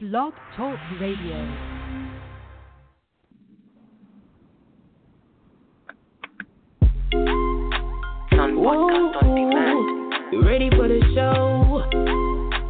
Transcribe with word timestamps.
Blog 0.00 0.32
Talk 0.56 0.78
Radio. 1.00 1.34
You 10.30 10.42
ready 10.46 10.70
for 10.70 10.86
the 10.86 11.00
show? 11.16 11.82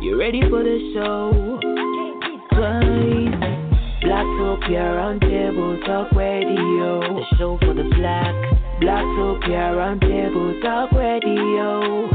You 0.00 0.18
ready 0.18 0.40
for 0.48 0.62
the 0.62 0.78
show? 0.94 1.60
Twice. 2.56 3.34
Blacktopia 4.02 4.96
Roundtable 4.96 5.84
Talk 5.84 6.10
Radio. 6.12 7.00
The 7.00 7.36
show 7.36 7.58
for 7.60 7.74
the 7.74 7.90
black. 7.98 8.34
Blacktopia 8.80 9.76
Roundtable 9.76 10.62
Talk 10.62 10.92
Radio. 10.92 12.08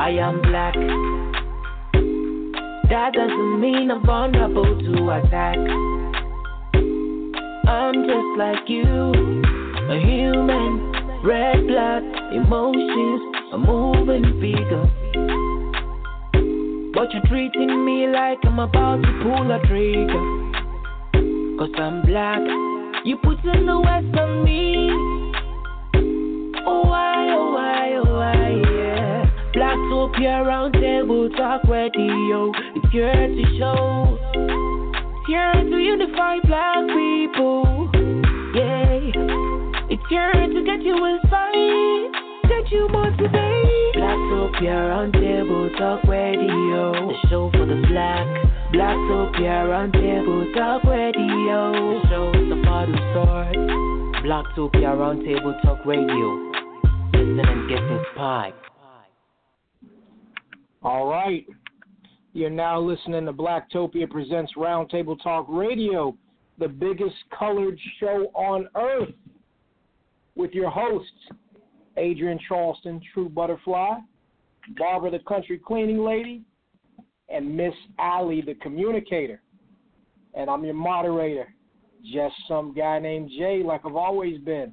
I 0.00 0.12
am 0.12 0.40
black. 0.40 0.79
That 2.90 3.12
doesn't 3.14 3.60
mean 3.60 3.88
I'm 3.88 4.04
vulnerable 4.04 4.64
to 4.64 5.10
attack. 5.10 5.56
I'm 7.68 7.94
just 8.02 8.36
like 8.36 8.68
you, 8.68 9.12
a 9.88 9.96
human, 10.00 11.22
red 11.24 11.68
blood, 11.68 12.02
emotions, 12.34 13.36
a 13.52 13.58
moving 13.58 14.24
figure. 14.40 14.90
But 16.92 17.12
you're 17.12 17.22
treating 17.28 17.84
me 17.84 18.08
like 18.08 18.38
I'm 18.42 18.58
about 18.58 19.02
to 19.02 19.20
pull 19.22 19.52
a 19.52 19.60
trigger. 19.68 20.50
Cause 21.58 21.70
I'm 21.78 22.02
black, 22.02 22.40
you 23.04 23.16
put 23.22 23.38
in 23.44 23.66
the 23.66 23.78
west 23.78 24.18
on 24.18 24.42
me. 24.42 24.90
Oh, 26.66 26.82
why, 26.88 27.28
oh, 27.30 27.52
why, 27.54 27.92
oh, 27.94 28.16
why, 28.16 28.50
yeah. 28.68 29.30
Blacktopia 29.54 30.42
Roundtable 30.44 31.36
Talk 31.36 31.62
Radio. 31.68 32.52
To 32.90 33.44
show. 33.56 34.18
Here 35.28 35.52
to 35.52 35.78
unify 35.78 36.38
black 36.40 36.88
people. 36.88 37.88
Yeah. 38.52 38.98
It's 39.88 40.02
here 40.08 40.32
to 40.32 40.64
get 40.64 40.82
you 40.82 40.96
inspired. 41.04 42.12
Get 42.48 42.72
you 42.72 42.88
motivated. 42.88 43.94
Blacktopia 43.94 44.90
Roundtable 44.90 45.78
Talk 45.78 46.02
Radio. 46.08 46.92
The 46.92 47.28
show 47.28 47.50
for 47.52 47.64
the 47.64 47.80
black. 47.88 48.26
Blacktopia 48.74 49.70
Roundtable 49.70 50.52
Talk 50.52 50.82
Radio. 50.82 52.02
The 52.02 52.08
show 52.08 52.30
is 52.30 52.66
part 52.66 52.88
who 52.88 52.96
starts. 53.12 53.56
Blacktopia 54.26 54.96
Roundtable 54.98 55.62
Talk 55.62 55.86
Radio. 55.86 56.50
Listen 57.12 57.38
and 57.38 57.68
get 57.68 57.82
inspired. 57.84 58.54
All 60.82 61.06
right. 61.06 61.46
You're 62.32 62.48
now 62.48 62.80
listening 62.80 63.26
to 63.26 63.32
Blacktopia 63.32 64.08
Presents 64.08 64.52
Roundtable 64.56 65.20
Talk 65.20 65.46
Radio, 65.48 66.16
the 66.60 66.68
biggest 66.68 67.16
colored 67.36 67.76
show 67.98 68.30
on 68.34 68.68
earth, 68.76 69.12
with 70.36 70.52
your 70.52 70.70
hosts, 70.70 71.10
Adrienne 71.98 72.38
Charleston, 72.46 73.00
True 73.12 73.28
Butterfly, 73.28 73.98
Barbara 74.78 75.10
the 75.10 75.18
Country 75.26 75.58
Cleaning 75.58 76.04
Lady, 76.04 76.42
and 77.28 77.56
Miss 77.56 77.74
Allie 77.98 78.42
the 78.42 78.54
Communicator. 78.54 79.42
And 80.34 80.48
I'm 80.48 80.64
your 80.64 80.74
moderator, 80.74 81.52
just 82.12 82.36
some 82.46 82.72
guy 82.72 83.00
named 83.00 83.32
Jay, 83.36 83.64
like 83.64 83.80
I've 83.84 83.96
always 83.96 84.38
been. 84.38 84.72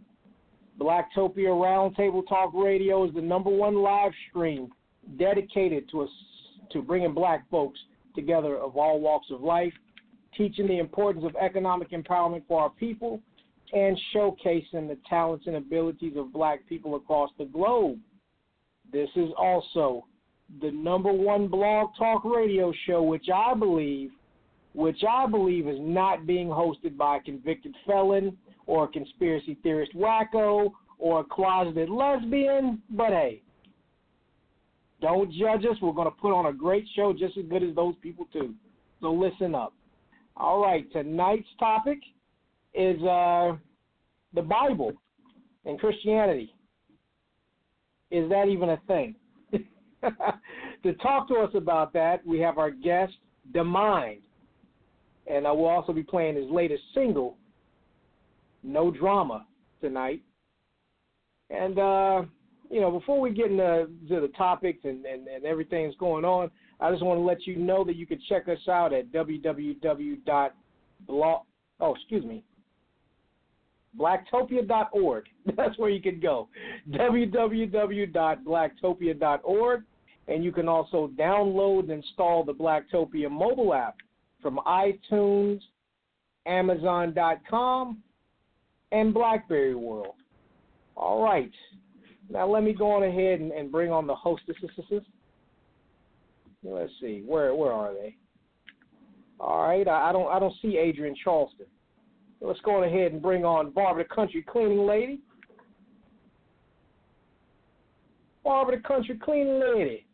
Blacktopia 0.80 1.48
Roundtable 1.48 2.22
Talk 2.30 2.52
Radio 2.54 3.04
is 3.08 3.16
the 3.16 3.22
number 3.22 3.50
one 3.50 3.78
live 3.78 4.12
stream 4.30 4.70
dedicated 5.18 5.90
to 5.90 6.02
us 6.02 6.10
to 6.72 6.82
bringing 6.82 7.14
black 7.14 7.50
folks 7.50 7.80
together 8.16 8.58
of 8.58 8.78
all 8.78 9.00
walks 9.00 9.28
of 9.32 9.42
life, 9.42 9.73
teaching 10.36 10.68
the 10.68 10.80
importance 10.80 11.26
of 11.26 11.36
economic 11.36 11.92
empowerment 11.92 12.44
for 12.48 12.62
our 12.62 12.70
people, 12.72 13.22
and 13.73 14.00
showcasing 14.16 14.88
the 14.88 14.98
talents 15.10 15.45
and 15.48 15.56
abilities 15.56 16.14
of 16.16 16.32
black 16.32 16.67
people 16.67 16.95
across 16.95 17.30
the 17.38 17.45
globe. 17.45 18.00
This 18.92 19.10
is 19.16 19.30
also 19.38 20.05
the 20.61 20.72
number 20.72 21.11
one 21.11 21.48
blog 21.48 21.89
talk 21.98 22.23
radio 22.23 22.72
show, 22.86 23.04
which 23.04 23.28
I 23.34 23.54
believe, 23.54 24.11
which 24.73 25.04
I 25.08 25.28
believe 25.28 25.67
is 25.67 25.80
not 25.80 26.26
being 26.26 26.48
hosted 26.48 26.95
by 26.95 27.17
a 27.17 27.22
convicted 27.22 27.76
felon 27.86 28.38
or 28.66 28.86
a 28.86 28.88
conspiracy 28.88 29.58
theorist 29.64 29.94
wacko 29.95 30.72
or 30.99 31.22
a 31.22 31.23
closeted 31.26 31.89
lesbian. 31.89 32.82
But 32.92 33.10
hey, 33.10 33.42
don't 35.02 35.32
judge 35.32 35.64
us. 35.66 35.78
We're 35.82 35.94
going 35.94 36.08
to 36.08 36.20
put 36.20 36.34
on 36.34 36.48
a 36.48 36.54
great 36.54 36.86
show 36.96 37.14
just 37.14 37.38
as 37.38 37.46
good 37.46 37.64
as 37.64 37.76
those 37.76 37.96
people, 38.02 38.28
too. 38.34 38.54
So 39.02 39.12
listen 39.12 39.54
up. 39.54 39.74
All 40.36 40.62
right, 40.62 40.92
tonight's 40.92 41.48
topic 41.60 42.00
is 42.74 43.02
uh, 43.04 43.56
the 44.34 44.42
Bible 44.42 44.94
and 45.66 45.80
Christianity. 45.80 46.54
Is 48.12 48.30
that 48.30 48.48
even 48.48 48.70
a 48.70 48.78
thing? 48.88 49.16
to 50.84 50.94
talk 51.02 51.28
to 51.28 51.36
us 51.36 51.52
about 51.56 51.92
that, 51.94 52.26
we 52.26 52.40
have 52.40 52.58
our 52.58 52.72
guest, 52.72 53.14
Da 53.52 53.64
Mind. 53.64 54.22
And 55.26 55.46
I 55.46 55.52
will 55.52 55.66
also 55.66 55.92
be 55.92 56.04
playing 56.04 56.36
his 56.36 56.50
latest 56.50 56.84
single, 56.94 57.38
No 58.64 58.92
Drama, 58.92 59.46
tonight. 59.82 60.22
And, 61.50 61.80
uh, 61.80 62.22
you 62.70 62.82
know, 62.82 62.92
before 62.92 63.20
we 63.20 63.32
get 63.32 63.50
into 63.52 63.88
to 64.10 64.22
the 64.22 64.32
topics 64.38 64.80
and, 64.83 65.05
and, 65.05 65.28
and 65.28 65.45
everything 65.45 65.86
that's 65.86 65.98
going 65.98 66.26
on, 66.26 66.52
I 66.80 66.92
just 66.92 67.04
want 67.04 67.17
to 67.17 67.23
let 67.23 67.48
you 67.48 67.55
know 67.55 67.83
that 67.83 67.95
you 67.95 68.05
can 68.05 68.20
check 68.30 68.48
us 68.48 68.60
out 68.70 68.94
at 68.94 69.11
www.blog. 69.11 70.52
Oh, 71.80 71.95
excuse 71.95 72.26
me. 72.26 72.44
Blacktopia.org. 73.98 75.26
That's 75.55 75.78
where 75.78 75.89
you 75.89 76.02
can 76.02 76.20
go. 76.20 76.50
www.blacktopia.org. 76.92 79.84
And 80.30 80.44
you 80.44 80.52
can 80.52 80.67
also 80.67 81.10
download 81.17 81.84
and 81.84 81.92
install 81.92 82.44
the 82.44 82.54
Blacktopia 82.54 83.32
mobile 83.32 83.73
app 83.73 83.95
from 84.42 84.60
iTunes, 84.67 85.61
Amazon.com, 86.45 87.99
and 88.92 89.14
Blackberry 89.14 89.76
World. 89.76 90.16
All 90.95 91.23
right. 91.23 91.52
Now 92.30 92.48
let 92.48 92.64
me 92.64 92.73
go 92.73 92.92
on 92.92 93.04
ahead 93.04 93.39
and, 93.39 93.52
and 93.52 93.71
bring 93.71 93.92
on 93.92 94.08
the 94.08 94.15
hostesses. 94.15 95.04
Let's 96.64 96.92
see, 96.99 97.23
where 97.26 97.55
where 97.55 97.71
are 97.71 97.93
they? 97.93 98.15
All 99.39 99.67
right, 99.67 99.88
I, 99.88 100.10
I 100.10 100.11
don't 100.11 100.27
I 100.27 100.39
don't 100.39 100.54
see 100.61 100.77
Adrienne 100.80 101.16
Charleston. 101.23 101.67
Let's 102.42 102.60
go 102.61 102.77
on 102.77 102.83
ahead 102.83 103.14
and 103.14 103.21
bring 103.21 103.45
on 103.45 103.71
Barbara 103.71 104.04
the 104.04 104.14
Country 104.14 104.43
Cleaning 104.48 104.86
Lady. 104.86 105.20
Barbara 108.43 108.77
the 108.77 108.83
Country 108.83 109.20
Cleaning 109.23 109.60
Lady. 109.60 110.05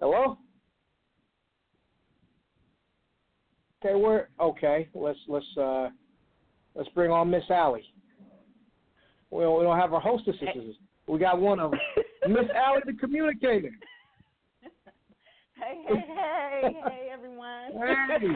Hello? 0.00 0.38
Okay, 3.84 3.94
where 3.94 4.28
okay, 4.40 4.88
let's 4.94 5.18
let's 5.28 5.46
uh 5.56 5.88
Let's 6.74 6.88
bring 6.90 7.10
on 7.10 7.30
Miss 7.30 7.44
Allie. 7.50 7.84
We 9.30 9.42
don't, 9.42 9.58
we 9.58 9.64
don't 9.64 9.78
have 9.78 9.92
our 9.92 10.00
hostesses. 10.00 10.76
We 11.06 11.18
got 11.18 11.40
one 11.40 11.58
of 11.60 11.72
them. 11.72 11.80
Miss 12.28 12.50
Allie, 12.54 12.80
the 12.86 12.92
communicator. 12.94 13.70
Hey, 15.54 15.82
hey, 15.88 16.04
hey, 16.62 16.72
hey, 16.84 17.08
everyone. 17.12 17.72
Hey. 17.72 18.28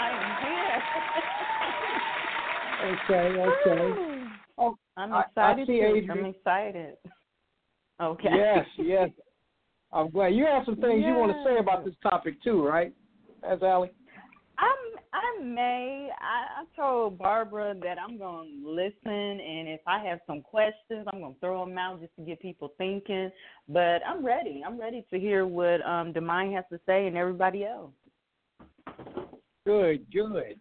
I 0.00 0.08
am 0.10 0.40
Okay, 3.04 3.34
here. 3.34 3.54
okay. 3.66 4.24
Oh, 4.58 4.76
I'm 4.96 5.12
I- 5.12 5.22
excited 5.22 5.68
I. 5.68 5.72
Adrienne. 5.72 6.10
I'm 6.10 6.24
excited. 6.24 6.96
Okay. 8.00 8.30
Yes, 8.34 8.66
yes. 8.78 9.10
I'm 9.92 10.10
glad 10.10 10.28
you 10.28 10.46
have 10.46 10.64
some 10.64 10.76
things 10.76 11.02
you 11.04 11.14
want 11.14 11.32
to 11.32 11.44
say 11.44 11.58
about 11.58 11.84
this 11.84 11.94
topic 12.02 12.42
too, 12.42 12.64
right? 12.66 12.92
As 13.48 13.62
Allie. 13.62 13.90
I'm 15.20 15.54
may. 15.54 16.10
I, 16.20 16.62
I 16.62 16.64
told 16.76 17.18
Barbara 17.18 17.74
that 17.82 17.98
I'm 17.98 18.18
gonna 18.18 18.48
listen, 18.64 18.90
and 19.04 19.68
if 19.68 19.80
I 19.86 20.02
have 20.04 20.20
some 20.26 20.40
questions, 20.40 21.06
I'm 21.12 21.20
gonna 21.20 21.34
throw 21.40 21.64
them 21.64 21.76
out 21.78 22.00
just 22.00 22.14
to 22.16 22.22
get 22.22 22.40
people 22.40 22.72
thinking. 22.78 23.30
But 23.68 24.00
I'm 24.06 24.24
ready. 24.24 24.62
I'm 24.66 24.80
ready 24.80 25.04
to 25.10 25.18
hear 25.18 25.46
what 25.46 25.84
um 25.86 26.12
Da 26.12 26.20
Mind 26.20 26.54
has 26.54 26.64
to 26.72 26.80
say 26.86 27.06
and 27.06 27.16
everybody 27.16 27.64
else. 27.64 27.92
Good, 29.66 30.06
good. 30.12 30.58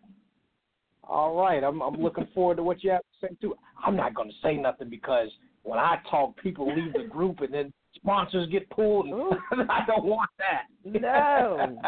All 1.03 1.35
right, 1.35 1.63
I'm 1.63 1.81
I'm 1.81 1.95
looking 1.95 2.27
forward 2.33 2.57
to 2.57 2.63
what 2.63 2.83
you 2.83 2.91
have 2.91 3.01
to 3.01 3.27
say 3.27 3.35
too. 3.41 3.55
I'm 3.83 3.95
not 3.95 4.13
going 4.13 4.29
to 4.29 4.35
say 4.43 4.57
nothing 4.57 4.89
because 4.89 5.29
when 5.63 5.79
I 5.79 5.97
talk, 6.09 6.35
people 6.37 6.73
leave 6.75 6.93
the 6.93 7.03
group 7.03 7.39
and 7.41 7.53
then 7.53 7.73
sponsors 7.95 8.49
get 8.49 8.69
pulled. 8.69 9.07
And 9.07 9.15
I 9.71 9.85
don't 9.87 10.05
want 10.05 10.29
that. 10.37 10.63
No. 10.83 11.79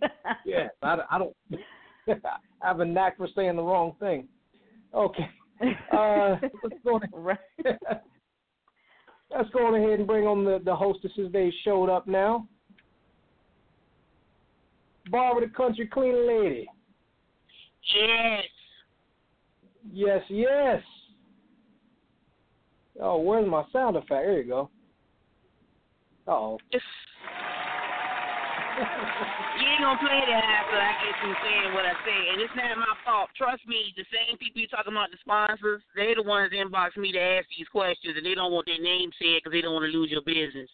yes, 0.44 0.70
I, 0.82 0.98
I 1.10 1.18
don't. 1.18 1.34
I 2.08 2.66
have 2.66 2.80
a 2.80 2.84
knack 2.84 3.16
for 3.16 3.28
saying 3.34 3.56
the 3.56 3.62
wrong 3.62 3.94
thing. 4.00 4.28
Okay. 4.94 5.28
Uh, 5.90 6.36
let's 6.62 6.76
go. 6.84 7.00
right. 7.14 7.38
let's 7.64 9.48
go 9.54 9.66
on 9.66 9.74
ahead 9.74 10.00
and 10.00 10.06
bring 10.06 10.26
on 10.26 10.44
the, 10.44 10.60
the 10.62 10.76
hostesses. 10.76 11.32
They 11.32 11.50
showed 11.64 11.88
up 11.88 12.06
now. 12.06 12.46
Barbara 15.10 15.48
the 15.48 15.54
Country 15.54 15.86
Clean 15.86 16.28
Lady. 16.28 16.68
Yes. 17.94 18.44
Yes, 19.90 20.20
yes. 20.28 20.82
Oh, 23.00 23.18
where's 23.20 23.48
my 23.48 23.64
sound 23.72 23.96
effect? 23.96 24.10
There 24.10 24.42
you 24.42 24.48
go. 24.48 24.70
Oh. 26.26 26.58
you 29.56 29.64
ain't 29.64 29.80
gonna 29.80 29.96
play 29.98 30.20
that 30.28 30.44
after 30.44 30.76
I 30.76 30.92
get 31.00 31.14
through 31.20 31.36
saying 31.40 31.72
what 31.72 31.88
I 31.88 31.96
say, 32.04 32.20
and 32.32 32.40
it's 32.44 32.52
not 32.52 32.76
my 32.76 32.94
fault. 33.04 33.32
Trust 33.36 33.64
me, 33.64 33.94
the 33.96 34.04
same 34.12 34.36
people 34.36 34.60
you 34.60 34.68
talking 34.68 34.92
about, 34.92 35.10
the 35.10 35.16
sponsors, 35.20 35.80
they're 35.96 36.14
the 36.14 36.22
ones 36.22 36.52
inbox 36.52 36.96
me 36.96 37.12
to 37.12 37.20
ask 37.20 37.48
these 37.56 37.68
questions, 37.72 38.16
and 38.16 38.24
they 38.26 38.34
don't 38.36 38.52
want 38.52 38.68
their 38.68 38.80
name 38.80 39.08
said 39.16 39.40
because 39.40 39.56
they 39.56 39.64
don't 39.64 39.72
want 39.72 39.88
to 39.88 39.96
lose 39.96 40.12
your 40.12 40.20
business. 40.20 40.68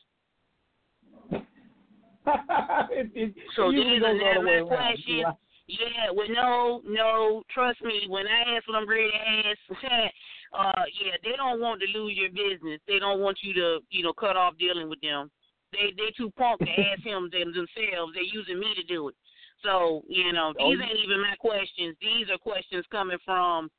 it, 2.91 3.07
it, 3.15 3.35
so 3.55 3.71
these 3.71 4.03
are 4.03 4.19
goes 4.19 4.23
all 4.23 4.43
the 4.43 4.51
my 4.51 4.53
around. 4.67 4.67
questions. 4.67 5.31
Yeah, 5.71 6.11
well, 6.11 6.29
no, 6.29 6.83
no. 6.85 7.43
Trust 7.55 7.83
me, 7.83 8.07
when 8.09 8.27
I 8.27 8.57
ask 8.57 8.67
what 8.67 8.83
I'm 8.83 8.89
ready 8.89 9.11
to 9.15 9.49
ask, 9.49 9.63
uh, 10.59 10.85
yeah, 10.99 11.15
they 11.23 11.37
don't 11.37 11.61
want 11.61 11.81
to 11.81 11.99
lose 11.99 12.19
your 12.19 12.35
business. 12.35 12.81
They 12.89 12.99
don't 12.99 13.21
want 13.21 13.39
you 13.43 13.55
to, 13.55 13.79
you 13.91 14.03
know, 14.03 14.13
cut 14.13 14.37
off 14.37 14.59
dealing 14.59 14.91
with 14.91 15.01
them. 15.01 15.31
They 15.73 15.93
they 15.97 16.11
too 16.17 16.31
punk 16.37 16.61
to 16.61 16.71
ask 16.71 17.03
him 17.03 17.31
them 17.33 17.53
themselves. 17.53 18.13
They're 18.15 18.23
using 18.23 18.61
me 18.61 18.75
to 18.77 18.83
do 18.85 19.09
it. 19.09 19.15
So 19.63 20.03
you 20.09 20.33
know, 20.33 20.53
these 20.57 20.79
Oh. 20.79 20.83
ain't 20.83 20.99
even 21.05 21.21
my 21.21 21.37
questions. 21.37 21.97
These 22.01 22.31
are 22.31 22.39
questions 22.39 22.85
coming 22.91 23.19
from 23.25 23.71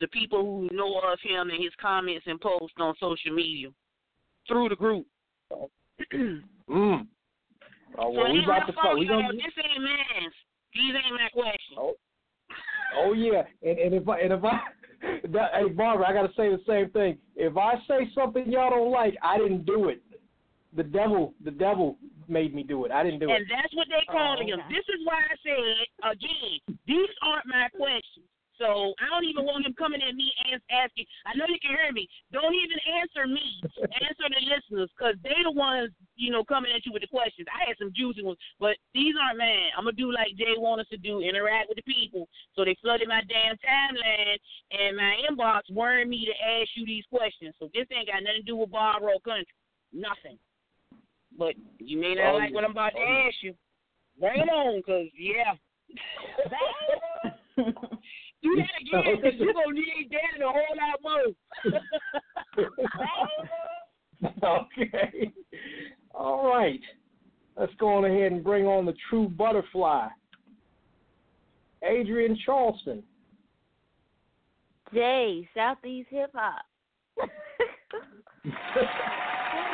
the 0.00 0.08
people 0.08 0.42
who 0.44 0.74
know 0.74 0.98
of 1.00 1.18
him 1.20 1.50
and 1.50 1.62
his 1.62 1.74
comments 1.80 2.26
and 2.26 2.40
posts 2.40 2.76
on 2.78 2.94
social 2.98 3.32
media 3.32 3.68
through 4.48 4.68
the 4.68 4.76
group. 4.76 5.06
Mm. 6.70 7.08
Oh, 7.98 8.10
well, 8.10 8.26
so 8.26 8.32
we 8.32 8.38
these 8.38 8.44
about 8.46 8.66
to 8.66 8.72
talk. 8.72 8.96
We 8.96 9.06
gonna. 9.08 9.32
This 9.32 9.42
ain't 9.58 9.82
mine. 9.82 10.30
These 10.72 10.94
ain't 10.94 11.14
my 11.14 11.28
questions. 11.32 11.76
Oh. 11.76 11.94
oh 12.96 13.12
yeah, 13.12 13.42
and, 13.62 13.76
and 13.76 13.94
if 13.94 14.08
I 14.08 14.20
and 14.20 14.32
if 14.32 14.44
I, 14.44 14.60
that, 15.32 15.50
hey 15.54 15.68
Barbara, 15.70 16.08
I 16.08 16.12
gotta 16.12 16.32
say 16.36 16.48
the 16.48 16.60
same 16.66 16.90
thing. 16.90 17.18
If 17.34 17.56
I 17.56 17.74
say 17.88 18.08
something 18.14 18.50
y'all 18.50 18.70
don't 18.70 18.92
like, 18.92 19.16
I 19.22 19.38
didn't 19.38 19.66
do 19.66 19.88
it. 19.88 20.00
The 20.76 20.84
devil, 20.84 21.34
the 21.44 21.50
devil 21.50 21.98
made 22.28 22.54
me 22.54 22.62
do 22.62 22.84
it. 22.84 22.92
I 22.92 23.02
didn't 23.02 23.18
do 23.18 23.26
And 23.30 23.38
it. 23.38 23.40
And 23.42 23.50
that's 23.50 23.74
what 23.74 23.88
they 23.90 24.06
calling 24.06 24.50
Oh, 24.50 24.54
him. 24.54 24.60
okay. 24.60 24.74
This 24.74 24.86
is 24.86 25.00
why 25.04 25.18
I 25.18 25.34
said 25.42 26.12
again, 26.14 26.78
these 26.86 27.10
aren't 27.22 27.46
my 27.46 27.68
questions. 27.74 28.26
So 28.60 28.92
I 29.00 29.08
don't 29.08 29.24
even 29.24 29.48
want 29.48 29.64
him 29.64 29.72
coming 29.72 30.04
at 30.04 30.14
me 30.14 30.28
and 30.44 30.60
asking. 30.68 31.06
I 31.24 31.32
know 31.32 31.48
you 31.48 31.56
can 31.64 31.72
hear 31.72 31.90
me. 31.96 32.04
Don't 32.30 32.52
even 32.52 32.76
answer 33.00 33.24
me. 33.26 33.40
answer 34.04 34.28
the 34.28 34.42
listeners, 34.44 34.92
because 34.92 35.16
they 35.24 35.32
the 35.42 35.50
ones 35.50 35.90
you 36.20 36.28
know 36.30 36.44
coming 36.44 36.70
at 36.70 36.84
you 36.84 36.92
with 36.92 37.00
the 37.00 37.08
questions. 37.08 37.48
I 37.48 37.64
had 37.66 37.80
some 37.80 37.88
juicy 37.96 38.20
ones, 38.22 38.36
but 38.60 38.76
these 38.92 39.16
aren't 39.16 39.40
mine. 39.40 39.72
I'm 39.74 39.88
gonna 39.88 39.96
do 39.96 40.12
like 40.12 40.36
Jay 40.36 40.52
want 40.60 40.84
us 40.84 40.88
to 40.92 41.00
do, 41.00 41.24
interact 41.24 41.72
with 41.72 41.80
the 41.80 41.88
people. 41.88 42.28
So 42.54 42.62
they 42.62 42.76
flooded 42.84 43.08
my 43.08 43.22
damn 43.32 43.56
timeline 43.64 44.36
and 44.76 44.92
my 44.94 45.16
inbox, 45.24 45.62
worrying 45.72 46.10
me 46.12 46.28
to 46.28 46.36
ask 46.60 46.68
you 46.76 46.84
these 46.84 47.08
questions. 47.08 47.56
So 47.58 47.70
this 47.72 47.88
ain't 47.96 48.12
got 48.12 48.22
nothing 48.22 48.44
to 48.44 48.46
do 48.46 48.56
with 48.60 48.70
Barbara 48.70 49.16
or 49.16 49.20
country. 49.24 49.48
Nothing. 49.90 50.36
But 51.40 51.54
you 51.78 51.98
may 51.98 52.14
not 52.14 52.34
Oh, 52.34 52.36
like 52.36 52.52
what 52.52 52.64
I'm 52.64 52.72
about 52.72 52.90
to 52.90 52.98
Oh, 52.98 53.02
yeah. 53.02 53.26
ask 53.26 53.42
you. 53.42 53.54
Bring 54.20 54.40
it 54.42 54.48
on, 54.50 54.82
cause 54.82 55.06
yeah. 55.18 55.54
Do 58.42 58.56
that 58.56 58.68
again, 58.80 59.22
cause 59.22 59.32
you 59.38 59.52
gonna 59.54 59.72
need 59.72 60.10
that 60.10 60.34
and 60.34 60.42
a 60.42 60.52
whole 60.52 60.76
lot 60.76 61.00
more. 61.02 61.34
okay. 64.66 65.32
All 66.14 66.46
right. 66.46 66.80
Let's 67.56 67.74
go 67.78 67.88
on 67.88 68.04
ahead 68.04 68.32
and 68.32 68.44
bring 68.44 68.66
on 68.66 68.84
the 68.84 68.94
true 69.08 69.28
butterfly, 69.30 70.08
Adrienne 71.82 72.36
Charleston. 72.44 73.02
Jay, 74.92 75.48
Southeast 75.54 76.10
Hip 76.10 76.32
Hop. 76.34 76.66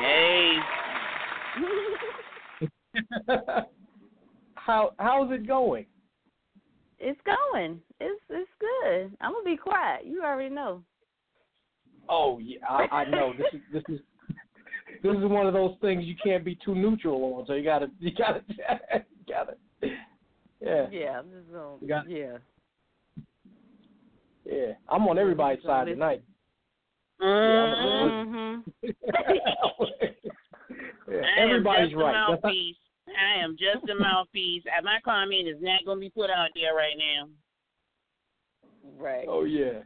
Yay. 0.00 0.56
How 4.54 4.92
how's 4.98 5.30
it 5.32 5.46
going? 5.46 5.86
it's 7.00 7.20
going. 7.24 7.80
It's 8.00 8.20
it's 8.28 8.50
good. 8.60 9.16
I'm 9.20 9.32
gonna 9.32 9.44
be 9.44 9.56
quiet. 9.56 10.04
You 10.04 10.22
already 10.22 10.54
know. 10.54 10.82
Oh 12.08 12.38
yeah, 12.38 12.58
I, 12.68 13.02
I 13.02 13.10
know. 13.10 13.32
This 13.36 13.46
is 13.52 13.60
this 13.72 13.82
is 13.88 14.00
this 15.02 15.16
is 15.16 15.24
one 15.24 15.46
of 15.46 15.54
those 15.54 15.74
things 15.80 16.04
you 16.04 16.14
can't 16.22 16.44
be 16.44 16.58
too 16.64 16.74
neutral 16.74 17.22
on. 17.34 17.46
So 17.46 17.52
you 17.54 17.64
gotta 17.64 17.90
you 18.00 18.10
gotta 18.16 18.42
you 18.48 19.04
gotta 19.28 19.54
yeah 20.60 20.86
Yeah, 20.90 21.18
I'm 21.18 21.30
just 21.30 21.52
gonna. 21.52 21.76
You 21.80 21.88
got- 21.88 22.10
yeah. 22.10 22.38
yeah. 24.44 24.72
I'm 24.88 25.06
on 25.06 25.18
everybody's 25.18 25.62
side 25.64 25.86
tonight. 25.86 26.22
Mhm. 27.20 28.62
yeah, 28.82 28.92
I 31.08 31.42
am 31.42 31.48
everybody's 31.48 31.90
just 31.90 31.96
right. 31.96 32.10
a 32.10 32.30
mouthpiece. 32.30 32.76
I 33.08 33.42
am 33.42 33.56
just 33.58 33.88
a 33.90 33.94
mouthpiece. 33.94 34.62
My 34.84 34.98
comment 35.04 35.48
is 35.48 35.56
not 35.60 35.84
gonna 35.84 36.00
be 36.00 36.10
put 36.10 36.30
out 36.30 36.50
there 36.54 36.74
right 36.74 36.96
now. 36.96 37.28
right. 38.98 39.26
Oh 39.28 39.44
yeah. 39.44 39.80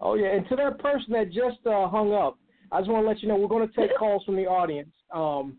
Oh 0.00 0.14
yeah, 0.14 0.28
and 0.28 0.48
to 0.48 0.56
that 0.56 0.78
person 0.78 1.12
that 1.12 1.26
just 1.26 1.64
uh, 1.66 1.88
hung 1.88 2.12
up, 2.12 2.38
I 2.70 2.80
just 2.80 2.90
want 2.90 3.04
to 3.04 3.08
let 3.08 3.22
you 3.22 3.28
know 3.28 3.36
we're 3.36 3.48
going 3.48 3.68
to 3.68 3.74
take 3.74 3.96
calls 3.98 4.24
from 4.24 4.36
the 4.36 4.46
audience. 4.46 4.90
Um, 5.12 5.56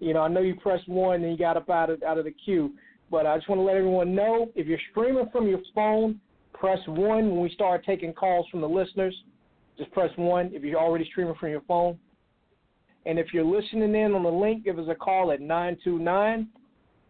you 0.00 0.14
know, 0.14 0.20
I 0.20 0.28
know 0.28 0.40
you 0.40 0.54
pressed 0.56 0.88
one 0.88 1.22
and 1.22 1.32
you 1.32 1.38
got 1.38 1.56
up 1.56 1.70
out 1.70 1.90
of 1.90 2.02
out 2.02 2.18
of 2.18 2.24
the 2.24 2.32
queue, 2.44 2.72
but 3.10 3.26
I 3.26 3.36
just 3.36 3.48
want 3.48 3.60
to 3.60 3.64
let 3.64 3.76
everyone 3.76 4.14
know 4.14 4.50
if 4.54 4.66
you're 4.66 4.78
streaming 4.90 5.28
from 5.30 5.46
your 5.46 5.60
phone, 5.74 6.20
press 6.52 6.78
one 6.86 7.30
when 7.30 7.40
we 7.40 7.50
start 7.54 7.84
taking 7.84 8.12
calls 8.12 8.46
from 8.50 8.60
the 8.60 8.68
listeners. 8.68 9.14
Just 9.78 9.90
press 9.92 10.10
one 10.16 10.50
if 10.52 10.62
you're 10.62 10.80
already 10.80 11.04
streaming 11.10 11.34
from 11.40 11.50
your 11.50 11.62
phone. 11.62 11.98
And 13.06 13.18
if 13.18 13.32
you're 13.32 13.44
listening 13.44 13.94
in 13.94 14.14
on 14.14 14.22
the 14.22 14.30
link, 14.30 14.64
give 14.64 14.78
us 14.78 14.86
a 14.88 14.94
call 14.94 15.32
at 15.32 15.40
929 15.40 16.48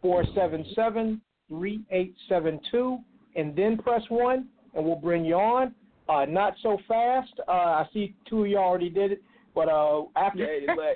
477 0.01 1.21
3872 1.49 2.99
and 3.37 3.55
then 3.55 3.77
press 3.79 4.03
one 4.09 4.49
and 4.75 4.85
we'll 4.85 4.97
bring 4.97 5.25
you 5.25 5.35
on. 5.35 5.75
Uh, 6.09 6.25
not 6.25 6.55
so 6.63 6.79
fast. 6.89 7.33
Uh, 7.47 7.51
I 7.53 7.87
see 7.93 8.15
two 8.29 8.43
of 8.43 8.49
you 8.49 8.57
already 8.59 8.91
did 8.91 9.13
it, 9.13 9.23
but 9.55 9.69
uh, 9.69 10.03
after 10.17 10.45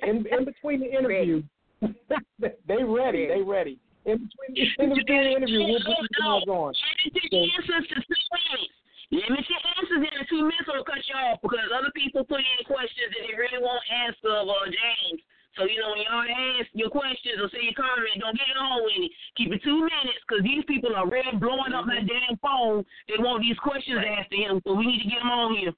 in, 0.03 0.27
in 0.27 0.45
between 0.45 0.81
the 0.81 0.87
interview, 0.99 1.43
they 2.41 2.83
ready. 2.83 3.29
They 3.29 3.43
ready. 3.43 3.79
In 4.05 4.19
between, 4.19 4.69
in 4.79 4.89
between 4.97 5.25
the 5.25 5.31
interview, 5.37 5.65
we'll 5.65 5.79
put 5.79 5.97
you 6.01 6.09
guys 6.23 6.43
on. 6.49 6.73
Let 6.73 7.87
me 9.11 9.41
get 9.47 9.63
answers 9.79 9.89
to 9.91 9.97
two 9.97 10.03
minutes. 10.03 10.03
Let 10.03 10.03
me 10.03 10.03
get 10.03 10.03
answers 10.03 10.03
in 10.03 10.27
two 10.27 10.45
minutes 10.47 10.69
or 10.69 10.77
I'll 10.83 10.89
cut 10.89 11.03
you 11.07 11.15
off 11.15 11.39
because 11.43 11.69
other 11.71 11.93
people 11.95 12.27
put 12.27 12.43
in 12.43 12.59
questions 12.67 13.11
that 13.15 13.23
they 13.23 13.35
really 13.39 13.63
won't 13.63 13.85
answer 13.87 14.31
of 14.35 14.51
uh, 14.51 14.67
James. 14.67 15.23
So, 15.57 15.65
you 15.65 15.81
know, 15.81 15.97
when 15.97 16.05
y'all 16.05 16.29
ask 16.61 16.69
your 16.77 16.93
questions 16.93 17.41
or 17.41 17.49
say 17.49 17.65
your 17.65 17.73
comment, 17.73 18.21
don't 18.21 18.37
get 18.37 18.45
it 18.45 18.61
on 18.61 18.85
with 18.85 19.09
it. 19.09 19.11
Keep 19.41 19.57
it 19.57 19.65
two 19.65 19.81
minutes 19.81 20.21
because 20.29 20.45
these 20.45 20.65
people 20.69 20.93
are 20.93 21.09
really 21.09 21.33
blowing 21.41 21.73
up 21.73 21.89
my 21.89 22.05
damn 22.05 22.37
phone. 22.45 22.85
They 23.09 23.17
want 23.17 23.41
these 23.41 23.57
questions 23.65 24.05
asked 24.05 24.31
to 24.31 24.37
him, 24.37 24.61
so 24.67 24.75
we 24.75 24.85
need 24.85 25.01
to 25.01 25.09
get 25.09 25.25
them 25.25 25.33
on 25.33 25.57
here. 25.57 25.73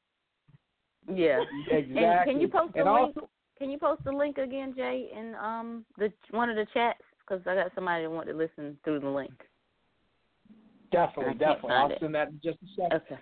Yeah. 1.07 1.45
Exactly. 1.71 1.95
And 2.05 2.25
can 2.27 2.41
you 2.41 2.49
post 2.49 2.75
the 2.75 2.83
and 2.83 2.91
link? 2.91 3.17
Also, 3.17 3.31
Can 3.59 3.71
you 3.71 3.79
post 3.79 4.03
the 4.03 4.13
link 4.13 4.39
again, 4.39 4.75
Jay, 4.75 5.11
in 5.15 5.35
um 5.37 5.85
the 5.97 6.13
one 6.31 6.51
of 6.51 6.57
the 6.57 6.67
chats? 6.75 6.99
Because 7.23 7.47
I 7.47 7.55
got 7.55 7.71
somebody 7.75 8.03
that 8.03 8.11
want 8.11 8.27
to 8.29 8.35
listen 8.35 8.77
through 8.83 9.01
the 9.01 9.09
link. 9.09 9.33
Definitely, 10.93 11.35
definitely. 11.35 11.71
I'll 11.73 11.93
send 12.01 12.15
that 12.15 12.29
in 12.29 12.41
just 12.43 12.59
a 12.63 12.67
second. 12.77 12.93
Okay. 12.93 13.21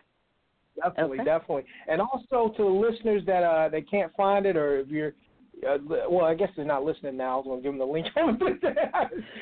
Definitely, 0.82 1.18
Okay. 1.20 1.24
definitely. 1.24 1.64
And 1.88 2.00
also 2.02 2.54
to 2.56 2.62
the 2.62 2.68
listeners 2.68 3.22
that 3.26 3.42
uh 3.42 3.68
they 3.70 3.80
can't 3.82 4.12
find 4.14 4.44
it, 4.46 4.56
or 4.56 4.80
if 4.80 4.88
you're, 4.88 5.14
uh, 5.66 5.78
well, 6.10 6.26
I 6.26 6.34
guess 6.34 6.50
they're 6.54 6.66
not 6.66 6.84
listening 6.84 7.16
now. 7.16 7.34
I 7.34 7.36
was 7.36 7.46
gonna 7.46 7.62
give 7.62 7.72
them 7.72 7.78
the 7.78 7.84
link. 7.86 8.06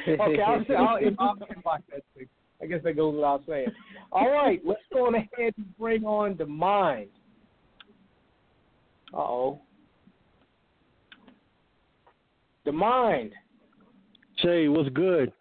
okay, 0.08 0.42
I'll, 0.42 0.64
say- 0.66 0.74
I'll, 0.74 0.98
I'll 1.18 1.36
inbox 1.36 1.82
that 1.90 2.02
thing. 2.16 2.28
I 2.62 2.66
guess 2.66 2.80
that 2.84 2.94
goes 2.96 3.14
without 3.14 3.42
saying. 3.48 3.66
All 4.12 4.30
right, 4.30 4.60
let's 4.64 4.80
go 4.92 5.06
on 5.06 5.16
ahead 5.16 5.54
and 5.56 5.76
bring 5.78 6.04
on 6.04 6.36
the 6.36 6.46
mind. 6.46 7.10
Uh 9.12 9.18
oh. 9.18 9.60
The 12.64 12.72
mind. 12.72 13.32
Jay, 14.42 14.68
what's 14.68 14.88
good? 14.90 15.32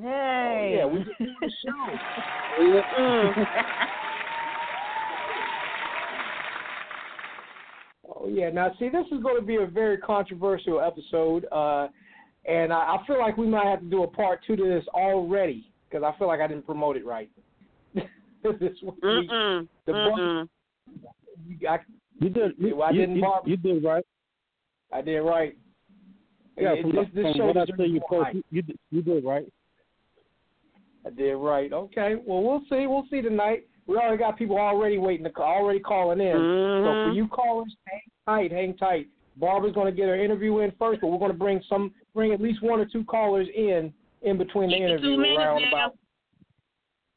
Hey. 0.00 0.80
Oh, 0.82 0.86
yeah, 0.86 0.86
we 0.86 1.04
just 1.04 1.18
doing 1.18 1.36
the 1.40 1.50
show. 1.64 3.44
Oh 8.16 8.28
yeah. 8.28 8.50
Now 8.50 8.70
see, 8.78 8.88
this 8.88 9.06
is 9.12 9.22
going 9.22 9.36
to 9.36 9.42
be 9.46 9.56
a 9.56 9.66
very 9.66 9.96
controversial 9.98 10.80
episode, 10.80 11.46
uh, 11.50 11.88
and 12.44 12.72
I, 12.72 12.96
I 12.96 13.06
feel 13.06 13.18
like 13.18 13.36
we 13.38 13.46
might 13.46 13.66
have 13.66 13.80
to 13.80 13.86
do 13.86 14.02
a 14.02 14.06
part 14.06 14.40
two 14.46 14.56
to 14.56 14.62
this 14.64 14.84
already 14.88 15.70
because 15.88 16.02
I 16.04 16.16
feel 16.18 16.26
like 16.28 16.40
I 16.40 16.46
didn't 16.46 16.66
promote 16.66 16.96
it 16.96 17.06
right. 17.06 17.30
this 17.94 18.04
week, 18.82 19.02
Mm-mm. 19.02 19.66
the 19.86 19.92
Mm-mm. 19.92 20.48
you- 21.48 21.68
I, 21.68 21.78
You 22.20 22.28
did. 22.28 22.52
You, 22.58 22.76
Well, 22.76 22.88
I 22.88 22.90
you, 22.90 23.00
didn't 23.00 23.16
you, 23.16 23.22
barb- 23.22 23.48
you 23.48 23.56
did 23.56 23.82
right. 23.84 24.04
I 24.92 25.00
did 25.00 25.18
right. 25.20 25.56
Yeah, 26.58 26.72
It- 26.74 26.82
from, 26.82 26.92
this, 26.92 27.06
this 27.14 27.22
from 27.22 27.34
show 27.36 27.46
what 27.46 27.56
I 27.56 27.64
deserves 27.64 27.90
you 27.90 28.00
more 28.10 28.24
post, 28.24 28.34
you, 28.34 28.42
you 28.50 28.62
you 28.90 29.02
did 29.02 29.24
right. 29.24 29.46
I 31.06 31.10
did 31.10 31.34
right. 31.34 31.72
Okay. 31.72 32.14
Well, 32.24 32.42
we'll 32.42 32.62
see. 32.70 32.86
We'll 32.86 33.06
see 33.10 33.20
tonight. 33.20 33.66
We 33.86 33.96
already 33.96 34.16
got 34.16 34.38
people 34.38 34.58
already 34.58 34.98
waiting 34.98 35.24
to 35.24 35.30
call, 35.30 35.44
already 35.44 35.80
calling 35.80 36.20
in. 36.20 36.32
So 36.32 36.38
mm-hmm. 36.38 37.10
for 37.10 37.14
you 37.14 37.28
callers, 37.28 37.76
hang 37.86 38.00
tight, 38.26 38.52
hang 38.52 38.76
tight. 38.76 39.08
Barbara's 39.36 39.74
going 39.74 39.92
to 39.92 39.96
get 39.96 40.06
her 40.06 40.18
interview 40.18 40.60
in 40.60 40.72
first, 40.78 41.00
but 41.00 41.08
we're 41.08 41.18
going 41.18 41.32
to 41.32 41.36
bring 41.36 41.60
some, 41.68 41.92
bring 42.14 42.32
at 42.32 42.40
least 42.40 42.62
one 42.62 42.80
or 42.80 42.86
two 42.86 43.04
callers 43.04 43.48
in 43.54 43.92
in 44.22 44.38
between 44.38 44.70
the 44.70 44.76
Keep 44.76 44.84
interview. 44.84 45.16
two 45.16 45.20
minutes 45.20 45.64
about. 45.68 45.96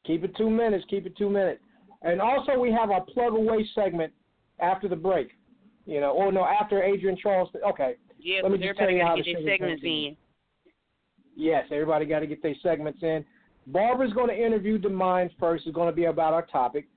Keep 0.04 0.24
it 0.24 0.36
two 0.36 0.50
minutes. 0.50 0.84
Keep 0.90 1.06
it 1.06 1.16
two 1.16 1.30
minutes. 1.30 1.60
And 2.02 2.20
also, 2.20 2.58
we 2.58 2.70
have 2.70 2.90
our 2.90 3.02
plug 3.02 3.32
away 3.32 3.66
segment 3.74 4.12
after 4.60 4.88
the 4.88 4.96
break. 4.96 5.30
You 5.86 6.00
know, 6.00 6.10
or 6.10 6.30
no, 6.30 6.44
after 6.44 6.82
Adrienne 6.82 7.16
Charleston. 7.16 7.62
Okay. 7.66 7.94
Yeah, 8.18 8.40
Let 8.42 8.52
me 8.52 8.58
just 8.58 8.78
tell 8.78 8.88
everybody 8.88 8.96
you 8.96 9.02
how 9.02 9.16
got 9.16 9.16
to 9.16 9.22
the 9.22 9.32
get 9.32 9.38
show 9.38 9.44
their 9.44 9.58
segments 9.58 9.82
in. 9.84 10.16
Yes, 11.34 11.64
everybody 11.70 12.04
got 12.04 12.18
to 12.18 12.26
get 12.26 12.42
their 12.42 12.54
segments 12.62 12.98
in. 13.02 13.24
Barbara's 13.68 14.12
going 14.14 14.28
to 14.28 14.36
interview 14.36 14.78
Da 14.78 14.88
Mind 14.88 15.30
first. 15.38 15.66
It's 15.66 15.74
going 15.74 15.88
to 15.88 15.94
be 15.94 16.06
about 16.06 16.32
our 16.32 16.46
topic. 16.46 16.88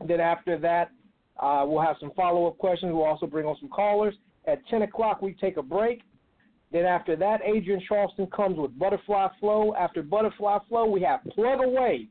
And 0.00 0.08
then 0.08 0.20
after 0.20 0.58
that, 0.58 0.90
uh, 1.40 1.64
we'll 1.66 1.82
have 1.82 1.96
some 1.98 2.12
follow 2.14 2.46
up 2.46 2.58
questions. 2.58 2.92
We'll 2.92 3.04
also 3.04 3.26
bring 3.26 3.46
on 3.46 3.56
some 3.58 3.70
callers. 3.70 4.14
At 4.46 4.66
10 4.68 4.82
o'clock, 4.82 5.22
we 5.22 5.32
take 5.34 5.56
a 5.56 5.62
break. 5.62 6.02
Then 6.72 6.84
after 6.84 7.16
that, 7.16 7.40
Adrienne 7.42 7.82
Charleston 7.88 8.26
comes 8.26 8.58
with 8.58 8.78
Butterfly 8.78 9.28
Flow. 9.40 9.74
After 9.74 10.02
Butterfly 10.02 10.58
Flow, 10.68 10.86
we 10.86 11.00
have 11.02 11.20
Plug 11.34 11.60
Away. 11.64 12.08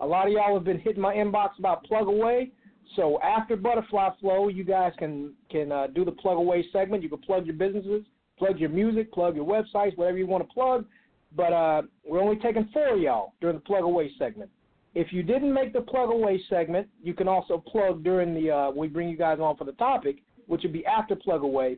A 0.00 0.06
lot 0.06 0.26
of 0.26 0.32
y'all 0.32 0.54
have 0.54 0.64
been 0.64 0.80
hitting 0.80 1.00
my 1.00 1.14
inbox 1.14 1.50
about 1.58 1.84
Plug 1.84 2.08
Away. 2.08 2.50
So 2.96 3.20
after 3.22 3.56
Butterfly 3.56 4.10
Flow, 4.20 4.48
you 4.48 4.64
guys 4.64 4.92
can 4.98 5.32
can 5.48 5.70
uh, 5.70 5.86
do 5.94 6.04
the 6.04 6.12
Plug 6.12 6.38
Away 6.38 6.64
segment. 6.72 7.02
You 7.02 7.08
can 7.08 7.18
plug 7.18 7.46
your 7.46 7.54
businesses, 7.54 8.04
plug 8.36 8.58
your 8.58 8.70
music, 8.70 9.12
plug 9.12 9.36
your 9.36 9.46
websites, 9.46 9.96
whatever 9.96 10.18
you 10.18 10.26
want 10.26 10.46
to 10.46 10.52
plug. 10.52 10.86
But 11.36 11.52
uh, 11.52 11.82
we're 12.04 12.20
only 12.20 12.36
taking 12.36 12.68
four 12.72 12.94
of 12.94 13.00
y'all 13.00 13.34
during 13.40 13.56
the 13.56 13.62
Plug 13.62 13.84
Away 13.84 14.10
segment. 14.18 14.50
If 14.94 15.12
you 15.12 15.22
didn't 15.22 15.54
make 15.54 15.72
the 15.72 15.80
Plug 15.80 16.10
Away 16.10 16.40
segment, 16.50 16.88
you 17.02 17.14
can 17.14 17.28
also 17.28 17.58
plug 17.58 18.02
during 18.02 18.34
the 18.34 18.50
uh, 18.50 18.70
we 18.70 18.88
bring 18.88 19.08
you 19.08 19.16
guys 19.16 19.38
on 19.38 19.56
for 19.56 19.64
the 19.64 19.72
topic, 19.72 20.16
which 20.46 20.62
would 20.62 20.72
be 20.72 20.84
after 20.84 21.14
Plug 21.14 21.42
Away. 21.42 21.76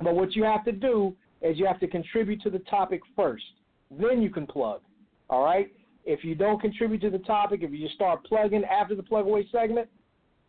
But 0.00 0.14
what 0.14 0.36
you 0.36 0.44
have 0.44 0.64
to 0.64 0.72
do 0.72 1.16
is 1.42 1.58
you 1.58 1.66
have 1.66 1.80
to 1.80 1.88
contribute 1.88 2.40
to 2.42 2.50
the 2.50 2.60
topic 2.60 3.00
first. 3.16 3.44
Then 3.90 4.22
you 4.22 4.30
can 4.30 4.46
plug. 4.46 4.80
All 5.30 5.44
right? 5.44 5.72
If 6.04 6.24
you 6.24 6.34
don't 6.34 6.60
contribute 6.60 7.00
to 7.02 7.10
the 7.10 7.18
topic, 7.18 7.60
if 7.62 7.70
you 7.70 7.78
just 7.78 7.94
start 7.94 8.24
plugging 8.24 8.64
after 8.64 8.94
the 8.94 9.02
plug 9.02 9.26
away 9.26 9.46
segment, 9.52 9.88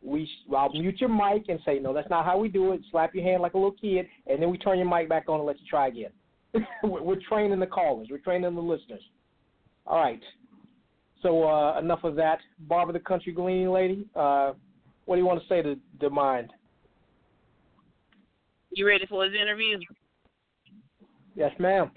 we 0.02 0.30
I'll 0.56 0.72
mute 0.72 1.02
your 1.02 1.10
mic 1.10 1.50
and 1.50 1.60
say, 1.66 1.80
no, 1.80 1.94
that's 1.94 2.10
not 2.10 2.26
how 2.26 2.38
we 2.38 2.48
do 2.48 2.72
it. 2.72 2.82
Slap 2.92 3.14
your 3.14 3.26
hand 3.26 3.42
like 3.42 3.54
a 3.54 3.58
little 3.58 3.74
kid, 3.74 4.08
and 4.28 4.42
then 4.42 4.50
we 4.50 4.58
turn 4.58 4.78
your 4.78 4.88
mic 4.88 5.10
back 5.10 5.28
on 5.28 5.40
and 5.40 5.46
let 5.46 5.60
you 5.60 5.66
try 5.70 5.88
again. 5.88 6.12
We're 6.84 7.20
training 7.28 7.60
the 7.60 7.68
callers. 7.68 8.08
We're 8.10 8.18
training 8.18 8.56
the 8.56 8.62
listeners. 8.62 9.04
All 9.86 10.02
right. 10.02 10.22
So 11.22 11.48
uh, 11.48 11.80
enough 11.80 12.04
of 12.04 12.16
that. 12.16 12.40
Barbara, 12.60 12.94
the 12.94 13.00
country 13.00 13.34
gleaning 13.34 13.70
lady, 13.70 14.08
uh, 14.16 14.54
what 15.06 15.16
do 15.16 15.22
you 15.22 15.28
want 15.28 15.42
to 15.42 15.48
say 15.48 15.62
to 15.62 15.76
the 16.00 16.10
mind? 16.10 16.52
You 18.72 18.88
ready 18.88 19.06
for 19.08 19.26
his 19.26 19.34
interview? 19.34 19.80
Yes, 21.36 21.52
ma'am. 21.60 21.92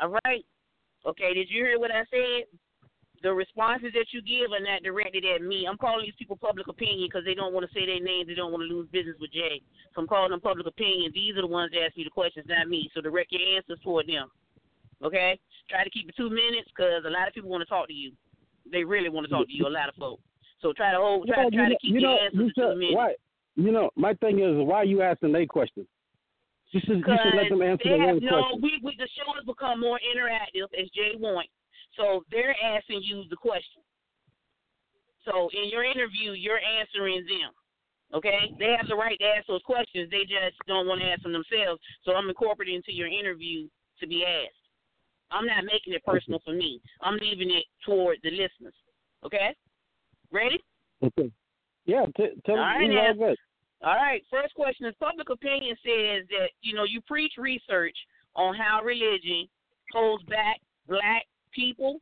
All 0.00 0.16
right. 0.24 0.44
Okay, 1.06 1.34
did 1.34 1.48
you 1.50 1.64
hear 1.64 1.78
what 1.78 1.90
I 1.90 2.04
said? 2.10 2.59
The 3.22 3.32
responses 3.32 3.92
that 3.92 4.06
you 4.12 4.22
give 4.22 4.52
are 4.52 4.64
not 4.64 4.82
directed 4.82 5.24
at 5.26 5.42
me. 5.42 5.66
I'm 5.68 5.76
calling 5.76 6.06
these 6.06 6.16
people 6.18 6.36
public 6.40 6.68
opinion 6.68 7.06
because 7.06 7.24
they 7.24 7.34
don't 7.34 7.52
want 7.52 7.68
to 7.68 7.72
say 7.74 7.84
their 7.84 8.00
names. 8.00 8.28
They 8.28 8.34
don't 8.34 8.50
want 8.50 8.64
to 8.64 8.74
lose 8.74 8.88
business 8.88 9.16
with 9.20 9.32
Jay. 9.32 9.60
So 9.94 10.00
I'm 10.00 10.08
calling 10.08 10.30
them 10.30 10.40
public 10.40 10.66
opinion. 10.66 11.12
These 11.14 11.36
are 11.36 11.42
the 11.42 11.46
ones 11.46 11.72
that 11.72 11.84
ask 11.84 11.96
me 11.96 12.04
the 12.04 12.10
questions, 12.10 12.46
not 12.48 12.68
me. 12.68 12.90
So 12.94 13.02
direct 13.02 13.30
your 13.32 13.42
answers 13.56 13.78
toward 13.84 14.08
them. 14.08 14.30
Okay? 15.04 15.38
Try 15.68 15.84
to 15.84 15.90
keep 15.90 16.08
it 16.08 16.16
two 16.16 16.30
minutes 16.30 16.72
because 16.74 17.04
a 17.04 17.10
lot 17.10 17.28
of 17.28 17.34
people 17.34 17.50
want 17.50 17.60
to 17.60 17.68
talk 17.68 17.88
to 17.88 17.92
you. 17.92 18.12
They 18.72 18.84
really 18.84 19.10
want 19.10 19.26
to 19.28 19.30
talk 19.30 19.46
to 19.48 19.52
you, 19.52 19.66
a 19.66 19.68
lot 19.68 19.88
of 19.90 19.96
folks. 19.96 20.22
So 20.62 20.72
try 20.72 20.92
to 20.92 20.98
hold, 20.98 21.28
try, 21.28 21.44
Yeah, 21.44 21.50
try 21.50 21.68
you 21.68 21.74
to 21.74 21.78
keep 21.80 21.94
know, 21.94 22.00
your 22.00 22.10
you 22.10 22.16
know, 22.16 22.24
answers 22.24 22.40
you 22.40 22.62
to 22.62 22.72
two 22.72 22.78
minutes. 22.78 22.96
Why? 22.96 23.14
You 23.56 23.72
know, 23.72 23.90
my 23.96 24.14
thing 24.14 24.40
is, 24.40 24.56
why 24.64 24.76
are 24.76 24.84
you 24.84 25.02
asking 25.02 25.32
they 25.32 25.44
questions? 25.44 25.86
You 26.72 26.80
should, 26.84 26.98
you 26.98 27.04
should 27.04 27.36
let 27.36 27.48
them 27.50 27.62
answer 27.62 27.84
they 27.84 27.98
their 27.98 28.06
have, 28.06 28.16
own 28.16 28.24
no, 28.24 28.30
questions. 28.30 28.62
we, 28.62 28.80
we 28.82 28.96
the 28.96 29.08
show 29.12 29.28
has 29.34 29.44
become 29.44 29.80
more 29.80 29.98
interactive 30.00 30.70
as 30.80 30.88
Jay 30.94 31.18
wants. 31.18 31.50
So 32.00 32.24
they're 32.30 32.56
asking 32.64 33.02
you 33.04 33.24
the 33.28 33.36
question. 33.36 33.84
So 35.28 35.50
in 35.52 35.68
your 35.68 35.84
interview, 35.84 36.32
you're 36.32 36.60
answering 36.80 37.26
them. 37.28 37.52
Okay? 38.14 38.48
They 38.58 38.74
have 38.76 38.88
the 38.88 38.96
right 38.96 39.18
to 39.20 39.26
ask 39.36 39.46
those 39.46 39.62
questions. 39.62 40.08
They 40.10 40.24
just 40.24 40.56
don't 40.66 40.86
want 40.86 41.02
to 41.02 41.06
ask 41.06 41.22
them 41.22 41.36
themselves. 41.36 41.80
So 42.04 42.14
I'm 42.14 42.28
incorporating 42.28 42.76
into 42.76 42.92
your 42.92 43.06
interview 43.06 43.68
to 44.00 44.06
be 44.06 44.24
asked. 44.24 44.56
I'm 45.30 45.46
not 45.46 45.64
making 45.64 45.92
it 45.92 46.04
personal 46.04 46.40
for 46.42 46.54
me. 46.54 46.80
I'm 47.02 47.18
leaving 47.20 47.50
it 47.50 47.64
toward 47.84 48.16
the 48.24 48.30
listeners. 48.30 48.74
Okay? 49.24 49.54
Ready? 50.32 50.58
Okay. 51.04 51.30
Yeah, 51.84 52.06
t- 52.16 52.40
tell 52.46 52.56
All 52.56 52.64
them. 52.64 52.90
right, 52.90 53.12
you 53.12 53.16
now. 53.18 53.34
All 53.82 53.94
right. 53.94 54.22
First 54.30 54.54
question 54.54 54.86
is 54.86 54.94
public 54.98 55.28
opinion 55.28 55.76
says 55.84 56.26
that, 56.30 56.48
you 56.62 56.74
know, 56.74 56.84
you 56.84 57.00
preach 57.02 57.32
research 57.38 57.96
on 58.34 58.54
how 58.54 58.80
religion 58.82 59.46
holds 59.92 60.24
back 60.24 60.60
black 60.88 61.24
people, 61.54 62.00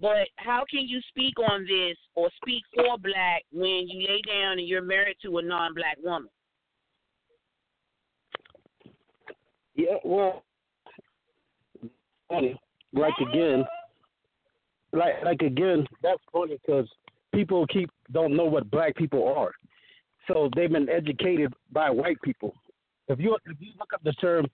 but 0.00 0.28
how 0.36 0.64
can 0.70 0.86
you 0.86 1.00
speak 1.08 1.34
on 1.38 1.62
this 1.62 1.96
or 2.14 2.30
speak 2.42 2.62
for 2.74 2.98
black 2.98 3.42
when 3.52 3.88
you 3.88 4.06
lay 4.08 4.20
down 4.22 4.58
and 4.58 4.68
you're 4.68 4.82
married 4.82 5.16
to 5.22 5.38
a 5.38 5.42
non 5.42 5.74
black 5.74 5.96
woman? 6.02 6.28
Yeah, 9.74 9.96
well, 10.04 10.42
funny. 12.28 12.60
Like 12.92 13.14
again, 13.20 13.64
like 14.92 15.14
like 15.24 15.42
again, 15.42 15.86
that's 16.02 16.22
funny 16.32 16.58
because 16.64 16.88
people 17.34 17.66
keep 17.66 17.90
don't 18.12 18.36
know 18.36 18.44
what 18.44 18.70
black 18.70 18.96
people 18.96 19.32
are, 19.36 19.52
so 20.26 20.48
they've 20.56 20.72
been 20.72 20.88
educated 20.88 21.52
by 21.70 21.90
white 21.90 22.20
people. 22.22 22.54
If 23.08 23.20
you 23.20 23.36
if 23.46 23.56
you 23.60 23.72
look 23.78 23.92
up 23.94 24.02
the 24.04 24.12
term 24.14 24.46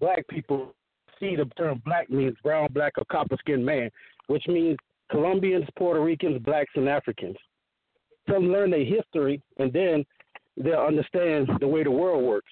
black 0.00 0.26
people, 0.28 0.74
see 1.20 1.36
the 1.36 1.44
term 1.56 1.82
black 1.84 2.10
means 2.10 2.36
brown, 2.42 2.68
black, 2.72 2.92
or 2.98 3.04
copper 3.10 3.36
skinned 3.38 3.64
man, 3.64 3.90
which 4.26 4.46
means 4.46 4.76
Colombians, 5.10 5.66
Puerto 5.76 6.00
Ricans, 6.00 6.40
blacks, 6.42 6.72
and 6.74 6.88
Africans. 6.88 7.36
Them 8.26 8.52
learn 8.52 8.70
their 8.70 8.84
history, 8.84 9.40
and 9.58 9.72
then 9.72 10.04
they'll 10.56 10.80
understand 10.80 11.48
the 11.60 11.68
way 11.68 11.82
the 11.82 11.90
world 11.90 12.24
works. 12.24 12.50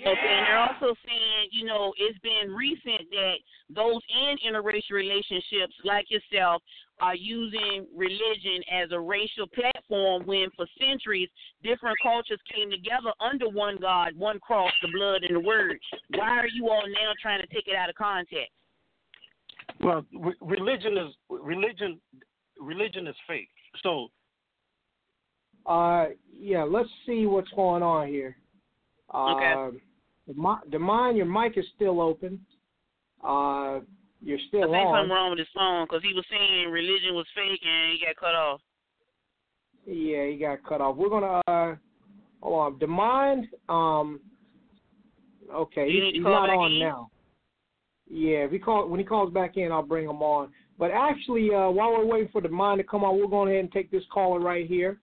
Okay, 0.00 0.10
and 0.10 0.46
they're 0.46 0.58
also 0.58 0.94
saying, 1.06 1.48
you 1.50 1.64
know, 1.64 1.94
it's 1.96 2.18
been 2.18 2.52
recent 2.52 3.08
that 3.10 3.36
those 3.74 4.00
in 4.12 4.52
interracial 4.52 4.92
relationships, 4.92 5.72
like 5.84 6.10
yourself, 6.10 6.62
are 7.00 7.16
using 7.16 7.86
religion 7.94 8.62
as 8.72 8.92
a 8.92 9.00
racial 9.00 9.46
platform 9.48 10.24
when 10.26 10.48
for 10.56 10.66
centuries 10.78 11.28
different 11.62 11.96
cultures 12.02 12.38
came 12.54 12.70
together 12.70 13.12
under 13.20 13.48
one 13.48 13.76
God, 13.80 14.16
one 14.16 14.38
cross, 14.40 14.72
the 14.82 14.88
blood, 14.92 15.22
and 15.22 15.36
the 15.36 15.40
word. 15.40 15.78
Why 16.14 16.38
are 16.38 16.48
you 16.48 16.68
all 16.68 16.86
now 16.86 17.12
trying 17.20 17.40
to 17.40 17.46
take 17.48 17.66
it 17.66 17.74
out 17.74 17.88
of 17.88 17.96
context? 17.96 18.52
Well, 19.80 20.04
re- 20.12 20.34
religion 20.40 20.96
is 20.96 21.14
religion. 21.28 22.00
Religion 22.60 23.06
is 23.06 23.16
fake. 23.26 23.48
So 23.82 24.08
Uh, 25.66 26.06
yeah, 26.30 26.62
let's 26.62 26.90
see 27.06 27.26
what's 27.26 27.50
going 27.56 27.82
on 27.82 28.08
here. 28.08 28.36
Uh, 29.12 29.34
Okay. 29.34 29.78
The, 30.26 30.34
mi- 30.34 30.70
the 30.70 30.78
mine, 30.78 31.16
your 31.16 31.26
mic 31.26 31.58
is 31.58 31.66
still 31.76 32.00
open. 32.00 32.40
Uh, 33.22 33.80
you're 34.24 34.38
I 34.38 34.48
still 34.48 34.72
think 34.72 34.86
on. 34.86 34.94
something 34.96 35.12
wrong 35.12 35.30
with 35.30 35.38
his 35.38 35.48
phone 35.54 35.84
because 35.84 36.02
he 36.02 36.14
was 36.14 36.24
saying 36.30 36.70
religion 36.70 37.14
was 37.14 37.26
fake 37.34 37.60
and 37.62 37.92
he 37.92 38.04
got 38.04 38.16
cut 38.16 38.34
off. 38.34 38.60
Yeah, 39.86 40.26
he 40.26 40.38
got 40.38 40.64
cut 40.64 40.80
off. 40.80 40.96
We're 40.96 41.10
gonna 41.10 41.42
uh, 41.46 41.76
hold 42.40 42.72
on. 42.72 42.78
The 42.80 42.86
mind, 42.86 43.46
um, 43.68 44.20
okay, 45.52 45.86
you 45.88 45.92
he's, 45.92 46.02
need 46.02 46.10
to 46.12 46.16
he's 46.16 46.24
call 46.24 46.46
not 46.46 46.50
on 46.50 46.72
in? 46.72 46.78
now. 46.80 47.10
Yeah, 48.10 48.38
if 48.44 48.50
he 48.50 48.58
call 48.58 48.88
when 48.88 48.98
he 48.98 49.04
calls 49.06 49.32
back 49.32 49.56
in, 49.56 49.70
I'll 49.70 49.82
bring 49.82 50.08
him 50.08 50.22
on. 50.22 50.50
But 50.78 50.90
actually, 50.90 51.50
uh, 51.54 51.70
while 51.70 51.92
we're 51.92 52.06
waiting 52.06 52.30
for 52.32 52.40
the 52.40 52.48
mind 52.48 52.78
to 52.78 52.84
come 52.84 53.04
on, 53.04 53.18
we're 53.18 53.28
going 53.28 53.50
ahead 53.50 53.64
and 53.64 53.72
take 53.72 53.90
this 53.90 54.02
caller 54.12 54.40
right 54.40 54.66
here. 54.66 54.98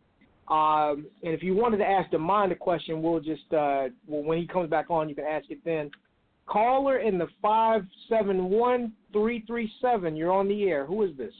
Um, 0.49 1.05
and 1.23 1.33
if 1.33 1.43
you 1.43 1.53
wanted 1.55 1.77
to 1.77 1.85
ask 1.85 2.11
the 2.11 2.19
mind 2.19 2.51
a 2.51 2.55
question, 2.55 3.01
we'll 3.01 3.21
just 3.21 3.45
uh, 3.53 3.87
well, 4.07 4.23
when 4.23 4.39
he 4.39 4.47
comes 4.47 4.69
back 4.69 4.89
on, 4.89 5.07
you 5.07 5.15
can 5.15 5.25
ask 5.25 5.45
it 5.49 5.59
then. 5.63 5.91
Caller 6.47 6.99
in 6.99 7.17
the 7.17 7.27
five 7.41 7.85
seven 8.09 8.45
one 8.45 8.93
three 9.13 9.43
three 9.47 9.71
seven. 9.81 10.15
You're 10.15 10.31
on 10.31 10.47
the 10.47 10.63
air. 10.63 10.85
Who 10.85 11.03
is 11.03 11.11
this? 11.17 11.33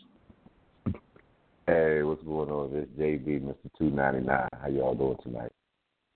Hey, 1.68 2.04
what's 2.04 2.24
going 2.24 2.50
on? 2.50 2.74
This 2.74 2.88
JB, 3.00 3.42
Mr. 3.42 3.56
Two 3.78 3.90
Ninety 3.90 4.26
Nine. 4.26 4.48
How 4.62 4.68
y'all 4.68 4.96
doing 4.96 5.18
tonight? 5.24 5.52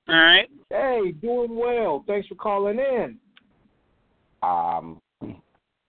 All 0.08 0.16
right. 0.16 0.50
Hey, 0.70 1.12
doing 1.12 1.56
well. 1.56 2.04
Thanks 2.08 2.28
for 2.28 2.36
calling 2.36 2.80
in. 2.80 3.18
Um, 4.44 5.02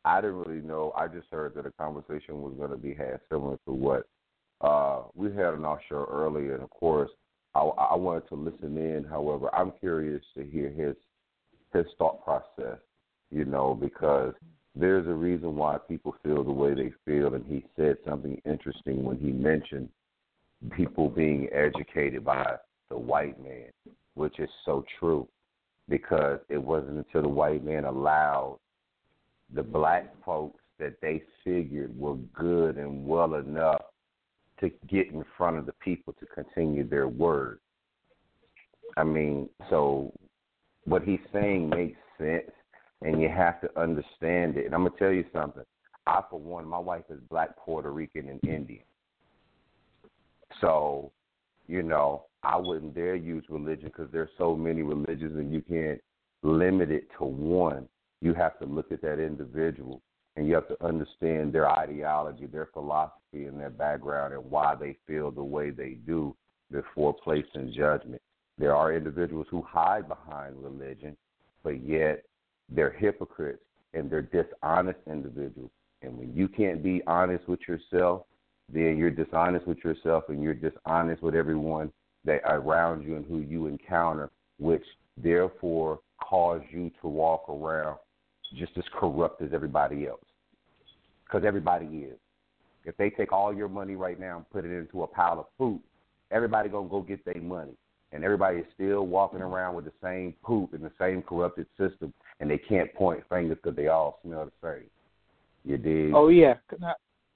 I 0.05 0.21
didn't 0.21 0.39
really 0.39 0.63
know. 0.63 0.93
I 0.97 1.09
just 1.09 1.27
heard 1.31 1.55
that 1.55 1.67
a 1.67 1.73
conversation 1.73 2.41
was 2.43 2.55
going 2.57 2.71
to 2.71 2.77
be 2.77 2.95
had 2.95 3.21
similar 3.31 3.59
to 3.67 3.73
what 3.73 4.07
uh 4.63 5.03
we 5.15 5.29
had 5.31 5.53
on 5.53 5.65
our 5.65 5.81
show 5.89 6.09
earlier. 6.11 6.55
And 6.55 6.63
of 6.63 6.71
course, 6.71 7.11
I, 7.55 7.61
I 7.61 7.95
wanted 7.97 8.29
to 8.29 8.35
listen 8.35 8.77
in. 8.77 9.05
However, 9.05 9.55
I'm 9.55 9.73
curious 9.81 10.23
to 10.37 10.45
hear 10.45 10.71
his 10.71 10.95
his 11.73 11.87
thought 11.99 12.25
process. 12.25 12.79
You 13.31 13.45
know, 13.45 13.75
because 13.75 14.35
there's 14.75 15.07
a 15.07 15.13
reason 15.13 15.57
why 15.57 15.79
people 15.89 16.15
feel 16.23 16.45
the 16.45 16.53
way 16.53 16.75
they 16.75 16.93
feel, 17.05 17.35
and 17.35 17.45
he 17.47 17.65
said 17.77 17.97
something 18.07 18.41
interesting 18.45 19.03
when 19.05 19.19
he 19.19 19.33
mentioned 19.33 19.89
people 20.77 21.09
being 21.09 21.49
educated 21.53 22.25
by 22.25 22.57
the 22.89 22.97
white 22.97 23.43
man, 23.43 23.71
which 24.15 24.39
is 24.39 24.49
so 24.65 24.85
true, 25.01 25.27
because 25.89 26.39
it 26.49 26.59
wasn't 26.59 26.97
until 26.97 27.23
the 27.23 27.29
white 27.29 27.65
man 27.65 27.85
allowed 27.85 28.59
the 29.55 29.63
black 29.63 30.13
folks 30.25 30.61
that 30.79 30.95
they 31.01 31.23
figured 31.45 31.97
were 31.99 32.17
good 32.35 32.77
and 32.77 33.07
well 33.07 33.35
enough 33.35 33.83
to 34.61 34.71
get 34.89 35.09
in 35.13 35.25
front 35.37 35.57
of 35.57 35.67
the 35.67 35.73
people 35.75 36.15
to 36.15 36.27
continue 36.27 36.89
their 36.89 37.09
word. 37.09 37.59
I 38.97 39.05
mean, 39.05 39.49
so 39.69 40.13
what 40.87 41.03
he's 41.03 41.21
saying 41.33 41.69
makes 41.69 41.99
sense, 42.19 42.51
and 43.03 43.21
you 43.21 43.29
have 43.29 43.61
to 43.61 43.81
understand 43.81 44.57
it. 44.57 44.67
And 44.67 44.75
I'm 44.75 44.85
gonna 44.85 44.97
tell 44.99 45.13
you 45.13 45.25
something. 45.33 45.65
I, 46.07 46.23
for 46.31 46.41
one, 46.41 46.67
my 46.67 46.79
wife 46.79 47.05
is 47.11 47.21
black, 47.29 47.57
Puerto 47.57 47.93
Rican, 47.93 48.29
and 48.29 48.43
Indian. 48.45 48.85
So, 50.61 51.13
you 51.67 51.83
know, 51.83 52.27
I 52.43 52.57
wouldn't 52.57 52.95
dare 52.95 53.17
use 53.17 53.45
religion 53.49 53.87
because 53.87 54.09
there's 54.13 54.31
so 54.39 54.55
many 54.55 54.83
religions, 54.83 55.37
and 55.37 55.53
you 55.53 55.63
can't 55.63 56.01
limit 56.43 56.91
it 56.91 57.09
to 57.19 57.25
one. 57.25 57.89
You 58.21 58.35
have 58.35 58.59
to 58.61 58.65
look 58.65 58.93
at 58.93 59.03
that 59.03 59.19
individual 59.19 60.01
and 60.37 60.47
you 60.47 60.55
have 60.55 60.69
to 60.69 60.85
understand 60.85 61.53
their 61.53 61.69
ideology, 61.69 62.47
their 62.47 62.69
philosophy, 62.73 63.47
and 63.47 63.59
their 63.59 63.71
background, 63.71 64.35
and 64.35 64.45
why 64.51 64.75
they 64.75 64.97
feel 65.07 65.31
the 65.31 65.43
way 65.43 65.71
they 65.71 65.97
do 66.07 66.37
before 66.71 67.15
placing 67.15 67.73
judgment. 67.75 68.21
There 68.59 68.75
are 68.75 68.95
individuals 68.95 69.47
who 69.51 69.63
hide 69.63 70.09
behind 70.09 70.63
religion, 70.63 71.17
but 71.63 71.85
yet 71.87 72.25
they're 72.69 72.91
hypocrites 72.91 73.63
and 73.95 74.11
they're 74.11 74.23
dishonest 74.23 74.99
individuals. 75.07 75.71
And 76.03 76.17
when 76.19 76.33
you 76.35 76.49
can't 76.49 76.83
be 76.83 77.03
honest 77.07 77.49
with 77.49 77.61
yourself, 77.69 78.23
then 78.73 78.97
you're 78.97 79.11
dishonest 79.11 79.67
with 79.67 79.79
yourself 79.85 80.25
and 80.29 80.43
you're 80.43 80.55
dishonest 80.55 81.23
with 81.23 81.35
everyone 81.35 81.93
that 82.25 82.41
around 82.45 83.03
you 83.03 83.17
and 83.17 83.25
who 83.27 83.39
you 83.39 83.67
encounter, 83.67 84.31
which 84.59 84.85
therefore 85.17 86.01
cause 86.21 86.63
you 86.71 86.91
to 87.01 87.09
walk 87.09 87.49
around 87.49 87.99
just 88.55 88.73
as 88.77 88.85
corrupt 88.99 89.43
as 89.43 89.51
everybody 89.53 90.07
else. 90.07 90.21
Because 91.25 91.45
everybody 91.47 91.87
is. 91.87 92.19
If 92.85 92.97
they 92.97 93.11
take 93.11 93.33
all 93.33 93.55
your 93.55 93.69
money 93.69 93.97
right 93.97 94.19
now 94.19 94.37
and 94.37 94.51
put 94.51 94.65
it 94.65 94.77
into 94.77 95.03
a 95.03 95.07
pile 95.07 95.41
of 95.41 95.47
poop, 95.59 95.81
everybody 96.31 96.69
gonna 96.69 96.89
go 96.89 97.03
get 97.03 97.25
their 97.25 97.43
money, 97.43 97.73
and 98.13 98.25
everybody 98.25 98.59
is 98.59 98.67
still 98.75 99.07
walking 99.07 99.41
around 99.41 99.75
with 99.75 99.85
the 99.85 99.93
same 100.03 100.35
poop 100.43 100.73
and 100.75 100.83
the 100.85 100.93
same 100.99 101.23
corrupted 101.23 101.67
system, 101.79 102.13
and 102.41 102.51
they 102.51 102.59
can't 102.59 102.93
point 102.95 103.23
fingers 103.29 103.59
because 103.63 103.77
they 103.77 103.89
all 103.89 104.19
smell 104.25 104.45
the 104.47 104.53
same. 104.69 104.89
You 105.65 105.77
did. 105.79 106.15
Oh 106.15 106.29
yeah, 106.29 106.55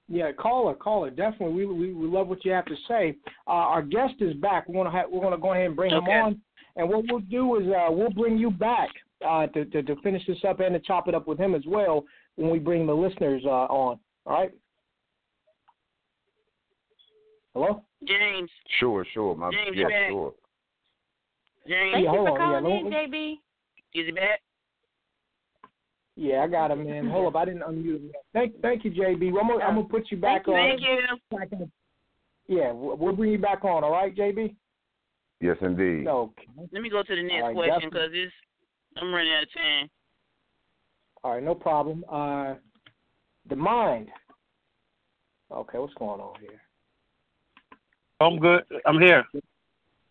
yeah. 0.07 0.31
Caller, 0.31 0.73
caller, 0.73 1.09
definitely. 1.09 1.53
We 1.53 1.65
we, 1.65 1.93
we 1.93 2.07
love 2.07 2.27
what 2.29 2.45
you 2.45 2.51
have 2.51 2.65
to 2.65 2.75
say. 2.87 3.15
Uh, 3.47 3.51
our 3.51 3.81
guest 3.81 4.15
is 4.21 4.33
back. 4.35 4.67
We 4.69 4.75
want 4.75 4.91
to 4.91 5.03
we're 5.13 5.21
going 5.21 5.33
to 5.33 5.37
go 5.41 5.51
ahead 5.53 5.65
and 5.67 5.75
bring 5.75 5.93
Okay. 5.93 6.11
him 6.11 6.23
on, 6.23 6.41
and 6.77 6.89
what 6.89 7.03
we'll 7.09 7.19
do 7.19 7.57
is 7.57 7.67
uh, 7.67 7.91
we'll 7.91 8.11
bring 8.11 8.37
you 8.37 8.49
back 8.51 8.89
uh, 9.27 9.47
to, 9.47 9.65
to 9.65 9.83
to 9.83 9.95
finish 10.01 10.25
this 10.25 10.37
up 10.47 10.61
and 10.61 10.73
to 10.73 10.79
chop 10.79 11.07
it 11.09 11.15
up 11.15 11.27
with 11.27 11.37
him 11.37 11.53
as 11.55 11.63
well 11.67 12.05
when 12.37 12.49
we 12.49 12.59
bring 12.59 12.87
the 12.87 12.93
listeners 12.93 13.43
uh, 13.45 13.49
on. 13.49 13.99
All 14.25 14.33
right. 14.33 14.51
Hello. 17.53 17.83
James, 18.07 18.49
Sure, 18.79 19.05
sure. 19.13 19.35
My 19.35 19.51
James, 19.51 19.71
yeah, 19.75 19.81
you're 19.81 19.89
back. 19.89 20.09
sure. 20.09 20.33
James, 21.67 21.93
Thank 21.93 22.05
Yeah, 22.05 22.11
you 22.11 22.17
for 22.17 22.29
on, 22.29 22.51
yeah, 22.51 22.59
calling 22.61 22.85
in, 22.87 22.91
JB. 22.91 23.33
is 23.93 24.05
he 24.05 24.11
back? 24.11 24.39
Yeah, 26.15 26.43
I 26.43 26.47
got 26.47 26.71
him, 26.71 26.83
man. 26.83 27.09
Hold 27.09 27.27
up, 27.27 27.41
I 27.41 27.45
didn't 27.45 27.61
unmute 27.61 27.97
him. 27.97 28.11
Yet. 28.13 28.23
Thank, 28.33 28.61
thank 28.61 28.85
you, 28.85 28.91
JB. 28.91 29.27
I'm 29.27 29.47
gonna, 29.47 29.63
I'm 29.63 29.75
gonna 29.75 29.87
put 29.87 30.11
you 30.11 30.17
back 30.17 30.47
on. 30.47 30.55
Thank 30.55 30.81
you. 30.81 31.69
Yeah, 32.47 32.71
we'll 32.71 32.97
we'll 32.97 33.15
bring 33.15 33.31
you 33.31 33.37
back 33.37 33.63
on. 33.63 33.83
All 33.83 33.91
right, 33.91 34.15
JB. 34.15 34.55
Yes, 35.39 35.57
indeed. 35.61 36.07
Okay. 36.07 36.47
Let 36.71 36.81
me 36.81 36.89
go 36.89 37.01
to 37.01 37.15
the 37.15 37.23
next 37.23 37.41
All 37.41 37.47
right, 37.47 37.55
question 37.55 37.89
because 37.89 38.09
it's 38.11 38.33
I'm 38.97 39.13
running 39.13 39.33
out 39.33 39.43
of 39.43 39.53
time. 39.53 39.89
All 41.23 41.31
right, 41.31 41.43
no 41.43 41.55
problem. 41.55 42.03
Uh, 42.11 42.55
the 43.49 43.55
mind. 43.55 44.09
Okay, 45.51 45.77
what's 45.77 45.93
going 45.95 46.19
on 46.19 46.39
here? 46.39 46.61
I'm 48.19 48.37
good. 48.39 48.63
I'm 48.85 48.99
here. 48.99 49.23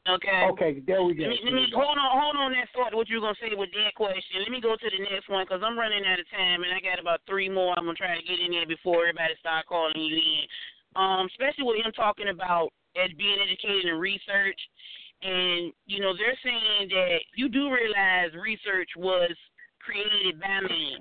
Okay. 0.08 0.48
Okay, 0.52 0.72
there 0.86 1.04
we 1.04 1.12
go. 1.12 1.28
Let 1.28 1.30
me, 1.30 1.40
let 1.44 1.52
me 1.52 1.66
hold 1.76 1.98
on, 2.00 2.08
hold 2.08 2.36
on 2.40 2.52
that 2.56 2.72
thought. 2.72 2.96
What 2.96 3.08
you 3.12 3.20
were 3.20 3.28
gonna 3.28 3.36
say 3.36 3.52
with 3.52 3.68
that 3.76 3.92
question? 3.94 4.40
Let 4.40 4.48
me 4.48 4.60
go 4.60 4.72
to 4.72 4.88
the 4.88 5.04
next 5.04 5.28
one 5.28 5.44
because 5.44 5.60
I'm 5.60 5.76
running 5.76 6.08
out 6.08 6.18
of 6.18 6.24
time 6.32 6.64
and 6.64 6.72
I 6.72 6.80
got 6.80 6.96
about 6.96 7.20
three 7.28 7.52
more. 7.52 7.76
I'm 7.76 7.84
gonna 7.84 8.00
try 8.00 8.16
to 8.16 8.24
get 8.24 8.40
in 8.40 8.52
there 8.52 8.64
before 8.64 9.04
everybody 9.04 9.36
start 9.38 9.68
calling 9.68 9.92
you 10.00 10.16
in. 10.16 10.44
Um, 10.96 11.28
especially 11.28 11.68
with 11.68 11.84
him 11.84 11.92
talking 11.92 12.32
about 12.32 12.72
as 12.96 13.12
being 13.20 13.38
educated 13.44 13.92
in 13.92 14.00
research, 14.00 14.58
and 15.20 15.68
you 15.84 16.00
know 16.00 16.16
they're 16.16 16.40
saying 16.40 16.88
that 16.96 17.20
you 17.36 17.52
do 17.52 17.68
realize 17.68 18.32
research 18.32 18.88
was 18.96 19.36
created 19.84 20.40
by 20.40 20.64
man, 20.64 20.96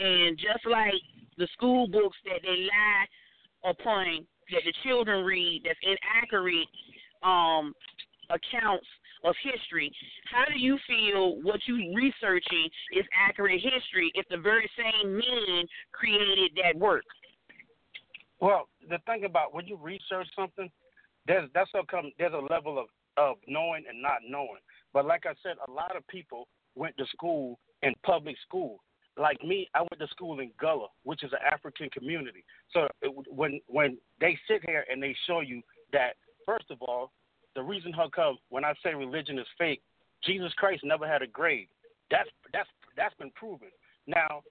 and 0.00 0.40
just 0.40 0.64
like 0.64 0.96
the 1.36 1.46
school 1.52 1.88
books 1.92 2.16
that 2.24 2.40
they 2.40 2.64
lie 2.72 3.04
upon 3.68 4.24
that 4.48 4.64
the 4.64 4.72
children 4.82 5.24
read 5.24 5.60
that's 5.64 5.78
inaccurate 5.84 6.66
um 7.22 7.74
accounts 8.30 8.86
of 9.24 9.34
history. 9.42 9.92
How 10.32 10.44
do 10.46 10.58
you 10.58 10.78
feel 10.86 11.42
what 11.42 11.60
you 11.66 11.94
researching 11.94 12.68
is 12.92 13.04
accurate 13.28 13.60
history 13.60 14.10
if 14.14 14.26
the 14.28 14.38
very 14.38 14.68
same 14.76 15.12
men 15.12 15.66
created 15.92 16.52
that 16.62 16.78
work? 16.78 17.04
Well, 18.40 18.68
the 18.88 18.98
thing 19.06 19.24
about 19.24 19.54
when 19.54 19.66
you 19.66 19.76
research 19.76 20.26
something, 20.34 20.70
there's 21.26 21.48
that's 21.54 21.70
how 21.74 21.82
come 21.90 22.12
there's 22.18 22.32
a 22.32 22.52
level 22.52 22.78
of 22.78 22.86
of 23.16 23.36
knowing 23.46 23.84
and 23.88 24.00
not 24.00 24.20
knowing. 24.26 24.60
But 24.94 25.04
like 25.04 25.26
I 25.26 25.34
said, 25.42 25.56
a 25.68 25.70
lot 25.70 25.94
of 25.96 26.06
people 26.08 26.48
went 26.74 26.96
to 26.96 27.04
school 27.12 27.58
in 27.82 27.92
public 28.04 28.36
school. 28.46 28.80
Like 29.18 29.42
me, 29.44 29.68
I 29.74 29.80
went 29.80 29.98
to 29.98 30.06
school 30.08 30.40
in 30.40 30.50
Gullah, 30.58 30.88
which 31.02 31.22
is 31.22 31.32
an 31.32 31.40
African 31.52 31.90
community. 31.90 32.44
So 32.72 32.88
it, 33.02 33.12
when 33.28 33.60
when 33.66 33.98
they 34.20 34.38
sit 34.48 34.62
here 34.64 34.84
and 34.90 35.02
they 35.02 35.14
show 35.26 35.40
you 35.40 35.60
that, 35.92 36.12
first 36.46 36.70
of 36.70 36.80
all, 36.80 37.12
the 37.54 37.62
reason 37.62 37.92
how 37.92 38.08
come 38.08 38.38
when 38.48 38.64
I 38.64 38.74
say 38.82 38.94
religion 38.94 39.38
is 39.38 39.46
fake, 39.58 39.82
Jesus 40.24 40.52
Christ 40.54 40.82
never 40.84 41.06
had 41.06 41.22
a 41.22 41.26
grave. 41.26 41.66
That's 42.10 42.28
that's 42.52 42.68
that's 42.96 43.14
been 43.16 43.30
proven. 43.34 43.68
Now, 44.06 44.42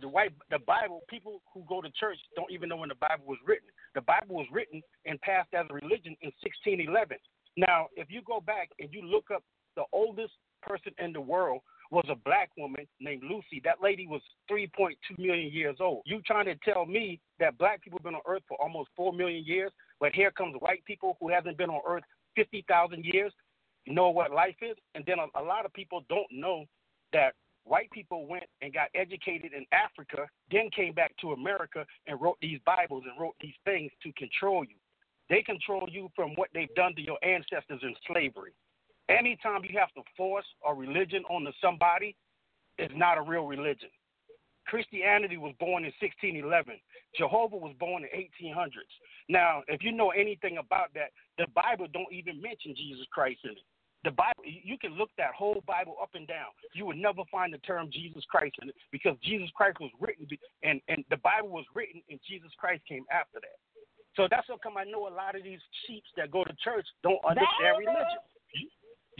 the 0.00 0.08
white 0.08 0.32
the 0.50 0.58
Bible, 0.60 1.02
people 1.08 1.42
who 1.52 1.64
go 1.68 1.80
to 1.80 1.90
church 1.98 2.18
don't 2.36 2.50
even 2.50 2.68
know 2.68 2.76
when 2.76 2.88
the 2.88 2.94
Bible 2.94 3.24
was 3.26 3.38
written. 3.46 3.68
The 3.94 4.02
Bible 4.02 4.36
was 4.36 4.46
written 4.52 4.82
and 5.06 5.20
passed 5.20 5.52
as 5.54 5.66
a 5.68 5.74
religion 5.74 6.16
in 6.22 6.32
1611. 6.42 7.16
Now, 7.56 7.88
if 7.96 8.08
you 8.10 8.22
go 8.26 8.40
back 8.40 8.70
and 8.78 8.88
you 8.92 9.02
look 9.02 9.30
up 9.34 9.42
the 9.76 9.84
oldest 9.92 10.32
person 10.62 10.92
in 10.98 11.12
the 11.12 11.20
world 11.20 11.60
was 11.90 12.06
a 12.08 12.14
black 12.14 12.50
woman 12.56 12.86
named 13.00 13.22
Lucy. 13.28 13.60
That 13.64 13.82
lady 13.82 14.06
was 14.06 14.22
3.2 14.50 14.94
million 15.18 15.52
years 15.52 15.76
old. 15.80 16.02
You 16.06 16.20
trying 16.24 16.46
to 16.46 16.54
tell 16.64 16.86
me 16.86 17.20
that 17.40 17.58
black 17.58 17.82
people 17.82 17.98
have 17.98 18.04
been 18.04 18.14
on 18.14 18.20
Earth 18.28 18.42
for 18.48 18.56
almost 18.62 18.90
4 18.96 19.12
million 19.12 19.44
years, 19.44 19.72
but 19.98 20.12
here 20.12 20.30
comes 20.30 20.54
white 20.60 20.84
people 20.84 21.16
who 21.20 21.28
haven't 21.28 21.58
been 21.58 21.70
on 21.70 21.80
Earth 21.86 22.04
50,000 22.36 23.04
years, 23.04 23.32
you 23.86 23.94
know 23.94 24.10
what 24.10 24.30
life 24.30 24.56
is? 24.62 24.76
And 24.94 25.04
then 25.06 25.16
a, 25.18 25.40
a 25.40 25.42
lot 25.42 25.64
of 25.64 25.72
people 25.72 26.04
don't 26.08 26.30
know 26.30 26.64
that 27.12 27.34
white 27.64 27.90
people 27.90 28.26
went 28.26 28.44
and 28.62 28.72
got 28.72 28.88
educated 28.94 29.52
in 29.52 29.64
Africa, 29.72 30.26
then 30.50 30.70
came 30.74 30.94
back 30.94 31.12
to 31.20 31.32
America 31.32 31.84
and 32.06 32.20
wrote 32.20 32.38
these 32.40 32.60
Bibles 32.64 33.04
and 33.08 33.20
wrote 33.20 33.34
these 33.40 33.54
things 33.64 33.90
to 34.02 34.12
control 34.12 34.64
you. 34.64 34.76
They 35.28 35.42
control 35.42 35.88
you 35.90 36.10
from 36.16 36.30
what 36.34 36.48
they've 36.52 36.74
done 36.74 36.94
to 36.96 37.02
your 37.02 37.18
ancestors 37.22 37.80
in 37.82 37.94
slavery. 38.06 38.52
Anytime 39.08 39.62
you 39.64 39.78
have 39.78 39.92
to 39.94 40.02
force 40.16 40.46
a 40.66 40.74
religion 40.74 41.24
onto 41.30 41.52
somebody, 41.62 42.16
it's 42.78 42.94
not 42.96 43.18
a 43.18 43.22
real 43.22 43.44
religion. 43.44 43.90
Christianity 44.70 45.36
was 45.36 45.52
born 45.58 45.82
in 45.82 45.90
1611. 45.98 46.78
Jehovah 47.18 47.58
was 47.58 47.74
born 47.82 48.06
in 48.06 48.10
1800s. 48.14 48.94
Now, 49.28 49.66
if 49.66 49.82
you 49.82 49.90
know 49.90 50.10
anything 50.10 50.58
about 50.62 50.94
that, 50.94 51.10
the 51.38 51.50
Bible 51.50 51.90
don't 51.92 52.12
even 52.14 52.40
mention 52.40 52.78
Jesus 52.78 53.04
Christ 53.10 53.40
in 53.42 53.58
it. 53.58 53.66
The 54.04 54.14
Bible, 54.14 54.46
you 54.46 54.78
can 54.78 54.96
look 54.96 55.10
that 55.18 55.34
whole 55.36 55.60
Bible 55.66 55.96
up 56.00 56.14
and 56.14 56.26
down. 56.26 56.54
You 56.72 56.86
would 56.86 56.96
never 56.96 57.20
find 57.30 57.52
the 57.52 57.58
term 57.58 57.90
Jesus 57.92 58.22
Christ 58.30 58.54
in 58.62 58.70
it 58.70 58.74
because 58.92 59.18
Jesus 59.22 59.50
Christ 59.52 59.76
was 59.78 59.90
written, 60.00 60.24
and 60.62 60.80
and 60.88 61.04
the 61.10 61.18
Bible 61.18 61.50
was 61.50 61.66
written, 61.74 62.00
and 62.08 62.18
Jesus 62.24 62.48
Christ 62.56 62.80
came 62.88 63.04
after 63.12 63.44
that. 63.44 63.60
So 64.16 64.26
that's 64.30 64.48
how 64.48 64.56
come 64.56 64.78
I 64.78 64.84
know 64.84 65.04
a 65.06 65.12
lot 65.12 65.36
of 65.36 65.44
these 65.44 65.60
sheeps 65.84 66.08
that 66.16 66.30
go 66.30 66.44
to 66.44 66.54
church 66.64 66.86
don't 67.02 67.20
understand 67.28 67.76
religion. 67.76 68.24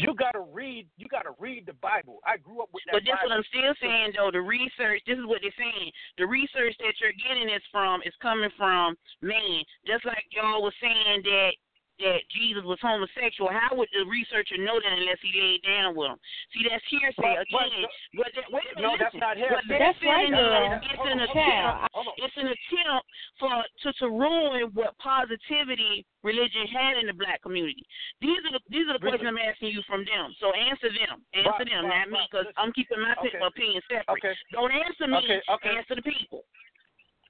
You, 0.00 0.14
gotta 0.14 0.40
read. 0.40 0.86
You 0.96 1.06
gotta 1.10 1.36
read 1.38 1.66
the 1.66 1.76
Bible. 1.78 2.18
I 2.24 2.36
grew 2.36 2.62
up 2.62 2.70
with 2.72 2.82
that. 2.86 2.96
But 2.96 3.02
that's 3.04 3.22
what 3.22 3.32
I'm 3.32 3.46
still 3.48 3.74
saying 3.80 4.16
though. 4.16 4.30
The 4.32 4.40
research, 4.40 5.02
this 5.06 5.18
is 5.18 5.26
what 5.26 5.40
they're 5.42 5.54
saying. 5.58 5.90
The 6.18 6.26
research 6.26 6.74
that 6.80 6.94
you're 7.00 7.16
getting 7.16 7.52
is 7.52 7.62
from 7.70 8.00
is 8.04 8.14
coming 8.22 8.50
from 8.56 8.96
man. 9.20 9.62
Just 9.86 10.04
like 10.04 10.24
y'all 10.32 10.62
was 10.62 10.74
saying 10.80 11.22
that 11.24 11.52
that 12.00 12.24
Jesus 12.32 12.64
was 12.64 12.78
homosexual, 12.80 13.50
how 13.52 13.76
would 13.76 13.88
the 13.92 14.04
researcher 14.08 14.56
know 14.58 14.80
that 14.80 14.92
unless 14.92 15.20
he 15.22 15.30
laid 15.36 15.62
down 15.62 15.94
with 15.94 16.10
him? 16.10 16.18
See, 16.52 16.64
that's 16.68 16.84
hearsay 16.88 17.14
But- 17.20 17.46
but 17.52 17.66
again. 17.68 17.82
the- 17.82 18.18
But 18.22 18.30
that, 18.34 18.46
wait 18.52 18.64
a 18.72 18.74
minute, 18.76 18.82
No, 18.82 18.96
that's 18.96 19.14
not 19.14 19.36
What 19.36 19.38
hearsay. 19.38 19.68
they're 19.68 19.78
That's 19.78 19.98
saying 20.00 20.12
right, 20.12 20.24
is 20.24 20.34
girl. 20.34 20.80
it's 20.90 21.06
an 21.12 21.20
attempt. 21.20 22.18
It's 22.18 22.36
an 22.36 22.48
attempt 22.48 23.06
for 23.38 23.64
to 23.82 23.92
to 23.92 24.06
ruin 24.10 24.72
what 24.74 24.96
positivity 24.98 26.04
religion 26.22 26.66
had 26.68 26.96
in 26.98 27.06
the 27.06 27.14
black 27.14 27.40
community. 27.42 27.84
These 28.20 28.38
are 28.44 28.52
the 28.52 28.60
these 28.68 28.88
are 28.88 28.94
the 28.94 28.98
questions 28.98 29.26
I'm 29.28 29.38
asking 29.38 29.70
you 29.72 29.82
from 29.82 30.04
them. 30.04 30.34
So 30.40 30.52
answer 30.52 30.90
them. 30.90 31.24
Answer 31.32 31.52
But- 31.58 31.68
them, 31.68 31.82
but- 31.84 31.94
not 31.96 32.10
me, 32.10 32.26
because 32.30 32.46
I'm 32.56 32.72
keeping 32.72 33.00
my 33.00 33.14
Okay. 33.16 33.38
opinion 33.38 33.82
separate. 33.88 34.08
Okay. 34.24 34.34
Don't 34.52 34.72
answer 34.72 35.06
me. 35.06 35.16
Okay, 35.18 35.40
okay. 35.48 35.76
Answer 35.76 35.94
the 35.96 36.02
people. 36.02 36.44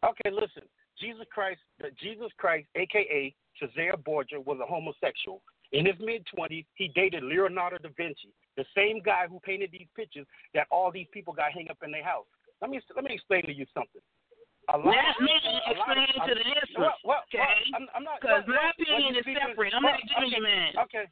Okay, 0.02 0.30
listen. 0.30 0.68
Jesus 0.98 1.26
Christ, 1.33 1.61
Jesus 1.96 2.33
Christ, 2.35 2.68
aka 2.74 3.35
Cesare 3.58 3.96
Borgia, 3.96 4.40
was 4.40 4.58
a 4.62 4.66
homosexual. 4.66 5.42
In 5.72 5.86
his 5.86 5.94
mid 6.00 6.26
twenties, 6.26 6.64
he 6.74 6.88
dated 6.88 7.22
Leonardo 7.22 7.78
da 7.78 7.90
Vinci, 7.96 8.34
the 8.56 8.64
same 8.76 9.00
guy 9.04 9.26
who 9.28 9.38
painted 9.40 9.70
these 9.70 9.86
pictures 9.94 10.26
that 10.54 10.66
all 10.70 10.90
these 10.90 11.06
people 11.12 11.32
got 11.32 11.52
hung 11.52 11.66
up 11.70 11.78
in 11.84 11.90
their 11.92 12.04
house. 12.04 12.26
Let 12.60 12.70
me 12.70 12.80
let 12.94 13.04
me 13.04 13.14
explain 13.14 13.46
to 13.46 13.54
you 13.54 13.66
something. 13.72 14.02
A 14.68 14.76
lot 14.76 14.94
Not 14.94 15.20
me. 15.22 15.34
Explain 15.66 16.06
of, 16.20 16.28
to 16.28 16.34
the 16.34 16.46
listeners. 16.46 16.78
Well, 16.78 16.94
well, 17.02 17.22
okay? 17.26 17.42
well, 17.42 17.80
I'm, 17.80 17.86
I'm 17.94 18.04
not 18.04 18.20
Because 18.20 18.44
my 18.46 18.70
opinion 18.70 19.16
is 19.16 19.24
separate. 19.26 19.72
I'm 19.74 19.82
not 19.82 19.98
giving 20.06 20.30
okay, 20.30 20.36
you 20.36 20.42
mine. 20.42 20.74
Okay, 20.84 21.04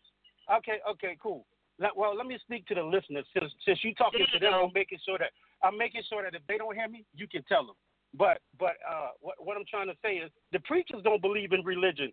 okay, 0.46 0.79
okay, 0.90 1.12
cool. 1.22 1.46
Let, 1.79 1.96
well, 1.96 2.14
let 2.14 2.27
me 2.27 2.38
speak 2.42 2.66
to 2.66 2.74
the 2.74 2.83
listeners 2.83 3.27
since 3.35 3.51
since 3.64 3.79
you 3.83 3.94
talking 3.94 4.27
to 4.33 4.38
them. 4.38 4.53
I'm 4.55 4.74
making 4.74 4.98
sure 5.07 5.18
that 5.18 5.31
I'm 5.62 5.79
making 5.79 6.03
sure 6.09 6.22
that 6.22 6.35
if 6.35 6.42
they 6.46 6.59
don't 6.59 6.74
hear 6.74 6.88
me, 6.88 7.05
you 7.14 7.27
can 7.27 7.42
tell 7.44 7.66
them. 7.66 7.79
But 8.14 8.42
but 8.59 8.79
uh, 8.83 9.14
what 9.20 9.37
what 9.38 9.57
I'm 9.57 9.66
trying 9.68 9.88
to 9.88 9.96
say 10.03 10.18
is 10.18 10.31
the 10.53 10.61
preachers 10.61 11.03
don't 11.03 11.22
believe 11.22 11.53
in 11.53 11.64
religion. 11.64 12.12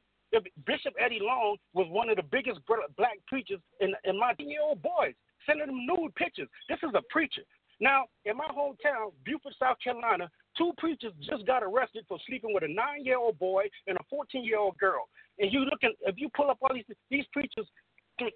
Bishop 0.66 0.94
Eddie 1.00 1.20
Long 1.22 1.58
was 1.74 1.88
one 1.90 2.10
of 2.10 2.18
the 2.18 2.24
biggest 2.24 2.60
black 2.98 3.18
preachers 3.28 3.60
in 3.80 3.94
in 4.04 4.20
my 4.20 4.34
year 4.40 4.62
old 4.62 4.82
boys, 4.82 5.14
sending 5.46 5.68
them 5.68 5.86
nude 5.86 6.14
pictures. 6.16 6.48
This 6.70 6.80
is 6.84 6.92
a 6.96 7.02
preacher. 7.10 7.42
Now, 7.80 8.06
in 8.24 8.38
my 8.38 8.48
hometown, 8.48 9.12
Beaufort, 9.26 9.54
South 9.60 9.78
Carolina, 9.84 10.30
two 10.58 10.72
preachers 10.78 11.12
just 11.20 11.46
got 11.46 11.62
arrested 11.62 12.06
for 12.08 12.18
sleeping 12.26 12.54
with 12.54 12.64
a 12.64 12.68
nine-year-old 12.68 13.38
boy 13.38 13.64
and 13.88 13.98
a 13.98 14.16
14-year-old 14.16 14.78
girl. 14.78 15.10
And 15.40 15.52
you 15.52 15.62
look 15.66 15.84
at, 15.84 15.92
if 16.02 16.16
you 16.18 16.30
pull 16.36 16.50
up 16.50 16.60
all 16.62 16.74
these 16.74 16.86
these 17.10 17.26
preachers, 17.34 17.68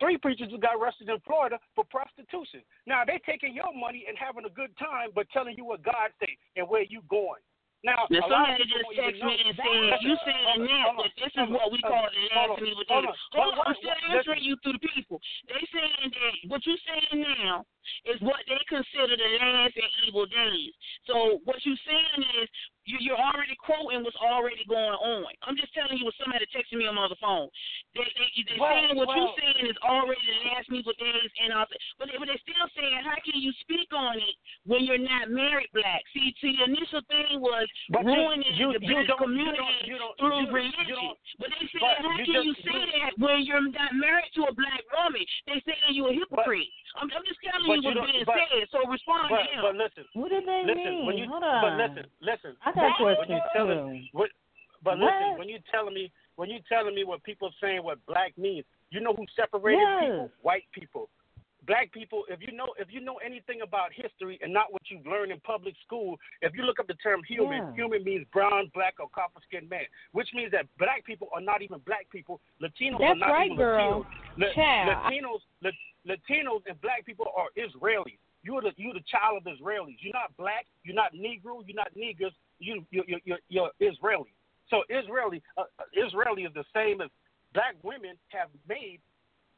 three 0.02 0.18
preachers 0.18 0.50
just 0.50 0.62
got 0.62 0.76
arrested 0.76 1.08
in 1.10 1.20
Florida 1.26 1.58
for 1.76 1.86
prostitution. 1.86 2.62
Now 2.86 3.04
they 3.06 3.20
taking 3.26 3.56
your 3.56 3.74
money 3.74 4.06
and 4.08 4.18
having 4.18 4.46
a 4.46 4.54
good 4.54 4.76
time, 4.78 5.10
but 5.16 5.30
telling 5.32 5.56
you 5.58 5.66
what 5.66 5.84
God 5.84 6.12
say 6.20 6.38
and 6.58 6.68
where 6.68 6.84
you 6.84 7.02
going. 7.10 7.40
Now, 7.80 8.12
Now 8.12 8.28
somebody 8.28 8.68
just 8.68 8.84
don't 8.84 8.96
text 9.00 9.24
me 9.24 9.40
and 9.40 9.56
said, 9.56 10.04
you 10.04 10.16
saying 10.28 10.68
that, 10.68 11.00
but 11.00 11.12
this 11.16 11.32
is 11.32 11.48
what 11.48 11.72
we 11.72 11.80
call 11.80 12.12
the 12.12 12.24
last 12.36 12.60
and 12.60 12.68
evil 12.68 12.84
days. 12.84 13.16
Hold 13.32 13.56
on, 13.56 13.72
I'm 13.72 13.76
still 13.80 13.96
answering 14.12 14.44
you 14.44 14.60
through 14.60 14.76
the 14.76 14.84
people. 14.84 15.24
They 15.48 15.64
saying 15.72 16.12
that 16.12 16.34
what 16.52 16.60
you 16.68 16.76
saying 16.84 17.24
now 17.24 17.64
is 18.06 18.20
what 18.22 18.42
they 18.48 18.60
consider 18.68 19.16
the 19.18 19.30
last 19.42 19.76
and 19.76 19.92
evil 20.08 20.26
days. 20.26 20.74
So 21.06 21.40
what 21.46 21.58
you're 21.66 21.80
saying 21.86 22.22
is 22.42 22.48
you, 22.90 22.98
you're 23.02 23.20
already 23.22 23.54
quoting 23.62 24.02
what's 24.02 24.18
already 24.18 24.66
going 24.66 24.98
on. 24.98 25.30
I'm 25.46 25.54
just 25.56 25.70
telling 25.78 25.98
you 26.02 26.06
what 26.10 26.18
somebody 26.18 26.46
texting 26.50 26.82
me 26.82 26.88
on 26.90 26.96
my 26.98 27.06
other 27.06 27.20
phone. 27.22 27.50
They 27.94 28.02
they 28.18 28.30
they 28.50 28.58
Well, 28.58 28.74
saying 28.74 28.98
what 28.98 29.08
well- 29.14 29.18
you 29.18 29.28
saying 29.38 29.66
is 29.70 29.78
already 29.86 30.22
the 30.26 30.50
last 30.50 30.70
and 30.74 30.78
evil 30.82 30.94
days, 30.98 31.30
and 31.46 31.54
all. 31.54 31.70
But 32.02 32.10
they, 32.10 32.18
but 32.18 32.26
they 32.32 32.40
still 32.42 32.66
saying 32.74 32.98
how 33.06 33.18
can 33.22 33.38
you 33.38 33.54
speak 33.62 33.90
on 33.94 34.18
it 34.18 34.36
when 34.66 34.86
you're 34.90 34.98
not 35.02 35.30
married 35.30 35.70
black? 35.74 36.02
See, 36.18 36.34
see, 36.42 36.58
the 36.58 36.66
initial 36.66 37.02
thing 37.10 37.38
was 37.42 37.68
But 37.94 38.06
you- 38.06 38.16
ruining 38.16 38.54
you- 38.58 38.74
the 38.74 38.82
black 38.82 39.06
community 39.22 39.86
you 39.86 39.98
don't- 40.02 40.18
through 40.18 40.50
religion. 40.50 41.14
but 41.38 41.50
they 41.54 41.68
say, 41.70 41.80
but 41.80 41.98
how 42.02 42.18
you 42.18 42.26
can 42.26 42.44
you 42.44 42.54
say 42.66 42.80
that 43.00 43.14
when 43.22 43.44
you're 43.46 43.62
not 43.70 43.94
married 43.94 44.32
to 44.36 44.50
a 44.50 44.54
black 44.54 44.82
woman? 44.98 45.22
They 45.46 45.62
saying 45.62 45.94
you're 45.94 46.10
a 46.10 46.14
hypocrite. 46.18 46.68
I'm, 46.98 47.06
I'm 47.14 47.24
just 47.26 47.38
telling 47.46 47.68
but 47.70 47.78
you 47.78 47.79
you 47.84 47.90
what's 47.90 48.00
don't- 48.00 48.12
being 48.12 48.26
but- 48.26 48.36
said. 48.50 48.68
So 48.72 48.78
respond 48.90 49.30
but, 49.30 49.38
to 49.38 49.44
him. 49.50 49.62
but 49.62 49.76
listen, 49.76 50.04
What 50.14 50.30
do 50.30 50.40
they 50.42 50.62
listen. 50.66 50.84
mean? 50.84 51.06
When 51.06 51.18
you, 51.18 51.28
Hold 51.30 51.44
but 51.44 51.74
listen, 51.78 52.06
listen. 52.22 52.52
I 52.66 52.72
got 52.74 52.98
questions 52.98 53.42
telling, 53.56 53.80
too. 54.04 54.18
what, 54.18 54.30
but 54.84 54.98
What? 55.00 55.12
listen, 55.14 55.38
when 55.38 55.50
you 55.50 55.60
telling 55.72 55.94
me, 55.94 56.12
when 56.36 56.50
you 56.50 56.60
telling 56.70 56.96
me 56.96 57.04
what 57.04 57.24
people 57.24 57.52
saying 57.62 57.84
what 57.84 58.04
black 58.06 58.38
means, 58.38 58.66
you 58.92 59.00
know 59.02 59.14
who 59.14 59.26
separated 59.36 59.80
Yes. 59.82 60.02
people? 60.04 60.32
White 60.42 60.66
people. 60.72 61.10
Black 61.68 61.92
people, 61.92 62.24
if 62.30 62.40
you 62.42 62.52
know 62.52 62.74
if 62.80 62.88
you 62.90 63.00
know 63.02 63.18
anything 63.18 63.62
about 63.62 63.92
history 63.94 64.40
and 64.42 64.52
not 64.52 64.72
what 64.74 64.82
you've 64.90 65.06
learned 65.06 65.32
in 65.32 65.40
public 65.42 65.76
school, 65.86 66.18
if 66.42 66.56
you 66.56 66.64
look 66.64 66.80
up 66.80 66.88
the 66.88 66.96
term 66.96 67.22
human, 67.28 67.58
Yeah. 67.68 67.74
human 67.76 68.04
means 68.04 68.26
brown, 68.32 68.72
black, 68.74 68.96
or 69.00 69.10
copper 69.10 69.42
skinned 69.44 69.70
man, 69.70 69.86
which 70.14 70.34
means 70.34 70.50
that 70.52 70.66
black 70.80 71.04
people 71.04 71.28
are 71.34 71.42
not 71.42 71.62
even 71.62 71.78
black 71.80 72.10
people. 72.10 72.40
Latinos 72.62 72.96
are 72.96 73.10
That's 73.10 73.20
not 73.20 73.30
right, 73.32 73.46
even 73.52 73.58
girl. 73.58 74.04
Latinos. 74.38 74.38
La- 74.38 74.54
Child. 74.54 74.88
Latinos, 75.14 75.42
La- 75.62 75.72
Latinos 76.08 76.62
and 76.68 76.80
black 76.82 77.06
people 77.06 77.28
are 77.36 77.48
Israelis. 77.58 78.18
You're 78.42 78.62
the 78.62 78.72
you're 78.78 78.94
the 78.94 79.04
child 79.10 79.44
of 79.46 79.54
Israelis. 79.54 79.98
You're 80.00 80.14
not 80.14 80.36
black. 80.38 80.66
You're 80.84 80.96
not 80.96 81.14
Negro. 81.14 81.62
You're 81.66 81.76
not 81.76 81.92
niggers. 81.96 82.32
You 82.60 82.86
you 82.90 83.04
you 83.08 83.20
you're, 83.26 83.40
you're 83.50 83.72
Israeli. 83.80 84.34
So 84.70 84.84
Israeli 84.90 85.42
uh, 85.58 85.64
uh, 85.80 85.84
Israeli 85.94 86.44
is 86.44 86.54
the 86.54 86.64
same 86.74 87.02
as 87.02 87.10
black 87.54 87.76
women 87.84 88.16
have 88.30 88.50
made 88.68 89.02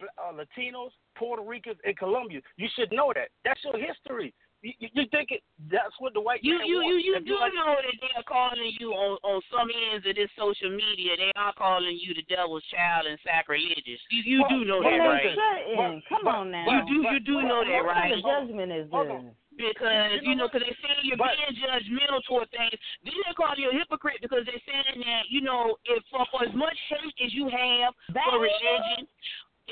uh, 0.02 0.34
Latinos, 0.34 0.92
Puerto 1.16 1.44
Ricans, 1.44 1.78
and 1.86 1.96
Colombians. 1.98 2.44
You 2.58 2.68
should 2.76 2.92
know 2.92 3.12
that. 3.14 3.30
That's 3.46 3.60
your 3.64 3.78
history. 3.78 4.34
You, 4.62 4.74
you, 4.78 4.90
you 4.94 5.06
think 5.10 5.32
it? 5.34 5.42
That's 5.74 5.94
what 5.98 6.14
the 6.14 6.22
white 6.22 6.44
You 6.46 6.58
man 6.62 6.68
you 6.70 6.86
you 6.86 6.94
wants. 6.94 7.06
you 7.06 7.14
If 7.18 7.26
do 7.26 7.34
like- 7.34 7.54
know 7.58 7.74
that 7.82 7.98
they 7.98 8.14
are 8.14 8.28
calling 8.30 8.70
you 8.78 8.94
on 8.94 9.18
on 9.26 9.42
some 9.50 9.70
ends 9.74 10.06
of 10.06 10.14
this 10.14 10.30
social 10.38 10.70
media. 10.70 11.18
They 11.18 11.34
are 11.36 11.54
calling 11.58 11.98
you 11.98 12.14
the 12.14 12.22
devil's 12.30 12.62
child 12.70 13.10
and 13.10 13.18
sacrilegious. 13.26 13.98
You 14.14 14.22
you 14.22 14.40
do 14.54 14.62
know 14.66 14.78
Well, 14.86 14.94
that, 14.94 15.02
right? 15.02 15.34
shut. 15.34 15.60
But- 15.78 16.06
Come 16.10 16.24
but- 16.30 16.36
on 16.46 16.52
now. 16.54 16.66
You 16.70 16.78
do 16.86 16.98
you 17.10 17.20
do 17.26 17.42
know 17.42 17.66
that, 17.66 17.82
what 17.82 17.90
right? 17.90 18.14
kind 18.14 18.14
of 18.14 18.22
judgment 18.22 18.70
is 18.72 18.86
Hold 18.94 19.10
this? 19.10 19.34
Because 19.58 20.22
you 20.22 20.34
know, 20.38 20.46
because 20.48 20.62
they 20.70 20.78
saying 20.78 21.10
you're 21.10 21.18
But- 21.18 21.34
being 21.42 21.58
judgmental 21.58 22.22
toward 22.30 22.50
things. 22.54 22.78
Then 23.02 23.18
they 23.26 23.34
call 23.34 23.58
you 23.58 23.70
a 23.70 23.74
hypocrite 23.74 24.22
because 24.22 24.46
they're 24.46 24.62
saying 24.70 25.02
that 25.10 25.26
you 25.34 25.42
know, 25.42 25.78
if 25.90 26.06
for, 26.14 26.22
for 26.30 26.46
as 26.46 26.54
much 26.54 26.78
hate 26.90 27.18
as 27.26 27.34
you 27.34 27.50
have 27.50 27.94
for 28.14 28.38
religion, 28.40 29.10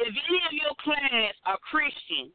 if 0.02 0.10
any 0.18 0.40
of 0.50 0.54
your 0.54 0.74
clients 0.82 1.38
are 1.46 1.58
Christian 1.62 2.34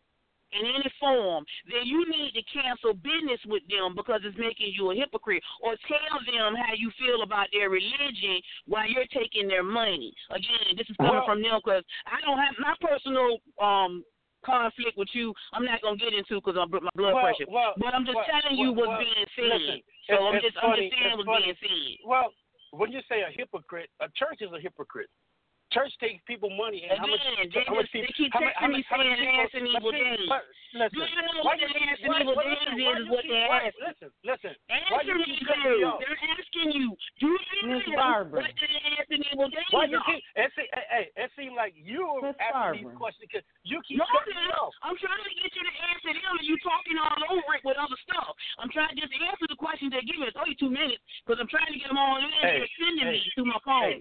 in 0.58 0.66
any 0.66 0.90
form, 1.00 1.44
then 1.66 1.84
you 1.84 2.06
need 2.10 2.32
to 2.34 2.42
cancel 2.50 2.94
business 2.94 3.40
with 3.46 3.62
them 3.68 3.94
because 3.94 4.20
it's 4.24 4.38
making 4.38 4.72
you 4.74 4.90
a 4.90 4.94
hypocrite, 4.94 5.42
or 5.60 5.76
tell 5.88 6.18
them 6.26 6.54
how 6.54 6.72
you 6.74 6.90
feel 6.98 7.22
about 7.22 7.48
their 7.52 7.70
religion 7.70 8.40
while 8.66 8.88
you're 8.88 9.08
taking 9.12 9.48
their 9.48 9.62
money. 9.62 10.14
Again, 10.30 10.76
this 10.76 10.88
is 10.88 10.96
coming 10.96 11.14
Well- 11.14 11.26
from 11.26 11.42
them 11.42 11.60
because 11.62 11.84
I 12.06 12.20
don't 12.22 12.38
have 12.38 12.54
my 12.58 12.74
personal 12.80 13.38
um 13.60 14.04
conflict 14.44 14.96
with 14.98 15.08
you. 15.14 15.32
I'm 15.52 15.64
not 15.64 15.80
gonna 15.80 15.96
get 15.96 16.12
into 16.12 16.36
because 16.36 16.56
I'm 16.60 16.70
my 16.70 16.90
blood 16.94 17.14
Well, 17.14 17.22
pressure. 17.24 17.46
well, 17.48 17.72
but 17.78 17.94
I'm 17.94 18.04
just 18.04 18.14
well, 18.16 18.26
telling 18.28 18.58
you 18.58 18.72
what's 18.72 19.02
being 19.02 19.26
said. 19.34 19.80
so 20.06 20.26
I'm 20.28 20.40
just 20.40 20.56
I'm 20.60 20.70
funny, 20.76 20.90
just 20.90 21.00
saying 21.00 21.16
what's 21.16 21.26
funny. 21.26 21.44
being 21.44 21.56
said. 21.64 22.06
Well, 22.06 22.28
when 22.72 22.92
you 22.92 23.00
say 23.08 23.22
a 23.22 23.30
hypocrite, 23.32 23.88
a 24.00 24.08
church 24.10 24.42
is 24.42 24.52
a 24.52 24.60
hypocrite. 24.60 25.08
Church 25.74 25.90
takes 25.98 26.22
people 26.24 26.50
money 26.54 26.86
and 26.86 26.94
how 27.02 27.06
much, 27.10 27.18
Again, 27.18 27.50
they 27.50 27.64
how 27.66 27.74
much 27.74 27.90
just- 27.90 27.92
they 27.92 28.06
people, 28.06 28.14
keep 28.14 28.30
how 28.32 28.40
much, 28.40 28.54
how 28.54 28.66
texting 28.66 28.70
me 28.70 28.78
much, 28.78 28.86
how 28.86 28.96
much 28.96 29.06
saying 29.10 29.26
people, 29.26 29.58
and 29.58 29.66
evil 29.74 29.90
days. 29.90 30.30
listen, 30.72 30.94
Do 30.94 31.02
you 31.02 31.16
know 31.18 31.34
why 31.34 31.42
what 31.42 31.58
the 31.58 31.66
you- 31.66 31.74
last 31.74 31.98
and 31.98 32.14
evil 32.14 32.34
days 32.38 32.62
is, 32.62 33.02
is 33.02 33.08
what 33.10 33.24
they're 33.26 33.50
asking. 33.50 33.82
Listen, 33.82 34.10
listen. 34.22 34.52
Why 34.70 35.02
Answer 35.02 35.10
you 35.10 35.18
me, 35.18 35.24
keep 35.26 35.42
me 35.42 35.56
girl. 35.58 35.98
They're 35.98 36.20
asking 36.38 36.68
you, 36.78 36.88
do 37.18 37.26
you 37.26 37.66
know 37.66 37.82
what 37.90 38.54
the 38.54 38.66
last 38.70 39.10
and 39.10 39.24
evil 39.34 39.48
days 39.50 39.70
Why 39.74 39.84
you 39.90 40.00
keep? 40.06 40.22
It 40.38 40.52
seem, 40.54 40.66
hey, 40.72 40.86
hey, 40.94 41.06
it 41.18 41.30
seems 41.34 41.54
like 41.58 41.74
you 41.74 42.06
are 42.06 42.22
Miss 42.22 42.36
asking 42.38 42.86
these 42.86 42.94
questions 42.94 43.26
because 43.26 43.44
you 43.66 43.82
keep 43.82 43.98
No, 43.98 44.06
cutting 44.14 44.38
me 44.38 44.46
off. 44.54 44.74
I'm 44.86 44.96
trying 45.02 45.18
to 45.26 45.30
get 45.34 45.50
you 45.58 45.62
to 45.66 45.74
answer 45.90 46.12
them, 46.14 46.38
and 46.38 46.46
you 46.46 46.56
talking 46.62 46.98
all 47.02 47.18
over 47.34 47.50
it 47.58 47.64
with 47.66 47.76
other 47.82 47.98
stuff. 48.06 48.30
I'm 48.62 48.70
trying 48.70 48.94
to 48.94 48.98
just 49.02 49.10
answer 49.10 49.46
the 49.50 49.56
questions 49.58 49.90
they 49.90 50.06
give 50.06 50.22
me. 50.22 50.26
It's 50.30 50.36
only 50.38 50.54
two 50.54 50.70
minutes 50.70 51.02
because 51.26 51.42
I'm 51.42 51.48
trying 51.50 51.72
to 51.74 51.78
get 51.78 51.88
them 51.90 51.98
all 51.98 52.18
in. 52.22 52.30
Hey, 52.30 52.62
They're 52.62 52.74
sending 52.78 53.06
hey, 53.10 53.18
me 53.18 53.32
through 53.34 53.50
my 53.50 53.58
phone. 53.66 53.98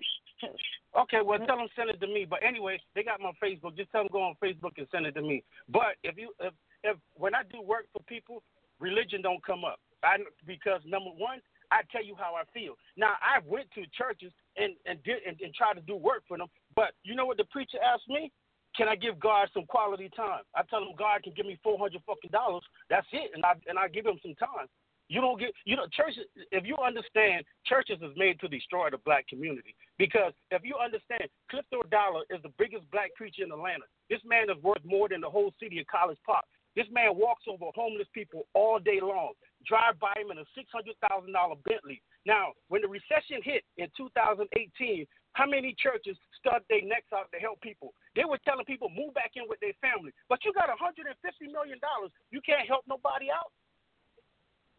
Okay, 0.98 1.20
well, 1.24 1.38
mm-hmm. 1.38 1.48
tell 1.48 1.58
them 1.58 1.68
send 1.76 1.90
it 1.90 2.00
to 2.02 2.08
me. 2.08 2.26
But 2.30 2.44
anyway, 2.44 2.80
they 2.96 3.04
got 3.04 3.20
my 3.20 3.32
Facebook. 3.44 3.76
Just 3.78 3.92
tell 3.92 4.04
them 4.04 4.10
go 4.12 4.22
on 4.22 4.36
Facebook 4.44 4.78
and 4.78 4.88
send 4.92 5.06
it 5.06 5.14
to 5.14 5.22
me. 5.22 5.44
But 5.70 5.98
if 6.04 6.18
you, 6.18 6.34
if, 6.40 6.54
if 6.84 6.98
when 7.16 7.34
I 7.34 7.42
do 7.52 7.62
work 7.62 7.86
for 7.94 8.02
people, 8.04 8.44
religion 8.80 9.22
don't 9.22 9.44
come 9.46 9.66
up. 9.66 9.80
I 10.04 10.18
because 10.46 10.82
number 10.86 11.10
one, 11.18 11.40
I 11.72 11.82
tell 11.92 12.04
you 12.04 12.16
how 12.18 12.36
I 12.36 12.44
feel. 12.54 12.76
Now 12.98 13.14
I 13.22 13.40
went 13.46 13.72
to 13.76 13.82
churches 13.98 14.32
and 14.58 14.76
and 14.86 15.02
did 15.04 15.24
and, 15.26 15.40
and 15.42 15.54
tried 15.54 15.76
to 15.76 15.82
do 15.82 15.96
work 15.96 16.24
for 16.28 16.38
them. 16.38 16.48
But 16.76 16.92
you 17.04 17.16
know 17.16 17.26
what 17.26 17.38
the 17.38 17.46
preacher 17.46 17.80
asked 17.82 18.10
me? 18.10 18.32
Can 18.76 18.88
I 18.88 18.96
give 18.96 19.20
God 19.20 19.50
some 19.54 19.66
quality 19.66 20.10
time? 20.16 20.42
I 20.56 20.64
tell 20.70 20.82
him 20.82 20.98
God 20.98 21.24
can 21.24 21.34
give 21.36 21.46
me 21.46 21.58
four 21.64 21.78
hundred 21.78 22.02
fucking 22.06 22.32
dollars. 22.32 22.64
That's 22.90 23.08
it, 23.14 23.32
and 23.34 23.46
I 23.46 23.54
and 23.68 23.80
I 23.80 23.88
give 23.88 24.06
him 24.06 24.20
some 24.22 24.36
time. 24.36 24.68
You 25.10 25.22
don't 25.22 25.40
get, 25.40 25.52
you 25.66 25.76
know, 25.76 25.88
churches. 25.92 26.26
If 26.52 26.66
you 26.66 26.78
understand, 26.78 27.46
churches 27.66 28.00
is 28.02 28.16
made 28.16 28.40
to 28.40 28.48
destroy 28.48 28.90
the 28.90 28.98
black 29.06 29.28
community. 29.28 29.76
Because 29.98 30.34
if 30.50 30.64
you 30.64 30.76
understand, 30.78 31.28
Creflo 31.52 31.88
Dollar 31.92 32.24
is 32.30 32.42
the 32.42 32.54
biggest 32.58 32.90
black 32.92 33.14
preacher 33.16 33.44
in 33.44 33.52
Atlanta. 33.52 33.86
This 34.10 34.22
man 34.26 34.50
is 34.50 34.62
worth 34.64 34.84
more 34.86 35.10
than 35.10 35.22
the 35.22 35.30
whole 35.30 35.52
city 35.60 35.80
of 35.80 35.88
College 35.88 36.18
Park. 36.26 36.46
This 36.76 36.88
man 36.92 37.14
walks 37.14 37.44
over 37.48 37.66
homeless 37.76 38.08
people 38.14 38.48
all 38.54 38.80
day 38.80 38.98
long. 39.02 39.34
Drive 39.68 40.00
by 40.00 40.14
him 40.18 40.32
in 40.32 40.40
a 40.42 40.48
six 40.58 40.68
hundred 40.74 40.96
thousand 41.08 41.32
dollar 41.32 41.56
Bentley. 41.70 42.02
Now, 42.26 42.54
when 42.70 42.82
the 42.82 42.90
recession 42.90 43.44
hit 43.44 43.64
in 43.78 43.88
2018, 43.96 45.06
How 45.34 45.50
many 45.50 45.74
churches 45.82 46.18
stuck 46.38 46.62
their 46.70 46.86
necks 46.86 47.10
out 47.14 47.30
to 47.34 47.40
help 47.42 47.60
people? 47.62 47.94
They 48.16 48.26
were 48.26 48.38
telling 48.46 48.66
people 48.66 48.90
move 48.90 49.14
back 49.18 49.34
in 49.36 49.50
with 49.50 49.60
their 49.60 49.74
family, 49.82 50.14
but 50.30 50.46
you 50.46 50.54
got 50.54 50.70
150 50.70 51.10
million 51.50 51.82
dollars. 51.82 52.14
You 52.30 52.42
can't 52.46 52.70
help 52.70 52.86
nobody 52.88 53.34
out. 53.34 53.50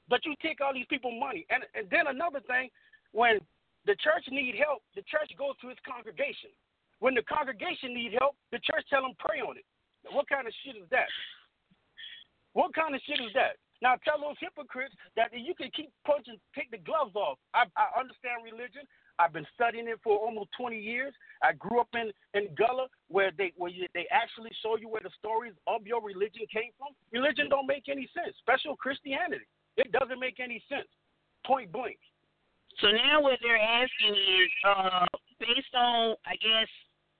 But 0.08 0.24
you 0.24 0.34
take 0.42 0.60
all 0.60 0.74
these 0.74 0.88
people 0.88 1.12
money, 1.12 1.46
and 1.48 1.64
and 1.74 1.88
then 1.90 2.06
another 2.08 2.40
thing, 2.44 2.68
when 3.12 3.40
the 3.86 3.96
church 4.00 4.24
need 4.28 4.56
help, 4.56 4.82
the 4.96 5.04
church 5.08 5.32
goes 5.36 5.56
to 5.60 5.68
its 5.68 5.80
congregation. 5.84 6.52
When 7.00 7.14
the 7.14 7.24
congregation 7.24 7.92
need 7.92 8.16
help, 8.16 8.36
the 8.52 8.60
church 8.60 8.84
tell 8.88 9.02
them 9.02 9.16
pray 9.18 9.40
on 9.40 9.56
it. 9.56 9.66
What 10.12 10.28
kind 10.28 10.46
of 10.46 10.54
shit 10.64 10.76
is 10.76 10.88
that? 10.90 11.08
What 12.52 12.74
kind 12.74 12.94
of 12.94 13.00
shit 13.04 13.20
is 13.20 13.32
that? 13.34 13.56
Now 13.82 13.96
tell 14.04 14.20
those 14.20 14.40
hypocrites 14.40 14.94
that 15.16 15.28
you 15.32 15.54
can 15.54 15.68
keep 15.74 15.92
punching, 16.06 16.40
take 16.54 16.70
the 16.70 16.80
gloves 16.80 17.16
off. 17.16 17.36
I, 17.52 17.68
I 17.76 18.00
understand 18.00 18.40
religion. 18.44 18.88
I've 19.18 19.32
been 19.32 19.46
studying 19.54 19.86
it 19.86 20.00
for 20.02 20.16
almost 20.16 20.50
20 20.58 20.78
years. 20.78 21.14
I 21.42 21.52
grew 21.52 21.80
up 21.80 21.92
in 21.94 22.10
in 22.34 22.50
Gullah, 22.56 22.88
where 23.08 23.30
they 23.36 23.52
where 23.56 23.70
you, 23.70 23.86
they 23.94 24.06
actually 24.10 24.50
show 24.62 24.76
you 24.76 24.88
where 24.88 25.04
the 25.04 25.12
stories 25.18 25.54
of 25.66 25.86
your 25.86 26.02
religion 26.02 26.46
came 26.50 26.72
from. 26.78 26.96
Religion 27.12 27.48
don't 27.48 27.66
make 27.66 27.88
any 27.88 28.08
sense, 28.14 28.34
especially 28.40 28.74
Christianity. 28.78 29.46
It 29.76 29.92
doesn't 29.92 30.20
make 30.20 30.40
any 30.40 30.62
sense. 30.68 30.88
Point 31.46 31.72
blank. 31.72 31.98
So 32.80 32.88
now 32.88 33.20
what 33.20 33.38
they're 33.42 33.56
asking 33.56 34.14
is, 34.14 34.50
uh, 34.66 35.06
based 35.38 35.74
on 35.76 36.16
I 36.26 36.34
guess 36.36 36.68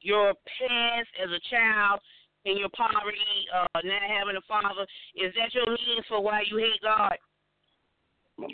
your 0.01 0.35
past 0.59 1.09
as 1.23 1.31
a 1.31 1.41
child 1.51 2.01
and 2.45 2.59
your 2.59 2.69
poverty, 2.71 3.19
uh, 3.55 3.67
not 3.85 4.03
having 4.03 4.37
a 4.37 4.45
father, 4.47 4.87
is 5.15 5.33
that 5.37 5.55
your 5.55 5.67
means 5.67 6.05
for 6.09 6.23
why 6.23 6.43
you 6.51 6.59
hate 6.59 6.81
God 6.83 7.17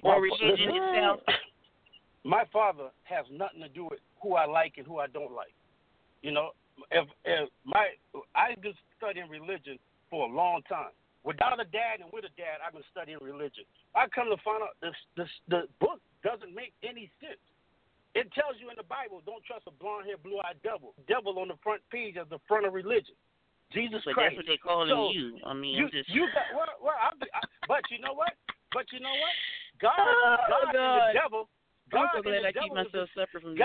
or 0.02 0.22
religion 0.22 0.70
itself? 0.70 1.20
My 2.24 2.44
father 2.52 2.90
has 3.04 3.24
nothing 3.32 3.62
to 3.62 3.68
do 3.68 3.84
with 3.84 4.00
who 4.22 4.34
I 4.34 4.46
like 4.46 4.74
and 4.76 4.86
who 4.86 4.98
I 4.98 5.06
don't 5.06 5.32
like. 5.32 5.54
You 6.22 6.32
know, 6.32 6.50
if, 6.90 7.08
if 7.24 7.48
my 7.64 7.86
I've 8.34 8.60
been 8.60 8.74
studying 8.98 9.28
religion 9.30 9.78
for 10.10 10.28
a 10.28 10.30
long 10.30 10.60
time. 10.68 10.92
Without 11.20 11.60
a 11.60 11.68
dad 11.68 12.00
and 12.00 12.08
with 12.12 12.24
a 12.24 12.32
dad, 12.40 12.64
I've 12.64 12.72
been 12.72 12.86
studying 12.88 13.20
religion. 13.20 13.68
I 13.92 14.08
come 14.08 14.32
to 14.32 14.40
find 14.40 14.64
out 14.64 14.80
this, 14.80 14.96
this 15.20 15.28
the 15.52 15.68
book 15.76 16.00
doesn't 16.24 16.56
make 16.56 16.72
any 16.80 17.12
sense. 17.20 17.40
It 18.16 18.32
tells 18.32 18.56
you 18.58 18.72
in 18.72 18.76
the 18.80 18.88
Bible, 18.88 19.22
don't 19.22 19.44
trust 19.44 19.68
a 19.68 19.74
blonde 19.76 20.08
haired, 20.08 20.24
blue 20.24 20.40
eyed 20.42 20.58
devil. 20.64 20.96
Devil 21.06 21.38
on 21.38 21.52
the 21.52 21.60
front 21.62 21.84
page 21.92 22.16
as 22.16 22.26
the 22.32 22.40
front 22.48 22.66
of 22.66 22.72
religion. 22.72 23.14
Jesus 23.70 24.02
but 24.02 24.18
Christ. 24.18 24.34
that's 24.34 24.38
what 24.42 24.48
they 24.50 24.58
calling 24.58 24.90
so, 24.90 25.14
you. 25.14 25.38
I 25.46 25.54
mean, 25.54 25.78
you, 25.78 25.86
just. 25.92 26.10
you 26.10 26.26
got 26.34 26.50
well, 26.56 26.66
well 26.82 26.98
I, 26.98 27.14
I, 27.14 27.40
but 27.70 27.86
you 27.92 28.02
know 28.02 28.16
what? 28.16 28.34
But 28.74 28.90
you 28.90 28.98
know 28.98 29.14
what? 29.14 29.34
God, 29.84 29.94
Oh, 29.96 30.36
God, 30.48 30.74
God. 30.74 30.98
and 30.98 31.14
the 31.14 31.20
devil. 31.20 31.42
I'm 31.94 32.08
so 32.14 32.22
glad 32.22 32.46
I 32.46 32.52
keep 32.52 32.72
myself 32.74 33.08
separate 33.14 33.42
from 33.42 33.54
this. 33.54 33.62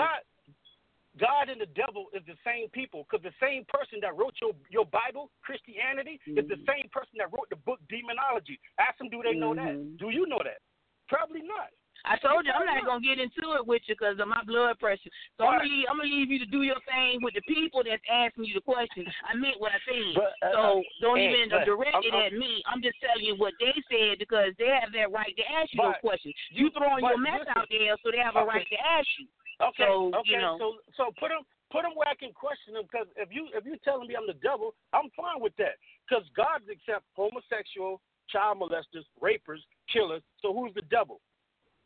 God. 1.18 1.48
And 1.48 1.60
the 1.60 1.70
devil 1.72 2.06
is 2.12 2.22
the 2.26 2.36
same 2.44 2.68
people 2.70 3.06
because 3.08 3.22
the 3.22 3.34
same 3.40 3.64
person 3.68 4.00
that 4.02 4.16
wrote 4.16 4.34
your, 4.40 4.52
your 4.70 4.86
Bible, 4.86 5.30
Christianity, 5.42 6.20
is 6.26 6.46
the 6.48 6.56
Mhm. 6.56 6.66
same 6.66 6.88
person 6.90 7.18
that 7.18 7.32
wrote 7.32 7.48
the 7.50 7.56
book 7.56 7.80
Demonology. 7.88 8.58
Ask 8.78 8.98
them, 8.98 9.08
do 9.08 9.22
they 9.22 9.34
know 9.34 9.54
that? 9.54 9.74
Mhm. 9.74 9.98
Do 9.98 10.10
you 10.10 10.26
know 10.26 10.40
that? 10.42 10.60
Probably 11.08 11.42
not. 11.42 11.70
I 12.04 12.16
told 12.18 12.46
you 12.46 12.52
I'm 12.52 12.66
not 12.66 12.84
gonna 12.84 13.00
get 13.00 13.18
into 13.18 13.58
it 13.58 13.66
with 13.66 13.82
you 13.88 13.94
because 13.98 14.18
of 14.20 14.28
my 14.28 14.42
blood 14.44 14.78
pressure. 14.78 15.10
So 15.38 15.46
I'm 15.46 15.58
gonna 15.58 15.68
leave, 15.68 15.86
I'm 15.90 15.96
gonna 15.96 16.08
leave 16.08 16.30
you 16.30 16.38
to 16.38 16.46
do 16.46 16.62
your 16.62 16.78
thing 16.86 17.22
with 17.22 17.34
the 17.34 17.42
people 17.42 17.82
that's 17.82 18.02
asking 18.10 18.44
you 18.44 18.54
the 18.54 18.60
questions. 18.60 19.08
I 19.24 19.34
meant 19.34 19.58
what 19.58 19.72
I 19.72 19.80
said. 19.82 20.14
But, 20.14 20.32
uh, 20.46 20.52
so 20.52 20.82
don't 21.00 21.18
hey, 21.18 21.34
even 21.34 21.48
direct 21.64 21.98
it 22.04 22.14
at 22.14 22.32
me. 22.32 22.62
I'm 22.66 22.82
just 22.82 23.00
telling 23.00 23.24
you 23.24 23.34
what 23.36 23.54
they 23.58 23.74
said 23.90 24.18
because 24.18 24.54
they 24.58 24.68
have 24.68 24.92
that 24.92 25.10
right 25.10 25.34
to 25.36 25.44
ask 25.50 25.72
you 25.74 25.82
those 25.82 25.98
But 25.98 26.00
questions. 26.00 26.34
You 26.50 26.70
throwing 26.70 27.04
your 27.04 27.18
mess 27.18 27.40
listen, 27.40 27.54
out 27.56 27.66
there, 27.70 27.96
so 28.02 28.10
they 28.12 28.18
have 28.18 28.36
a 28.36 28.46
okay. 28.46 28.48
right 28.48 28.68
to 28.70 28.80
ask 28.86 29.08
you. 29.18 29.26
Okay, 29.62 29.88
So, 29.88 30.12
okay. 30.12 30.36
you 30.36 30.38
know. 30.38 30.56
So 30.60 30.66
so 30.96 31.02
put 31.16 31.32
them 31.32 31.44
put 31.72 31.82
them 31.82 31.96
where 31.96 32.08
I 32.08 32.14
can 32.14 32.32
question 32.32 32.74
them 32.76 32.84
because 32.84 33.08
if 33.16 33.32
you 33.32 33.48
if 33.56 33.64
you 33.64 33.76
telling 33.82 34.08
me 34.08 34.14
I'm 34.16 34.28
the 34.28 34.38
devil, 34.44 34.74
I'm 34.92 35.08
fine 35.16 35.40
with 35.40 35.56
that 35.56 35.80
because 36.04 36.24
God 36.36 36.60
accepts 36.68 37.08
homosexual, 37.16 38.00
child 38.28 38.60
molesters, 38.60 39.08
rapers, 39.20 39.64
killers. 39.88 40.22
So 40.42 40.52
who's 40.52 40.74
the 40.74 40.86
devil? 40.92 41.20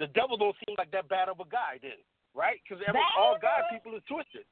The 0.02 0.08
devil 0.16 0.36
don't 0.36 0.56
seem 0.66 0.74
like 0.78 0.90
that 0.90 1.08
bad 1.08 1.28
of 1.28 1.38
a 1.40 1.48
guy 1.48 1.78
then, 1.82 2.00
right? 2.34 2.58
Because 2.64 2.82
all 3.18 3.36
God 3.40 3.68
people 3.70 3.94
is 3.94 4.02
twisted. 4.08 4.48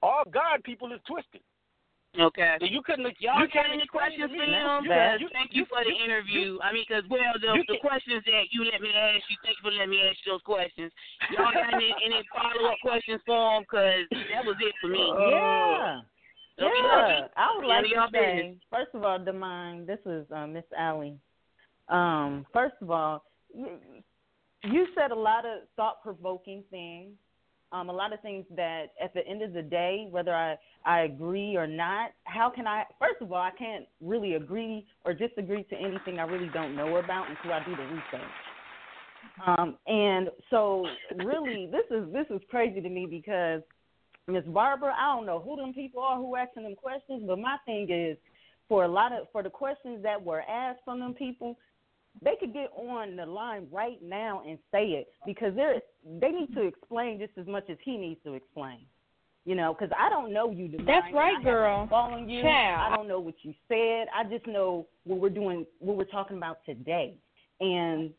All 0.00 0.24
God 0.24 0.62
people 0.64 0.92
is 0.92 1.00
twisted. 1.06 1.42
Okay. 2.18 2.56
So 2.60 2.66
you 2.66 2.82
couldn't. 2.82 3.08
Y'all 3.20 3.40
you 3.40 3.48
got 3.48 3.52
can't 3.52 3.72
any 3.72 3.86
questions 3.86 4.28
for 4.28 4.44
him? 4.44 4.84
you- 4.84 5.24
you- 5.24 5.32
thank 5.32 5.54
you 5.54 5.64
for 5.64 5.82
the 5.82 5.90
you- 5.96 6.04
interview. 6.04 6.58
I 6.62 6.72
mean, 6.72 6.84
because 6.86 7.08
well, 7.08 7.32
the 7.40 7.64
the 7.68 7.78
questions 7.80 8.22
that 8.26 8.52
you 8.52 8.64
let 8.64 8.82
me 8.82 8.92
ask 8.94 9.24
you, 9.30 9.36
thank 9.42 9.56
you 9.56 9.62
for 9.62 9.70
letting 9.72 9.90
me 9.90 10.02
ask 10.06 10.18
you 10.26 10.32
those 10.32 10.42
questions. 10.42 10.92
Y'all 11.30 11.52
got 11.52 11.72
any, 11.72 11.94
any 12.04 12.22
follow 12.34 12.68
up 12.68 12.76
questions 12.82 13.22
for 13.24 13.56
him? 13.56 13.62
Because 13.62 14.04
that 14.10 14.44
was 14.44 14.56
it 14.60 14.74
for 14.80 14.88
me. 14.88 15.08
Yeah. 15.30 16.00
Okay, 16.60 16.70
Yeah. 16.84 17.28
I 17.34 17.56
would 17.56 17.64
like 17.66 17.84
to 17.84 17.88
your 17.90 18.08
say, 18.12 18.58
first 18.70 18.94
of 18.94 19.04
all, 19.04 19.18
Da 19.18 19.32
Mind, 19.32 19.86
this 19.86 19.98
is 20.04 20.30
uh, 20.30 20.46
Miss 20.46 20.64
Allie. 20.76 21.18
Um, 21.88 22.44
first 22.52 22.74
of 22.82 22.90
all, 22.90 23.24
you, 23.54 23.78
you 24.64 24.86
said 24.94 25.12
a 25.12 25.14
lot 25.14 25.46
of 25.46 25.62
thought 25.76 26.02
provoking 26.02 26.62
things, 26.70 27.12
um, 27.72 27.88
a 27.88 27.92
lot 27.92 28.12
of 28.12 28.20
things 28.20 28.44
that 28.54 28.92
at 29.02 29.14
the 29.14 29.26
end 29.26 29.42
of 29.42 29.52
the 29.52 29.62
day, 29.62 30.06
whether 30.10 30.34
I, 30.34 30.56
I 30.84 31.00
agree 31.00 31.56
or 31.56 31.66
not, 31.66 32.10
how 32.24 32.50
can 32.50 32.66
I, 32.66 32.84
first 32.98 33.20
of 33.20 33.32
all, 33.32 33.40
I 33.40 33.50
can't 33.58 33.86
really 34.00 34.34
agree 34.34 34.84
or 35.04 35.14
disagree 35.14 35.64
to 35.64 35.76
anything 35.76 36.18
I 36.18 36.24
really 36.24 36.50
don't 36.52 36.76
know 36.76 36.96
about 36.96 37.30
until 37.30 37.52
I 37.52 37.64
do 37.64 37.74
the 37.74 37.82
research. 37.82 38.30
Um, 39.46 39.76
and 39.86 40.28
so 40.50 40.86
really 41.24 41.70
this 41.70 41.84
is 41.90 42.12
this 42.12 42.26
is 42.28 42.40
crazy 42.50 42.80
to 42.80 42.88
me 42.88 43.06
because 43.08 43.62
Miss 44.28 44.44
Barbara, 44.44 44.94
I 44.98 45.16
don't 45.16 45.26
know 45.26 45.40
who 45.40 45.56
them 45.56 45.72
people 45.72 46.02
are 46.02 46.16
who 46.16 46.36
asking 46.36 46.64
them 46.64 46.74
questions, 46.74 47.22
but 47.26 47.38
my 47.38 47.56
thing 47.64 47.88
is 47.90 48.16
for 48.68 48.84
a 48.84 48.88
lot 48.88 49.12
of 49.12 49.28
for 49.32 49.42
the 49.42 49.50
questions 49.50 50.02
that 50.02 50.22
were 50.22 50.42
asked 50.42 50.80
from 50.84 51.00
them 51.00 51.14
people, 51.14 51.56
they 52.20 52.36
could 52.38 52.52
get 52.52 52.70
on 52.76 53.16
the 53.16 53.26
line 53.26 53.66
right 53.72 54.02
now 54.02 54.42
and 54.46 54.58
say 54.70 54.84
it 54.88 55.08
because 55.24 55.54
they're 55.54 55.80
they 56.20 56.30
need 56.30 56.54
to 56.54 56.62
explain 56.62 57.18
just 57.18 57.32
as 57.38 57.46
much 57.46 57.64
as 57.70 57.76
he 57.84 57.96
needs 57.96 58.20
to 58.24 58.34
explain. 58.34 58.80
You 59.44 59.56
know, 59.56 59.74
because 59.74 59.92
I 59.98 60.08
don't 60.08 60.32
know 60.32 60.50
you. 60.50 60.68
Divine, 60.68 60.86
That's 60.86 61.12
right, 61.12 61.36
I 61.40 61.42
girl. 61.42 61.88
Following 61.88 62.28
you, 62.28 62.42
Child. 62.42 62.92
I 62.92 62.96
don't 62.96 63.08
know 63.08 63.18
what 63.18 63.34
you 63.42 63.52
said. 63.66 64.06
I 64.14 64.22
just 64.30 64.46
know 64.46 64.86
what 65.02 65.18
we're 65.18 65.30
doing, 65.30 65.66
what 65.80 65.96
we're 65.96 66.04
talking 66.04 66.36
about 66.36 66.58
today, 66.64 67.16
and 67.60 68.10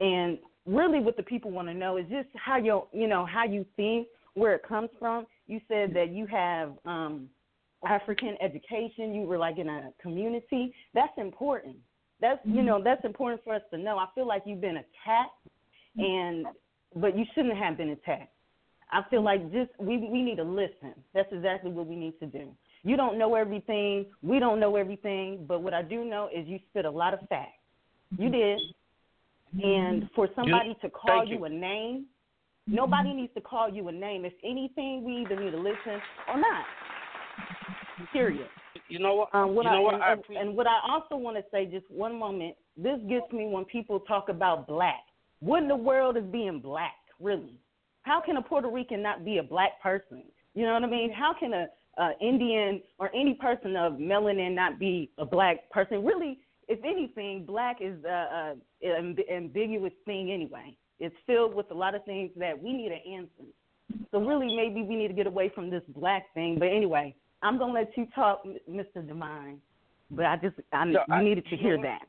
and 0.00 0.38
really 0.66 0.98
what 0.98 1.16
the 1.16 1.22
people 1.22 1.52
want 1.52 1.68
to 1.68 1.74
know 1.74 1.98
is 1.98 2.06
just 2.10 2.28
how 2.34 2.56
you 2.56 2.82
you 2.92 3.06
know 3.06 3.24
how 3.24 3.44
you 3.44 3.64
think, 3.76 4.08
where 4.34 4.54
it 4.54 4.66
comes 4.66 4.90
from. 4.98 5.26
You 5.46 5.60
said 5.68 5.94
that 5.94 6.10
you 6.10 6.26
have 6.26 6.72
um 6.84 7.28
African 7.86 8.36
education. 8.40 9.14
You 9.14 9.22
were 9.22 9.38
like 9.38 9.58
in 9.58 9.68
a 9.68 9.90
community. 10.02 10.74
That's 10.94 11.16
important. 11.16 11.76
That's 12.20 12.40
you 12.44 12.54
mm-hmm. 12.54 12.66
know 12.66 12.82
that's 12.82 13.04
important 13.04 13.42
for 13.44 13.54
us 13.54 13.62
to 13.72 13.78
know. 13.78 13.98
I 13.98 14.06
feel 14.14 14.26
like 14.26 14.42
you've 14.46 14.60
been 14.60 14.78
attacked, 14.78 15.48
and 15.98 16.46
but 16.94 17.16
you 17.16 17.24
shouldn't 17.34 17.56
have 17.58 17.76
been 17.76 17.90
attacked. 17.90 18.32
I 18.90 19.02
feel 19.10 19.22
mm-hmm. 19.22 19.42
like 19.42 19.52
just 19.52 19.70
we 19.78 19.98
we 19.98 20.22
need 20.22 20.36
to 20.36 20.44
listen. 20.44 20.94
That's 21.14 21.28
exactly 21.32 21.70
what 21.70 21.86
we 21.86 21.96
need 21.96 22.18
to 22.20 22.26
do. 22.26 22.52
You 22.82 22.96
don't 22.96 23.18
know 23.18 23.34
everything. 23.34 24.06
We 24.22 24.38
don't 24.38 24.60
know 24.60 24.76
everything. 24.76 25.44
But 25.46 25.62
what 25.62 25.74
I 25.74 25.82
do 25.82 26.04
know 26.04 26.28
is 26.34 26.46
you 26.46 26.58
spit 26.70 26.84
a 26.84 26.90
lot 26.90 27.14
of 27.14 27.20
facts. 27.28 27.52
You 28.16 28.30
mm-hmm. 28.30 28.32
did. 28.32 28.60
And 29.62 30.10
for 30.14 30.28
somebody 30.34 30.76
to 30.82 30.90
call 30.90 31.26
you 31.26 31.38
you. 31.38 31.44
a 31.44 31.48
name, 31.48 32.06
nobody 32.66 33.12
needs 33.12 33.32
to 33.34 33.40
call 33.40 33.70
you 33.70 33.88
a 33.88 33.92
name. 33.92 34.24
If 34.24 34.34
anything, 34.44 35.02
we 35.04 35.22
either 35.22 35.40
need 35.40 35.52
to 35.52 35.58
listen 35.58 36.00
or 36.28 36.38
not. 36.38 36.64
Period. 38.12 38.48
You 38.88 38.98
know 38.98 39.14
what? 39.14 39.34
Um, 39.34 39.54
what 39.54 39.64
you 39.64 39.70
know 39.70 39.78
I, 39.78 39.82
what? 39.82 39.94
and, 39.94 40.02
I 40.02 40.12
and- 40.12 40.36
and 40.36 40.56
what 40.56 40.66
I 40.66 40.78
also 40.88 41.16
want 41.16 41.36
to 41.36 41.44
say, 41.50 41.66
just 41.66 41.90
one 41.90 42.18
moment. 42.18 42.54
This 42.76 42.98
gets 43.08 43.30
me 43.32 43.46
when 43.46 43.64
people 43.64 44.00
talk 44.00 44.28
about 44.28 44.66
black. 44.66 45.02
What 45.40 45.62
in 45.62 45.68
the 45.68 45.76
world 45.76 46.16
is 46.16 46.24
being 46.24 46.60
black, 46.60 46.94
really? 47.20 47.58
How 48.02 48.20
can 48.20 48.36
a 48.36 48.42
Puerto 48.42 48.68
Rican 48.68 49.02
not 49.02 49.24
be 49.24 49.38
a 49.38 49.42
black 49.42 49.80
person? 49.82 50.22
You 50.54 50.64
know 50.66 50.74
what 50.74 50.84
I 50.84 50.86
mean? 50.86 51.12
How 51.12 51.34
can 51.38 51.52
a, 51.52 51.66
a 51.98 52.12
Indian 52.20 52.80
or 52.98 53.10
any 53.14 53.34
person 53.34 53.76
of 53.76 53.94
melanin 53.94 54.54
not 54.54 54.78
be 54.78 55.10
a 55.18 55.24
black 55.24 55.68
person? 55.70 56.04
Really, 56.04 56.38
if 56.68 56.78
anything, 56.84 57.44
black 57.46 57.78
is 57.80 58.02
a, 58.04 58.54
a 58.82 58.88
an 58.88 59.16
ambiguous 59.34 59.92
thing 60.04 60.30
anyway. 60.32 60.76
It's 61.00 61.14
filled 61.26 61.54
with 61.54 61.70
a 61.70 61.74
lot 61.74 61.94
of 61.94 62.04
things 62.04 62.30
that 62.36 62.60
we 62.62 62.72
need 62.72 62.92
an 62.92 63.00
answer. 63.20 63.50
So 64.10 64.20
really, 64.20 64.54
maybe 64.54 64.82
we 64.82 64.96
need 64.96 65.08
to 65.08 65.14
get 65.14 65.26
away 65.26 65.50
from 65.54 65.70
this 65.70 65.82
black 65.88 66.32
thing. 66.34 66.56
But 66.58 66.66
anyway, 66.68 67.14
I'm 67.42 67.58
gonna 67.58 67.72
let 67.72 67.96
you 67.96 68.06
talk, 68.14 68.44
Mr. 68.68 69.06
Da 69.06 69.14
Mind. 69.14 69.60
But 70.10 70.26
I 70.26 70.36
just 70.36 70.56
I, 70.72 70.92
So, 70.92 71.00
I- 71.10 71.22
needed 71.22 71.46
to 71.46 71.56
hear 71.56 71.80
that. 71.82 72.02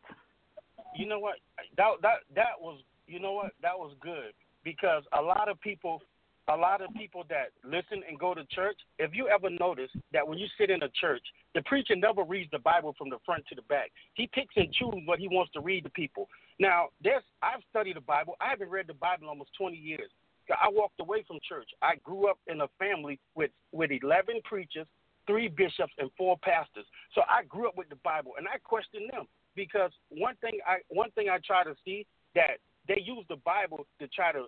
you 0.95 1.05
know 1.07 1.19
what 1.19 1.35
that 1.77 1.93
that 2.01 2.17
that 2.35 2.59
was 2.59 2.79
you 3.07 3.19
know 3.19 3.33
what 3.33 3.51
that 3.61 3.77
was 3.77 3.93
good 4.01 4.33
because 4.63 5.03
a 5.13 5.21
lot 5.21 5.49
of 5.49 5.59
people 5.61 6.01
a 6.49 6.55
lot 6.55 6.81
of 6.81 6.89
people 6.95 7.23
that 7.29 7.49
listen 7.63 8.01
and 8.07 8.17
go 8.17 8.33
to 8.33 8.43
church 8.45 8.79
if 8.97 9.13
you 9.13 9.27
ever 9.27 9.49
notice 9.49 9.91
that 10.13 10.27
when 10.27 10.37
you 10.37 10.47
sit 10.57 10.69
in 10.69 10.81
a 10.83 10.89
church 10.89 11.21
the 11.55 11.61
preacher 11.63 11.95
never 11.95 12.23
reads 12.23 12.49
the 12.51 12.59
bible 12.59 12.95
from 12.97 13.09
the 13.09 13.17
front 13.25 13.43
to 13.47 13.53
the 13.55 13.61
back 13.63 13.91
he 14.13 14.27
picks 14.33 14.55
and 14.55 14.71
chooses 14.73 15.01
what 15.05 15.19
he 15.19 15.27
wants 15.27 15.51
to 15.51 15.59
read 15.59 15.83
to 15.83 15.89
people 15.89 16.29
now 16.57 16.87
there's 17.03 17.23
i've 17.43 17.61
studied 17.69 17.95
the 17.97 18.01
bible 18.01 18.35
i 18.41 18.49
haven't 18.49 18.69
read 18.69 18.87
the 18.87 18.93
bible 18.93 19.23
in 19.23 19.29
almost 19.29 19.51
20 19.57 19.75
years 19.75 20.09
I 20.49 20.69
walked 20.69 21.01
away 21.01 21.25
from 21.27 21.39
church. 21.43 21.67
I 21.81 21.95
grew 22.05 22.29
up 22.29 22.37
in 22.47 22.61
a 22.61 22.67
family 22.79 23.19
with 23.35 23.51
with 23.73 23.91
eleven 23.91 24.39
preachers, 24.45 24.87
three 25.27 25.47
bishops, 25.47 25.93
and 25.97 26.09
four 26.17 26.37
pastors. 26.41 26.85
So 27.13 27.21
I 27.29 27.43
grew 27.43 27.67
up 27.67 27.77
with 27.77 27.89
the 27.89 27.97
Bible, 28.03 28.31
and 28.37 28.47
I 28.47 28.57
questioned 28.57 29.09
them 29.11 29.25
because 29.55 29.91
one 30.09 30.35
thing 30.41 30.59
I 30.65 30.77
one 30.89 31.11
thing 31.11 31.29
I 31.29 31.37
try 31.45 31.63
to 31.63 31.75
see 31.85 32.05
that 32.35 32.57
they 32.87 33.01
use 33.05 33.25
the 33.29 33.37
Bible 33.37 33.85
to 33.99 34.07
try 34.07 34.31
to 34.31 34.45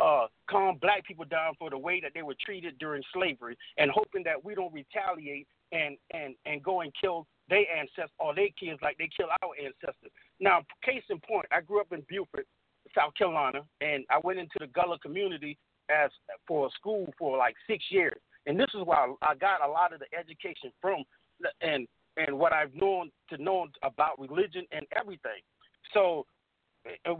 uh, 0.00 0.26
calm 0.50 0.76
black 0.80 1.06
people 1.06 1.24
down 1.24 1.54
for 1.58 1.70
the 1.70 1.78
way 1.78 2.00
that 2.00 2.12
they 2.14 2.22
were 2.22 2.36
treated 2.44 2.78
during 2.78 3.02
slavery, 3.12 3.56
and 3.78 3.90
hoping 3.90 4.22
that 4.24 4.42
we 4.44 4.54
don't 4.54 4.72
retaliate 4.72 5.46
and 5.72 5.96
and 6.12 6.34
and 6.46 6.62
go 6.62 6.80
and 6.80 6.92
kill 7.00 7.26
their 7.48 7.64
ancestors 7.74 8.10
or 8.18 8.34
their 8.34 8.48
kids 8.58 8.78
like 8.82 8.98
they 8.98 9.08
kill 9.16 9.28
our 9.42 9.52
ancestors. 9.56 10.10
Now, 10.40 10.62
case 10.84 11.02
in 11.08 11.18
point, 11.20 11.46
I 11.50 11.60
grew 11.60 11.80
up 11.80 11.92
in 11.92 12.02
Beaufort, 12.08 12.46
South 12.94 13.14
Carolina, 13.14 13.62
and 13.80 14.04
I 14.10 14.18
went 14.22 14.38
into 14.38 14.58
the 14.60 14.66
Gullah 14.66 14.98
community 14.98 15.56
as 15.90 16.10
for 16.46 16.66
a 16.66 16.70
school 16.70 17.12
for 17.18 17.38
like 17.38 17.54
six 17.66 17.84
years, 17.90 18.18
and 18.48 18.58
this 18.58 18.70
is 18.74 18.82
where 18.84 18.98
I 19.22 19.34
got 19.34 19.64
a 19.64 19.70
lot 19.70 19.92
of 19.92 20.00
the 20.00 20.06
education 20.18 20.72
from, 20.80 21.04
and 21.60 21.86
and 22.16 22.36
what 22.36 22.52
I've 22.52 22.74
known 22.74 23.10
to 23.30 23.40
know 23.40 23.68
about 23.84 24.18
religion 24.18 24.64
and 24.72 24.84
everything. 24.98 25.40
So 25.94 26.26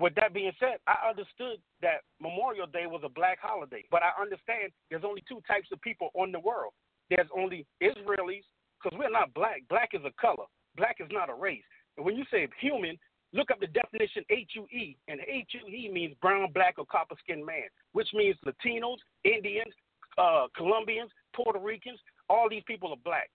with 0.00 0.14
that 0.16 0.34
being 0.34 0.52
said, 0.58 0.78
I 0.86 1.08
understood 1.08 1.58
that 1.82 2.02
Memorial 2.20 2.66
Day 2.66 2.86
was 2.86 3.02
a 3.04 3.08
black 3.08 3.38
holiday, 3.40 3.84
but 3.90 4.02
I 4.02 4.10
understand 4.20 4.72
there's 4.90 5.04
only 5.04 5.22
two 5.28 5.40
types 5.46 5.68
of 5.72 5.80
people 5.82 6.10
on 6.14 6.32
the 6.32 6.40
world. 6.40 6.72
There's 7.10 7.28
only 7.36 7.66
Israelis, 7.82 8.44
because 8.82 8.98
we're 8.98 9.10
not 9.10 9.34
black. 9.34 9.62
Black 9.68 9.90
is 9.92 10.00
a 10.04 10.20
color. 10.20 10.44
Black 10.76 10.96
is 11.00 11.08
not 11.10 11.30
a 11.30 11.34
race. 11.34 11.62
And 11.96 12.06
when 12.06 12.16
you 12.16 12.24
say 12.30 12.48
human, 12.60 12.98
look 13.32 13.50
up 13.50 13.60
the 13.60 13.66
definition 13.66 14.24
H-U-E, 14.30 14.96
and 15.08 15.20
H-U-E 15.26 15.90
means 15.92 16.14
brown, 16.20 16.52
black, 16.52 16.74
or 16.78 16.86
copper-skinned 16.86 17.44
man, 17.44 17.68
which 17.92 18.08
means 18.14 18.36
Latinos, 18.46 18.98
Indians, 19.24 19.74
uh, 20.18 20.46
Colombians, 20.56 21.10
Puerto 21.34 21.58
Ricans. 21.58 21.98
All 22.28 22.48
these 22.48 22.64
people 22.66 22.90
are 22.90 23.02
black. 23.04 23.30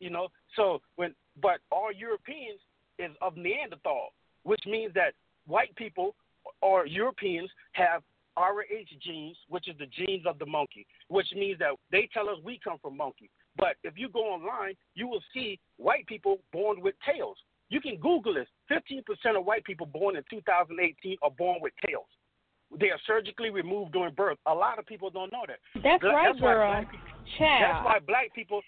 You 0.00 0.10
know, 0.10 0.28
so 0.56 0.80
when 0.96 1.14
but 1.40 1.60
all 1.70 1.92
Europeans 1.92 2.60
is 2.98 3.10
of 3.20 3.36
Neanderthal, 3.36 4.12
which 4.42 4.62
means 4.66 4.92
that 4.94 5.14
white 5.46 5.74
people 5.76 6.14
or 6.60 6.86
Europeans 6.86 7.50
have 7.72 8.02
RH 8.36 8.96
genes, 9.02 9.36
which 9.48 9.68
is 9.68 9.76
the 9.78 9.86
genes 9.86 10.26
of 10.26 10.38
the 10.38 10.46
monkey, 10.46 10.86
which 11.08 11.28
means 11.34 11.58
that 11.58 11.72
they 11.90 12.08
tell 12.12 12.28
us 12.28 12.36
we 12.44 12.58
come 12.62 12.78
from 12.80 12.96
monkey. 12.96 13.30
But 13.56 13.76
if 13.84 13.94
you 13.96 14.08
go 14.08 14.20
online, 14.20 14.74
you 14.94 15.06
will 15.06 15.22
see 15.34 15.58
white 15.76 16.06
people 16.06 16.38
born 16.52 16.80
with 16.80 16.94
tails. 17.04 17.36
You 17.68 17.80
can 17.80 17.96
Google 17.96 18.34
this. 18.34 18.48
15% 18.70 19.02
of 19.38 19.44
white 19.44 19.64
people 19.64 19.86
born 19.86 20.16
in 20.16 20.22
2018 20.30 21.16
are 21.22 21.30
born 21.30 21.58
with 21.60 21.72
tails. 21.86 22.06
They 22.78 22.90
are 22.90 23.00
surgically 23.06 23.50
removed 23.50 23.92
during 23.92 24.14
birth. 24.14 24.38
A 24.46 24.54
lot 24.54 24.78
of 24.78 24.86
people 24.86 25.10
don't 25.10 25.30
know 25.32 25.44
that. 25.46 25.58
That's 25.82 26.02
right, 26.02 26.38
girl. 26.38 26.84
People, 26.90 26.98
Child. 27.38 27.62
that's 27.62 27.84
why 27.84 27.98
black 28.00 28.34
people 28.34 28.60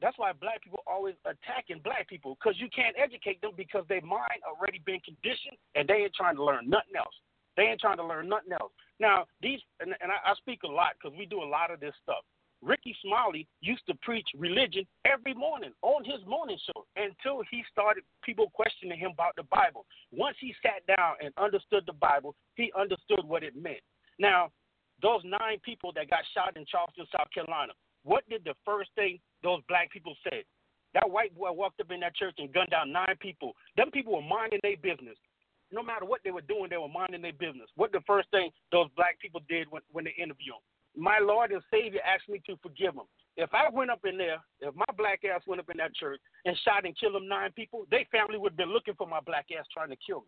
that's 0.00 0.16
why 0.18 0.32
black 0.32 0.62
people 0.62 0.82
always 0.86 1.14
attacking 1.24 1.80
black 1.84 2.08
people 2.08 2.36
because 2.40 2.58
you 2.58 2.68
can't 2.74 2.96
educate 2.96 3.40
them 3.42 3.52
because 3.56 3.84
their 3.88 4.00
mind 4.00 4.40
already 4.48 4.80
been 4.84 5.00
conditioned 5.00 5.56
and 5.74 5.86
they 5.86 6.08
ain't 6.08 6.14
trying 6.14 6.36
to 6.36 6.44
learn 6.44 6.68
nothing 6.68 6.96
else. 6.96 7.14
They 7.56 7.64
ain't 7.64 7.80
trying 7.80 7.98
to 7.98 8.06
learn 8.06 8.28
nothing 8.28 8.52
else. 8.52 8.72
Now 8.98 9.26
these 9.42 9.60
and, 9.80 9.94
and 10.00 10.10
I, 10.10 10.32
I 10.32 10.34
speak 10.36 10.62
a 10.64 10.72
lot 10.72 10.96
because 10.96 11.16
we 11.16 11.26
do 11.26 11.42
a 11.42 11.48
lot 11.48 11.70
of 11.70 11.80
this 11.80 11.94
stuff. 12.02 12.24
Rickey 12.62 12.94
Smiley 13.02 13.48
used 13.60 13.86
to 13.88 13.94
preach 14.02 14.26
religion 14.36 14.86
every 15.04 15.32
morning 15.32 15.72
on 15.82 16.04
his 16.04 16.20
morning 16.26 16.58
show 16.66 16.84
until 16.96 17.42
he 17.50 17.64
started 17.72 18.04
people 18.22 18.50
questioning 18.52 18.98
him 18.98 19.12
about 19.12 19.34
the 19.36 19.44
Bible. 19.44 19.86
Once 20.12 20.36
he 20.40 20.54
sat 20.62 20.84
down 20.94 21.14
and 21.24 21.32
understood 21.38 21.84
the 21.86 21.94
Bible, 21.94 22.34
he 22.56 22.70
understood 22.78 23.24
what 23.24 23.42
it 23.42 23.56
meant. 23.56 23.80
Now, 24.18 24.50
those 25.00 25.22
nine 25.24 25.58
people 25.64 25.92
that 25.96 26.10
got 26.10 26.20
shot 26.34 26.56
in 26.56 26.66
Charleston, 26.66 27.06
South 27.10 27.32
Carolina, 27.32 27.72
what 28.04 28.28
did 28.28 28.44
the 28.44 28.54
first 28.64 28.90
thing 28.94 29.18
those 29.42 29.60
black 29.68 29.90
people 29.90 30.14
said? 30.24 30.44
That 30.94 31.08
white 31.08 31.36
boy 31.36 31.52
walked 31.52 31.80
up 31.80 31.90
in 31.90 32.00
that 32.00 32.16
church 32.16 32.34
and 32.38 32.52
gunned 32.52 32.70
down 32.70 32.92
nine 32.92 33.14
people. 33.20 33.54
Them 33.76 33.90
people 33.90 34.14
were 34.14 34.22
minding 34.22 34.60
their 34.62 34.76
business. 34.76 35.16
No 35.72 35.82
matter 35.82 36.04
what 36.04 36.20
they 36.24 36.32
were 36.32 36.40
doing, 36.40 36.68
they 36.68 36.76
were 36.76 36.88
minding 36.88 37.22
their 37.22 37.32
business. 37.32 37.70
What 37.76 37.92
the 37.92 38.00
first 38.06 38.28
thing 38.30 38.50
those 38.72 38.88
black 38.96 39.20
people 39.20 39.40
did 39.48 39.70
when, 39.70 39.82
when 39.92 40.04
they 40.04 40.14
interviewed 40.18 40.58
him? 40.58 40.66
My 40.96 41.18
Lord 41.22 41.52
and 41.52 41.62
Savior 41.70 42.00
asked 42.02 42.28
me 42.28 42.42
to 42.46 42.58
forgive 42.60 42.96
them. 42.96 43.06
If 43.36 43.50
I 43.54 43.70
went 43.70 43.90
up 43.90 44.04
in 44.04 44.18
there, 44.18 44.42
if 44.60 44.74
my 44.74 44.90
black 44.96 45.20
ass 45.24 45.42
went 45.46 45.60
up 45.60 45.70
in 45.70 45.76
that 45.76 45.94
church 45.94 46.20
and 46.44 46.58
shot 46.64 46.84
and 46.84 46.98
killed 46.98 47.14
them 47.14 47.28
nine 47.28 47.52
people, 47.52 47.86
their 47.90 48.04
family 48.10 48.38
would 48.38 48.52
have 48.52 48.58
been 48.58 48.72
looking 48.72 48.94
for 48.94 49.06
my 49.06 49.20
black 49.20 49.46
ass 49.56 49.66
trying 49.72 49.90
to 49.90 49.96
kill 50.04 50.22
me, 50.22 50.26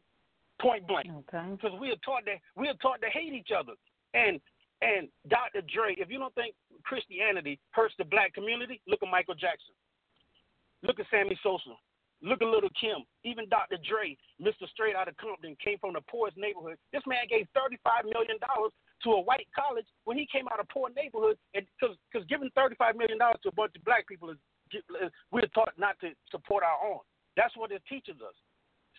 point 0.61 0.87
blank. 0.87 1.09
Okay. 1.11 1.51
Because 1.51 1.79
we 1.81 1.91
are 1.91 1.99
taught 2.05 2.25
that 2.27 2.39
we 2.55 2.69
are 2.69 2.75
taught 2.75 3.03
to 3.03 3.11
hate 3.11 3.33
each 3.33 3.51
other. 3.51 3.73
And 4.15 4.41
and 4.83 5.09
Dr. 5.29 5.62
Dre, 5.62 5.95
if 5.97 6.11
you 6.11 6.18
don't 6.18 6.35
think 6.35 6.55
Christianity 6.85 7.61
hurts 7.71 7.95
the 7.97 8.05
black 8.05 8.35
community, 8.35 8.83
look 8.88 9.01
at 9.03 9.09
Michael 9.09 9.35
Jackson. 9.35 9.75
Look 10.83 10.99
at 10.99 11.07
Sammy 11.11 11.38
Sosa. 11.42 11.79
Look 12.23 12.42
at 12.42 12.49
Little 12.49 12.71
Kim. 12.79 13.07
Even 13.23 13.49
Dr. 13.49 13.79
Dre, 13.87 14.16
Mr. 14.42 14.66
Straight 14.71 14.95
out 14.95 15.07
of 15.07 15.16
Compton, 15.16 15.57
came 15.62 15.79
from 15.79 15.95
the 15.95 16.03
poorest 16.11 16.37
neighborhood. 16.37 16.79
This 16.92 17.03
man 17.07 17.27
gave 17.31 17.47
$35 17.55 18.11
million 18.11 18.38
to 18.38 19.11
a 19.11 19.21
white 19.23 19.47
college 19.55 19.87
when 20.05 20.18
he 20.18 20.27
came 20.31 20.47
out 20.51 20.61
of 20.61 20.68
poor 20.68 20.90
neighborhood. 20.95 21.38
Because 21.55 22.27
giving 22.29 22.51
$35 22.59 22.99
million 22.99 23.18
to 23.18 23.49
a 23.49 23.55
bunch 23.55 23.75
of 23.75 23.85
black 23.85 24.07
people 24.07 24.31
is, 24.31 24.38
we're 25.31 25.47
taught 25.55 25.75
not 25.79 25.99
to 26.01 26.11
support 26.31 26.62
our 26.62 26.79
own. 26.90 27.01
That's 27.37 27.57
what 27.57 27.71
it 27.73 27.83
teaches 27.88 28.16
us. 28.23 28.35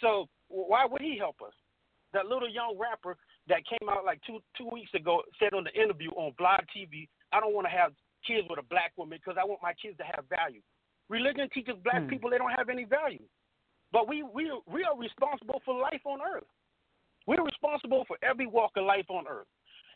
So 0.01 0.27
why 0.47 0.85
would 0.85 1.01
he 1.01 1.17
help 1.17 1.37
us? 1.45 1.53
That 2.13 2.27
little 2.27 2.49
young 2.49 2.77
rapper 2.77 3.17
that 3.47 3.67
came 3.67 3.89
out 3.89 4.05
like 4.05 4.19
two 4.25 4.39
two 4.57 4.69
weeks 4.71 4.93
ago 4.93 5.21
said 5.39 5.53
on 5.53 5.63
the 5.63 5.73
interview 5.73 6.11
on 6.11 6.33
Blog 6.37 6.61
TV, 6.75 7.07
I 7.31 7.39
don't 7.39 7.53
want 7.53 7.67
to 7.67 7.75
have 7.75 7.91
kids 8.25 8.47
with 8.49 8.59
a 8.59 8.67
black 8.69 8.93
woman 8.97 9.19
because 9.19 9.37
I 9.39 9.45
want 9.45 9.59
my 9.61 9.73
kids 9.73 9.97
to 9.97 10.03
have 10.03 10.25
value. 10.29 10.61
Religion 11.09 11.49
teaches 11.53 11.75
black 11.83 12.03
Hmm. 12.03 12.09
people 12.09 12.29
they 12.29 12.37
don't 12.37 12.55
have 12.55 12.69
any 12.69 12.85
value, 12.85 13.23
but 13.91 14.07
we 14.07 14.23
we 14.23 14.51
we 14.67 14.83
are 14.83 14.97
responsible 14.97 15.61
for 15.65 15.75
life 15.75 16.01
on 16.05 16.21
earth. 16.21 16.47
We're 17.27 17.43
responsible 17.43 18.03
for 18.05 18.17
every 18.21 18.47
walk 18.47 18.71
of 18.75 18.85
life 18.85 19.09
on 19.09 19.27
earth. 19.27 19.47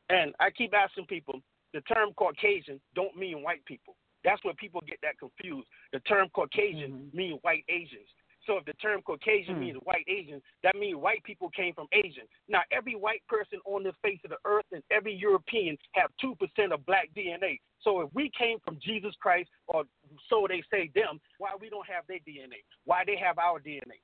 And 0.09 0.33
I 0.39 0.49
keep 0.51 0.73
asking 0.73 1.07
people, 1.07 1.41
the 1.73 1.81
term 1.81 2.13
Caucasian 2.15 2.79
don't 2.95 3.17
mean 3.17 3.43
white 3.43 3.65
people. 3.65 3.95
That's 4.23 4.43
where 4.43 4.53
people 4.53 4.81
get 4.87 4.99
that 5.03 5.19
confused. 5.19 5.67
The 5.91 5.99
term 6.01 6.29
Caucasian 6.33 7.09
means 7.13 7.39
white 7.41 7.65
Asians. 7.67 8.07
So 8.47 8.57
if 8.57 8.65
the 8.65 8.73
term 8.73 9.01
Caucasian 9.03 9.55
Hmm. 9.55 9.59
means 9.59 9.77
white 9.83 10.05
Asian, 10.07 10.41
that 10.63 10.75
means 10.75 10.95
white 10.95 11.21
people 11.23 11.49
came 11.49 11.73
from 11.73 11.87
Asian. 11.91 12.27
Now 12.47 12.63
every 12.71 12.95
white 12.95 13.21
person 13.27 13.59
on 13.65 13.83
the 13.83 13.93
face 14.01 14.19
of 14.23 14.31
the 14.31 14.39
earth 14.45 14.65
and 14.71 14.81
every 14.89 15.13
European 15.13 15.77
have 15.91 16.09
two 16.19 16.33
percent 16.35 16.71
of 16.73 16.85
black 16.85 17.09
DNA. 17.15 17.59
So 17.81 18.01
if 18.01 18.09
we 18.13 18.31
came 18.31 18.59
from 18.61 18.79
Jesus 18.79 19.13
Christ, 19.19 19.49
or 19.67 19.83
so 20.29 20.47
they 20.47 20.63
say 20.71 20.89
them, 20.95 21.19
why 21.37 21.51
we 21.59 21.69
don't 21.69 21.87
have 21.87 22.07
their 22.07 22.19
DNA? 22.19 22.63
Why 22.85 23.03
they 23.05 23.17
have 23.17 23.37
our 23.37 23.59
DNA? 23.59 23.99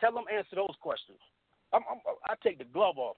Tell 0.00 0.12
them 0.12 0.24
answer 0.32 0.56
those 0.56 0.76
questions. 0.80 1.18
I'm, 1.72 1.82
I'm, 1.90 1.98
I 2.28 2.34
take 2.42 2.58
the 2.58 2.64
glove 2.64 2.98
off. 2.98 3.16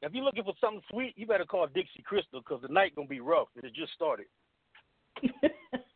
If 0.00 0.14
you're 0.14 0.24
looking 0.24 0.44
for 0.44 0.54
something 0.60 0.82
sweet, 0.90 1.14
you 1.16 1.26
better 1.26 1.44
call 1.44 1.66
Dixie 1.66 2.02
Crystal 2.04 2.40
because 2.40 2.62
the 2.62 2.72
night 2.72 2.94
gonna 2.94 3.08
be 3.08 3.20
rough. 3.20 3.48
and 3.56 3.64
It 3.64 3.74
just 3.74 3.92
started. 3.92 4.26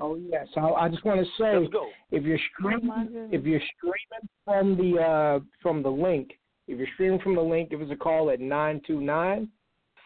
Oh 0.00 0.16
yes, 0.16 0.46
I, 0.56 0.60
I 0.60 0.88
just 0.88 1.04
want 1.04 1.20
to 1.20 1.26
say 1.42 1.68
if 2.10 2.24
you're 2.24 2.36
Oh, 2.38 2.58
streaming, 2.58 3.04
goodness. 3.06 3.28
if 3.32 3.44
you're 3.44 3.60
streaming 3.76 4.28
from 4.44 4.76
the 4.76 5.00
uh, 5.00 5.40
from 5.62 5.82
the 5.82 5.90
link, 5.90 6.32
if 6.68 6.78
you're 6.78 6.88
streaming 6.94 7.20
from 7.20 7.34
the 7.34 7.42
link, 7.42 7.70
give 7.70 7.82
us 7.82 7.88
a 7.90 7.96
call 7.96 8.30
at 8.30 8.40
nine 8.40 8.80
two 8.86 9.00
nine 9.00 9.48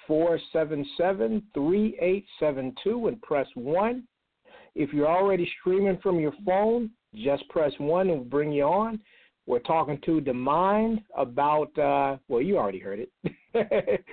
four 0.06 0.38
seven 0.52 0.84
seven 0.96 1.42
three 1.54 1.96
eight 2.00 2.26
seven 2.38 2.74
two 2.82 3.08
and 3.08 3.20
press 3.22 3.46
one. 3.54 4.04
If 4.74 4.92
you're 4.92 5.08
already 5.08 5.48
streaming 5.60 5.98
from 6.02 6.18
your 6.18 6.32
phone, 6.44 6.90
just 7.14 7.48
press 7.48 7.72
one 7.78 8.08
and 8.10 8.18
we'll 8.20 8.28
bring 8.28 8.52
you 8.52 8.64
on. 8.64 9.00
We're 9.46 9.60
talking 9.60 9.98
to 10.06 10.20
the 10.20 10.32
mind 10.34 11.00
about 11.16 11.76
uh, 11.78 12.16
well, 12.28 12.40
you 12.42 12.58
already 12.58 12.80
heard 12.80 13.00
it. 13.00 13.10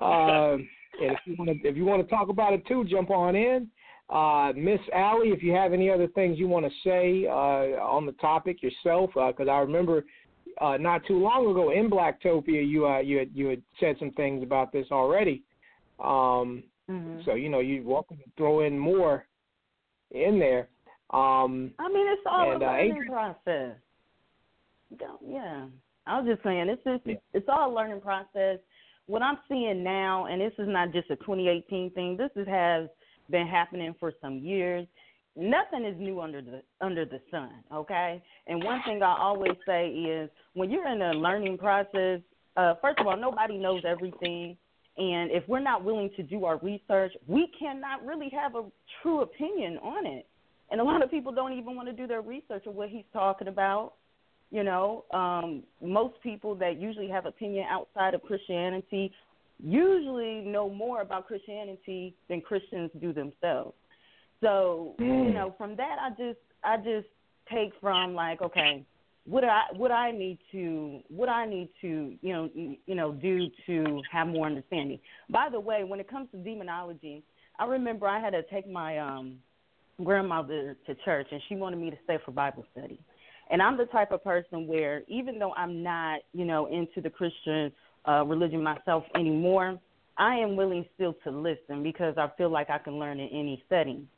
um, 0.00 0.68
and 1.00 1.12
if 1.12 1.18
you 1.24 1.34
want 1.38 1.50
to 1.50 1.68
if 1.68 1.76
you 1.76 1.84
want 1.84 2.02
to 2.02 2.14
talk 2.14 2.28
about 2.28 2.52
it 2.52 2.66
too, 2.66 2.84
jump 2.84 3.10
on 3.10 3.34
in. 3.36 3.68
Uh, 4.12 4.52
Miss 4.54 4.80
Alle, 4.92 5.22
if 5.24 5.42
you 5.42 5.52
have 5.52 5.72
any 5.72 5.88
other 5.88 6.06
things 6.08 6.38
you 6.38 6.46
want 6.46 6.66
to 6.66 6.72
say 6.84 7.26
uh, 7.26 7.80
on 7.82 8.04
the 8.04 8.12
topic 8.12 8.62
yourself, 8.62 9.10
because 9.14 9.48
I 9.48 9.58
remember 9.58 10.04
uh, 10.60 10.76
not 10.76 11.06
too 11.06 11.18
long 11.18 11.50
ago 11.50 11.70
in 11.70 11.88
Blacktopia, 11.88 12.68
you 12.68 12.86
uh, 12.86 12.98
you 12.98 13.16
had, 13.18 13.30
you 13.32 13.46
had 13.46 13.62
said 13.80 13.96
some 13.98 14.10
things 14.12 14.42
about 14.42 14.70
this 14.72 14.86
already. 14.92 15.42
Um, 15.98 16.62
Mhm. 16.90 17.24
So 17.24 17.34
you 17.34 17.48
know, 17.48 17.60
you're 17.60 17.84
welcome 17.84 18.16
to 18.16 18.24
throw 18.36 18.60
in 18.60 18.76
more 18.76 19.24
in 20.10 20.38
there. 20.40 20.68
Um, 21.10 21.72
I 21.78 21.88
mean, 21.88 22.06
it's 22.08 22.22
all 22.26 22.52
And, 22.52 22.62
a 22.62 22.66
uh, 22.66 22.70
learning 22.72 22.90
Adrienne- 22.92 23.08
process. 23.08 23.76
Yeah, 25.26 25.66
I 26.06 26.18
was 26.20 26.26
just 26.28 26.42
saying, 26.42 26.68
it's 26.68 26.82
just 26.84 27.06
Yeah. 27.06 27.14
it's 27.32 27.48
all 27.48 27.72
a 27.72 27.74
learning 27.74 28.00
process. 28.00 28.58
What 29.06 29.22
I'm 29.22 29.38
seeing 29.48 29.82
now, 29.84 30.26
and 30.26 30.40
this 30.40 30.52
is 30.58 30.68
not 30.68 30.90
just 30.92 31.08
a 31.10 31.16
2018 31.16 31.90
thing. 31.92 32.16
This 32.16 32.30
is, 32.36 32.48
has 32.48 32.88
been 33.30 33.46
happening 33.46 33.94
for 33.98 34.12
some 34.20 34.38
years. 34.38 34.86
Nothing 35.36 35.84
is 35.84 35.98
new 35.98 36.20
under 36.20 36.42
the 36.42 36.62
under 36.80 37.04
the 37.04 37.20
sun. 37.30 37.50
Okay, 37.72 38.22
and 38.46 38.62
one 38.62 38.80
thing 38.84 39.02
I 39.02 39.16
always 39.18 39.56
say 39.66 39.88
is 39.88 40.28
when 40.54 40.70
you're 40.70 40.88
in 40.88 41.02
a 41.02 41.12
learning 41.12 41.58
process. 41.58 42.20
Uh, 42.54 42.74
first 42.82 42.98
of 43.00 43.06
all, 43.06 43.16
nobody 43.16 43.56
knows 43.56 43.82
everything, 43.86 44.58
And 44.98 45.30
if 45.30 45.48
we're 45.48 45.60
not 45.60 45.84
willing 45.84 46.10
to 46.16 46.22
do 46.22 46.44
our 46.44 46.58
research, 46.58 47.12
we 47.26 47.50
cannot 47.58 48.04
really 48.04 48.28
have 48.30 48.54
a 48.54 48.64
true 49.02 49.22
opinion 49.22 49.78
on 49.78 50.06
it. 50.06 50.26
And 50.70 50.80
a 50.80 50.84
lot 50.84 51.02
of 51.02 51.10
people 51.10 51.32
don't 51.32 51.52
even 51.52 51.74
want 51.74 51.88
to 51.88 51.94
do 51.94 52.06
their 52.06 52.20
research 52.20 52.66
of 52.66 52.74
what 52.74 52.90
he's 52.90 53.04
talking 53.12 53.48
about. 53.48 53.94
You 54.50 54.64
know, 54.64 55.04
um, 55.14 55.62
most 55.82 56.14
people 56.22 56.54
that 56.56 56.78
usually 56.78 57.08
have 57.08 57.24
opinion 57.24 57.64
outside 57.70 58.12
of 58.12 58.22
Christianity 58.22 59.12
usually 59.58 60.40
know 60.40 60.68
more 60.68 61.00
about 61.00 61.26
Christianity 61.26 62.14
than 62.28 62.40
Christians 62.40 62.90
do 63.00 63.12
themselves. 63.12 63.74
So, 64.40 64.96
Mm. 64.98 65.28
you 65.28 65.34
know, 65.34 65.54
from 65.56 65.76
that 65.76 65.96
I 66.00 66.10
just 66.10 66.40
I 66.64 66.76
just 66.78 67.08
take 67.50 67.72
from 67.80 68.14
like, 68.14 68.42
okay, 68.42 68.84
what 69.24 69.44
I 69.44 69.64
what 69.76 69.92
I 69.92 70.10
need 70.10 70.38
to 70.50 71.00
what 71.08 71.28
I 71.28 71.46
need 71.46 71.68
to 71.80 72.16
you 72.20 72.32
know 72.32 72.50
you 72.54 72.94
know 72.94 73.12
do 73.12 73.48
to 73.66 74.02
have 74.10 74.26
more 74.26 74.46
understanding. 74.46 74.98
By 75.30 75.48
the 75.50 75.60
way, 75.60 75.84
when 75.84 76.00
it 76.00 76.08
comes 76.08 76.28
to 76.32 76.38
demonology, 76.38 77.22
I 77.58 77.66
remember 77.66 78.08
I 78.08 78.20
had 78.20 78.30
to 78.30 78.42
take 78.44 78.68
my 78.68 78.98
um 78.98 79.38
grandmother 80.02 80.76
to 80.86 80.94
church 81.04 81.28
and 81.30 81.40
she 81.48 81.54
wanted 81.54 81.76
me 81.76 81.90
to 81.90 81.98
stay 82.04 82.18
for 82.24 82.32
Bible 82.32 82.64
study. 82.72 82.98
And 83.50 83.60
I'm 83.60 83.76
the 83.76 83.86
type 83.86 84.12
of 84.12 84.24
person 84.24 84.66
where 84.66 85.02
even 85.08 85.38
though 85.38 85.52
I'm 85.54 85.82
not, 85.82 86.20
you 86.32 86.44
know, 86.44 86.66
into 86.66 87.00
the 87.00 87.10
Christian 87.10 87.70
uh 88.08 88.24
religion 88.24 88.62
myself 88.62 89.04
anymore, 89.14 89.78
I 90.18 90.36
am 90.36 90.56
willing 90.56 90.84
still 90.94 91.14
to 91.24 91.30
listen 91.30 91.82
because 91.82 92.16
I 92.18 92.28
feel 92.36 92.50
like 92.50 92.70
I 92.70 92.78
can 92.78 92.98
learn 92.98 93.20
in 93.20 93.28
any 93.28 93.62
setting. 93.68 94.08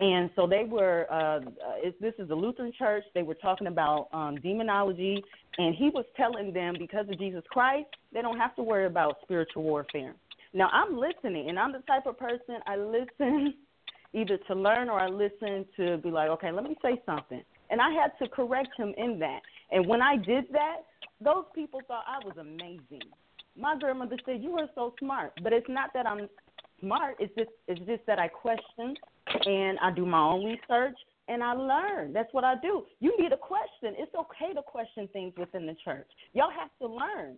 And 0.00 0.30
so 0.36 0.46
they 0.46 0.64
were. 0.64 1.06
Uh, 1.10 1.40
it, 1.78 2.00
this 2.00 2.14
is 2.18 2.30
a 2.30 2.34
Lutheran 2.34 2.72
church. 2.78 3.02
They 3.14 3.22
were 3.22 3.34
talking 3.34 3.66
about 3.66 4.08
um, 4.12 4.36
demonology, 4.36 5.22
and 5.58 5.74
he 5.74 5.90
was 5.90 6.04
telling 6.16 6.52
them 6.52 6.76
because 6.78 7.08
of 7.08 7.18
Jesus 7.18 7.42
Christ, 7.50 7.88
they 8.12 8.22
don't 8.22 8.38
have 8.38 8.54
to 8.56 8.62
worry 8.62 8.86
about 8.86 9.16
spiritual 9.22 9.64
warfare. 9.64 10.14
Now 10.54 10.68
I'm 10.72 10.96
listening, 10.96 11.48
and 11.48 11.58
I'm 11.58 11.72
the 11.72 11.80
type 11.80 12.06
of 12.06 12.16
person 12.16 12.60
I 12.66 12.76
listen 12.76 13.54
either 14.14 14.38
to 14.46 14.54
learn 14.54 14.88
or 14.88 15.00
I 15.00 15.08
listen 15.08 15.66
to 15.76 15.98
be 15.98 16.10
like, 16.10 16.30
okay, 16.30 16.52
let 16.52 16.64
me 16.64 16.76
say 16.80 17.02
something. 17.04 17.42
And 17.70 17.80
I 17.80 17.90
had 17.90 18.12
to 18.22 18.30
correct 18.30 18.70
him 18.76 18.94
in 18.96 19.18
that. 19.18 19.40
And 19.72 19.86
when 19.86 20.00
I 20.00 20.16
did 20.16 20.44
that, 20.52 20.76
those 21.20 21.44
people 21.54 21.80
thought 21.86 22.04
I 22.06 22.24
was 22.24 22.36
amazing. 22.38 23.02
My 23.58 23.76
grandmother 23.78 24.16
said, 24.24 24.42
"You 24.42 24.56
are 24.58 24.68
so 24.74 24.94
smart," 24.98 25.32
but 25.42 25.52
it's 25.52 25.68
not 25.68 25.90
that 25.94 26.06
I'm 26.06 26.28
smart. 26.80 27.16
It's 27.18 27.34
just 27.36 27.50
it's 27.66 27.80
just 27.80 28.06
that 28.06 28.18
I 28.18 28.28
question 28.28 28.94
and 29.44 29.78
I 29.80 29.90
do 29.90 30.06
my 30.06 30.20
own 30.20 30.44
research 30.44 30.96
and 31.28 31.42
I 31.42 31.52
learn. 31.52 32.12
That's 32.12 32.32
what 32.32 32.44
I 32.44 32.54
do. 32.60 32.84
You 33.00 33.14
need 33.20 33.32
a 33.32 33.36
question. 33.36 33.94
It's 33.98 34.14
okay 34.14 34.54
to 34.54 34.62
question 34.62 35.08
things 35.12 35.34
within 35.36 35.66
the 35.66 35.76
church. 35.84 36.08
Y'all 36.32 36.50
have 36.50 36.70
to 36.80 36.86
learn. 36.86 37.36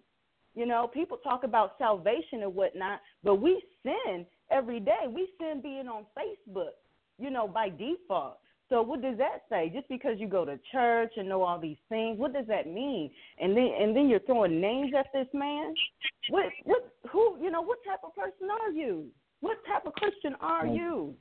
You 0.54 0.66
know, 0.66 0.90
people 0.92 1.16
talk 1.18 1.44
about 1.44 1.76
salvation 1.78 2.42
and 2.42 2.54
whatnot, 2.54 3.00
but 3.22 3.36
we 3.36 3.62
sin 3.82 4.26
every 4.50 4.80
day. 4.80 5.06
We 5.08 5.28
sin 5.38 5.60
being 5.62 5.86
on 5.86 6.06
Facebook, 6.18 6.74
you 7.18 7.30
know, 7.30 7.46
by 7.46 7.68
default. 7.68 8.38
So 8.70 8.82
what 8.82 9.02
does 9.02 9.18
that 9.18 9.42
say? 9.50 9.68
Just 9.74 9.88
because 9.88 10.12
you 10.18 10.28
go 10.28 10.44
to 10.44 10.58
church 10.70 11.12
and 11.16 11.28
know 11.28 11.42
all 11.42 11.58
these 11.58 11.76
things, 11.88 12.18
what 12.18 12.32
does 12.32 12.46
that 12.46 12.68
mean? 12.68 13.10
And 13.40 13.56
then 13.56 13.68
and 13.78 13.94
then 13.94 14.08
you're 14.08 14.20
throwing 14.20 14.60
names 14.60 14.92
at 14.96 15.06
this 15.12 15.26
man. 15.34 15.74
What 16.30 16.46
what 16.64 16.94
who 17.10 17.36
you 17.42 17.50
know, 17.50 17.62
what 17.62 17.78
type 17.84 18.00
of 18.04 18.14
person 18.14 18.48
are 18.62 18.70
you? 18.70 19.06
What 19.40 19.58
type 19.66 19.86
of 19.86 19.92
Christian 19.94 20.36
are 20.40 20.66
you? 20.66 21.14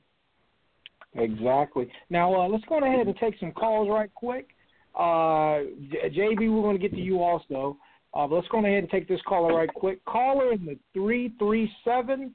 Exactly. 1.14 1.90
Now 2.08 2.32
uh, 2.40 2.48
let's 2.48 2.64
go 2.66 2.78
ahead 2.78 3.08
and 3.08 3.16
take 3.16 3.34
some 3.40 3.50
calls 3.50 3.88
right 3.90 4.14
quick. 4.14 4.46
Uh, 4.94 5.66
JB, 5.92 6.52
we're 6.52 6.62
going 6.62 6.76
to 6.76 6.82
get 6.82 6.92
to 6.92 7.00
you 7.00 7.20
also. 7.20 7.76
Uh, 8.14 8.26
but 8.26 8.36
let's 8.36 8.48
go 8.48 8.58
ahead 8.58 8.78
and 8.78 8.90
take 8.90 9.08
this 9.08 9.20
caller 9.26 9.54
right 9.54 9.72
quick. 9.74 10.04
Caller 10.04 10.52
in 10.52 10.64
the 10.64 10.78
three 10.94 11.32
three 11.38 11.70
seven 11.84 12.34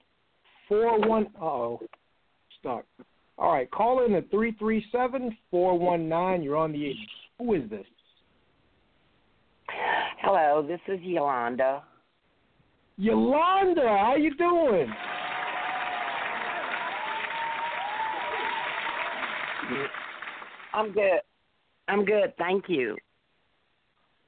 four 0.67 0.99
one. 1.07 1.27
Oh, 1.41 1.79
stuck. 2.59 2.85
All 3.37 3.51
right, 3.51 3.69
call 3.69 4.05
in 4.05 4.13
the 4.13 4.23
three 4.31 4.53
three 4.53 4.85
seven 4.91 5.35
four 5.51 5.77
one 5.77 6.07
nine. 6.07 6.41
You're 6.41 6.55
on 6.57 6.71
the. 6.71 6.87
air. 6.87 6.93
Who 7.39 7.53
is 7.53 7.69
this? 7.69 7.85
Hello, 10.21 10.65
this 10.65 10.79
is 10.87 10.99
Yolanda. 11.01 11.83
Yolanda, 12.97 13.81
how 13.81 14.15
you 14.15 14.33
doing? 14.35 14.89
I'm 20.73 20.91
good. 20.93 21.19
I'm 21.87 22.05
good, 22.05 22.33
thank 22.37 22.65
you. 22.67 22.95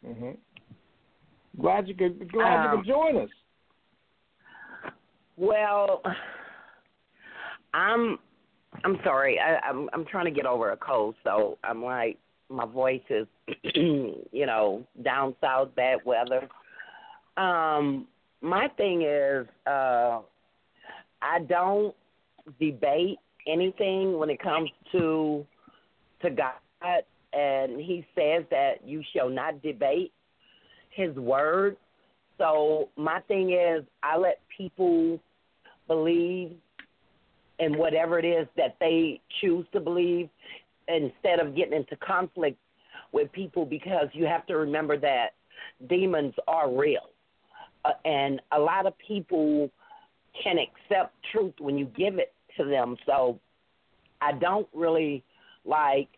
hmm 0.06 0.32
Glad 1.60 1.88
you 1.88 1.96
could 1.96 2.32
glad 2.32 2.64
you 2.64 2.70
Um, 2.70 2.78
could 2.78 2.88
join 2.88 3.18
us. 3.18 3.30
Well, 5.38 6.02
I'm 7.74 8.20
I'm 8.84 8.98
sorry. 9.04 9.40
I, 9.40 9.60
I'm 9.68 9.90
I'm 9.94 10.06
trying 10.06 10.26
to 10.26 10.32
get 10.32 10.46
over 10.46 10.72
a 10.72 10.78
cold, 10.78 11.16
so 11.24 11.58
I'm 11.64 11.84
like 11.84 12.18
my 12.50 12.66
voice 12.66 13.02
is, 13.10 13.28
you 13.74 14.46
know, 14.46 14.86
down 15.04 15.36
south, 15.42 15.76
bad 15.76 16.00
weather. 16.06 16.48
Um, 17.36 18.08
my 18.42 18.68
thing 18.78 19.02
is, 19.02 19.48
uh, 19.66 20.22
I 21.22 21.40
don't 21.48 21.94
debate 22.60 23.18
anything 23.48 24.18
when 24.18 24.30
it 24.30 24.42
comes 24.42 24.70
to 24.92 25.46
to 26.22 26.30
God, 26.30 27.04
and 27.34 27.80
He 27.80 28.06
says 28.16 28.46
that 28.50 28.76
you 28.86 29.04
shall 29.16 29.30
not 29.30 29.62
debate 29.62 30.12
His 30.92 31.16
word. 31.16 31.78
So 32.38 32.90
my 32.96 33.20
thing 33.28 33.52
is, 33.52 33.84
I 34.04 34.18
let 34.18 34.40
people 34.56 35.20
believe 35.88 36.56
in 37.60 37.78
whatever 37.78 38.20
it 38.20 38.26
is 38.26 38.48
that 38.56 38.76
they 38.80 39.20
choose 39.42 39.66
to 39.74 39.80
believe 39.80 40.30
instead 40.88 41.40
of 41.40 41.56
getting 41.56 41.74
into 41.74 41.96
conflict 41.98 42.58
with 43.12 43.32
people 43.32 43.66
because 43.66 44.08
you 44.14 44.26
have 44.26 44.46
to 44.46 44.58
remember 44.58 44.98
that 44.98 45.30
demons 45.90 46.34
are 46.48 46.72
real. 46.72 47.10
Uh, 47.86 47.92
and 48.06 48.42
a 48.52 48.60
lot 48.60 48.86
of 48.86 48.94
people 49.06 49.70
can 50.44 50.58
accept 50.58 51.14
truth 51.32 51.54
when 51.60 51.78
you 51.78 51.86
give 51.98 52.20
it 52.20 52.34
to 52.58 52.66
them. 52.66 52.96
So 53.06 53.40
I 54.22 54.34
don't 54.34 54.68
really 54.74 55.24
like, 55.66 56.10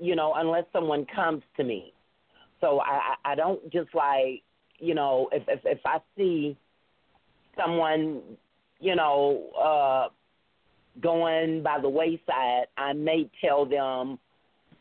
you 0.00 0.16
know, 0.16 0.34
unless 0.36 0.64
someone 0.72 1.06
comes 1.14 1.42
to 1.56 1.64
me. 1.64 1.92
So 2.60 2.80
I, 2.80 3.14
I 3.24 3.32
I 3.32 3.34
don't 3.34 3.62
just 3.70 3.94
like, 3.94 4.42
you 4.78 4.94
know, 4.94 5.28
if 5.32 5.42
if 5.48 5.60
if 5.64 5.78
I 5.84 5.98
see 6.16 6.56
someone, 7.56 8.22
you 8.80 8.96
know, 8.96 9.50
uh 9.56 10.08
going 11.00 11.62
by 11.62 11.78
the 11.80 11.88
wayside, 11.88 12.66
I 12.76 12.92
may 12.92 13.30
tell 13.42 13.64
them, 13.64 14.18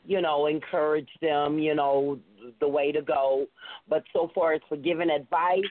you 0.06 0.22
know, 0.22 0.48
encourage 0.48 1.10
them, 1.22 1.60
you 1.60 1.76
know, 1.76 2.20
the 2.60 2.68
way 2.68 2.92
to 2.92 3.02
go. 3.02 3.46
But 3.90 4.04
so 4.14 4.32
far 4.34 4.54
as 4.54 4.62
for 4.70 4.78
giving 4.78 5.10
advice, 5.10 5.64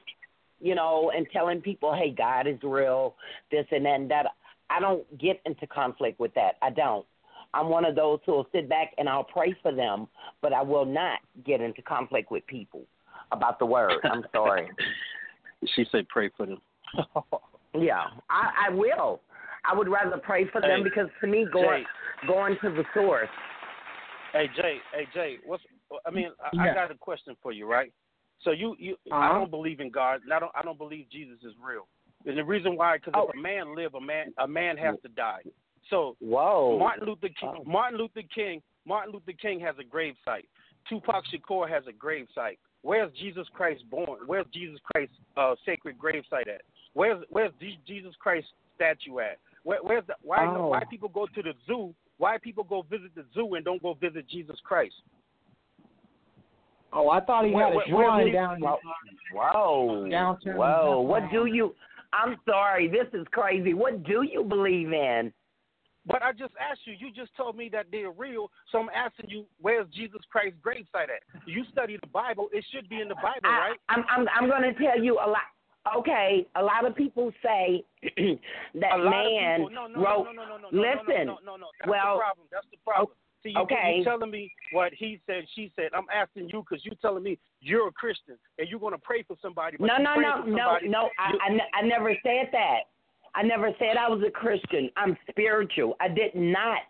you 0.61 0.74
know, 0.74 1.12
and 1.14 1.26
telling 1.32 1.61
people, 1.61 1.94
hey, 1.94 2.14
God 2.16 2.47
is 2.47 2.59
real, 2.62 3.14
this 3.51 3.66
and 3.70 3.84
that 3.86 4.01
and 4.01 4.11
that, 4.11 4.26
I 4.70 4.80
don't 4.80 5.07
get 5.18 5.40
into 5.47 5.66
conflict 5.66 6.18
with 6.18 6.34
that. 6.34 6.57
I 6.62 6.70
don't. 6.70 7.07
I'm 7.55 7.68
one 7.68 7.84
of 7.84 7.94
those 7.94 8.18
who 8.26 8.32
will 8.32 8.49
sit 8.53 8.68
back 8.68 8.92
and 8.99 9.09
I'll 9.09 9.24
pray 9.24 9.57
for 9.62 9.72
them, 9.72 10.09
but 10.42 10.53
I 10.53 10.62
will 10.62 10.84
not 10.84 11.20
get 11.44 11.61
into 11.61 11.80
conflict 11.82 12.30
with 12.30 12.47
people 12.47 12.82
about 13.32 13.59
the 13.59 13.66
word. 13.66 13.94
I'm 14.05 14.24
sorry. 14.32 14.68
She 15.74 15.86
said, 15.90 16.09
"Pray 16.09 16.30
for 16.36 16.47
them." 16.47 16.61
Yeah, 17.78 18.05
I, 18.28 18.68
I 18.68 18.74
will. 18.74 19.20
I 19.71 19.75
would 19.75 19.89
rather 19.89 20.19
pray 20.19 20.47
for 20.51 20.61
them 20.61 20.83
because 20.83 21.09
to 21.21 21.27
me, 21.27 21.47
going 21.53 21.85
going 22.27 22.57
to 22.62 22.71
the 22.71 22.85
source. 22.95 23.29
Hey 24.33 24.47
Jay, 24.57 24.77
hey 24.95 25.07
Jay, 25.14 25.37
what's 25.45 25.62
I 26.05 26.11
mean, 26.11 26.31
I, 26.43 26.49
Yeah. 26.53 26.71
I 26.73 26.75
got 26.75 26.91
a 26.91 26.95
question 26.95 27.37
for 27.43 27.53
you, 27.53 27.67
right? 27.71 27.93
So 28.43 28.51
you 28.51 28.77
you 28.79 28.97
I 29.12 29.29
Uh-huh. 29.29 29.39
don't 29.39 29.51
believe 29.51 29.81
in 29.81 29.91
God, 29.91 30.23
and 30.23 30.33
I 30.33 30.39
don't 30.39 30.53
I 30.55 30.62
don't 30.62 30.79
believe 30.79 31.07
Jesus 31.11 31.39
is 31.43 31.55
real. 31.61 31.87
And 32.27 32.37
the 32.37 32.45
reason 32.45 32.77
why, 32.77 32.97
because 32.99 33.12
Oh. 33.17 33.29
if 33.29 33.35
a 33.35 33.39
man 33.41 33.75
live, 33.75 33.95
a 33.95 34.01
man 34.01 34.33
a 34.39 34.47
man 34.49 34.77
has 34.79 34.97
to 35.03 35.09
die. 35.09 35.43
So 35.91 36.17
Whoa. 36.21 36.79
Martin 36.79 37.07
Luther 37.07 37.29
King, 37.41 37.55
Oh. 37.61 37.64
Martin 37.64 37.99
Luther 37.99 38.23
King, 38.35 38.62
Martin 38.85 39.12
Luther 39.12 39.33
King 39.33 39.61
has 39.61 39.77
a 39.79 39.85
grave 39.85 40.17
site. 40.25 40.49
Tupac 40.89 41.25
Shakur 41.27 41.69
has 41.69 41.87
a 41.87 41.93
grave 41.93 42.29
site. 42.35 42.59
Where's 42.83 43.12
Jesus 43.14 43.49
Christ 43.51 43.89
born? 43.91 44.21
Where's 44.27 44.47
Jesus 44.53 44.81
Christ 44.93 45.12
uh, 45.37 45.55
sacred 45.64 45.99
grave 45.99 46.25
site 46.31 46.47
at? 46.49 46.62
Where's 46.95 47.25
Where's 47.31 47.53
Je- 47.61 47.81
Jesus 47.87 48.14
Christ 48.17 48.47
statue 48.77 49.19
at? 49.21 49.39
Where, 49.67 49.81
where's 49.83 50.07
the 50.07 50.14
why 50.23 50.47
Oh. 50.47 50.69
why 50.69 50.85
people 50.89 51.09
go 51.09 51.27
to 51.27 51.43
the 51.43 51.53
zoo? 51.67 51.93
Why 52.19 52.39
people 52.39 52.62
go 52.62 52.83
visit 52.89 53.12
the 53.17 53.25
zoo 53.35 53.55
and 53.55 53.64
don't 53.64 53.83
go 53.83 53.95
visit 53.95 54.29
Jesus 54.29 54.57
Christ? 54.62 54.95
Oh, 56.93 57.11
I 57.11 57.19
thought 57.21 57.45
he 57.47 57.51
Where- 57.51 57.64
had 57.64 57.73
a 57.73 57.77
where- 57.77 57.95
where 57.97 58.05
shrine 58.07 58.27
he- 58.29 58.33
down. 58.33 58.61
Whoa. 58.61 58.79
Whoa. 59.33 60.09
Downtown 60.09 60.57
Whoa. 60.57 61.01
What 61.01 61.29
do 61.33 61.47
you 61.47 61.75
I'm 62.12 62.37
sorry, 62.49 62.87
this 62.87 63.09
is 63.12 63.27
crazy. 63.33 63.75
What 63.75 64.05
do 64.05 64.23
you 64.23 64.45
believe 64.45 64.93
in? 64.93 65.33
But 66.07 66.23
I 66.23 66.31
just 66.33 66.55
asked 66.61 66.87
you. 66.87 66.95
You 66.95 67.11
just 67.11 67.35
told 67.37 67.57
me 67.57 67.69
that 67.71 67.87
they're 67.91 68.12
real. 68.12 68.49
So 68.71 68.79
I'm 68.79 68.89
asking 68.95 69.29
you, 69.29 69.45
where's 69.61 69.89
Jesus 69.91 70.21
Christ's 70.31 70.61
gravesite 70.64 71.11
at? 71.11 71.23
You 71.47 71.64
study 71.73 71.97
the 72.01 72.07
Bible. 72.07 72.49
It 72.53 72.64
should 72.73 72.89
be 72.89 73.01
in 73.01 73.09
the 73.09 73.17
Bible, 73.17 73.41
I, 73.43 73.59
right? 73.71 73.81
I'm 73.89 74.05
I'm 74.09 74.29
I'm 74.29 74.49
gonna 74.49 74.73
tell 74.75 75.03
you 75.03 75.14
a 75.14 75.27
lot 75.29 75.43
okay, 75.99 76.47
a 76.57 76.62
lot 76.62 76.87
of 76.87 76.95
people 76.97 77.32
say 77.43 77.84
that 78.03 78.99
man 78.99 79.62
of 79.62 79.68
people, 79.68 79.70
no, 79.70 79.87
no, 79.87 80.03
wrote. 80.03 80.26
no, 80.34 80.68
listen, 80.72 81.28
well, 81.87 82.16
the 82.16 82.20
problem. 82.20 82.47
That's 82.51 82.66
the 82.70 82.78
problem. 82.84 83.16
See, 83.43 83.51
you, 83.51 83.61
okay. 83.61 83.95
you're 83.97 84.05
telling 84.05 84.30
me 84.30 84.51
what 84.72 84.93
he 84.93 85.20
said, 85.26 85.45
she 85.55 85.70
said. 85.76 85.91
I'm 85.95 86.07
asking 86.12 86.49
you 86.53 86.64
because 86.68 86.84
you're 86.84 86.97
telling 87.01 87.22
me 87.22 87.39
you're 87.61 87.89
a 87.89 87.93
Christian 87.93 88.37
and 88.59 88.68
you're 88.68 88.80
going 88.80 88.95
to 88.95 88.99
pray 88.99 89.22
for 89.22 89.37
somebody. 89.41 89.76
No, 89.78 89.99
no, 89.99 90.14
no, 90.16 90.43
no, 90.45 90.78
no. 90.82 91.11
I, 91.18 91.32
I, 91.49 91.78
I 91.78 91.87
never 91.87 92.12
said 92.22 92.49
that. 92.53 92.80
I 93.34 93.43
never 93.43 93.70
said 93.78 93.97
I 93.99 94.09
was 94.09 94.22
a 94.26 94.30
Christian. 94.30 94.91
I'm 94.97 95.16
spiritual. 95.30 95.95
I 96.01 96.09
did 96.09 96.34
not 96.34 96.80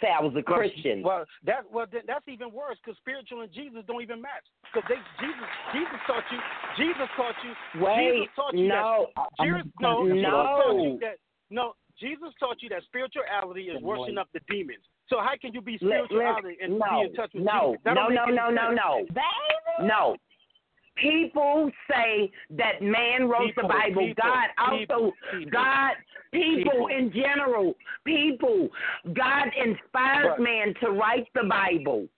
say 0.00 0.08
I 0.08 0.22
was 0.22 0.34
a 0.36 0.42
Christian. 0.42 1.02
Well, 1.02 1.24
that 1.44 1.64
well 1.70 1.86
then 1.90 2.02
that's 2.06 2.26
even 2.28 2.52
worse 2.52 2.76
because 2.82 2.96
spiritual 2.98 3.42
and 3.42 3.52
Jesus 3.52 3.82
don't 3.86 4.02
even 4.02 4.20
match. 4.20 4.44
Because 4.72 4.88
they 4.88 5.00
Jesus 5.20 5.48
Jesus 5.72 6.00
taught 6.06 6.24
you 6.30 6.40
Jesus 6.76 7.08
taught 7.16 7.38
you 7.44 7.52
Wait, 7.80 8.12
Jesus 8.14 8.34
taught 8.36 8.54
you 8.54 8.68
no, 8.68 9.06
that 9.14 9.28
I'm- 9.38 9.62
Jesus, 9.62 9.72
no 9.80 10.02
no. 10.02 10.14
Jesus 10.14 10.24
taught 10.24 10.82
you 10.82 10.98
that 11.00 11.16
no 11.50 11.74
Jesus 12.00 12.32
taught 12.40 12.58
you 12.62 12.68
that 12.70 12.82
spirituality 12.84 13.70
is 13.70 13.80
worshiping 13.82 14.18
up 14.18 14.28
the 14.34 14.40
demons. 14.50 14.82
So 15.08 15.20
how 15.20 15.34
can 15.40 15.52
you 15.54 15.60
be 15.60 15.78
Let- 15.80 16.10
let- 16.10 16.10
spirituality 16.10 16.56
and 16.62 16.78
no, 16.78 16.86
be 16.90 17.06
in 17.10 17.14
touch 17.14 17.30
with 17.34 17.44
no, 17.44 17.78
Jesus? 17.78 17.82
That 17.84 17.94
no, 17.94 18.02
don't 18.08 18.14
no, 18.14 18.26
make 18.26 18.34
no, 18.34 18.46
any 18.46 18.54
no, 18.56 18.66
sense. 19.04 19.10
no, 19.78 19.86
no. 19.86 20.16
People 20.96 21.70
say 21.90 22.30
that 22.50 22.80
man 22.80 23.28
wrote 23.28 23.46
People, 23.46 23.62
the 23.64 23.68
Bible. 23.68 24.06
people, 24.06 24.22
God 24.22 24.48
also, 24.58 25.12
people, 25.32 25.50
God, 25.50 25.92
people, 26.32 26.86
in 26.86 27.12
general, 27.12 27.74
people. 28.04 28.68
God 29.12 29.48
inspired 29.56 30.36
But- 30.36 30.40
man 30.40 30.74
to 30.80 30.90
write 30.90 31.26
the 31.34 31.44
Bible. 31.44 32.08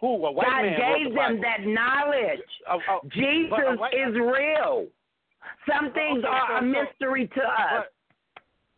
Who 0.00 0.26
a 0.26 0.32
white 0.32 0.46
God 0.46 0.62
gave 0.76 1.08
the 1.10 1.14
them 1.14 1.40
that 1.42 1.60
knowledge. 1.60 2.40
Oh, 2.68 2.82
oh, 2.90 3.00
Jesus 3.10 3.78
is 3.92 4.14
real. 4.16 4.88
Some 5.70 5.92
things 5.92 6.24
Okay, 6.24 6.28
are 6.34 6.48
so- 6.48 6.56
a 6.56 6.62
mystery 6.62 7.28
to 7.28 7.42
us. 7.48 7.86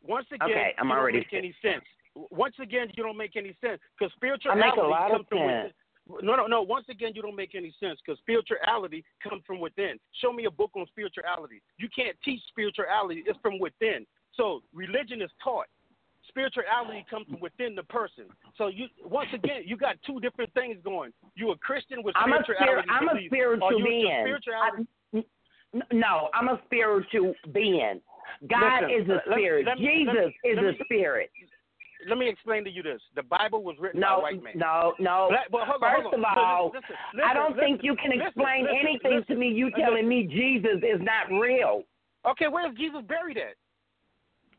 Once 0.02 0.26
again, 0.32 0.50
Okay, 0.50 0.74
I'm 0.76 0.88
you 0.88 0.94
already 0.94 1.20
don't 1.20 1.32
make 1.32 1.38
any 1.38 1.52
sense. 1.62 1.84
Once 2.30 2.58
again, 2.60 2.90
you 2.94 3.02
don't 3.02 3.16
make 3.16 3.36
any 3.36 3.54
sense 3.62 3.80
because 3.98 4.12
spirituality 4.14 4.62
I 4.62 4.66
make 4.68 4.76
a 4.76 4.82
lot 4.86 5.10
comes 5.12 5.26
of 5.32 5.38
sense. 5.38 5.72
No, 6.08 6.36
no, 6.36 6.46
no. 6.46 6.62
Once 6.62 6.86
again, 6.90 7.12
you 7.14 7.22
don't 7.22 7.36
make 7.36 7.54
any 7.54 7.74
sense 7.80 7.98
because 8.04 8.18
spirituality 8.20 9.04
comes 9.22 9.42
from 9.46 9.58
within. 9.60 9.98
Show 10.20 10.32
me 10.32 10.44
a 10.44 10.50
book 10.50 10.70
on 10.76 10.86
spirituality. 10.86 11.62
You 11.78 11.88
can't 11.94 12.16
teach 12.24 12.40
spirituality; 12.48 13.22
it's 13.26 13.38
from 13.40 13.58
within. 13.58 14.06
So 14.34 14.62
religion 14.74 15.22
is 15.22 15.30
taught. 15.42 15.66
Spirituality 16.28 17.04
comes 17.08 17.26
from 17.28 17.40
within 17.40 17.74
the 17.74 17.84
person. 17.84 18.24
So 18.58 18.66
you, 18.66 18.86
once 19.04 19.28
again, 19.32 19.62
you 19.64 19.76
got 19.76 19.96
two 20.06 20.20
different 20.20 20.52
things 20.52 20.76
going. 20.84 21.12
You 21.36 21.50
a 21.52 21.56
Christian 21.58 22.02
with 22.02 22.14
I'm 22.16 22.32
a 22.32 22.42
spirituality. 22.42 22.88
I'm 22.90 23.08
a 23.08 23.26
spiritual 23.26 23.84
being. 23.84 24.18
spirituality. 24.24 24.86
No, 25.92 26.28
I'm 26.34 26.48
a 26.48 26.60
spiritual 26.66 27.34
being. 27.52 28.00
God 28.48 28.84
Listen, 28.84 29.02
is 29.02 29.08
a 29.08 29.30
spirit. 29.30 29.66
let 29.66 29.78
me- 29.78 29.86
Jesus 29.86 30.14
let 30.14 30.26
me- 30.26 30.50
is 30.50 30.56
let 30.56 30.80
a 30.80 30.84
spirit. 30.84 31.30
Let 32.08 32.18
me 32.18 32.28
explain 32.28 32.64
to 32.64 32.70
you 32.70 32.82
this: 32.82 33.00
the 33.16 33.22
Bible 33.22 33.62
was 33.62 33.76
written 33.78 34.00
by 34.00 34.08
No, 34.08 34.18
white 34.20 34.42
men. 34.42 34.52
no, 34.56 34.94
no. 34.98 35.26
Black, 35.30 35.50
but 35.50 35.62
hold 35.66 35.82
on, 35.82 35.90
First 35.96 36.02
hold 36.10 36.14
on. 36.14 36.20
of 36.20 36.38
all, 36.38 36.66
listen, 36.74 36.96
listen, 37.14 37.28
I 37.28 37.34
don't 37.34 37.56
listen, 37.56 37.64
think 37.64 37.80
you 37.82 37.96
can 37.96 38.12
explain 38.12 38.66
anything 38.68 39.24
to 39.28 39.34
me. 39.34 39.48
You 39.48 39.66
listen. 39.66 39.80
telling 39.80 40.08
me 40.08 40.24
Jesus 40.26 40.82
is 40.82 41.00
not 41.00 41.30
real. 41.30 41.82
Okay, 42.26 42.48
where's 42.48 42.74
Jesus 42.76 43.02
buried 43.06 43.36
at? 43.38 43.54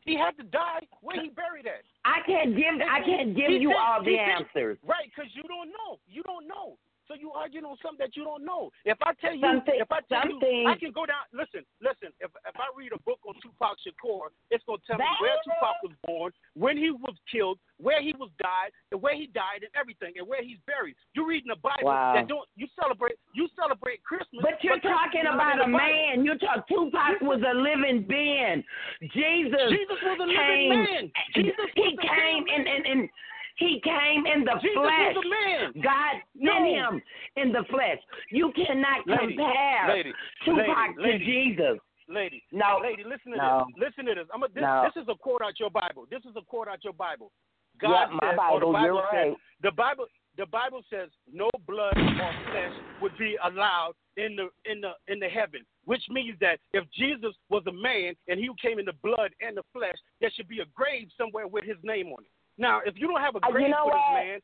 He 0.04 0.16
had 0.16 0.36
to 0.38 0.44
die. 0.44 0.86
Where 1.02 1.20
he 1.20 1.30
buried 1.30 1.66
at? 1.66 1.82
I 2.04 2.22
can't 2.26 2.54
give. 2.54 2.78
I 2.78 3.00
can't 3.02 3.34
give 3.34 3.50
you 3.50 3.70
said- 3.70 3.76
all 3.76 4.02
the 4.04 4.14
said- 4.16 4.46
answers. 4.46 4.78
Right, 4.86 5.10
because 5.10 5.30
you 5.34 5.42
don't 5.44 5.68
know. 5.70 5.98
You 6.06 6.22
don't 6.22 6.46
know. 6.46 6.78
So 7.08 7.14
you 7.14 7.30
arguing 7.32 7.64
on 7.64 7.76
something 7.82 8.02
that 8.02 8.16
you 8.16 8.24
don't 8.24 8.44
know. 8.44 8.70
If 8.84 8.98
I 9.02 9.12
tell 9.20 9.32
you, 9.34 9.40
Something- 9.40 9.78
if 9.78 9.90
I 9.92 10.00
tell 10.10 10.22
something- 10.22 10.62
you, 10.62 10.68
I 10.68 10.74
can 10.76 10.90
go 10.90 11.06
down. 11.06 11.22
Listen, 11.32 11.64
listen. 11.80 12.12
If 12.20 12.30
if 12.46 12.58
I 12.58 12.66
read 12.74 12.92
a 12.92 12.98
book 13.06 13.20
on 13.26 13.34
Tupac 13.40 13.78
Shakur, 13.86 14.30
it's 14.50 14.64
gonna 14.64 14.82
tell 14.86 14.98
me 14.98 15.04
where 15.20 15.36
Tupac 15.44 15.82
was 15.82 15.92
born, 16.04 16.32
when 16.54 16.76
he 16.76 16.90
was 16.90 17.14
killed, 17.30 17.58
where 17.78 18.00
he 18.00 18.12
was 18.14 18.30
died, 18.38 18.72
and 18.90 19.00
where 19.00 19.14
he 19.14 19.26
died, 19.28 19.62
and 19.62 19.70
everything, 19.76 20.18
and 20.18 20.26
where 20.26 20.42
he's 20.42 20.58
buried. 20.66 20.96
You're 21.14 21.26
reading 21.26 21.48
the 21.48 21.56
Bible 21.62 21.84
Wow. 21.84 22.14
that 22.14 22.26
don't 22.26 22.48
you 22.56 22.66
celebrate? 22.80 23.18
You 23.34 23.48
celebrate 23.54 24.02
Christmas, 24.02 24.42
But 24.42 24.62
you're 24.64 24.74
Christmas 24.80 24.92
talking 24.98 25.26
about 25.26 25.60
a 25.60 25.66
man. 25.68 26.24
You 26.24 26.36
talk. 26.38 26.66
Tupac 26.66 27.20
was 27.20 27.40
a 27.42 27.54
living 27.54 28.02
being. 28.02 28.64
Jesus. 29.12 29.70
Jesus 29.70 30.02
was 30.02 30.18
a 30.18 30.26
living 30.26 30.36
came, 30.36 30.84
man. 30.84 31.12
Jesus 31.34 31.70
he 31.76 31.96
came 31.96 32.46
and 32.48 32.66
and 32.66 32.86
and 32.86 32.86
in 32.86 33.10
he 33.56 33.80
came 33.80 34.26
in 34.26 34.44
the 34.44 34.54
Jesus 34.62 34.76
flesh. 34.76 35.14
was 35.16 35.24
a 35.24 35.28
man. 35.28 35.82
God 35.82 36.14
No. 36.34 36.52
sent 36.52 36.66
him 36.68 37.02
in 37.36 37.52
the 37.52 37.64
flesh. 37.70 37.98
You 38.30 38.52
cannot 38.52 39.06
Lady, 39.06 39.36
compare 39.36 39.88
lady, 39.88 40.12
Tupac 40.44 40.96
lady, 40.98 41.18
to 41.18 41.24
Jesus. 41.24 41.78
Lady, 42.08 42.44
No. 42.52 42.78
lady, 42.82 43.02
listen 43.04 43.32
to 43.32 43.38
No. 43.38 43.66
this. 43.68 43.88
Listen 43.88 44.04
to 44.06 44.14
this. 44.14 44.28
I'm 44.32 44.42
a, 44.42 44.48
this, 44.48 44.62
No. 44.62 44.84
this 44.94 45.02
is 45.02 45.08
a 45.08 45.14
quote 45.16 45.42
out 45.42 45.58
your 45.58 45.70
Bible. 45.70 46.06
This 46.10 46.24
is 46.24 46.36
a 46.36 46.42
quote 46.42 46.68
out 46.68 46.84
your 46.84 46.92
Bible. 46.92 47.32
God 47.78 47.90
Yeah, 48.10 48.18
my 48.22 48.30
says, 48.30 48.36
Bible, 48.36 48.60
the 48.60 48.72
Bible 48.72 49.04
says, 49.12 49.28
right. 49.28 49.36
the 49.62 49.72
Bible, 49.72 50.06
the 50.36 50.46
Bible 50.46 50.82
says, 50.88 51.08
no 51.32 51.50
blood 51.66 51.96
or 51.96 52.32
flesh 52.50 52.72
would 53.02 53.16
be 53.18 53.36
allowed 53.44 53.94
in 54.16 54.36
the 54.36 54.48
in 54.70 54.80
the 54.80 54.92
in 55.08 55.18
the 55.18 55.28
heaven. 55.28 55.60
Which 55.84 56.02
means 56.08 56.38
that 56.40 56.58
if 56.72 56.84
Jesus 56.92 57.34
was 57.50 57.62
a 57.66 57.72
man 57.72 58.14
and 58.28 58.38
he 58.38 58.48
came 58.60 58.78
in 58.78 58.86
the 58.86 58.94
blood 59.02 59.30
and 59.40 59.56
the 59.56 59.62
flesh, 59.72 59.96
there 60.20 60.30
should 60.30 60.48
be 60.48 60.60
a 60.60 60.66
grave 60.74 61.08
somewhere 61.18 61.46
with 61.46 61.64
his 61.64 61.76
name 61.82 62.08
on 62.08 62.22
it. 62.24 62.30
Now, 62.58 62.80
if 62.84 62.94
you 62.96 63.08
don't 63.08 63.20
have 63.20 63.34
a 63.36 63.44
Uh, 63.44 63.58
you 63.58 63.68
know 63.68 63.84
for 63.84 63.90
what? 63.90 64.14
this 64.16 64.26
man, 64.26 64.40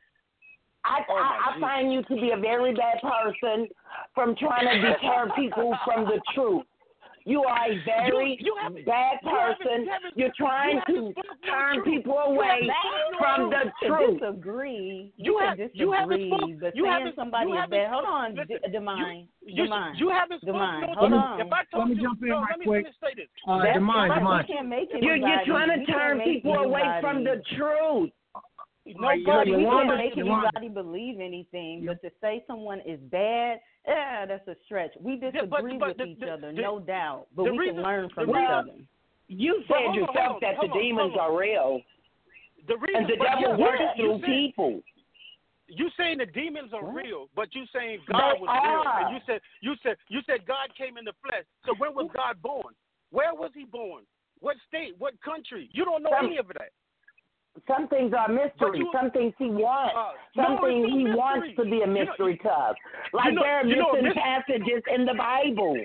I, 0.85 1.05
Oh, 1.09 1.15
I, 1.15 1.55
I 1.57 1.61
find 1.61 1.93
you 1.93 2.03
to 2.03 2.15
be 2.15 2.31
a 2.33 2.37
very 2.37 2.75
bad 2.75 3.01
person 3.01 3.69
from 4.15 4.35
trying 4.35 4.67
to 4.67 4.81
deter 4.81 5.31
people 5.37 5.77
from 5.85 6.05
the 6.05 6.21
truth. 6.35 6.67
You 7.25 7.45
are 7.45 7.67
a 7.71 7.79
very 7.85 8.31
You- 8.41 8.47
you 8.47 8.57
haven't- 8.61 8.85
bad 8.85 9.21
person. 9.23 9.85
you 9.85 9.91
haven't- 9.91 10.19
You're 10.19 10.33
trying 10.37 10.83
you 10.89 11.13
to 11.13 11.23
turn 11.47 11.83
people 11.83 12.19
away 12.19 12.69
haven't 12.69 12.75
spoken 12.75 13.13
no 13.13 13.19
from 13.19 13.51
the 13.51 13.73
truth. 13.87 14.21
disagree. 14.21 15.13
You 15.17 15.39
can 15.39 15.49
have- 15.49 15.57
disagree, 15.59 15.81
you 15.81 15.93
haven't 15.93 16.27
spoke- 16.29 16.61
but 16.61 16.77
you 16.77 16.83
saying 16.85 16.93
haven't- 16.93 17.15
somebody 17.17 17.51
you 17.51 17.59
is 17.59 17.67
bad. 17.71 17.91
Hold 17.93 18.05
on, 18.07 18.35
listen, 18.35 18.59
D- 18.65 18.69
Da 18.73 18.81
Mind. 18.81 19.29
you, 19.43 19.65
Da 19.65 19.71
Mind. 19.71 19.99
you 20.01 20.09
haven't 20.09 20.41
spoken 20.41 20.59
Da 20.61 20.67
Mind. 20.67 20.95
Hold 20.97 21.13
on. 21.13 21.41
If 21.41 21.53
I 21.53 21.65
told 21.65 21.81
Let 21.83 21.89
me 21.89 21.95
you, 21.97 22.03
jump 22.03 22.23
in 22.23 22.29
right 22.33 22.45
let 22.51 22.59
me 22.59 22.65
quick. 22.67 22.87
say 23.03 23.15
this. 23.15 23.29
Uh, 23.47 23.63
That's 23.63 23.75
Da 23.75 23.81
Mind. 23.81 24.13
Demine. 24.13 24.47
Can't 24.47 24.69
make 24.69 24.93
You're, 24.93 25.17
you're 25.17 25.45
trying 25.45 25.69
to 25.69 25.75
can't 25.77 25.89
turn 25.89 26.19
make 26.19 26.27
people 26.27 26.55
away 26.57 26.99
from 27.01 27.25
the 27.25 27.41
truth. 27.57 28.11
Nobody, 28.85 29.21
Yeah, 29.53 29.57
we 29.59 29.65
can't 29.65 29.97
make 29.97 30.17
anybody 30.19 30.69
believe 30.69 31.21
anything, 31.21 31.87
but 31.87 32.03
to 32.03 32.11
say 32.21 32.43
someone 32.49 32.81
is 32.81 32.99
bad, 33.01 33.61
yeah, 33.87 34.27
that's 34.27 34.47
a 34.49 34.57
stretch. 34.65 34.93
We 35.01 35.17
disagree 35.17 35.79
but- 35.79 35.79
but 35.81 35.89
with 35.89 35.97
the- 35.99 36.05
each 36.05 36.19
the- 36.21 36.33
other, 36.33 36.53
the- 36.53 36.61
no 36.63 36.79
doubt, 36.81 37.27
but 37.35 37.45
we 37.45 37.51
reason- 37.59 37.75
can 37.77 37.83
learn 37.85 38.09
from 38.11 38.31
each 38.31 38.35
reason- 38.37 38.53
other. 38.53 38.75
You 39.29 39.65
said 39.67 39.87
on, 39.87 39.95
yourself 39.95 40.17
hold 40.17 40.27
on, 40.35 40.41
that 40.41 40.61
the 40.61 40.69
on, 40.73 40.79
demons 40.79 41.17
are 41.19 41.35
real, 41.37 41.81
The 42.67 42.77
reason, 42.77 42.97
and 43.03 43.09
the 43.09 43.17
but 43.17 43.25
devil 43.25 43.43
yeah, 43.43 43.57
works 43.57 43.81
yeah, 43.81 43.95
you 43.97 44.03
through 44.05 44.21
said- 44.21 44.27
people. 44.27 44.83
You 45.69 45.89
saying 45.97 46.19
the 46.19 46.27
demons 46.27 46.75
are 46.75 46.85
What? 46.85 46.95
real, 46.95 47.29
but 47.35 47.55
you 47.55 47.65
saying 47.73 48.03
God 48.07 48.37
They 48.37 48.41
was 48.41 48.49
real, 48.63 49.07
and 49.07 49.15
you 49.17 49.21
said 49.25 49.41
you 49.63 49.75
said 49.77 49.97
you 50.09 50.21
said 50.23 50.45
God 50.45 50.75
came 50.77 50.99
in 50.99 51.05
the 51.05 51.15
flesh. 51.15 51.45
So 51.65 51.73
when 51.77 51.95
was 51.95 52.11
God 52.13 52.43
born? 52.43 52.75
Where 53.11 53.33
was 53.35 53.53
He 53.55 53.65
born? 53.65 54.05
What 54.41 54.57
state? 54.69 54.99
What 54.99 55.19
country? 55.23 55.71
You 55.73 55.85
don't 55.87 56.03
know 56.03 56.11
Some- 56.11 56.27
any 56.27 56.37
of 56.37 56.49
that. 56.49 56.73
Some 57.67 57.87
things 57.89 58.13
are 58.15 58.29
mystery. 58.29 58.79
you- 58.79 58.91
Some 58.93 59.11
things 59.11 59.35
he 59.39 59.51
wants. 59.51 59.95
Uh, 59.95 60.13
Some 60.35 60.57
no, 60.57 60.63
things 60.67 60.87
he 60.89 61.05
mystery. 61.05 61.15
wants 61.17 61.57
to 61.57 61.65
be 61.65 61.71
a 61.71 61.81
You 61.81 61.87
know- 61.87 61.93
mystery 61.93 62.37
to 62.39 62.51
us. 62.53 62.77
Like 63.13 63.35
know- 63.35 63.43
there 63.43 63.57
are 63.59 63.65
you 63.67 63.77
know, 63.77 63.93
missing 63.93 64.13
passages 64.15 64.83
in 64.89 65.05
the 65.05 65.15
Bible. 65.15 65.77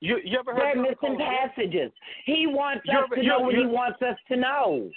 You 0.00 0.18
you 0.24 0.38
ever 0.38 0.52
heard? 0.54 0.60
There 0.62 0.70
are 0.72 0.76
missing 0.76 1.18
passages. 1.18 1.92
He 2.24 2.46
wants 2.46 2.86
You 2.86 2.98
us 2.98 3.04
ever- 3.04 3.16
to 3.16 3.22
you- 3.22 3.28
know 3.28 3.40
what 3.40 3.54
you- 3.54 3.60
he 3.60 3.66
wants 3.66 4.00
us 4.02 4.16
to 4.28 4.36
know. 4.36 4.90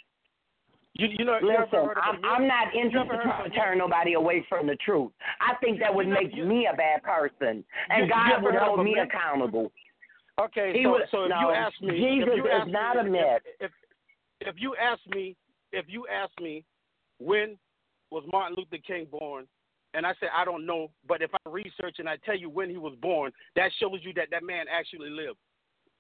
You, 0.94 1.08
you 1.08 1.24
know, 1.26 1.40
Listen, 1.42 1.90
I'm, 2.02 2.24
a 2.24 2.28
I'm 2.28 2.48
not 2.48 2.76
interested 2.76 3.22
trying 3.22 3.50
to 3.50 3.58
turn 3.58 3.78
nobody 3.78 4.14
away 4.14 4.42
from 4.44 4.68
the 4.68 4.76
truth. 4.78 5.12
I 5.40 5.56
think 5.56 5.80
that 5.80 5.94
would 5.94 6.08
make 6.08 6.34
me 6.36 6.68
a 6.68 6.74
bad 6.74 7.02
person, 7.02 7.64
and 7.90 7.98
You- 8.00 8.04
you 8.06 8.10
God 8.10 8.44
would 8.44 8.56
hold 8.56 8.84
me 8.84 8.96
myth? 8.96 9.08
accountable. 9.08 9.72
Okay, 10.40 10.74
He 10.74 10.84
so 10.84 10.92
would- 10.92 11.10
so 11.10 11.24
if 11.24 11.30
no, 11.30 11.40
you 11.40 11.52
ask 11.52 11.82
me, 11.82 11.98
Jesus 11.98 12.30
if 12.30 12.36
you 12.38 12.46
is 12.48 12.52
ask 12.54 12.66
me, 12.68 12.72
not 12.74 12.98
a 12.98 13.00
if- 13.02 13.06
myth. 13.08 13.44
If, 13.62 13.72
if 14.42 14.62
you 14.62 14.76
ask 14.76 15.06
me, 15.08 15.36
if 15.72 15.86
you 15.88 16.06
ask 16.08 16.32
me, 16.40 16.64
when 17.20 17.58
was 18.12 18.24
Martin 18.32 18.56
Luther 18.58 18.82
King 18.86 19.08
born? 19.12 19.48
And 19.94 20.06
I 20.06 20.14
say 20.22 20.28
I 20.34 20.46
don't 20.46 20.66
know, 20.66 20.90
but 21.08 21.22
if 21.22 21.32
I 21.34 21.50
research 21.50 21.98
and 22.00 22.08
I 22.08 22.16
tell 22.26 22.38
you 22.38 22.50
when 22.50 22.70
he 22.70 22.78
was 22.78 22.94
born, 23.02 23.32
that 23.58 23.72
shows 23.80 24.00
you 24.04 24.14
that 24.14 24.30
that 24.32 24.44
man 24.44 24.66
actually 24.72 25.10
lived. 25.10 25.38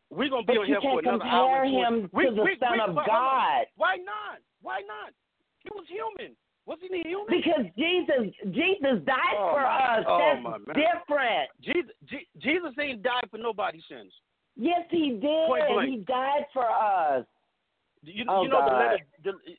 We're 0.09 0.29
gonna 0.29 0.43
be 0.43 0.53
But 0.55 0.61
on 0.61 0.65
here 0.67 0.81
for 0.81 0.99
another 0.99 1.23
hour. 1.23 1.63
compare 1.63 1.63
and 1.63 1.73
20. 1.73 2.01
him 2.03 2.09
We- 2.13 2.25
to 2.25 2.31
the 2.35 2.43
we- 2.43 2.57
Son 2.57 2.71
we- 2.73 2.79
of 2.79 2.95
but 2.95 3.05
hold 3.05 3.17
on. 3.17 3.39
God. 3.59 3.65
Why 3.75 3.95
not? 3.97 4.39
Why 4.61 4.79
not? 4.87 5.13
He 5.59 5.69
was 5.75 5.85
human. 5.87 6.35
Wasn't 6.65 6.93
he 6.93 7.01
human? 7.03 7.27
Because 7.27 7.65
Jesus, 7.75 8.35
Jesus 8.51 9.03
died 9.03 9.35
Oh, 9.37 9.51
for 9.51 9.61
my- 9.61 9.97
us. 9.97 10.05
oh, 10.07 10.63
That's 10.67 10.79
different. 10.79 11.49
Jesus, 11.61 11.91
Je- 12.05 12.27
Jesus 12.37 12.73
ain't 12.79 13.01
died 13.03 13.29
for 13.29 13.37
nobody's 13.39 13.83
sins. 13.87 14.13
Yes, 14.55 14.85
he 14.89 15.11
did. 15.19 15.83
He 15.89 15.97
died 16.07 16.45
for 16.53 16.69
us. 16.69 17.25
You, 18.03 18.25
Oh, 18.27 18.43
you 18.43 18.49
know 18.49 18.63
the 18.63 18.69
God. 18.69 18.77
letter 18.79 19.05
the, 19.23 19.57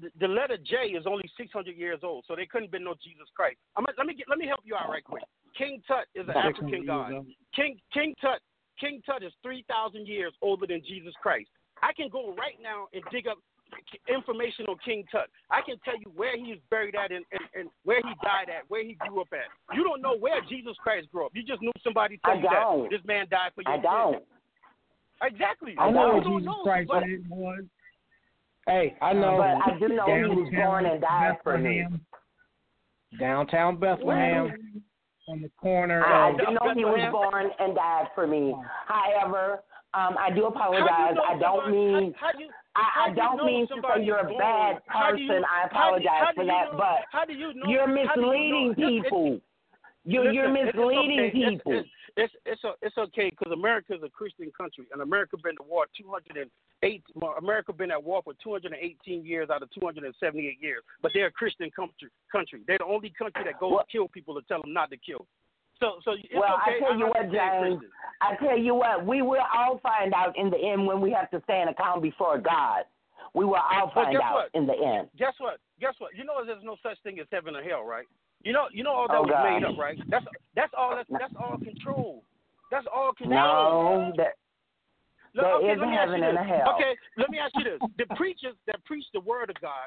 the, 0.00 0.10
the 0.20 0.28
letter 0.28 0.56
J 0.56 0.92
is 0.96 1.04
only 1.06 1.28
600 1.36 1.76
years 1.76 2.00
old, 2.02 2.24
so 2.26 2.34
there 2.36 2.46
couldn't 2.50 2.66
have 2.68 2.72
been 2.72 2.84
no 2.84 2.94
Jesus 3.02 3.28
Christ. 3.36 3.58
I'm, 3.76 3.84
let 3.98 4.06
me 4.06 4.14
get, 4.14 4.26
let 4.28 4.38
me 4.38 4.46
help 4.46 4.60
you 4.64 4.74
out 4.74 4.88
right 4.88 5.04
quick. 5.04 5.24
King 5.56 5.82
Tut 5.86 6.06
is 6.14 6.26
an 6.28 6.36
African 6.36 6.86
god. 6.86 7.12
King 7.54 7.78
King 7.92 8.14
Tut 8.20 8.40
King 8.80 9.02
Tut 9.04 9.22
is 9.22 9.32
three 9.42 9.64
thousand 9.68 10.06
years 10.06 10.32
older 10.42 10.66
than 10.66 10.80
Jesus 10.86 11.12
Christ. 11.20 11.50
I 11.82 11.92
can 11.92 12.08
go 12.08 12.34
right 12.36 12.56
now 12.62 12.86
and 12.92 13.02
dig 13.10 13.26
up 13.26 13.38
information 14.08 14.66
on 14.68 14.76
King 14.84 15.04
Tut. 15.10 15.28
I 15.50 15.60
can 15.62 15.76
tell 15.84 15.96
you 15.98 16.10
where 16.16 16.36
he 16.36 16.52
is 16.52 16.60
buried 16.70 16.94
at 16.94 17.10
and, 17.12 17.24
and, 17.32 17.42
and 17.54 17.68
where 17.84 17.98
he 18.02 18.12
died 18.22 18.48
at, 18.48 18.68
where 18.68 18.84
he 18.84 18.94
grew 19.06 19.20
up 19.22 19.28
at. 19.32 19.48
You 19.76 19.84
don't 19.84 20.02
know 20.02 20.16
where 20.16 20.40
Jesus 20.48 20.74
Christ 20.82 21.08
grew 21.12 21.26
up. 21.26 21.32
You 21.34 21.42
just 21.42 21.62
knew 21.62 21.72
somebody 21.84 22.18
told 22.24 22.38
I 22.38 22.42
you 22.42 22.50
don't. 22.50 22.82
that 22.84 22.90
this 22.90 23.04
man 23.06 23.26
died 23.30 23.52
for 23.54 23.62
you. 23.62 23.70
I 23.70 23.78
don't. 23.78 24.24
Exactly. 25.22 25.74
I 25.78 25.90
know 25.90 26.06
You 26.06 26.12
where 26.14 26.22
don't 26.24 26.38
Jesus 26.40 26.46
know, 26.46 26.62
Christ 26.62 26.88
but- 26.88 27.02
was. 27.28 27.64
Hey, 28.66 28.94
I 29.00 29.12
know. 29.12 29.36
But 29.38 29.72
I 29.72 29.78
do 29.78 29.88
know 29.88 30.06
he 30.06 30.22
was 30.24 30.52
born 30.54 30.86
and 30.86 31.00
died 31.00 31.36
for 31.42 31.58
me. 31.58 31.82
Bethlehem. 31.82 32.00
Downtown 33.18 33.76
Bethlehem, 33.78 34.52
on 35.28 35.42
the 35.42 35.50
corner 35.60 36.04
I, 36.04 36.28
I 36.28 36.30
of. 36.30 36.38
do 36.38 36.44
know 36.54 36.74
he 36.74 36.84
was 36.84 37.08
born 37.10 37.50
and 37.58 37.74
died 37.74 38.06
for 38.14 38.26
me. 38.26 38.54
However, 38.86 39.64
um, 39.94 40.14
I 40.18 40.30
do 40.30 40.44
apologize. 40.46 40.86
do 40.86 40.92
you 41.10 41.14
know 41.16 41.22
I 41.26 41.38
don't 41.38 41.64
somebody- 41.64 41.76
mean 42.04 42.14
How, 42.20 42.26
how 42.26 42.32
do 42.38 42.44
you, 42.44 42.50
I, 42.76 42.82
how 42.94 43.02
I 43.02 43.08
do 43.08 43.10
you 43.10 43.16
don't 43.16 43.36
know 43.38 43.44
mean 43.46 43.66
to 43.66 43.74
say 43.74 43.80
somebody's 43.82 44.06
you're 44.06 44.18
a 44.18 44.38
bad 44.38 44.78
How 44.86 45.10
you- 45.12 45.26
person. 45.26 45.44
I 45.44 45.66
how 45.66 45.66
do- 45.66 45.74
apologize 45.74 46.22
how 46.22 46.30
do 46.30 46.34
for 46.36 46.44
that, 46.46 46.72
know- 46.72 46.78
but 46.78 46.98
how 47.10 47.24
do 47.24 47.32
you 47.32 47.54
know, 47.54 47.66
you're 47.66 47.88
how 48.06 48.14
do 48.14 48.20
you 50.04 50.20
misleading 50.24 50.24
Listen. 50.24 50.32
You're 50.32 50.32
you're 50.32 50.56
it's- 50.56 50.74
misleading 50.74 51.20
okay. 51.20 51.30
People. 51.56 51.72
It's 51.72 51.88
it's 52.16 52.32
it's, 52.46 52.62
it's 52.82 52.98
okay 52.98 53.30
because 53.30 53.52
America 53.52 53.94
is 53.94 54.02
a 54.02 54.08
Christian 54.08 54.50
country, 54.56 54.86
and 54.92 55.02
America 55.02 55.36
been 55.42 55.56
to 55.56 55.62
war 55.62 55.86
208. 55.96 57.02
America 57.38 57.72
been 57.72 57.90
at 57.90 58.02
war 58.02 58.20
for 58.24 58.34
218 58.42 59.24
years 59.24 59.50
out 59.50 59.62
of 59.62 59.70
278 59.72 60.58
years, 60.60 60.82
but 61.02 61.12
they're 61.14 61.26
a 61.26 61.30
Christian 61.30 61.70
country. 61.70 62.08
Country. 62.32 62.60
They're 62.66 62.78
the 62.78 62.84
only 62.84 63.10
country 63.10 63.44
that 63.44 63.60
goes 63.60 63.72
Well- 63.72 63.86
kill 63.90 64.08
people 64.08 64.34
to 64.34 64.42
tell 64.48 64.62
them 64.62 64.72
not 64.72 64.90
to 64.90 64.96
kill. 64.96 65.26
So 65.78 66.00
so 66.04 66.12
it's 66.12 66.28
well, 66.34 66.58
okay. 66.62 66.76
I 66.76 66.80
tell 66.80 66.98
you 66.98 67.06
what, 67.06 67.30
James. 67.32 67.80
I 68.20 68.36
tell 68.36 68.58
you 68.58 68.74
what, 68.74 69.06
we 69.06 69.22
will 69.22 69.40
all 69.56 69.78
find 69.82 70.12
out 70.12 70.36
in 70.36 70.50
the 70.50 70.58
end 70.58 70.86
when 70.86 71.00
we 71.00 71.10
have 71.10 71.30
to 71.30 71.40
stand 71.44 71.70
account 71.70 72.02
before 72.02 72.38
God. 72.38 72.84
We 73.34 73.44
will 73.44 73.54
all 73.56 73.90
find 73.94 74.16
out 74.16 74.34
what? 74.34 74.50
in 74.54 74.66
the 74.66 74.74
end. 74.74 75.08
Guess 75.18 75.34
what? 75.38 75.58
Guess 75.80 75.94
what? 75.98 76.14
You 76.16 76.24
know 76.24 76.44
there's 76.44 76.62
no 76.64 76.76
such 76.82 76.98
thing 77.02 77.18
as 77.20 77.26
heaven 77.32 77.56
or 77.56 77.62
hell, 77.62 77.84
right? 77.84 78.06
You 78.42 78.52
know, 78.52 78.66
you 78.72 78.82
know 78.84 78.92
all 78.92 79.08
that 79.08 79.16
Oh, 79.18 79.22
was 79.22 79.30
God. 79.30 79.44
made 79.52 79.64
up, 79.64 79.76
right? 79.78 79.98
That's 80.08 80.24
that's 80.56 80.72
all. 80.76 80.96
That's, 80.96 81.08
that's 81.10 81.34
all 81.38 81.58
control. 81.58 82.24
That's 82.70 82.86
all 82.94 83.12
control. 83.12 84.08
No, 84.08 84.12
that 84.16 84.34
Look, 85.34 85.44
There 85.44 85.54
okay, 85.62 85.72
is 85.72 85.78
let 85.78 85.86
a 85.86 85.90
me 85.90 85.96
ask 85.96 86.06
heaven 86.08 86.20
you 86.20 86.26
and 86.28 86.36
this. 86.38 86.42
a 86.42 86.48
hell. 86.48 86.74
Okay, 86.74 86.92
let 87.16 87.30
me 87.30 87.38
ask 87.38 87.52
you 87.54 87.64
this: 87.64 87.80
the 87.98 88.06
preachers 88.16 88.56
that 88.66 88.82
preach 88.84 89.04
the 89.14 89.20
word 89.20 89.50
of 89.50 89.56
God 89.60 89.86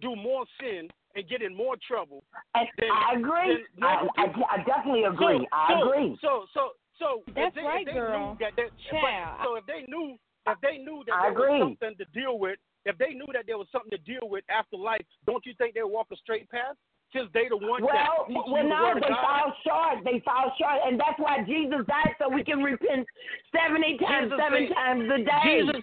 do 0.00 0.16
more 0.16 0.44
sin 0.58 0.88
and 1.14 1.28
get 1.28 1.42
in 1.42 1.54
more 1.54 1.76
trouble. 1.86 2.24
and 2.56 2.66
Then- 2.78 2.90
I 2.90 3.14
agree. 3.14 3.62
then 3.78 3.84
I, 3.84 4.08
I. 4.16 4.24
I 4.50 4.56
definitely 4.64 5.04
agree. 5.04 5.38
So, 5.38 5.46
I 5.52 5.68
so, 5.78 5.86
agree. 5.86 6.18
So, 6.22 6.30
so, 6.54 6.62
so 6.98 7.06
if 7.28 7.34
That's 7.36 7.54
they, 7.54 7.62
right, 7.62 7.86
if 7.86 7.94
they 7.94 8.00
girl. 8.00 8.32
Knew 8.32 8.38
that, 8.40 8.52
that, 8.56 8.70
Child. 8.90 9.36
but, 9.38 9.44
so 9.44 9.54
if 9.56 9.64
they 9.66 9.84
knew, 9.86 10.16
if 10.48 10.58
they 10.62 10.78
knew 10.82 11.04
that 11.06 11.14
I 11.14 11.22
there 11.28 11.30
agree. 11.32 11.58
was 11.62 11.76
something 11.78 11.94
to 11.98 12.06
deal 12.18 12.38
with, 12.40 12.58
if 12.84 12.96
they 12.98 13.12
knew 13.14 13.28
that 13.34 13.44
there 13.46 13.58
was 13.58 13.68
something 13.70 13.90
to 13.92 13.98
deal 14.02 14.26
with 14.26 14.42
after 14.50 14.76
life, 14.76 15.04
don't 15.26 15.44
you 15.46 15.52
think 15.58 15.74
they 15.74 15.82
would 15.84 15.92
walk 15.92 16.08
a 16.10 16.16
straight 16.16 16.50
path? 16.50 16.74
The 17.12 17.56
ones 17.60 17.84
Well, 17.84 18.26
well, 18.48 18.64
no, 18.64 18.94
they 18.94 19.08
fall 19.08 19.52
short. 19.64 20.04
They 20.04 20.20
fall 20.24 20.52
short, 20.58 20.80
and 20.86 20.98
that's 20.98 21.18
why 21.18 21.44
Jesus 21.44 21.84
died 21.86 22.14
so 22.18 22.28
we 22.28 22.42
can 22.42 22.62
repent 22.62 23.06
seventy 23.54 23.98
times, 23.98 24.30
Jesus 24.32 24.38
seven 24.40 24.62
ain't- 24.64 24.74
times 24.74 25.10
a 25.12 25.18
day. 25.18 25.60
Jesus, 25.60 25.82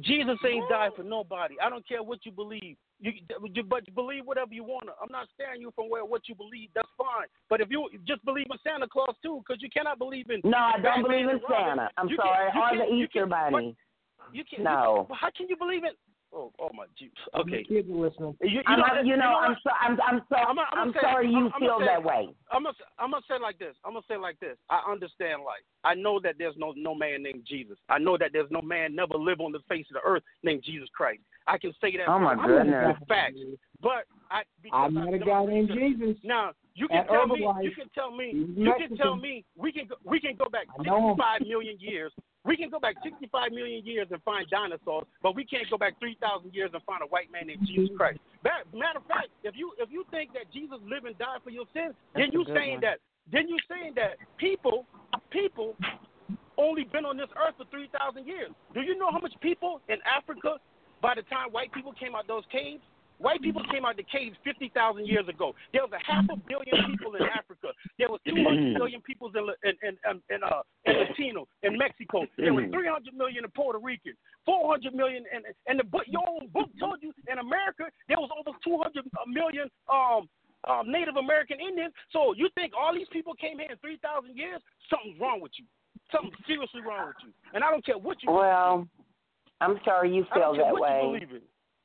Jesus 0.00 0.38
ain't 0.46 0.68
died 0.68 0.90
for 0.96 1.02
nobody. 1.02 1.54
I 1.62 1.68
don't 1.70 1.86
care 1.86 2.02
what 2.02 2.24
you 2.26 2.32
believe. 2.32 2.76
You, 3.00 3.12
you 3.54 3.62
but 3.62 3.82
believe 3.94 4.26
whatever 4.26 4.52
you 4.52 4.62
want 4.64 4.86
to. 4.86 4.92
I'm 5.00 5.10
not 5.10 5.28
staring 5.34 5.60
you 5.60 5.72
from 5.74 5.88
where 5.88 6.04
what 6.04 6.28
you 6.28 6.34
believe. 6.34 6.68
That's 6.74 6.88
fine. 6.98 7.26
But 7.48 7.60
if 7.60 7.70
you 7.70 7.88
just 8.06 8.24
believe 8.24 8.46
in 8.50 8.58
Santa 8.62 8.86
Claus 8.88 9.14
too, 9.22 9.42
because 9.46 9.62
you 9.62 9.70
cannot 9.70 9.98
believe 9.98 10.30
in 10.30 10.40
no, 10.44 10.58
I 10.58 10.80
don't 10.82 11.02
believe 11.02 11.28
in. 11.28 11.40
Santa. 11.48 11.90
I'm 11.96 12.08
You 12.08 12.16
sorry, 12.16 12.50
can- 12.52 12.80
or 12.80 12.86
the 12.86 12.92
Easter 12.94 13.20
can- 13.20 13.28
but 13.30 13.50
Bunny. 13.52 13.76
You 14.32 14.44
can 14.44 14.62
No. 14.64 15.06
You, 15.08 15.14
how 15.14 15.30
can 15.36 15.48
you 15.48 15.56
believe 15.56 15.82
in? 15.84 15.90
Oh, 16.32 16.52
oh 16.60 16.70
my 16.72 16.84
Jesus. 16.96 17.16
Okay. 17.34 17.64
Kids 17.64 17.90
are 17.90 17.94
listening. 17.94 18.36
You, 18.40 18.48
you 18.50 18.62
I'm, 18.66 18.78
know, 18.78 18.86
not- 18.86 19.06
you 19.06 19.16
know, 19.16 19.32
what? 19.32 19.50
I'm 19.50 19.56
so, 19.64 19.70
I'm, 19.70 19.98
I'm 20.00 20.22
so, 20.28 20.36
I'm, 20.36 20.58
I'm, 20.58 20.66
I'm 20.78 20.92
say, 20.92 20.98
sorry 21.02 21.28
you 21.28 21.38
I'm, 21.38 21.52
I'm 21.54 21.60
feel 21.60 21.78
say, 21.80 21.86
that 21.86 22.04
way. 22.04 22.28
I'm 22.52 22.62
gonna, 22.62 22.74
I'm 22.98 23.10
gonna 23.10 23.24
say 23.28 23.34
like 23.40 23.58
this. 23.58 23.74
I'm 23.84 23.94
gonna 23.94 24.04
say 24.08 24.16
like 24.16 24.38
this. 24.38 24.56
I 24.68 24.80
understand 24.90 25.42
life. 25.42 25.64
I 25.82 25.94
know 25.94 26.20
that 26.20 26.36
there's 26.38 26.54
no 26.56 26.72
no 26.76 26.94
man 26.94 27.22
named 27.24 27.44
Jesus. 27.48 27.78
I 27.88 27.98
know 27.98 28.16
that 28.18 28.30
there's 28.32 28.50
no 28.50 28.62
man 28.62 28.94
never 28.94 29.14
lived 29.14 29.40
on 29.40 29.50
the 29.50 29.60
face 29.68 29.86
of 29.90 29.94
the 30.02 30.08
earth 30.08 30.22
named 30.44 30.62
Jesus 30.64 30.88
Christ. 30.94 31.20
I 31.46 31.58
can 31.58 31.72
say 31.80 31.96
that. 31.96 32.08
Oh, 32.08 32.18
my 32.18 32.36
with 32.36 32.46
goodness. 32.46 32.96
Facts. 33.08 33.38
But 33.82 34.04
I. 34.30 34.40
I 34.40 34.42
because 34.62 34.92
met 34.92 35.08
I've 35.08 35.14
a 35.14 35.18
done 35.18 35.28
guy 35.28 35.44
named 35.46 35.70
research. 35.70 35.98
Jesus. 35.98 36.16
Now 36.22 36.52
you 36.74 36.86
can 36.86 36.98
At 36.98 37.08
tell 37.08 37.26
me. 37.26 37.40
You 37.62 37.72
can 37.72 37.88
tell 37.92 38.10
me. 38.14 38.30
He's 38.32 38.56
You 38.56 38.74
can 38.78 38.96
tell 38.96 39.16
me. 39.16 39.44
We 39.56 39.72
can 39.72 39.86
go. 39.88 39.96
We 40.04 40.20
can 40.20 40.36
go 40.36 40.48
back 40.48 40.66
I 40.78 40.82
65 40.84 41.40
million 41.48 41.76
years. 41.80 42.12
We 42.44 42.56
can 42.56 42.70
go 42.70 42.80
back 42.80 42.96
65 43.04 43.52
million 43.52 43.84
years 43.84 44.08
and 44.10 44.22
find 44.22 44.48
dinosaurs, 44.48 45.04
but 45.22 45.36
we 45.36 45.44
can't 45.44 45.68
go 45.68 45.76
back 45.76 46.00
3,000 46.00 46.54
years 46.54 46.70
and 46.72 46.82
find 46.84 47.02
a 47.02 47.06
white 47.06 47.30
man 47.30 47.48
named 47.48 47.66
Jesus 47.66 47.90
Christ. 47.96 48.18
Matter 48.44 48.98
of 48.98 49.06
fact, 49.06 49.28
if 49.44 49.54
you 49.56 49.72
if 49.78 49.90
you 49.92 50.04
think 50.10 50.32
that 50.32 50.48
Jesus 50.52 50.78
lived 50.88 51.04
and 51.04 51.16
died 51.18 51.44
for 51.44 51.50
your 51.50 51.68
sins, 51.74 51.92
then 52.16 52.32
That's 52.32 52.34
a 52.34 52.38
you 52.38 52.44
saying 52.56 52.80
one. 52.80 52.88
that 52.88 52.98
then 53.30 53.48
you 53.48 53.58
saying 53.68 53.92
that 53.96 54.16
people 54.38 54.86
people 55.28 55.76
only 56.56 56.84
been 56.84 57.04
on 57.04 57.16
this 57.16 57.28
earth 57.36 57.54
for 57.56 57.64
3,000 57.70 58.26
years. 58.26 58.50
Do 58.74 58.80
you 58.80 58.96
know 58.98 59.10
how 59.10 59.18
much 59.18 59.32
people 59.40 59.80
in 59.88 59.96
Africa 60.04 60.56
by 61.00 61.14
the 61.14 61.22
time 61.22 61.48
white 61.50 61.72
people 61.72 61.92
came 61.92 62.14
out 62.14 62.28
those 62.28 62.44
caves? 62.52 62.82
White 63.20 63.42
people 63.42 63.62
came 63.70 63.84
out 63.84 63.92
of 63.92 64.00
the 64.00 64.08
caves 64.08 64.36
50,000 64.44 65.04
years 65.06 65.28
ago. 65.28 65.52
There 65.76 65.84
was 65.84 65.92
a 65.92 66.00
half 66.00 66.24
a 66.32 66.36
billion 66.48 66.72
people 66.88 67.12
in 67.20 67.28
Africa. 67.28 67.68
There 68.00 68.08
was 68.08 68.18
200 68.24 68.80
million 68.80 69.04
people 69.04 69.28
in 69.28 69.44
in 69.68 69.76
in, 69.84 69.94
in, 70.08 70.16
in, 70.32 70.40
uh, 70.42 70.64
in 70.88 70.96
Latino 71.04 71.46
in 71.62 71.76
Mexico. 71.76 72.24
There 72.40 72.54
was 72.56 72.64
300 72.72 73.12
million 73.12 73.44
in 73.44 73.50
Puerto 73.52 73.78
Rican. 73.78 74.16
400 74.46 74.94
million 74.94 75.24
and 75.28 75.44
and 75.68 75.78
the 75.78 75.84
book 75.84 76.08
your 76.08 76.24
own 76.24 76.48
book 76.48 76.72
told 76.80 77.04
you 77.04 77.12
in 77.30 77.38
America 77.38 77.92
there 78.08 78.16
was 78.16 78.32
over 78.32 78.56
200 78.64 79.04
million 79.28 79.68
um 79.92 80.24
um, 80.68 80.90
Native 80.92 81.16
American 81.16 81.56
Indians. 81.60 81.92
So 82.12 82.34
you 82.36 82.48
think 82.54 82.72
all 82.76 82.92
these 82.92 83.08
people 83.12 83.32
came 83.32 83.58
here 83.58 83.70
in 83.70 83.78
3,000 83.78 84.36
years? 84.36 84.60
Something's 84.90 85.18
wrong 85.18 85.40
with 85.40 85.52
you. 85.56 85.64
Something 86.12 86.32
seriously 86.46 86.82
wrong 86.82 87.08
with 87.08 87.16
you. 87.24 87.32
And 87.54 87.64
I 87.64 87.70
don't 87.70 87.84
care 87.84 87.96
what 87.96 88.22
you. 88.22 88.30
Well, 88.30 88.86
I'm 89.60 89.80
sorry 89.84 90.14
you 90.14 90.26
I 90.30 90.34
feel 90.34 90.42
don't 90.42 90.56
care 90.56 90.64
that 90.66 90.72
what 90.72 91.12
way. 91.12 91.24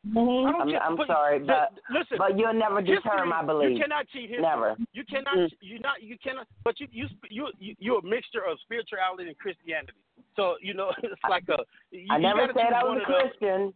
You 0.06 0.14
believe 0.14 0.40
in. 0.42 0.48
I 0.48 0.52
don't 0.52 0.62
I'm, 0.62 0.70
care. 0.70 0.84
I'm 0.84 0.96
but, 0.98 1.08
sorry, 1.08 1.40
the- 1.40 1.46
but 1.46 1.74
listen, 1.90 2.18
but 2.18 2.38
you'll 2.38 2.54
never 2.54 2.82
deter 2.82 2.96
history, 3.02 3.28
my 3.28 3.44
belief. 3.44 3.72
You 3.76 3.82
cannot 3.82 4.08
cheat 4.14 4.30
history. 4.30 4.42
Never. 4.42 4.76
You 4.94 5.04
cannot. 5.10 5.36
Mm. 5.38 5.50
You 5.62 5.80
not. 5.80 6.04
You 6.04 6.18
cannot. 6.24 6.48
But 6.64 6.80
you 6.80 6.88
you 6.92 7.08
you 7.30 7.48
you 7.60 7.76
you're 7.80 8.00
a 8.00 8.04
mixture 8.04 8.46
of 8.50 8.58
spirituality 8.62 9.28
and 9.28 9.38
Christianity. 9.38 9.94
So 10.36 10.56
you 10.62 10.74
know 10.74 10.92
it's 11.04 11.22
like 11.30 11.44
a. 11.50 11.58
You, 11.92 12.08
I 12.12 12.18
never 12.20 12.48
gotta 12.48 12.54
said 12.54 12.74
I 12.74 12.84
was 12.84 13.02
a 13.08 13.12
or 13.12 13.16
other. 13.16 13.30
Christian. 13.30 13.74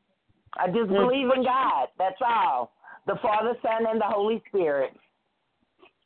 I 0.57 0.67
just 0.67 0.89
Mm. 0.89 1.07
believe 1.07 1.29
in 1.35 1.43
God. 1.43 1.87
That's 1.97 2.21
all. 2.25 2.73
The 3.07 3.15
Father, 3.21 3.53
Son, 3.61 3.85
and 3.89 3.99
the 4.01 4.05
Holy 4.05 4.41
Spirit. 4.49 4.91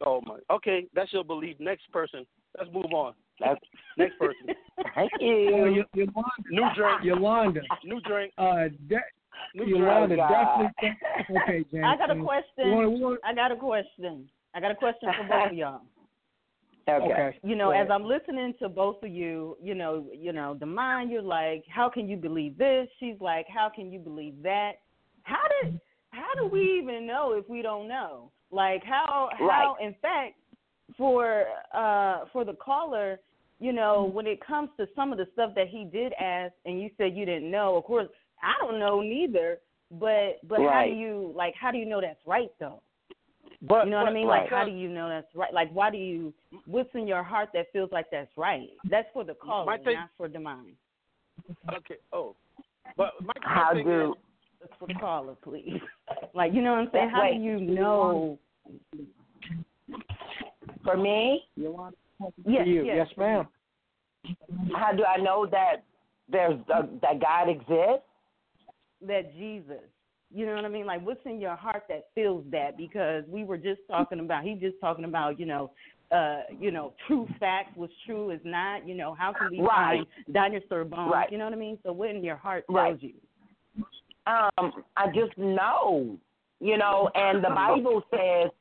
Oh 0.05 0.21
my. 0.25 0.37
Okay, 0.51 0.87
that's 0.93 1.11
your 1.13 1.23
belief. 1.23 1.55
Next 1.59 1.91
person. 1.91 2.25
Let's 2.57 2.71
move 2.73 2.91
on. 2.93 3.13
That's, 3.39 3.59
Next 3.97 4.17
person. 4.19 4.55
thank 4.95 5.11
you. 5.19 5.85
Y- 5.95 5.99
Yolanda. 6.01 6.31
New 6.49 6.67
drink. 6.75 7.03
Yolanda. 7.03 7.61
New 7.83 8.01
drink. 8.01 8.33
Uh, 8.37 8.67
de- 8.87 8.99
New 8.99 8.99
Yolanda 9.53 10.15
definitely. 10.15 10.97
Okay, 11.43 11.65
James. 11.71 11.85
I 11.87 11.97
got 11.97 12.11
a 12.11 12.21
question. 12.21 12.71
wanna- 12.71 12.89
wanna- 12.89 13.17
I 13.23 13.33
got 13.33 13.51
a 13.51 13.55
question. 13.55 14.29
I 14.55 14.59
got 14.59 14.71
a 14.71 14.75
question 14.75 15.09
for 15.17 15.27
both 15.27 15.51
of 15.51 15.57
y'all. 15.57 15.81
Okay. 16.89 17.05
okay. 17.11 17.39
You 17.43 17.55
know, 17.55 17.71
as. 17.71 17.87
I'm 17.89 18.03
listening 18.03 18.53
to 18.59 18.69
both 18.69 19.01
of 19.03 19.09
you, 19.09 19.57
you 19.61 19.73
know, 19.75 20.05
you 20.13 20.33
know, 20.33 20.55
the 20.59 20.65
mind, 20.65 21.11
you're 21.11 21.21
like, 21.21 21.63
how 21.69 21.89
can 21.89 22.07
you 22.09 22.17
believe 22.17 22.57
this? 22.57 22.87
She's 22.99 23.15
like, 23.19 23.45
how 23.47 23.69
can 23.73 23.91
you 23.91 23.99
believe 23.99 24.35
that? 24.43 24.73
How 25.23 25.41
did 25.61 25.79
how 26.11 26.33
do 26.37 26.45
we 26.47 26.79
even 26.81 27.07
know 27.07 27.33
if 27.33 27.47
we 27.49 27.61
don't 27.61 27.87
know? 27.87 28.31
Like 28.51 28.83
how 28.83 29.29
how 29.37 29.77
in 29.81 29.95
fact 30.01 30.35
for 30.97 31.45
uh 31.73 32.25
for 32.31 32.43
the 32.45 32.53
caller, 32.53 33.19
you 33.59 33.71
know, 33.73 34.03
when 34.13 34.27
it 34.27 34.45
comes 34.45 34.69
to 34.77 34.85
some 34.95 35.11
of 35.11 35.17
the 35.17 35.25
stuff 35.33 35.51
that 35.55 35.69
he 35.69 35.85
did 35.85 36.13
ask 36.19 36.53
and 36.65 36.79
you 36.81 36.89
said 36.97 37.15
you 37.15 37.25
didn't 37.25 37.49
know, 37.49 37.77
of 37.77 37.85
course, 37.85 38.09
I 38.43 38.53
don't 38.59 38.79
know 38.79 39.01
neither, 39.01 39.59
but 39.91 40.39
but 40.47 40.59
how 40.59 40.83
do 40.85 40.91
you 40.91 41.33
like 41.35 41.53
how 41.59 41.71
do 41.71 41.77
you 41.77 41.85
know 41.85 42.01
that's 42.01 42.19
right 42.25 42.51
though? 42.59 42.81
But 43.61 43.85
You 43.85 43.91
know 43.91 43.97
what 43.99 44.05
but, 44.05 44.11
I 44.11 44.13
mean? 44.13 44.27
right. 44.27 44.41
Like, 44.41 44.49
how 44.49 44.65
do 44.65 44.71
you 44.71 44.89
know 44.89 45.07
that's 45.07 45.33
right? 45.33 45.53
Like, 45.53 45.71
why 45.71 45.89
do 45.89 45.97
you? 45.97 46.33
What's 46.65 46.89
in 46.95 47.07
your 47.07 47.23
heart 47.23 47.49
that 47.53 47.67
feels 47.71 47.91
like 47.93 48.07
that's 48.11 48.31
right? 48.35 48.67
That's 48.89 49.07
for 49.13 49.23
the 49.23 49.35
caller, 49.35 49.77
thing- 49.77 49.95
not 49.95 50.09
for 50.17 50.27
the 50.27 50.39
mind. 50.39 50.73
Okay. 51.73 51.95
Oh. 52.11 52.35
But 52.97 53.13
my, 53.21 53.27
my 53.27 53.33
How 53.41 53.73
thing 53.73 53.85
do 53.85 54.11
is, 54.11 54.17
That's 54.59 54.73
for 54.79 54.87
the 54.87 54.93
caller, 54.95 55.35
please. 55.43 55.79
Like, 56.35 56.51
you 56.53 56.61
know 56.61 56.71
what 56.71 56.79
I'm 56.79 56.89
saying? 56.91 57.09
How 57.09 57.21
Wait. 57.21 57.37
do 57.37 57.43
you 57.43 57.59
know? 57.59 58.39
for 60.83 60.97
me? 60.97 61.43
Yolanda, 61.55 61.95
Yes, 62.45 62.67
you. 62.67 62.83
yes. 62.83 63.07
Yes, 63.07 63.17
ma'am. 63.17 63.47
How 64.75 64.91
do 64.93 65.03
I 65.05 65.17
know 65.21 65.45
that 65.51 65.83
there's 66.29 66.59
uh, 66.73 66.83
that 67.01 67.19
God 67.21 67.49
exists? 67.49 68.07
That 69.07 69.33
Jesus. 69.35 69.81
You 70.33 70.47
know 70.47 70.55
what 70.55 70.65
I 70.65 70.69
mean? 70.69 70.85
Like, 70.87 71.05
what's 71.05 71.19
in 71.25 71.39
your 71.39 71.55
heart 71.55 71.83
that 71.89 72.05
feels 72.15 72.43
that? 72.51 72.75
Because 72.75 73.23
we 73.27 73.43
were 73.43 73.57
just 73.57 73.81
talking 73.87 74.19
about, 74.19 74.43
he 74.43 74.55
just 74.55 74.75
talking 74.81 75.05
about, 75.05 75.39
you 75.39 75.45
know, 75.45 75.71
uh, 76.11 76.41
you 76.59 76.71
know, 76.71 76.93
true 77.07 77.27
facts, 77.39 77.71
what's 77.75 77.93
true 78.05 78.31
is 78.31 78.39
not. 78.43 78.87
You 78.87 78.95
know, 78.95 79.13
how 79.13 79.33
can 79.33 79.49
we 79.51 79.59
Right. 79.59 80.05
find 80.05 80.07
dinosaur 80.31 80.85
bones? 80.85 81.11
Right. 81.11 81.31
You 81.31 81.37
know 81.37 81.45
what 81.45 81.53
I 81.53 81.57
mean? 81.57 81.77
So 81.83 81.91
what 81.91 82.09
in 82.09 82.23
your 82.23 82.35
heart 82.35 82.65
tells 82.67 83.01
Right. 83.01 83.03
you? 83.03 83.13
Um, 84.25 84.83
I 84.95 85.07
just 85.13 85.37
know, 85.37 86.17
you 86.59 86.77
know, 86.77 87.09
and 87.15 87.43
the 87.43 87.49
Bible 87.49 88.03
says, 88.09 88.51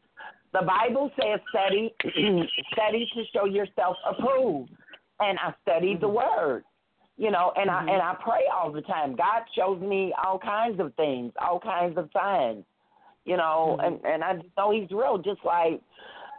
the 0.53 0.63
Bible 0.63 1.11
says, 1.21 1.41
study, 1.51 1.95
study 2.73 3.09
to 3.15 3.25
show 3.33 3.45
yourself 3.45 3.97
approved. 4.05 4.71
And 5.21 5.39
I 5.39 5.55
studied 5.63 6.01
the 6.01 6.09
Word, 6.09 6.65
you 7.17 7.31
know, 7.31 7.53
and 7.57 7.69
Mhm. 7.71 7.89
I 7.89 7.93
and 7.93 8.03
I 8.03 8.15
pray 8.15 8.47
all 8.47 8.71
the 8.71 8.83
time. 8.83 9.15
God 9.15 9.45
shows 9.55 9.81
me 9.81 10.13
all 10.15 10.39
kinds 10.39 10.81
of 10.81 10.95
things, 10.95 11.33
all 11.37 11.61
kinds 11.61 11.97
of 11.99 12.11
signs, 12.13 12.65
you 13.25 13.37
know, 13.37 13.77
Mhm. 13.79 13.87
and 13.87 14.05
and 14.05 14.25
I 14.25 14.35
just 14.37 14.57
know 14.57 14.71
He's 14.71 14.91
real, 14.91 15.19
just 15.19 15.45
like 15.45 15.81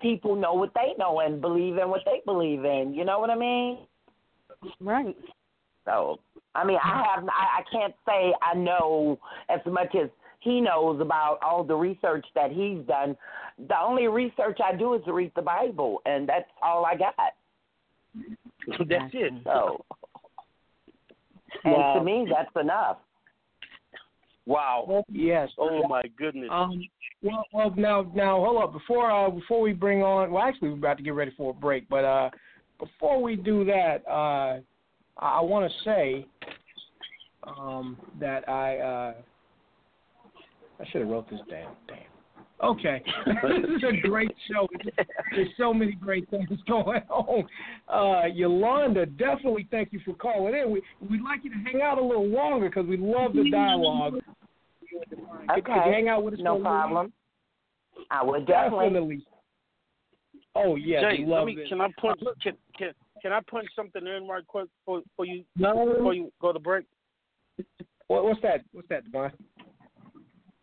people 0.01 0.35
know 0.35 0.53
what 0.53 0.73
they 0.73 0.93
know 0.97 1.19
and 1.19 1.39
believe 1.39 1.77
in 1.77 1.89
what 1.89 2.03
they 2.05 2.21
believe 2.25 2.65
in. 2.65 2.93
You 2.93 3.05
know 3.05 3.19
what 3.19 3.29
I 3.29 3.35
mean? 3.35 3.87
Right. 4.81 5.15
So, 5.85 6.19
I 6.55 6.63
mean, 6.63 6.79
I 6.83 7.03
have 7.03 7.27
I, 7.27 7.59
I 7.59 7.63
can't 7.71 7.95
say 8.05 8.33
I 8.41 8.53
know 8.53 9.19
as 9.49 9.65
much 9.65 9.95
as 9.95 10.09
he 10.39 10.59
knows 10.59 10.99
about 10.99 11.41
all 11.41 11.63
the 11.63 11.75
research 11.75 12.25
that 12.35 12.51
he's 12.51 12.85
done. 12.85 13.15
The 13.67 13.79
only 13.79 14.07
research 14.07 14.59
I 14.59 14.75
do 14.75 14.93
is 14.93 15.03
to 15.05 15.13
read 15.13 15.31
the 15.35 15.41
Bible, 15.41 16.01
and 16.05 16.27
that's 16.27 16.49
all 16.61 16.85
I 16.85 16.95
got. 16.95 17.15
That's 18.87 19.13
it. 19.13 19.33
So, 19.43 19.83
and 21.63 21.73
Wow. 21.73 21.93
to 21.95 22.03
me, 22.03 22.27
that's 22.29 22.55
enough. 22.55 22.97
Wow. 24.45 25.03
Yes. 25.09 25.49
Oh 25.57 25.87
my 25.87 26.03
goodness. 26.17 26.49
Um, 26.51 26.83
well, 27.21 27.45
well, 27.53 27.73
now, 27.77 28.11
now, 28.13 28.43
hold 28.43 28.61
up. 28.61 28.73
Before, 28.73 29.09
uh, 29.09 29.29
before 29.29 29.61
we 29.61 29.71
bring 29.71 30.03
on, 30.03 30.31
well, 30.31 30.43
actually, 30.43 30.69
we're 30.69 30.77
about 30.77 30.97
to 30.97 31.03
get 31.03 31.13
ready 31.13 31.31
for 31.37 31.51
a 31.51 31.53
break, 31.53 31.87
but 31.87 32.03
uh, 32.03 32.29
before 32.77 33.21
we 33.21 33.37
do 33.37 33.63
that, 33.65 34.03
uh, 34.07 34.59
I, 35.17 35.37
I 35.37 35.41
want 35.41 35.71
to 35.71 35.83
say 35.85 36.27
um, 37.43 37.97
that 38.19 38.47
I, 38.49 38.77
uh, 38.77 39.13
I 40.81 40.85
should 40.91 41.01
have 41.01 41.09
wrote 41.09 41.29
this 41.29 41.39
down. 41.49 41.75
Damn. 41.87 42.12
Okay, 42.61 43.01
this 43.25 43.77
is 43.77 43.83
a 43.83 44.07
great 44.07 44.31
show. 44.49 44.67
There's 45.31 45.49
so 45.57 45.73
many 45.73 45.93
great 45.93 46.29
things 46.29 46.47
going 46.67 47.01
on. 47.09 47.45
Uh, 47.87 48.27
Yolanda, 48.27 49.05
definitely 49.05 49.67
thank 49.71 49.91
you 49.91 49.99
for 50.05 50.13
calling 50.13 50.53
in. 50.55 50.71
We 50.71 50.81
we'd 51.09 51.21
like 51.21 51.43
you 51.43 51.49
to 51.49 51.57
hang 51.57 51.81
out 51.81 51.97
a 51.97 52.03
little 52.03 52.27
longer 52.27 52.69
because 52.69 52.85
we 52.85 52.97
love 52.97 53.33
the 53.33 53.49
dialogue. 53.49 54.13
Could, 54.13 55.65
could 55.65 55.67
you 55.67 55.81
Okay. 55.81 55.91
hang 55.91 56.07
out 56.07 56.23
with 56.23 56.35
us 56.35 56.39
No 56.41 56.55
for 56.55 56.61
a 56.61 56.63
problem. 56.63 57.13
I 58.11 58.23
would 58.23 58.45
definitely. 58.45 58.85
Definitely. 58.85 59.25
Oh 60.55 60.75
yeah, 60.75 61.01
Jay, 61.01 61.23
we 61.23 61.25
love 61.25 61.47
let 61.47 61.55
me, 61.55 61.61
it. 61.63 61.67
can 61.69 61.81
I 61.81 61.87
punch 61.99 62.21
can, 62.41 62.53
can 62.77 62.91
can 63.21 63.33
I 63.33 63.39
punch 63.49 63.67
something 63.75 64.05
in 64.05 64.27
right 64.27 64.45
quick 64.45 64.67
for 64.85 65.01
for 65.15 65.25
you 65.25 65.43
No. 65.57 65.93
before 65.95 66.13
you 66.13 66.31
go 66.39 66.53
to 66.53 66.59
break? 66.59 66.85
What, 68.07 68.25
what's 68.25 68.41
that? 68.41 68.61
What's 68.71 68.87
that, 68.89 69.11
Devon? 69.11 69.31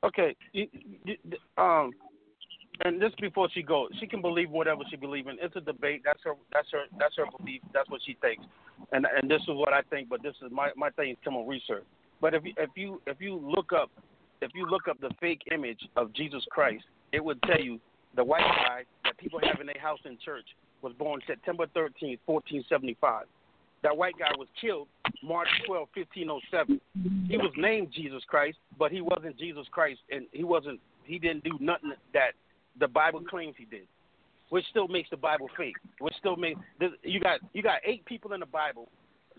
Okay. 0.04 0.36
Um, 1.58 1.92
and 2.84 3.00
this 3.00 3.12
before 3.20 3.48
she 3.52 3.62
goes, 3.62 3.90
she 4.00 4.06
can 4.06 4.22
believe 4.22 4.50
whatever 4.50 4.82
she 4.88 4.96
believes 4.96 5.28
in. 5.28 5.36
It's 5.40 5.56
a 5.56 5.60
debate. 5.60 6.02
That's 6.04 6.20
her. 6.24 6.32
That's 6.52 6.68
her. 6.72 6.84
That's 6.98 7.14
her 7.16 7.24
belief. 7.38 7.60
That's 7.74 7.88
what 7.90 8.00
she 8.06 8.16
thinks. 8.22 8.44
And 8.92 9.06
and 9.20 9.30
this 9.30 9.42
is 9.42 9.48
what 9.48 9.72
I 9.72 9.82
think. 9.82 10.08
But 10.08 10.22
this 10.22 10.34
is 10.44 10.50
my 10.50 10.70
my 10.76 10.90
thing 10.90 11.10
is 11.10 11.16
come 11.22 11.36
on 11.36 11.46
research. 11.46 11.84
But 12.20 12.34
if 12.34 12.44
you 12.44 12.52
if 12.56 12.70
you 12.76 13.02
if 13.06 13.20
you 13.20 13.36
look 13.36 13.72
up 13.72 13.90
if 14.40 14.52
you 14.54 14.66
look 14.66 14.88
up 14.88 14.98
the 15.00 15.10
fake 15.20 15.42
image 15.52 15.80
of 15.96 16.14
Jesus 16.14 16.42
Christ, 16.50 16.84
it 17.12 17.22
would 17.22 17.42
tell 17.42 17.60
you 17.60 17.78
the 18.16 18.24
white 18.24 18.40
guy 18.40 18.84
that 19.04 19.18
people 19.18 19.40
have 19.42 19.60
in 19.60 19.66
their 19.66 19.80
house 19.80 20.00
in 20.04 20.16
church 20.24 20.46
was 20.82 20.94
born 20.98 21.20
September 21.26 21.66
13th, 21.76 22.18
1475. 22.24 23.26
That 23.82 23.96
white 23.96 24.14
guy 24.18 24.30
was 24.36 24.48
killed 24.60 24.88
March 25.22 25.48
12, 25.66 25.88
1507. 25.94 26.80
He 27.28 27.36
was 27.36 27.52
named 27.56 27.88
Jesus 27.94 28.22
Christ, 28.26 28.58
but 28.78 28.92
he 28.92 29.00
wasn't 29.00 29.38
Jesus 29.38 29.66
Christ, 29.70 30.00
and 30.10 30.26
he 30.32 30.44
wasn't. 30.44 30.80
He 31.04 31.18
didn't 31.18 31.44
do 31.44 31.56
nothing 31.60 31.92
that 32.12 32.32
the 32.78 32.88
Bible 32.88 33.22
claims 33.22 33.54
he 33.58 33.64
did, 33.64 33.86
which 34.50 34.64
still 34.70 34.88
makes 34.88 35.10
the 35.10 35.16
Bible 35.16 35.48
fake. 35.56 35.76
Which 35.98 36.14
still 36.18 36.36
makes 36.36 36.60
you 37.02 37.20
got 37.20 37.40
you 37.52 37.62
got 37.62 37.80
eight 37.84 38.04
people 38.04 38.32
in 38.32 38.40
the 38.40 38.46
Bible, 38.46 38.88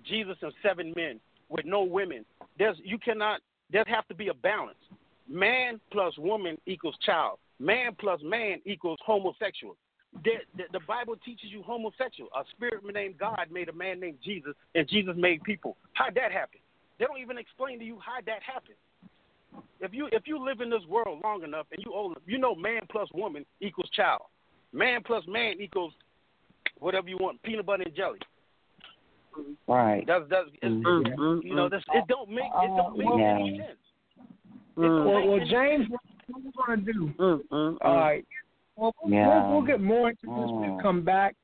Jesus 0.06 0.38
and 0.42 0.54
seven 0.64 0.94
men 0.96 1.20
with 1.50 1.66
no 1.66 1.84
women. 1.84 2.26
There's 2.58 2.78
you 2.84 2.98
cannot. 2.98 3.42
There 3.72 3.84
have 3.88 4.08
to 4.08 4.16
be 4.16 4.28
a 4.30 4.34
balance. 4.34 4.78
Man 5.30 5.80
plus 5.92 6.18
woman 6.18 6.58
equals 6.66 6.96
child. 7.06 7.38
Man 7.60 7.96
plus 7.98 8.20
man 8.24 8.60
equals 8.66 9.00
homosexual. 9.06 9.78
The, 10.24 10.32
the, 10.58 10.64
the 10.74 10.80
Bible 10.88 11.16
teaches 11.24 11.50
you 11.52 11.64
homosexual. 11.64 12.30
A 12.36 12.44
spirit 12.52 12.84
named 12.94 13.18
God 13.18 13.48
made 13.52 13.70
a 13.70 13.74
man 13.74 14.00
named 14.00 14.18
Jesus, 14.24 14.54
and 14.76 14.88
Jesus 14.88 15.14
made 15.18 15.42
people. 15.44 15.78
How'd 15.94 16.16
that 16.16 16.32
happen? 16.32 16.60
They 17.00 17.06
don't 17.06 17.20
even 17.20 17.38
explain 17.38 17.80
to 17.80 17.86
you 17.86 17.98
how 18.06 18.20
that 18.26 18.44
happened. 18.44 18.76
If 19.80 19.94
you 19.94 20.08
if 20.12 20.24
you 20.26 20.44
live 20.44 20.62
in 20.62 20.70
this 20.70 20.86
world 20.88 21.20
long 21.24 21.44
enough 21.44 21.66
and 21.72 21.84
you 21.84 21.94
old, 21.94 22.18
you 22.26 22.38
know 22.38 22.56
man 22.56 22.82
plus 22.90 23.10
woman 23.14 23.46
equals 23.60 23.90
child. 23.96 24.22
Man 24.72 25.02
plus 25.04 25.24
man 25.28 25.56
equals 25.60 25.94
whatever 26.80 27.10
you 27.10 27.18
want, 27.20 27.42
peanut 27.44 27.66
butter 27.66 27.84
and 27.84 27.96
jelly. 27.96 28.20
Right. 29.68 30.06
That's 30.06 30.26
that's 30.30 30.50
it's, 30.62 30.74
Mhm. 30.86 31.44
you 31.44 31.56
know 31.56 31.70
this 31.70 31.84
it 31.94 32.06
don't 32.08 32.30
make 32.30 32.46
it 32.46 32.68
don't 32.68 32.98
make 32.98 33.08
Yeah. 33.18 33.36
any 33.36 33.58
sense. 33.58 33.78
Mm. 34.78 35.06
Well, 35.06 35.28
well, 35.28 35.46
James, 35.48 35.90
what 35.90 36.02
we're 36.30 36.66
gonna 36.66 36.82
do? 36.82 37.14
Mm-mm. 37.18 37.78
All 37.82 37.96
right. 37.96 38.26
Well, 38.82 38.94
Yeah. 39.08 39.48
we'll, 39.50 39.58
we'll 39.60 39.68
get 39.68 39.80
more 39.80 40.10
into 40.10 40.22
this 40.24 40.30
when 40.30 40.72
Mm. 40.72 40.78
we 40.78 40.82
come 40.82 41.04
back. 41.04 41.36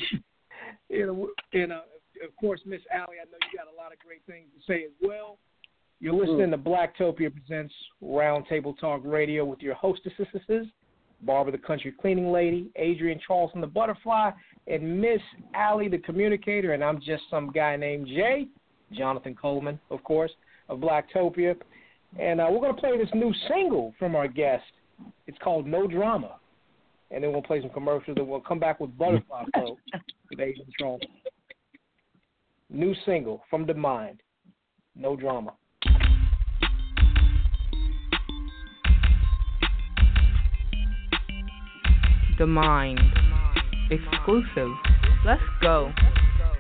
you 0.89 1.05
know, 1.05 1.29
and 1.53 1.73
uh, 1.73 1.81
of 2.25 2.35
course, 2.39 2.61
Miss 2.65 2.81
Alle. 2.93 3.05
I 3.11 3.25
know 3.25 3.37
you 3.51 3.57
got 3.57 3.71
a 3.71 3.75
lot 3.75 3.91
of 3.91 3.99
great 3.99 4.21
things 4.25 4.47
to 4.55 4.71
say 4.71 4.85
as 4.85 4.91
well. 5.01 5.37
You're 5.99 6.13
listening 6.13 6.51
to 6.51 6.57
Blacktopia 6.57 7.31
presents 7.33 7.73
Roundtable 8.03 8.77
Talk 8.79 9.01
Radio 9.03 9.45
with 9.45 9.61
your 9.61 9.73
hostesses, 9.73 10.67
Barbara 11.21 11.51
the 11.51 11.57
Country 11.57 11.93
Cleaning 11.99 12.31
Lady, 12.31 12.69
Adrienne 12.79 13.19
Charleston 13.25 13.61
the 13.61 13.67
Butterfly, 13.67 14.31
and 14.67 15.01
Miss 15.01 15.21
Alle 15.55 15.89
the 15.89 15.97
Communicator, 15.97 16.73
and 16.73 16.83
I'm 16.83 16.99
just 16.99 17.23
some 17.29 17.51
guy 17.51 17.75
named 17.75 18.07
Jay, 18.07 18.47
Jonathan 18.91 19.35
Coleman, 19.35 19.79
of 19.89 20.03
course, 20.03 20.31
of 20.69 20.79
Blacktopia. 20.79 21.55
And 22.19 22.39
uh, 22.39 22.47
we're 22.49 22.59
going 22.59 22.75
to 22.75 22.79
play 22.81 22.97
this 22.97 23.09
new 23.13 23.33
single 23.49 23.93
from 23.99 24.15
our 24.15 24.27
guest. 24.27 24.63
It's 25.27 25.37
called 25.43 25.67
No 25.67 25.87
Drama. 25.87 26.37
And 27.11 27.23
then 27.23 27.31
we'll 27.31 27.41
play 27.41 27.61
some 27.61 27.69
commercials, 27.69 28.17
and 28.17 28.27
we'll 28.27 28.41
come 28.41 28.59
back 28.59 28.79
with 28.79 28.97
Butterfly 28.97 29.45
Flow 29.53 29.77
with 30.29 30.39
Adrienne 30.39 30.71
Charleston. 30.79 31.09
New 32.69 32.93
single 33.05 33.43
from 33.49 33.65
The 33.65 33.73
Mind, 33.73 34.21
No 34.95 35.15
Drama. 35.15 35.53
The 42.37 42.45
Mind. 42.45 42.99
Exclusive. 43.89 44.69
Let's 45.25 45.41
go. 45.59 45.91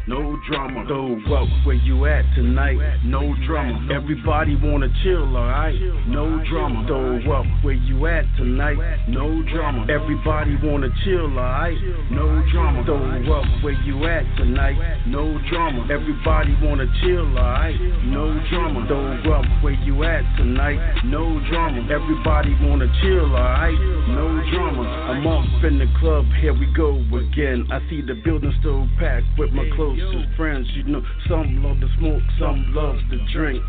No 0.07 0.37
drama, 0.47 0.85
so 0.87 1.19
what? 1.29 1.49
Where 1.65 1.75
you 1.75 2.05
at 2.05 2.23
tonight? 2.33 2.77
No 3.03 3.35
drama. 3.45 3.93
Everybody 3.93 4.55
wanna 4.55 4.87
chill, 5.03 5.35
alright? 5.35 5.75
No 6.07 6.41
drama, 6.49 6.85
so 6.87 7.19
what? 7.27 7.45
Where 7.61 7.73
you 7.75 8.07
at 8.07 8.23
tonight? 8.37 8.77
No 9.09 9.43
drama. 9.51 9.85
Everybody 9.91 10.55
wanna 10.63 10.87
chill, 11.03 11.27
alright? 11.37 11.75
No 12.09 12.41
drama, 12.53 12.83
so 12.87 12.95
what? 13.29 13.43
Where 13.61 13.75
you 13.83 14.05
at 14.07 14.23
tonight? 14.37 14.79
No 15.07 15.37
drama. 15.49 15.85
Everybody 15.91 16.55
wanna 16.63 16.87
chill, 17.03 17.27
alright? 17.37 17.75
No 18.05 18.31
drama, 18.49 18.85
so 18.87 19.29
what? 19.29 19.43
Where 19.61 19.73
you 19.73 20.05
at 20.05 20.23
tonight? 20.37 21.03
No 21.03 21.37
drama. 21.51 21.83
Everybody 21.91 22.55
wanna 22.61 22.87
chill, 23.03 23.27
alright? 23.35 23.77
No 24.07 24.39
drama. 24.55 24.87
I'm 25.11 25.27
up 25.27 25.63
in 25.65 25.79
the 25.79 25.87
club, 25.99 26.23
here 26.39 26.53
we 26.53 26.65
go 26.73 26.95
again. 27.11 27.67
I 27.69 27.81
see 27.89 28.01
the 28.01 28.15
building 28.23 28.53
still 28.61 28.87
packed 28.99 29.27
with 29.37 29.51
my 29.51 29.67
closest 29.97 30.35
friends. 30.37 30.67
You 30.73 30.83
know, 30.83 31.01
some 31.27 31.63
love 31.63 31.79
to 31.81 31.87
smoke, 31.97 32.21
some 32.39 32.73
love 32.73 32.97
to 33.09 33.17
drink. 33.33 33.63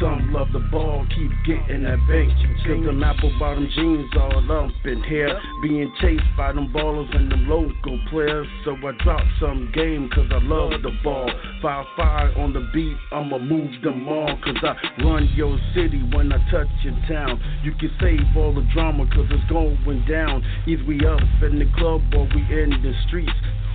Some 0.00 0.32
love 0.32 0.48
the 0.52 0.58
ball, 0.58 1.06
keep 1.14 1.30
getting 1.46 1.84
that 1.84 1.98
bank. 2.08 2.32
Cause 2.66 2.84
them 2.84 3.02
apple 3.02 3.32
bottom 3.38 3.68
jeans 3.74 4.10
all 4.18 4.50
up 4.50 4.70
in 4.84 5.02
here. 5.04 5.38
Being 5.62 5.92
chased 6.00 6.22
by 6.36 6.52
them 6.52 6.72
ballers 6.72 7.14
and 7.14 7.30
them 7.30 7.48
local 7.48 8.00
players. 8.10 8.46
So 8.64 8.74
I 8.74 8.92
drop 9.04 9.22
some 9.40 9.70
game 9.74 10.10
cause 10.12 10.26
I 10.30 10.38
love 10.42 10.82
the 10.82 10.90
ball. 11.04 11.30
Fire 11.60 11.84
fire 11.96 12.32
on 12.38 12.52
the 12.52 12.68
beat, 12.72 12.96
I'ma 13.12 13.38
move 13.38 13.70
them 13.82 14.08
all. 14.08 14.38
Cause 14.42 14.56
I 14.62 15.02
run 15.04 15.28
your 15.34 15.58
city 15.74 16.02
when 16.12 16.32
I 16.32 16.38
touch 16.50 16.68
your 16.82 16.98
town. 17.08 17.40
You 17.62 17.72
can 17.72 17.90
save 18.00 18.36
all 18.36 18.54
the 18.54 18.66
drama 18.74 19.06
cause 19.06 19.26
it's 19.30 19.50
going 19.50 20.04
down. 20.08 20.42
Either 20.66 20.84
we 20.84 21.06
up 21.06 21.20
in 21.42 21.58
the 21.58 21.70
club 21.76 22.02
or 22.14 22.26
we 22.34 22.42
in 22.50 22.70
the 22.82 22.92
streets. 23.06 23.30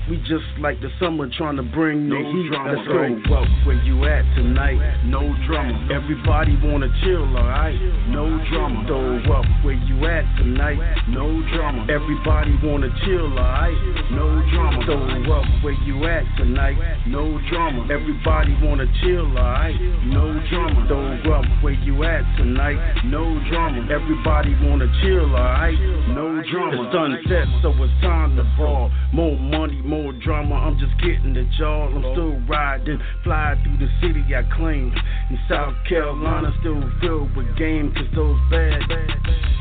We 0.09 0.15
just 0.23 0.47
like 0.63 0.79
the 0.79 0.87
summer 1.01 1.27
trying 1.37 1.57
to 1.57 1.63
bring 1.63 2.07
the 2.07 2.15
No 2.15 2.31
heat. 2.31 2.47
drama, 2.47 2.71
Let's 2.79 2.87
go. 2.87 3.21
Well, 3.29 3.45
where 3.67 3.75
you 3.83 4.05
at 4.05 4.23
tonight? 4.35 4.79
No 5.03 5.35
drama. 5.45 5.75
Everybody 5.91 6.55
wanna 6.63 6.87
chill, 7.03 7.27
alright? 7.35 7.75
No 8.07 8.39
drama. 8.49 8.87
Throw 8.87 9.19
up 9.35 9.45
where 9.65 9.73
you 9.75 10.05
at 10.07 10.23
tonight? 10.37 10.79
No 11.09 11.27
drama. 11.51 11.85
Everybody 11.91 12.55
wanna 12.63 12.87
chill, 13.03 13.27
alright? 13.37 13.75
No 14.11 14.41
drama. 14.49 14.85
Throw 14.85 15.33
up 15.43 15.45
where 15.61 15.73
you 15.83 16.05
at 16.07 16.23
tonight? 16.37 16.77
No 17.05 17.37
drama. 17.51 17.83
Everybody 17.91 18.55
wanna 18.63 18.87
chill, 19.03 19.27
alright? 19.37 19.75
No 20.07 20.39
drama. 20.49 20.87
Throw 20.87 21.33
up 21.35 21.45
where 21.61 21.73
you 21.83 22.03
at 22.05 22.23
tonight? 22.37 22.79
No 23.03 23.23
drama. 23.51 23.83
Everybody 23.91 24.55
wanna 24.63 24.87
chill, 25.03 25.35
alright? 25.35 25.77
No 26.15 26.41
drama. 26.49 26.77
The 26.87 26.91
sun 26.95 27.19
set, 27.27 27.47
so 27.61 27.73
it's 27.83 27.91
time 28.01 28.37
to 28.37 28.43
ball. 28.55 28.89
More 29.11 29.35
money, 29.37 29.81
more 29.83 29.96
drama. 30.23 30.55
I'm 30.55 30.77
just 30.77 30.95
getting 31.01 31.33
the 31.33 31.45
jaw. 31.57 31.87
I'm 31.87 32.05
still 32.13 32.39
riding, 32.47 32.99
fly 33.23 33.55
through 33.63 33.77
the 33.77 33.91
city 34.01 34.23
I 34.35 34.43
claim. 34.55 34.93
In 35.29 35.39
South 35.49 35.75
Carolina, 35.87 36.51
still 36.59 36.81
filled 37.01 37.35
with 37.35 37.47
game, 37.57 37.93
cause 37.93 38.07
those 38.15 38.39
bad 38.49 38.81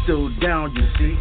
still 0.07 0.31
down, 0.41 0.73
you 0.75 0.87
see. 0.99 1.19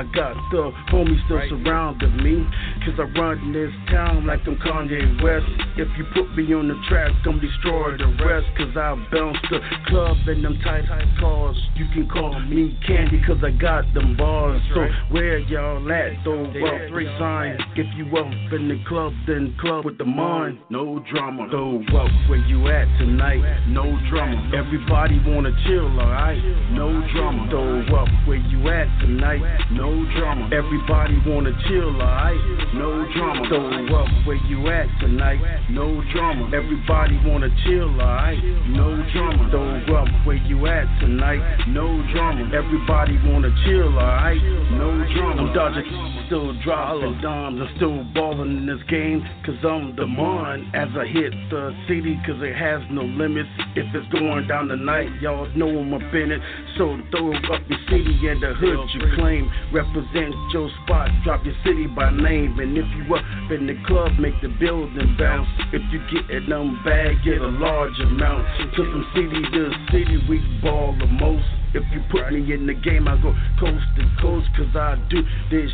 I 0.00 0.04
got 0.14 0.32
the 0.50 0.72
homies 0.88 1.22
still 1.26 1.44
surrounding 1.50 2.16
me. 2.24 2.40
Cause 2.86 2.96
I 2.96 3.20
run 3.20 3.52
this 3.52 3.68
town 3.92 4.24
like 4.24 4.40
I'm 4.46 4.56
Kanye 4.56 5.22
West. 5.22 5.44
If 5.76 5.88
you 5.98 6.06
put 6.14 6.34
me 6.34 6.54
on 6.54 6.68
the 6.68 6.80
track, 6.88 7.12
I'm 7.26 7.38
destroy 7.38 7.98
the 7.98 8.08
rest. 8.24 8.46
Cause 8.56 8.72
I 8.80 8.96
bounce 9.12 9.36
the 9.50 9.60
club 9.88 10.16
in 10.28 10.40
them 10.40 10.58
tight, 10.64 10.88
tight 10.88 11.04
cars. 11.20 11.56
You 11.76 11.84
can 11.92 12.08
call 12.08 12.32
me 12.48 12.78
Candy 12.86 13.20
cause 13.26 13.44
I 13.44 13.50
got 13.50 13.92
them 13.92 14.16
bars. 14.16 14.62
So 14.72 14.86
where 15.12 15.38
y'all 15.38 15.84
at 15.92 16.24
though? 16.24 16.48
Well, 16.48 16.78
three 16.88 17.08
signs. 17.18 17.60
If 17.76 17.86
you 17.98 18.08
up 18.16 18.32
in 18.56 18.68
the 18.72 18.82
club, 18.88 19.12
then 19.26 19.54
club 19.60 19.84
with 19.84 19.98
the 19.98 20.06
mind. 20.06 20.60
No 20.70 21.04
drama. 21.12 21.46
Though 21.52 21.76
up 21.92 22.10
where 22.30 22.40
you 22.48 22.68
at 22.68 22.88
tonight? 22.96 23.44
No 23.68 23.84
drama. 24.08 24.50
Everybody 24.56 25.20
wanna 25.26 25.52
chill, 25.66 25.92
alright? 26.00 26.40
No 26.72 26.88
drama. 27.12 27.48
Though 27.50 27.96
up 28.00 28.08
where 28.26 28.40
you 28.40 28.64
at 28.70 28.88
tonight? 29.00 29.42
No 29.72 29.89
drama. 30.16 30.48
Everybody 30.52 31.16
wanna 31.26 31.52
chill, 31.68 31.94
alright? 32.00 32.40
No 32.74 33.06
drama. 33.14 33.48
Throw 33.48 34.02
up 34.02 34.08
where 34.26 34.40
you 34.46 34.68
at 34.68 34.86
tonight? 35.00 35.40
No 35.70 36.02
drama. 36.12 36.50
Everybody 36.54 37.18
wanna 37.24 37.48
chill, 37.64 37.90
alright? 38.00 38.38
No 38.68 38.96
drama. 39.12 39.48
Throw 39.50 39.96
up 40.02 40.08
where 40.26 40.36
you 40.36 40.66
at 40.66 40.86
tonight? 41.00 41.40
No 41.68 41.86
drama. 42.12 42.50
Everybody 42.54 43.18
wanna 43.24 43.50
chill, 43.64 43.92
alright? 43.98 44.42
No 44.72 44.90
drama. 45.14 45.42
I'm 45.42 45.54
dodging, 45.54 46.24
still 46.26 46.52
dropping 46.62 47.20
dimes. 47.22 47.60
I'm 47.60 47.76
still 47.76 48.04
balling 48.14 48.58
in 48.58 48.66
this 48.66 48.82
game, 48.88 49.24
cause 49.44 49.56
I'm 49.64 49.96
the 49.96 50.06
man 50.06 50.70
as 50.74 50.88
I 50.96 51.06
hit 51.06 51.32
the 51.50 51.74
city, 51.88 52.18
cause 52.26 52.40
it 52.40 52.54
has 52.54 52.80
no 52.90 53.02
limits. 53.02 53.48
If 53.74 53.86
it's 53.94 54.08
going 54.12 54.46
down 54.46 54.68
tonight, 54.68 55.08
y'all 55.20 55.48
know 55.56 55.68
I'm 55.68 55.94
up 55.94 56.02
in 56.14 56.32
it. 56.32 56.40
So 56.78 56.98
throw 57.10 57.32
up 57.34 57.62
your 57.68 57.78
city 57.88 58.28
and 58.28 58.42
the 58.42 58.54
hood 58.54 58.88
you 58.94 59.00
claim. 59.16 59.50
Represent 59.80 60.34
your 60.52 60.68
spot, 60.84 61.08
drop 61.24 61.42
your 61.42 61.54
city 61.64 61.86
by 61.86 62.10
name. 62.10 62.58
And 62.60 62.76
if 62.76 62.84
you 62.96 63.14
up 63.14 63.24
in 63.50 63.66
the 63.66 63.82
club, 63.86 64.12
make 64.18 64.38
the 64.42 64.48
building 64.60 65.16
bounce. 65.18 65.48
If 65.72 65.80
you 65.90 66.00
get 66.12 66.46
them 66.50 66.78
bag, 66.84 67.16
get 67.24 67.40
a 67.40 67.48
large 67.48 67.98
amount. 68.00 68.46
So 68.76 68.84
from 68.84 69.06
city 69.14 69.40
to 69.40 69.72
city, 69.90 70.18
we 70.28 70.60
ball 70.60 70.94
the 71.00 71.06
most. 71.06 71.59
If 71.72 71.84
you 71.92 72.02
put 72.10 72.32
me 72.32 72.52
in 72.52 72.66
the 72.66 72.74
game, 72.74 73.06
I 73.06 73.14
go 73.22 73.30
coast 73.60 73.86
to 73.94 74.02
coast, 74.20 74.48
cause 74.56 74.74
I 74.74 74.98
do 75.08 75.22
this 75.54 75.70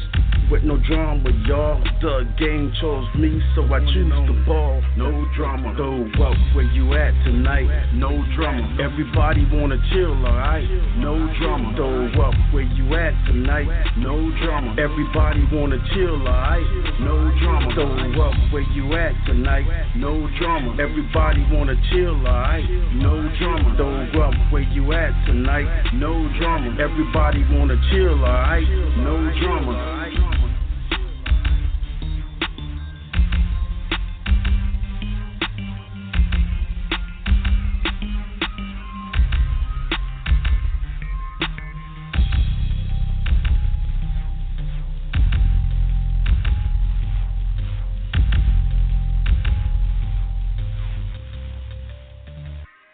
with 0.51 0.63
no 0.63 0.77
drama, 0.77 1.25
y'all. 1.49 1.81
The 2.03 2.29
game 2.39 2.71
chose 2.81 3.09
me, 3.17 3.41
so 3.55 3.65
I 3.65 3.81
choose 3.81 4.13
the 4.13 4.37
ball. 4.45 4.83
No 4.99 5.25
drama. 5.37 5.73
Throw 5.75 6.05
up 6.05 6.37
where 6.55 6.69
you 6.69 6.93
at 6.93 7.13
tonight? 7.25 7.65
No 7.95 8.13
drama. 8.37 8.77
Everybody 8.77 9.49
wanna 9.51 9.81
chill, 9.91 10.13
alright? 10.13 10.69
No 10.99 11.17
drama. 11.41 11.73
Throw 11.75 12.29
up 12.29 12.35
where 12.53 12.69
you 12.77 12.95
at 12.95 13.15
tonight? 13.25 13.67
No 13.97 14.31
drama. 14.45 14.77
Everybody 14.79 15.49
wanna 15.51 15.81
chill, 15.95 16.21
alright? 16.29 16.67
No 17.01 17.33
drama. 17.41 17.73
Throw 17.73 18.29
up 18.29 18.53
where 18.53 18.69
you 18.77 18.93
at 18.95 19.15
tonight? 19.25 19.65
No 19.97 20.29
drama. 20.39 20.77
Everybody 20.79 21.41
wanna 21.51 21.75
chill, 21.89 22.21
alright? 22.21 22.69
No 22.93 23.33
drama. 23.41 23.75
Throw 23.77 24.29
up 24.29 24.53
where 24.53 24.63
you 24.63 24.93
at 24.93 25.13
tonight? 25.25 25.86
No 25.95 26.29
drama. 26.39 26.77
Everybody 26.81 27.45
wanna 27.51 27.77
chill, 27.91 28.19
alright? 28.25 28.69
No 28.99 29.31
drama. 29.41 29.97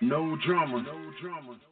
No 0.02 0.36
drama. 0.44 0.82
No 0.82 1.12
drama. 1.20 1.71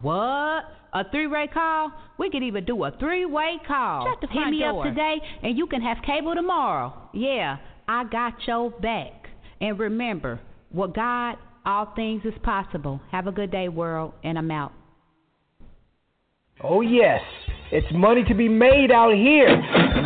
What? 0.00 0.64
A 0.92 1.04
three 1.10 1.26
way 1.26 1.48
call? 1.52 1.92
We 2.18 2.30
could 2.30 2.42
even 2.42 2.64
do 2.64 2.84
a 2.84 2.90
three 2.98 3.26
way 3.26 3.58
call. 3.66 4.06
Shut 4.10 4.20
the 4.20 4.26
Hit 4.26 4.34
front 4.34 4.50
me 4.50 4.60
door. 4.60 4.86
up 4.86 4.94
today 4.94 5.16
and 5.42 5.56
you 5.56 5.66
can 5.66 5.82
have 5.82 5.98
cable 6.04 6.34
tomorrow. 6.34 6.92
Yeah, 7.12 7.58
I 7.86 8.04
got 8.04 8.34
your 8.46 8.70
back. 8.70 9.28
And 9.60 9.78
remember, 9.78 10.40
with 10.72 10.94
God, 10.94 11.36
all 11.66 11.92
things 11.94 12.22
is 12.24 12.34
possible. 12.42 13.00
Have 13.12 13.26
a 13.26 13.32
good 13.32 13.50
day, 13.50 13.68
world, 13.68 14.14
and 14.24 14.38
I'm 14.38 14.50
out. 14.50 14.72
Oh, 16.62 16.80
yes. 16.80 17.20
It's 17.72 17.86
money 17.94 18.24
to 18.24 18.34
be 18.34 18.48
made 18.48 18.90
out 18.90 19.14
here. 19.14 19.46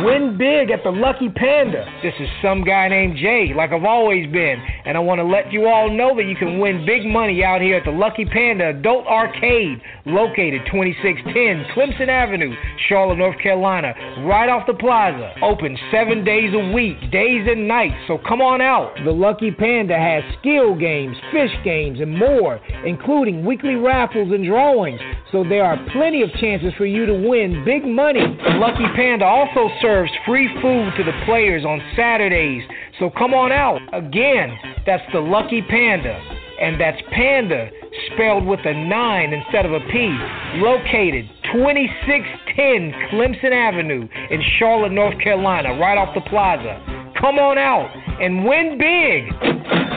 Win 0.05 0.37
big 0.37 0.69
at 0.69 0.83
the 0.83 0.91
Lucky 0.91 1.29
Panda. 1.29 1.83
This 2.03 2.13
is 2.19 2.29
some 2.39 2.63
guy 2.63 2.87
named 2.89 3.17
Jay, 3.17 3.53
like 3.57 3.71
I've 3.71 3.83
always 3.83 4.31
been. 4.31 4.61
And 4.85 4.95
I 4.95 4.99
want 4.99 5.17
to 5.17 5.25
let 5.25 5.51
you 5.51 5.65
all 5.65 5.89
know 5.89 6.15
that 6.15 6.25
you 6.25 6.35
can 6.35 6.59
win 6.59 6.85
big 6.85 7.07
money 7.07 7.43
out 7.43 7.61
here 7.61 7.77
at 7.77 7.85
the 7.85 7.91
Lucky 7.91 8.23
Panda 8.23 8.69
Adult 8.69 9.07
Arcade, 9.07 9.81
located 10.05 10.61
2610 10.69 11.65
Clemson 11.73 12.07
Avenue, 12.07 12.53
Charlotte, 12.87 13.17
North 13.17 13.41
Carolina, 13.41 13.95
right 14.29 14.47
off 14.47 14.67
the 14.67 14.77
plaza. 14.77 15.33
Open 15.41 15.75
seven 15.89 16.23
days 16.23 16.53
a 16.53 16.71
week, 16.71 16.99
days 17.09 17.47
and 17.49 17.67
nights. 17.67 17.97
So 18.05 18.19
come 18.29 18.41
on 18.41 18.61
out. 18.61 18.93
The 19.03 19.11
Lucky 19.11 19.49
Panda 19.49 19.97
has 19.97 20.21
skill 20.39 20.77
games, 20.77 21.17
fish 21.33 21.49
games, 21.63 21.99
and 21.99 22.15
more, 22.15 22.61
including 22.85 23.43
weekly 23.43 23.73
raffles 23.73 24.31
and 24.31 24.45
drawings. 24.45 25.01
So 25.31 25.43
there 25.43 25.65
are 25.65 25.81
plenty 25.91 26.21
of 26.21 26.29
chances 26.39 26.71
for 26.77 26.85
you 26.85 27.07
to 27.07 27.13
win 27.27 27.54
big 27.63 27.85
money. 27.85 28.25
Lucky 28.57 28.85
Panda 28.95 29.25
also 29.25 29.69
serves 29.81 30.11
free 30.25 30.49
food 30.61 30.91
to 30.97 31.03
the 31.03 31.13
players 31.25 31.63
on 31.63 31.81
Saturdays. 31.95 32.63
So 32.99 33.09
come 33.09 33.33
on 33.33 33.51
out. 33.51 33.81
Again, 33.93 34.57
that's 34.85 35.03
the 35.13 35.19
Lucky 35.19 35.61
Panda. 35.61 36.19
And 36.59 36.79
that's 36.79 37.01
Panda 37.11 37.69
spelled 38.13 38.45
with 38.45 38.61
a 38.65 38.73
9 38.73 39.33
instead 39.33 39.65
of 39.65 39.73
a 39.73 39.79
P. 39.91 40.17
Located 40.55 41.29
2610 41.51 42.93
Clemson 43.11 43.51
Avenue 43.51 44.07
in 44.31 44.41
Charlotte, 44.57 44.91
North 44.91 45.19
Carolina, 45.21 45.77
right 45.79 45.97
off 45.97 46.15
the 46.15 46.21
plaza. 46.21 46.81
Come 47.19 47.39
on 47.39 47.57
out 47.57 47.91
and 48.21 48.45
win 48.45 48.77
big. 48.77 49.31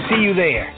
See 0.09 0.23
you 0.23 0.35
there. 0.35 0.75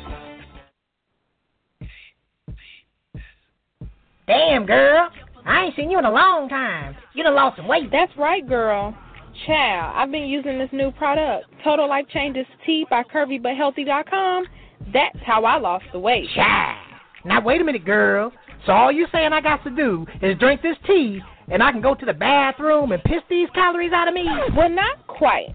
Damn, 4.27 4.65
girl. 4.65 5.11
I 5.47 5.65
ain't 5.65 5.77
seen 5.77 5.91
you 5.91 5.99
in 5.99 6.05
a 6.05 6.11
long 6.11 6.49
time. 6.49 6.97
You 7.15 7.23
done 7.23 7.35
lost 7.35 7.57
some 7.57 7.69
weight. 7.69 7.91
That's 7.91 8.13
right, 8.17 8.47
girl. 8.47 8.97
Child, 9.47 9.95
I've 9.97 10.11
been 10.11 10.25
using 10.25 10.59
this 10.59 10.69
new 10.73 10.91
product, 10.93 11.47
Total 11.65 11.89
Life 11.89 12.07
Changes 12.13 12.47
Tea 12.67 12.85
by 12.91 13.03
CurvyButHealthy.com. 13.05 14.45
That's 14.93 15.19
how 15.25 15.45
I 15.45 15.59
lost 15.59 15.85
the 15.93 15.99
weight. 15.99 16.27
Child. 16.35 16.79
Now, 17.25 17.41
wait 17.41 17.61
a 17.61 17.65
minute, 17.65 17.85
girl. 17.85 18.33
So 18.67 18.73
all 18.73 18.93
you 18.93 19.07
saying 19.13 19.33
I 19.33 19.41
got 19.41 19.63
to 19.65 19.71
do 19.71 20.07
is 20.21 20.39
drink 20.39 20.63
this 20.63 20.77
tea, 20.87 21.21
and 21.49 21.63
I 21.63 21.73
can 21.73 21.81
go 21.81 21.95
to 21.95 22.07
the 22.07 22.13
bathroom 22.13 22.93
and 22.93 23.03
piss 23.05 23.23
these 23.29 23.49
calories 23.55 23.93
out 23.93 24.09
of 24.09 24.15
me? 24.15 24.27
Well, 24.57 24.69
not 24.69 25.07
quite. 25.07 25.55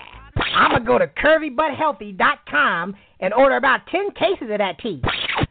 I'm 0.35 0.71
gonna 0.71 0.85
go 0.85 0.97
to 0.97 1.07
curvybuthealthy.com 1.07 2.95
and 3.19 3.33
order 3.33 3.57
about 3.57 3.87
ten 3.87 4.11
cases 4.11 4.49
of 4.51 4.57
that 4.57 4.79
tea. 4.79 5.01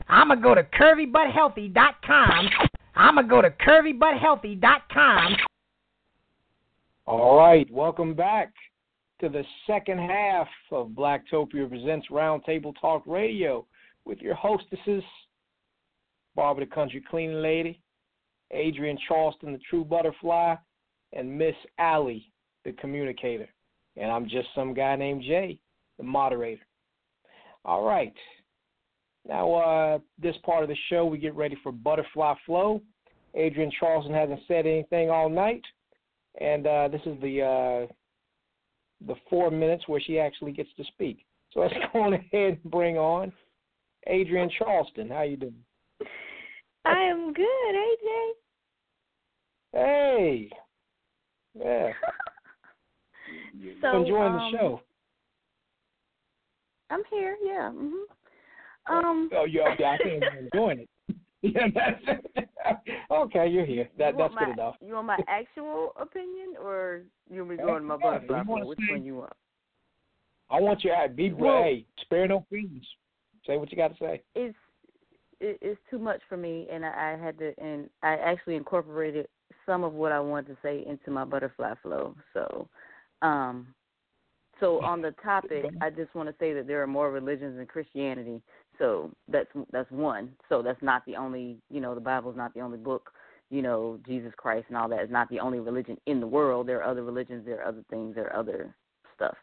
I'm 0.09 0.29
gonna 0.29 0.41
go 0.41 0.55
to 0.55 0.63
curvybuthealthy.com 0.63 2.49
I'm 3.01 3.15
going 3.15 3.27
to 3.27 3.31
go 3.31 3.41
to 3.41 3.51
curvybuthealthy.com. 3.51 5.37
All 7.07 7.37
right, 7.39 7.69
welcome 7.71 8.15
back 8.15 8.53
to 9.21 9.31
the 9.31 9.43
second 9.67 9.99
half 9.99 10.47
of 10.71 10.89
Blacktopia 10.89 11.69
Presents 11.69 12.09
Roundtable 12.11 12.75
Talk 12.79 13.03
Radio 13.07 13.67
with 14.05 14.19
your 14.21 14.35
hostesses, 14.35 15.03
Barbara 16.37 16.67
the 16.67 16.71
Country 16.71 17.03
Cleaning 17.11 17.43
Lady, 17.43 17.81
Adrienne 18.55 18.99
Charleston, 19.09 19.53
the 19.53 19.61
True 19.71 19.85
Butterfly, 19.85 20.57
and 21.13 21.39
Miss 21.39 21.55
Alle, 21.79 22.21
the 22.65 22.73
Communicator. 22.79 23.49
And 24.01 24.11
I'm 24.11 24.29
just 24.29 24.49
some 24.55 24.75
guy 24.75 24.97
named 24.97 25.23
Jay, 25.23 25.59
the 25.99 26.05
moderator. 26.05 26.67
All 27.65 27.85
right, 27.85 28.15
now, 29.29 29.53
uh, 29.53 29.99
this 30.21 30.37
part 30.45 30.63
of 30.63 30.69
the 30.69 30.77
show, 30.89 31.05
we 31.05 31.19
get 31.19 31.35
ready 31.35 31.57
for 31.63 31.73
Butterfly 31.73 32.35
Flow. 32.47 32.81
Adrienne 33.39 33.71
Charleston 33.79 34.15
hasn't 34.15 34.41
said 34.49 34.67
anything 34.67 35.11
all 35.11 35.29
night, 35.29 35.63
and 36.41 36.67
uh, 36.67 36.89
this 36.89 37.03
is 37.07 37.21
the 37.21 37.43
uh, 37.43 37.93
the 39.07 39.15
four 39.29 39.51
minutes 39.51 39.85
where 39.87 40.01
she 40.01 40.19
actually 40.19 40.53
gets 40.53 40.71
to 40.77 40.85
speak. 40.85 41.25
So 41.53 41.61
let's 41.61 41.75
go 41.93 42.03
on 42.03 42.15
ahead 42.15 42.59
and 42.63 42.65
bring 42.65 42.97
on 42.97 43.33
Adrienne 44.09 44.51
Charleston. 44.59 45.09
How 45.09 45.23
you 45.23 45.37
doing? 45.37 45.55
I 46.85 47.03
am 47.03 47.33
good, 47.33 47.45
AJ. 47.45 48.31
Hey. 49.73 50.51
Yeah. 51.55 51.91
so 53.81 54.03
enjoying 54.03 54.35
um, 54.35 54.53
the 54.53 54.59
show. 54.59 54.81
I'm 56.91 57.03
here. 57.11 57.37
Yeah. 57.43 57.71
Mhm. 57.71 58.05
Um. 58.89 59.31
Oh, 59.33 59.45
yeah, 59.45 59.75
I 59.79 59.99
think 60.03 60.25
I'm 60.25 60.39
enjoying 60.39 60.81
it. 60.81 60.89
Yeah, 61.43 61.69
that's 61.75 62.77
okay. 63.11 63.49
You're 63.49 63.65
here. 63.65 63.89
That 63.97 64.13
you 64.13 64.19
that's 64.19 64.35
my, 64.35 64.45
good 64.45 64.53
enough. 64.53 64.75
You 64.87 64.93
want 64.93 65.07
my 65.07 65.19
actual 65.27 65.95
opinion, 65.99 66.53
or 66.63 67.01
you 67.31 67.39
want 67.39 67.51
me 67.53 67.57
going 67.57 67.83
my 67.83 67.97
butterfly? 67.97 68.43
You 68.47 68.67
Which 68.67 68.79
say, 68.79 68.93
one 68.93 69.05
you 69.07 69.17
want? 69.17 69.33
I 70.51 70.61
want 70.61 70.85
you 70.85 70.91
to 70.91 71.09
be 71.09 71.33
well, 71.33 71.63
hey, 71.63 71.87
spare 72.03 72.29
no 72.29 72.45
feelings. 72.51 72.85
Say 73.47 73.57
what 73.57 73.71
you 73.71 73.79
got 73.79 73.97
to 73.97 73.99
say. 73.99 74.23
It's 74.35 74.55
it, 75.41 75.59
it's 75.63 75.81
too 75.91 75.99
much 75.99 76.21
for 76.29 76.37
me, 76.37 76.69
and 76.71 76.85
I, 76.85 77.15
I 77.15 77.25
had 77.25 77.39
to, 77.39 77.53
and 77.59 77.89
I 78.03 78.15
actually 78.17 78.57
incorporated 78.57 79.27
some 79.65 79.85
of 79.85 79.93
what 79.95 80.13
I 80.13 80.21
wanted 80.21 80.49
to 80.49 80.57
say 80.63 80.85
into 80.87 81.11
my 81.11 81.25
butterfly 81.25 81.75
flow. 81.83 82.15
So, 82.35 82.69
um, 83.23 83.75
so 84.61 84.83
on 84.85 85.01
the 85.01 85.13
topic, 85.23 85.65
I 85.81 85.91
just 85.91 86.15
want 86.15 86.29
to 86.29 86.35
say 86.39 86.53
that 86.53 86.67
there 86.67 86.83
are 86.83 86.87
more 86.87 87.11
religions 87.11 87.57
than 87.57 87.67
Christianity. 87.67 88.43
So 88.79 89.11
that's 89.29 89.49
that's 89.73 89.91
one. 89.91 90.33
So 90.49 90.63
that's 90.63 90.83
not 90.83 91.05
the 91.07 91.17
only. 91.17 91.59
You 91.71 91.81
know, 91.81 91.95
the 91.95 92.01
Bible's 92.01 92.37
not 92.37 92.55
the 92.55 92.61
only 92.61 92.79
book. 92.79 93.11
You 93.51 93.63
know, 93.63 93.99
Jesus 94.07 94.33
Christ 94.37 94.67
and 94.69 94.77
all 94.77 94.89
that 94.91 95.03
is 95.03 95.11
not 95.11 95.29
the 95.29 95.41
only 95.41 95.59
religion 95.59 95.97
in 96.07 96.21
the 96.21 96.27
world. 96.27 96.69
There 96.69 96.83
are 96.83 96.91
other 96.91 97.03
religions. 97.03 97.45
There 97.47 97.61
are 97.61 97.67
other 97.67 97.85
things. 97.91 98.15
There 98.15 98.27
are 98.27 98.39
other 98.39 98.75
stuff. 99.17 99.37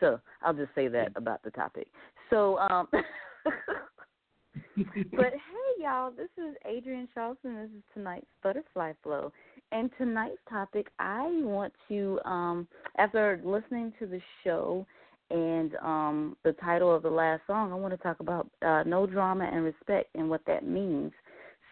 So 0.00 0.18
I'll 0.42 0.54
just 0.54 0.74
say 0.74 0.88
that 0.88 1.12
about 1.14 1.42
the 1.42 1.50
topic. 1.50 1.86
So, 2.28 2.58
um, 2.58 2.88
but 5.12 5.32
hey, 5.32 5.82
y'all, 5.82 6.10
this 6.10 6.28
is 6.36 6.56
Adrienne 6.66 7.08
Charleston. 7.14 7.54
This 7.56 7.70
is 7.70 7.82
tonight's 7.94 8.26
Butterfly 8.42 8.92
Flow. 9.02 9.32
And 9.72 9.90
tonight's 9.96 10.36
topic, 10.50 10.88
I 10.98 11.22
want 11.42 11.72
to, 11.88 12.20
um, 12.26 12.68
after 12.98 13.40
listening 13.42 13.92
to 13.98 14.06
the 14.06 14.20
show 14.44 14.86
and 15.30 15.74
um, 15.76 16.36
the 16.44 16.52
title 16.52 16.94
of 16.94 17.02
the 17.02 17.10
last 17.10 17.40
song, 17.46 17.72
I 17.72 17.76
want 17.76 17.94
to 17.94 18.02
talk 18.02 18.20
about 18.20 18.48
uh, 18.60 18.82
no 18.84 19.06
drama 19.06 19.48
and 19.50 19.64
respect 19.64 20.10
and 20.14 20.28
what 20.28 20.42
that 20.46 20.66
means. 20.66 21.10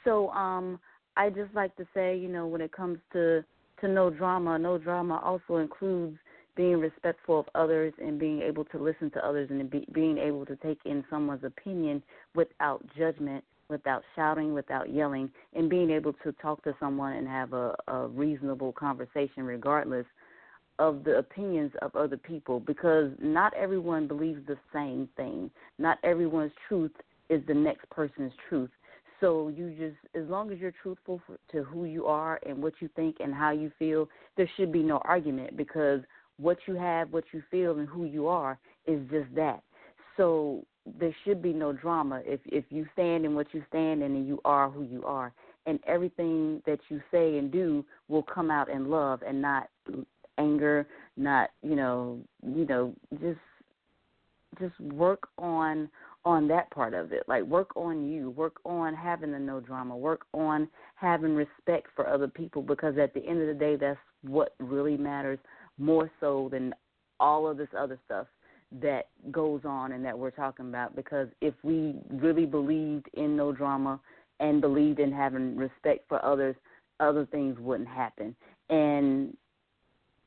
So 0.04 0.30
um, 0.30 0.80
I 1.18 1.28
just 1.28 1.54
like 1.54 1.76
to 1.76 1.86
say, 1.92 2.16
you 2.16 2.28
know, 2.28 2.46
when 2.46 2.62
it 2.62 2.72
comes 2.72 2.98
to 3.12 3.44
to 3.82 3.88
no 3.88 4.10
drama, 4.10 4.58
no 4.58 4.78
drama 4.78 5.20
also 5.24 5.56
includes 5.56 6.18
being 6.54 6.78
respectful 6.78 7.40
of 7.40 7.46
others 7.54 7.92
and 7.98 8.18
being 8.18 8.42
able 8.42 8.64
to 8.66 8.78
listen 8.78 9.10
to 9.10 9.26
others 9.26 9.48
and 9.50 9.70
be, 9.70 9.86
being 9.92 10.18
able 10.18 10.44
to 10.44 10.56
take 10.56 10.78
in 10.84 11.04
someone's 11.08 11.44
opinion 11.44 12.02
without 12.34 12.84
judgment, 12.98 13.42
without 13.70 14.02
shouting, 14.14 14.52
without 14.52 14.92
yelling, 14.92 15.30
and 15.54 15.70
being 15.70 15.90
able 15.90 16.12
to 16.24 16.32
talk 16.32 16.62
to 16.64 16.74
someone 16.80 17.14
and 17.14 17.26
have 17.26 17.52
a, 17.52 17.74
a 17.88 18.08
reasonable 18.08 18.72
conversation 18.72 19.44
regardless 19.44 20.06
of 20.78 21.04
the 21.04 21.18
opinions 21.18 21.72
of 21.82 21.94
other 21.94 22.16
people 22.16 22.58
because 22.58 23.10
not 23.20 23.52
everyone 23.54 24.08
believes 24.08 24.40
the 24.46 24.56
same 24.72 25.08
thing. 25.16 25.50
Not 25.78 25.98
everyone's 26.02 26.52
truth 26.68 26.92
is 27.28 27.42
the 27.46 27.54
next 27.54 27.88
person's 27.90 28.32
truth. 28.48 28.70
So 29.20 29.48
you 29.48 29.70
just, 29.78 29.98
as 30.14 30.28
long 30.30 30.50
as 30.50 30.58
you're 30.58 30.72
truthful 30.82 31.20
for, 31.26 31.38
to 31.52 31.62
who 31.62 31.84
you 31.84 32.06
are 32.06 32.40
and 32.46 32.62
what 32.62 32.72
you 32.80 32.88
think 32.96 33.16
and 33.20 33.34
how 33.34 33.50
you 33.50 33.70
feel, 33.78 34.08
there 34.38 34.48
should 34.56 34.72
be 34.72 34.82
no 34.82 34.98
argument 35.04 35.56
because 35.56 36.00
what 36.38 36.56
you 36.66 36.74
have, 36.74 37.12
what 37.12 37.24
you 37.32 37.42
feel, 37.50 37.78
and 37.78 37.86
who 37.86 38.06
you 38.06 38.26
are 38.26 38.58
is 38.86 39.00
just 39.10 39.32
that. 39.34 39.62
Should 41.24 41.42
be 41.42 41.52
no 41.52 41.72
drama 41.72 42.22
if 42.24 42.40
if 42.46 42.64
you 42.70 42.86
stand 42.92 43.24
in 43.24 43.34
what 43.34 43.52
you 43.52 43.62
stand 43.68 44.02
in 44.02 44.14
and 44.14 44.26
you 44.26 44.40
are 44.44 44.70
who 44.70 44.82
you 44.82 45.04
are, 45.04 45.32
and 45.66 45.78
everything 45.86 46.62
that 46.66 46.78
you 46.88 47.00
say 47.10 47.38
and 47.38 47.52
do 47.52 47.84
will 48.08 48.22
come 48.22 48.50
out 48.50 48.68
in 48.68 48.88
love 48.88 49.20
and 49.26 49.40
not 49.40 49.68
anger, 50.38 50.86
not 51.16 51.50
you 51.62 51.76
know 51.76 52.18
you 52.42 52.66
know 52.66 52.94
just 53.20 53.38
just 54.58 54.78
work 54.80 55.28
on 55.38 55.90
on 56.24 56.48
that 56.48 56.70
part 56.70 56.94
of 56.94 57.12
it. 57.12 57.24
Like 57.28 57.44
work 57.44 57.76
on 57.76 58.08
you, 58.10 58.30
work 58.30 58.56
on 58.64 58.94
having 58.94 59.32
the 59.32 59.38
no 59.38 59.60
drama, 59.60 59.96
work 59.96 60.22
on 60.32 60.68
having 60.94 61.34
respect 61.34 61.88
for 61.96 62.06
other 62.08 62.28
people 62.28 62.62
because 62.62 62.98
at 62.98 63.14
the 63.14 63.26
end 63.26 63.40
of 63.40 63.46
the 63.46 63.54
day 63.54 63.76
that's 63.76 63.98
what 64.22 64.54
really 64.58 64.96
matters 64.96 65.38
more 65.78 66.10
so 66.20 66.48
than 66.50 66.74
all 67.18 67.48
of 67.48 67.56
this 67.56 67.68
other 67.78 67.98
stuff 68.04 68.26
that 68.80 69.08
goes 69.32 69.62
on 69.64 69.92
and 69.92 70.04
that 70.04 70.16
we're 70.16 70.30
talking 70.30 70.68
about 70.68 70.94
because 70.94 71.28
if 71.40 71.54
we 71.62 71.96
really 72.10 72.46
believed 72.46 73.08
in 73.14 73.36
no 73.36 73.52
drama 73.52 73.98
and 74.38 74.60
believed 74.60 75.00
in 75.00 75.12
having 75.12 75.56
respect 75.56 76.08
for 76.08 76.24
others 76.24 76.54
other 77.00 77.26
things 77.26 77.58
wouldn't 77.58 77.88
happen. 77.88 78.36
And 78.68 79.36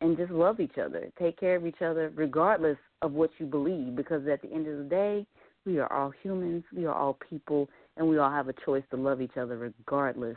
and 0.02 0.18
just 0.18 0.32
love 0.32 0.60
each 0.60 0.78
other 0.78 1.10
take 1.18 1.40
care 1.40 1.56
of 1.56 1.66
each 1.66 1.82
other 1.82 2.12
regardless 2.16 2.78
of 3.02 3.14
what 3.14 3.30
you 3.38 3.46
believe 3.46 3.96
because 3.96 4.28
at 4.28 4.42
the 4.42 4.52
end 4.52 4.68
of 4.68 4.78
the 4.78 4.84
day 4.84 5.26
we 5.66 5.80
are 5.80 5.92
all 5.94 6.12
humans 6.22 6.64
we 6.76 6.86
are 6.86 6.94
all 6.94 7.18
people 7.30 7.70
and 7.96 8.06
we 8.08 8.18
all 8.18 8.30
have 8.30 8.50
a 8.50 8.54
choice 8.66 8.84
to 8.90 8.98
love 8.98 9.22
each 9.22 9.38
other 9.38 9.58
regardless 9.58 10.36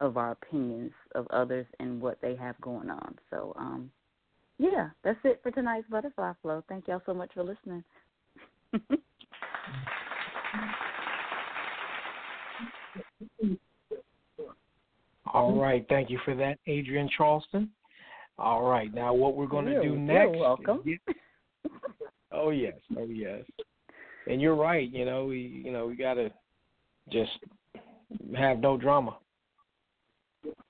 of 0.00 0.18
our 0.18 0.32
opinions 0.32 0.92
of 1.14 1.26
others 1.28 1.66
and 1.80 1.98
what 1.98 2.20
they 2.20 2.36
have 2.36 2.60
going 2.60 2.90
on. 2.90 3.16
So 3.30 3.54
um 3.58 3.90
yeah, 4.58 4.90
that's 5.04 5.18
it 5.24 5.40
for 5.42 5.50
tonight's 5.50 5.88
Butterfly 5.88 6.32
Flow. 6.42 6.62
Thank 6.68 6.88
y'all 6.88 7.02
so 7.06 7.14
much 7.14 7.30
for 7.34 7.42
listening. 7.42 7.84
All 15.32 15.60
right, 15.60 15.84
thank 15.88 16.08
you 16.08 16.18
for 16.24 16.34
that, 16.36 16.58
Adrienne 16.68 17.10
Charleston. 17.16 17.70
All 18.38 18.62
right, 18.62 18.92
now 18.94 19.12
what 19.12 19.34
we're 19.34 19.46
going 19.46 19.66
to 19.66 19.80
do 19.80 19.88
You're- 19.88 19.98
next? 19.98 20.32
You're 20.32 20.40
welcome. 20.40 20.82
Oh 22.32 22.50
yes, 22.50 22.74
oh 22.98 23.06
yes. 23.06 23.44
And 24.26 24.42
you're 24.42 24.56
right. 24.56 24.90
You 24.90 25.04
know, 25.04 25.24
we 25.26 25.62
you 25.64 25.72
know 25.72 25.86
we 25.86 25.96
gotta 25.96 26.30
just 27.10 27.30
have 28.36 28.58
no 28.58 28.76
drama. 28.76 29.16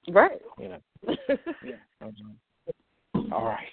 Right. 0.09 0.41
You 0.59 0.69
know. 0.69 0.79
yeah. 1.09 1.77
no 2.01 2.13
drama. 2.13 2.35
All 3.33 3.45
right. 3.45 3.67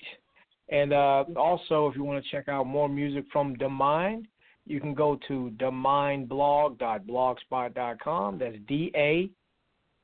And 0.70 0.94
uh, 0.94 1.26
also, 1.36 1.88
if 1.88 1.96
you 1.96 2.04
want 2.04 2.24
to 2.24 2.32
check 2.32 2.48
out 2.48 2.66
more 2.66 2.90
music 2.90 3.26
from 3.32 3.54
Da 3.56 3.70
Mind, 3.70 4.28
you 4.66 4.80
can 4.80 4.94
go 4.94 5.20
to 5.28 5.52
damindblog.blogspot.com. 5.58 8.40
That's 8.40 8.56
D 8.68 8.92
A 8.96 9.30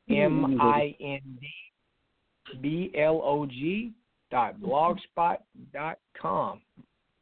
M 0.09 0.59
I 0.59 0.95
N 0.99 1.21
D 1.39 1.47
B 2.61 2.91
L 2.97 3.21
O 3.23 3.45
G 3.45 3.93
dot 4.31 4.59
blogspot 4.59 5.37
dot 5.73 5.99
com. 6.19 6.59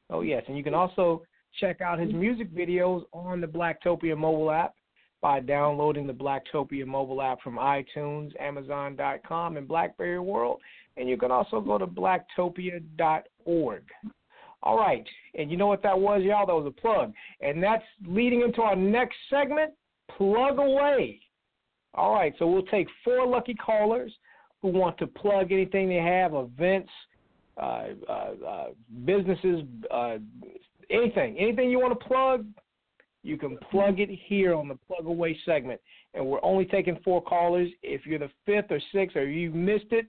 Oh 0.10 0.22
yes, 0.22 0.44
and 0.48 0.58
you 0.58 0.64
can 0.64 0.74
also 0.74 1.22
check 1.60 1.82
out 1.82 2.00
his 2.00 2.14
music 2.14 2.52
videos 2.54 3.04
on 3.14 3.42
the 3.42 3.48
Blacktopia 3.48 4.18
mobile 4.18 4.52
app 4.52 4.74
by 5.22 5.40
downloading 5.40 6.08
the 6.08 6.14
Blacktopia 6.14 6.86
mobile 6.86 7.22
app 7.22 7.42
from 7.42 7.58
iTunes, 7.58 8.32
Amazon.com, 8.40 9.58
and 9.58 9.68
BlackBerry 9.68 10.20
World. 10.20 10.60
And 10.98 11.08
you 11.08 11.18
can 11.18 11.32
also 11.32 11.62
go 11.62 11.78
to 11.78 11.88
blacktopia.org. 11.88 13.84
All 14.64 14.78
right, 14.78 15.06
and 15.36 15.52
you 15.52 15.58
know 15.58 15.68
what 15.68 15.84
that 15.84 15.98
was, 15.98 16.24
y'all? 16.24 16.48
That 16.48 16.56
was 16.56 16.66
a 16.66 16.82
plug. 16.82 17.14
And 17.42 17.62
that's 17.62 17.84
leading 18.06 18.42
into 18.42 18.62
our 18.62 18.76
next 18.76 19.16
segment, 19.30 19.72
Plug 20.18 20.58
Away. 20.58 21.20
All 21.94 22.14
right, 22.14 22.34
so 22.40 22.48
we'll 22.48 22.64
take 22.64 22.88
four 23.04 23.26
lucky 23.28 23.54
callers 23.54 24.12
who 24.62 24.70
want 24.70 24.98
to 24.98 25.08
plug 25.08 25.52
anything 25.52 25.88
they 25.88 25.96
have, 25.96 26.34
events, 26.34 26.90
uh, 27.58 27.86
uh, 28.10 28.32
uh, 28.48 28.66
businesses, 29.06 29.64
uh, 29.92 30.18
anything, 30.90 31.38
anything 31.38 31.70
you 31.70 31.80
want 31.80 31.98
to 31.98 32.06
plug, 32.06 32.46
you 33.24 33.38
can 33.38 33.58
plug 33.72 34.00
it 34.00 34.10
here 34.28 34.54
on 34.54 34.68
the 34.68 34.78
plug 34.88 35.06
away 35.06 35.38
segment. 35.46 35.82
And 36.14 36.26
we're 36.26 36.44
only 36.44 36.66
taking 36.66 36.98
four 37.04 37.22
callers. 37.22 37.70
If 37.84 38.06
you're 38.06 38.20
the 38.20 38.32
fifth 38.46 38.72
or 38.72 38.80
sixth 38.94 39.18
or 39.18 39.28
you 39.28 39.52
missed 39.52 39.92
it, 39.92 40.08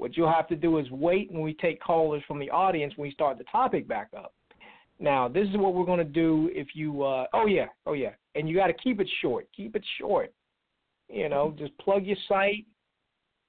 what 0.00 0.16
you'll 0.16 0.32
have 0.32 0.48
to 0.48 0.56
do 0.56 0.78
is 0.78 0.90
wait 0.90 1.30
when 1.30 1.42
we 1.42 1.52
take 1.52 1.78
callers 1.80 2.22
from 2.26 2.38
the 2.38 2.48
audience 2.50 2.94
when 2.96 3.08
we 3.08 3.12
start 3.12 3.36
the 3.36 3.44
topic 3.44 3.86
back 3.86 4.08
up. 4.16 4.32
Now, 4.98 5.28
this 5.28 5.46
is 5.46 5.56
what 5.58 5.74
we're 5.74 5.84
going 5.84 5.98
to 5.98 6.04
do 6.04 6.50
if 6.52 6.68
you, 6.74 7.02
uh, 7.02 7.26
oh, 7.34 7.44
yeah, 7.44 7.66
oh, 7.84 7.92
yeah. 7.92 8.12
And 8.34 8.48
you 8.48 8.56
got 8.56 8.68
to 8.68 8.72
keep 8.72 8.98
it 8.98 9.08
short. 9.20 9.46
Keep 9.54 9.76
it 9.76 9.84
short. 9.98 10.32
You 11.10 11.28
know, 11.28 11.54
just 11.58 11.76
plug 11.78 12.06
your 12.06 12.16
site, 12.28 12.64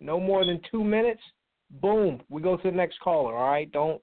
no 0.01 0.19
more 0.19 0.45
than 0.45 0.59
two 0.69 0.83
minutes. 0.83 1.21
Boom, 1.81 2.21
we 2.29 2.41
go 2.41 2.57
to 2.57 2.69
the 2.69 2.75
next 2.75 2.99
caller. 2.99 3.35
All 3.35 3.49
right, 3.49 3.71
don't 3.71 4.01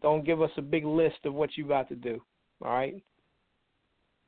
don't 0.00 0.24
give 0.24 0.40
us 0.40 0.50
a 0.56 0.62
big 0.62 0.84
list 0.84 1.16
of 1.24 1.34
what 1.34 1.56
you 1.56 1.66
got 1.66 1.88
to 1.88 1.96
do. 1.96 2.22
All 2.64 2.70
right. 2.70 3.02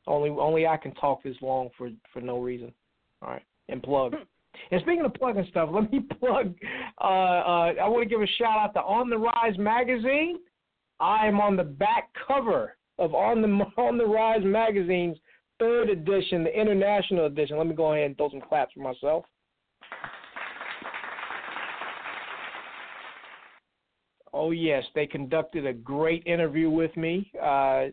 Only 0.07 0.31
only 0.31 0.67
I 0.67 0.77
can 0.77 0.93
talk 0.95 1.23
this 1.23 1.37
long 1.41 1.69
for 1.79 1.91
for 2.13 2.21
no 2.21 2.41
reason. 2.41 2.73
All 3.23 3.31
right, 3.31 3.45
and 3.69 3.83
plug. 3.83 4.15
And 4.71 4.81
speaking 4.83 5.05
of 5.05 5.15
plugging 5.15 5.47
stuff, 5.51 5.69
let 5.73 5.91
me 5.91 6.01
plug. 6.21 6.55
Uh, 7.01 7.05
uh, 7.05 7.73
I 7.83 7.89
want 7.89 8.03
to 8.03 8.09
give 8.09 8.21
a 8.21 8.27
shout 8.39 8.59
out 8.59 8.75
to 8.75 8.81
On 8.81 9.11
the 9.11 9.19
Rise 9.19 9.59
magazine. 9.59 10.39
I 11.01 11.27
am 11.27 11.41
on 11.41 11.57
the 11.57 11.65
back 11.65 12.11
cover 12.27 12.77
of 12.99 13.15
On 13.15 13.43
the 13.43 13.49
On 13.83 13.99
the 13.99 14.07
Rise 14.07 14.43
magazine's 14.45 15.19
third 15.59 15.89
edition, 15.89 16.45
the 16.45 16.61
international 16.61 17.27
edition. 17.27 17.59
Let 17.59 17.67
me 17.67 17.75
go 17.75 17.93
ahead 17.93 18.07
and 18.07 18.17
throw 18.17 18.31
some 18.31 18.41
claps 18.41 18.73
for 18.75 18.81
myself. 18.81 19.25
Oh 24.33 24.51
yes, 24.51 24.83
they 24.95 25.07
conducted 25.07 25.65
a 25.65 25.73
great 25.73 26.27
interview 26.27 26.69
with 26.69 26.95
me, 26.97 27.31
uh, 27.41 27.85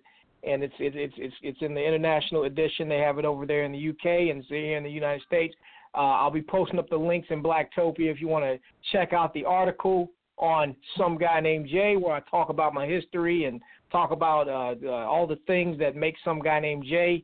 and 0.43 0.63
it's 0.63 0.73
it, 0.79 0.95
it's 0.95 1.13
it's 1.17 1.35
it's 1.43 1.61
in 1.61 1.75
the 1.75 1.85
international 1.85 2.45
edition. 2.45 2.89
They 2.89 2.97
have 2.97 3.19
it 3.19 3.25
over 3.25 3.45
there 3.45 3.63
in 3.63 3.71
the 3.71 3.89
UK 3.89 4.31
and 4.31 4.43
here 4.45 4.75
in 4.75 4.83
the 4.83 4.89
United 4.89 5.21
States. 5.21 5.53
Uh, 5.93 5.97
I'll 5.97 6.31
be 6.31 6.41
posting 6.41 6.79
up 6.79 6.89
the 6.89 6.97
links 6.97 7.27
in 7.31 7.43
Blacktopia 7.43 8.11
if 8.11 8.21
you 8.21 8.27
want 8.27 8.45
to 8.45 8.57
check 8.91 9.13
out 9.13 9.33
the 9.33 9.45
article 9.45 10.09
on 10.37 10.75
some 10.97 11.17
guy 11.17 11.39
named 11.39 11.67
Jay, 11.69 11.95
where 11.97 12.15
I 12.15 12.21
talk 12.21 12.49
about 12.49 12.73
my 12.73 12.87
history 12.87 13.45
and 13.45 13.61
talk 13.91 14.11
about 14.11 14.47
uh, 14.47 14.75
uh, 14.85 14.89
all 14.89 15.27
the 15.27 15.39
things 15.47 15.77
that 15.79 15.95
make 15.95 16.15
some 16.23 16.39
guy 16.39 16.59
named 16.59 16.85
Jay 16.85 17.23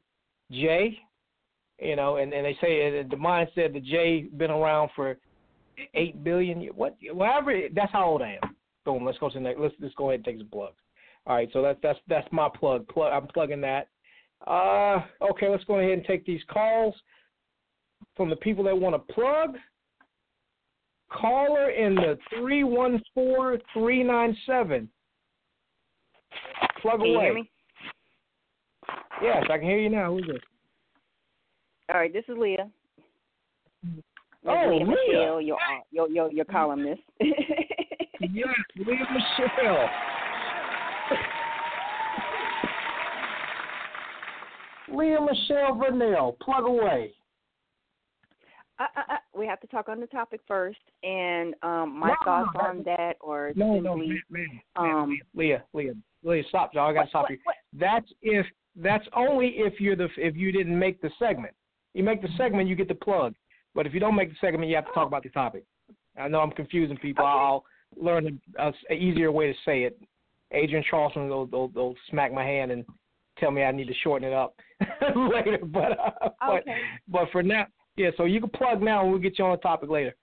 Jay. 0.51 0.99
You 1.79 1.95
know, 1.95 2.17
and, 2.17 2.33
and 2.33 2.45
they 2.45 2.57
say 2.59 2.99
uh, 2.99 3.03
Da 3.03 3.17
Mind 3.17 3.49
said 3.55 3.73
the 3.73 3.79
Jay 3.79 4.23
been 4.35 4.51
around 4.51 4.89
for 4.95 5.17
eight 5.93 6.23
billion. 6.23 6.61
years. 6.61 6.73
What, 6.75 6.95
whatever. 7.11 7.53
That's 7.73 7.91
how 7.91 8.05
old 8.05 8.21
I 8.21 8.39
am. 8.41 8.55
Boom. 8.83 9.05
Let's 9.05 9.19
go 9.19 9.29
to 9.29 9.33
the 9.35 9.39
next. 9.39 9.59
Let's 9.59 9.75
let's 9.79 9.95
go 9.95 10.09
ahead 10.09 10.19
and 10.19 10.25
take 10.25 10.37
some 10.39 10.49
plugs. 10.49 10.77
All 11.25 11.35
right. 11.35 11.49
So 11.53 11.61
that's 11.61 11.79
that's 11.81 11.99
that's 12.07 12.27
my 12.31 12.49
plug. 12.53 12.87
Plug. 12.87 13.13
I'm 13.13 13.27
plugging 13.27 13.61
that. 13.61 13.87
Uh. 14.45 15.01
Okay. 15.31 15.49
Let's 15.49 15.63
go 15.65 15.79
ahead 15.79 15.91
and 15.91 16.05
take 16.05 16.25
these 16.25 16.41
calls 16.51 16.95
from 18.17 18.29
the 18.29 18.35
people 18.35 18.63
that 18.65 18.77
want 18.77 18.95
to 18.95 19.13
plug. 19.13 19.55
Caller 21.09 21.69
in 21.69 21.95
the 21.95 22.17
three 22.33 22.65
one 22.65 23.01
four 23.13 23.57
three 23.73 24.03
nine 24.03 24.35
seven. 24.45 24.89
Plug 26.81 26.99
Can 26.99 27.07
you 27.07 27.15
away. 27.15 27.25
hear 27.25 27.33
me? 27.35 27.49
Yes, 29.21 29.43
I 29.49 29.57
can 29.57 29.67
hear 29.67 29.79
you 29.79 29.89
now. 29.89 30.11
Who's 30.11 30.27
this? 30.27 30.41
All 31.93 32.01
right, 32.01 32.11
this 32.11 32.25
is 32.27 32.35
Leah. 32.37 32.69
Oh, 34.45 34.69
Leah 34.69 34.69
Leah. 34.69 34.85
Michelle, 34.85 35.41
your 35.41 35.57
your 35.91 36.09
your 36.09 36.31
your 36.31 36.45
columnist. 36.45 37.01
yes, 37.19 38.47
Leah 38.75 39.07
Michelle. 39.13 39.89
Leah 44.89 45.21
Michelle 45.21 45.75
Vernell, 45.75 46.37
plug 46.39 46.65
away. 46.65 47.13
Uh, 48.79 48.83
uh, 48.95 49.13
uh, 49.13 49.17
we 49.35 49.47
have 49.47 49.59
to 49.59 49.67
talk 49.67 49.89
on 49.89 49.99
the 49.99 50.07
topic 50.07 50.39
first, 50.47 50.79
and 51.03 51.55
um, 51.63 51.97
my 51.97 52.09
No, 52.09 52.15
thoughts 52.23 52.49
no, 52.55 52.61
on 52.61 52.83
that, 52.83 53.15
or 53.19 53.53
No, 53.55 53.79
no, 53.79 53.93
simply, 53.97 54.21
man, 54.29 54.61
man, 54.77 54.95
um, 54.95 55.19
Leah, 55.33 55.63
Leah, 55.73 55.93
Leah, 56.23 56.43
stop, 56.49 56.73
y'all. 56.73 56.89
I 56.89 56.93
gotta 56.93 57.09
stop 57.09 57.29
you. 57.29 57.37
That's 57.73 58.07
if 58.21 58.45
that's 58.75 59.05
only 59.15 59.47
if 59.57 59.79
you're 59.79 59.95
the 59.95 60.09
if 60.17 60.35
you 60.35 60.51
didn't 60.51 60.77
make 60.77 61.01
the 61.01 61.09
segment. 61.17 61.55
You 61.93 62.03
make 62.03 62.21
the 62.21 62.29
segment, 62.37 62.69
you 62.69 62.75
get 62.75 62.87
the 62.87 62.95
plug. 62.95 63.33
But 63.73 63.87
if 63.87 63.93
you 63.93 63.99
don't 63.99 64.15
make 64.15 64.29
the 64.29 64.35
segment, 64.39 64.69
you 64.69 64.75
have 64.75 64.85
to 64.85 64.93
talk 64.93 65.07
about 65.07 65.23
the 65.23 65.29
topic. 65.29 65.63
I 66.15 66.27
know 66.27 66.39
I'm 66.39 66.51
confusing 66.51 66.97
people. 66.97 67.25
I'll 67.25 67.63
learn 67.95 68.39
a, 68.57 68.67
a, 68.67 68.73
a 68.91 68.93
easier 68.93 69.31
way 69.31 69.47
to 69.47 69.53
say 69.65 69.83
it. 69.83 69.99
Adrienne 70.53 70.83
Charleston 70.89 71.27
will, 71.29 71.45
will, 71.47 71.69
will 71.69 71.95
smack 72.09 72.31
my 72.33 72.43
hand 72.43 72.71
and 72.71 72.85
tell 73.39 73.51
me 73.51 73.63
I 73.63 73.71
need 73.71 73.87
to 73.87 73.93
shorten 74.03 74.27
it 74.27 74.33
up 74.33 74.55
later. 75.15 75.59
But 75.63 75.99
uh, 75.99 76.29
but 76.39 76.61
Okay. 76.61 76.81
but 77.07 77.29
for 77.31 77.41
now, 77.41 77.65
yeah. 77.97 78.11
So 78.17 78.25
you 78.25 78.39
can 78.39 78.49
plug 78.49 78.81
now, 78.81 79.01
and 79.01 79.11
we'll 79.11 79.19
get 79.19 79.37
you 79.37 79.45
on 79.45 79.51
the 79.51 79.57
topic 79.57 79.89
later. 79.89 80.15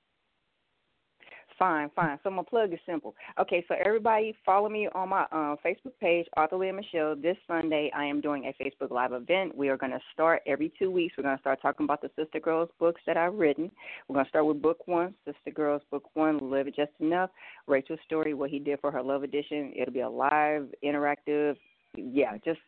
Fine, 1.58 1.90
fine. 1.94 2.18
So 2.24 2.30
my 2.30 2.42
plug 2.42 2.72
is 2.72 2.80
simple. 2.84 3.14
Okay, 3.38 3.64
so 3.68 3.76
everybody 3.84 4.34
follow 4.44 4.68
me 4.68 4.88
on 4.92 5.10
my 5.10 5.22
uh, 5.30 5.54
Facebook 5.64 5.92
page, 6.00 6.26
Arthur 6.36 6.56
Leah 6.56 6.72
Michelle. 6.72 7.14
This 7.14 7.36
Sunday, 7.46 7.92
I 7.94 8.04
am 8.04 8.20
doing 8.20 8.46
a 8.46 8.62
Facebook 8.62 8.90
Live 8.90 9.12
event. 9.12 9.56
We 9.56 9.68
are 9.68 9.76
going 9.76 9.92
to 9.92 10.00
start 10.12 10.42
every 10.48 10.72
two 10.76 10.90
weeks. 10.90 11.14
We're 11.16 11.22
going 11.22 11.36
to 11.36 11.40
start 11.40 11.62
talking 11.62 11.84
about 11.84 12.02
the 12.02 12.10
Sister 12.16 12.40
Girls 12.40 12.70
books 12.80 13.00
that 13.06 13.16
I've 13.16 13.34
written. 13.34 13.70
We're 14.08 14.14
going 14.14 14.24
to 14.26 14.28
start 14.30 14.46
with 14.46 14.60
book 14.60 14.88
one, 14.88 15.14
Sister 15.24 15.52
Girls 15.54 15.82
book 15.92 16.10
one, 16.14 16.38
Live 16.50 16.66
It 16.66 16.74
Just 16.74 16.90
Enough. 16.98 17.30
Rachel's 17.68 18.00
story, 18.04 18.34
what 18.34 18.50
he 18.50 18.58
did 18.58 18.80
for 18.80 18.90
her 18.90 19.02
Love 19.02 19.22
Edition. 19.22 19.72
It'll 19.76 19.94
be 19.94 20.00
a 20.00 20.10
live, 20.10 20.66
interactive. 20.84 21.54
Yeah, 21.96 22.36
just 22.44 22.60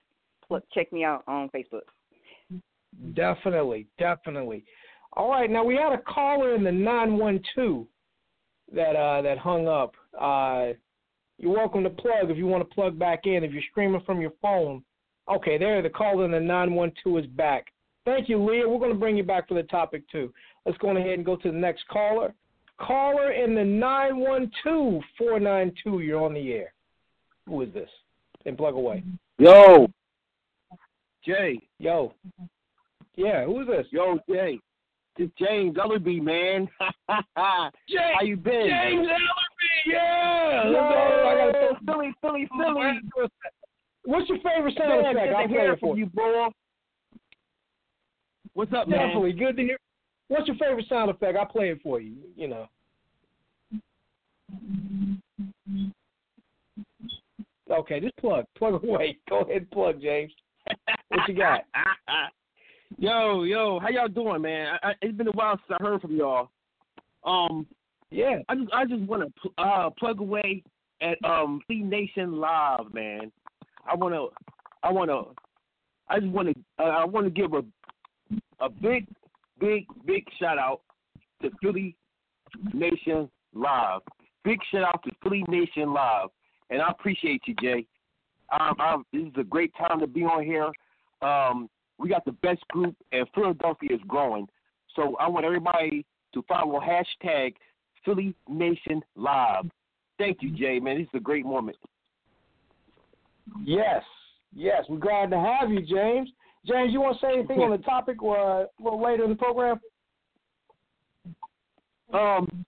check 0.72 0.92
me 0.92 1.02
out 1.02 1.24
on 1.26 1.50
Facebook. 1.50 1.82
Definitely, 3.14 3.88
definitely. 3.98 4.64
All 5.16 5.30
right, 5.30 5.50
now 5.50 5.64
we 5.64 5.76
had 5.76 5.92
a 5.92 6.02
caller 6.02 6.54
in 6.54 6.62
the 6.62 6.72
nine 6.72 7.16
one 7.16 7.40
two 7.54 7.86
that 8.74 8.96
uh 8.96 9.22
that 9.22 9.38
hung 9.38 9.66
up. 9.66 9.94
Uh 10.18 10.74
You're 11.38 11.52
welcome 11.52 11.82
to 11.84 11.90
plug 11.90 12.30
if 12.30 12.36
you 12.36 12.46
want 12.46 12.68
to 12.68 12.74
plug 12.74 12.98
back 12.98 13.26
in. 13.26 13.44
If 13.44 13.52
you're 13.52 13.62
streaming 13.70 14.02
from 14.06 14.20
your 14.20 14.32
phone, 14.40 14.82
okay, 15.28 15.58
there, 15.58 15.82
the 15.82 15.90
caller 15.90 16.24
in 16.24 16.30
the 16.30 16.40
912 16.40 17.24
is 17.24 17.30
back. 17.32 17.66
Thank 18.04 18.28
you, 18.28 18.42
Leah. 18.42 18.68
We're 18.68 18.78
going 18.78 18.92
to 18.92 18.98
bring 18.98 19.16
you 19.16 19.24
back 19.24 19.48
for 19.48 19.54
the 19.54 19.64
topic, 19.64 20.08
too. 20.10 20.32
Let's 20.64 20.78
go 20.78 20.96
ahead 20.96 21.10
and 21.10 21.26
go 21.26 21.36
to 21.36 21.50
the 21.50 21.58
next 21.58 21.86
caller. 21.88 22.32
Caller 22.78 23.32
in 23.32 23.54
the 23.54 23.64
912 23.64 25.02
492, 25.18 26.00
you're 26.00 26.24
on 26.24 26.34
the 26.34 26.52
air. 26.52 26.72
Who 27.46 27.62
is 27.62 27.72
this? 27.72 27.88
And 28.44 28.56
plug 28.56 28.74
away. 28.74 29.02
Yo, 29.38 29.88
Jay. 31.24 31.60
Yo. 31.78 32.14
Yeah, 33.16 33.44
who 33.44 33.60
is 33.62 33.66
this? 33.66 33.86
Yo, 33.90 34.18
Jay. 34.28 34.58
It's 35.18 35.32
James 35.38 35.76
Ellerby, 35.76 36.22
man. 36.22 36.68
How 37.36 37.70
you 38.22 38.36
been? 38.36 38.68
James 38.68 39.06
Ellerby, 39.06 39.86
yeah. 39.86 40.62
I 40.64 41.52
gotta 41.52 41.76
Philly, 41.86 42.12
Philly, 42.20 42.48
Philly. 42.58 43.28
What's 44.04 44.28
your 44.28 44.38
favorite 44.38 44.74
sound 44.78 45.02
Man, 45.02 45.16
effect? 45.16 45.34
I'll 45.34 45.48
play 45.48 45.68
it 45.68 45.80
for 45.80 45.98
you, 45.98 46.06
bro. 46.06 46.50
What's 48.54 48.72
up, 48.72 48.88
man? 48.88 49.08
Definitely 49.08 49.32
good 49.32 49.56
to 49.56 49.62
hear. 49.62 49.78
What's 50.28 50.48
your 50.48 50.56
favorite 50.56 50.86
sound 50.88 51.10
effect? 51.10 51.36
I'll 51.36 51.46
play 51.46 51.70
it 51.70 51.80
for 51.82 52.00
you. 52.00 52.14
You 52.36 52.48
know. 52.48 52.68
Okay, 57.70 58.00
just 58.00 58.16
plug. 58.16 58.44
Plug 58.56 58.82
away. 58.84 59.18
Go 59.28 59.40
ahead, 59.40 59.70
plug, 59.70 60.00
James. 60.00 60.32
What 61.08 61.28
you 61.28 61.34
got? 61.34 61.64
yo, 62.98 63.42
yo, 63.44 63.78
how 63.80 63.88
y'all 63.88 64.08
doing, 64.08 64.42
man? 64.42 64.76
I, 64.82 64.88
I, 64.88 64.92
it's 65.02 65.16
been 65.16 65.28
a 65.28 65.32
while 65.32 65.58
since 65.66 65.78
I 65.78 65.82
heard 65.82 66.00
from 66.00 66.16
y'all. 66.16 66.50
Um, 67.24 67.66
yeah, 68.10 68.38
I 68.48 68.54
just, 68.54 68.72
I 68.72 68.84
just 68.84 69.02
want 69.02 69.22
to 69.22 69.40
pl- 69.40 69.54
uh, 69.58 69.90
plug 69.98 70.20
away 70.20 70.62
at 71.02 71.22
um 71.24 71.60
Philly 71.66 71.80
Nation 71.80 72.38
Live, 72.38 72.92
man. 72.94 73.32
I 73.90 73.94
want 73.94 74.14
to, 74.14 74.28
I 74.82 74.92
want 74.92 75.10
to, 75.10 75.34
I 76.08 76.20
just 76.20 76.32
want 76.32 76.48
to, 76.48 76.54
uh, 76.82 76.88
I 76.88 77.04
want 77.04 77.26
to 77.26 77.30
give 77.30 77.52
a, 77.52 77.62
a 78.64 78.68
big, 78.68 79.06
big, 79.58 79.86
big 80.06 80.24
shout 80.38 80.58
out 80.58 80.82
to 81.42 81.50
Philly 81.62 81.96
Nation 82.72 83.28
Live. 83.54 84.00
Big 84.44 84.58
shout 84.70 84.84
out 84.84 85.02
to 85.04 85.10
Philly 85.22 85.44
Nation 85.48 85.92
Live, 85.92 86.28
and 86.70 86.80
I 86.80 86.90
appreciate 86.90 87.42
you, 87.46 87.54
Jay. 87.60 87.86
Um, 88.58 88.76
I'm, 88.78 89.04
this 89.12 89.22
is 89.22 89.34
a 89.36 89.44
great 89.44 89.72
time 89.76 89.98
to 90.00 90.06
be 90.06 90.22
on 90.22 90.44
here. 90.44 90.70
Um, 91.28 91.68
we 91.98 92.08
got 92.08 92.24
the 92.24 92.32
best 92.32 92.66
group, 92.68 92.94
and 93.12 93.26
Philadelphia 93.34 93.94
is 93.94 94.00
growing. 94.06 94.48
So 94.94 95.16
I 95.20 95.28
want 95.28 95.44
everybody 95.44 96.04
to 96.34 96.42
follow 96.48 96.80
hashtag 96.80 97.54
Philly 98.04 98.34
Nation 98.48 99.02
Live. 99.14 99.64
Thank 100.18 100.38
you, 100.40 100.50
Jay, 100.50 100.78
man. 100.78 100.98
This 100.98 101.04
is 101.04 101.14
a 101.14 101.20
great 101.20 101.44
moment. 101.44 101.76
Yes, 103.64 104.02
yes. 104.54 104.84
We're 104.88 104.98
glad 104.98 105.30
to 105.30 105.38
have 105.38 105.70
you, 105.70 105.80
James. 105.80 106.30
James, 106.66 106.92
you 106.92 107.00
want 107.00 107.20
to 107.20 107.26
say 107.26 107.32
anything 107.34 107.60
on 107.60 107.70
the 107.70 107.78
topic 107.84 108.16
uh, 108.22 108.26
a 108.26 108.66
little 108.82 109.02
later 109.02 109.24
in 109.24 109.30
the 109.30 109.36
program? 109.36 109.80
Um, 112.12 112.64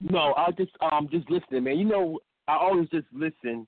no, 0.00 0.34
I 0.36 0.50
just 0.52 0.72
um 0.80 1.08
just 1.10 1.30
listening, 1.30 1.64
man. 1.64 1.78
You 1.78 1.84
know, 1.84 2.18
I 2.48 2.56
always 2.56 2.88
just 2.90 3.06
listen. 3.12 3.66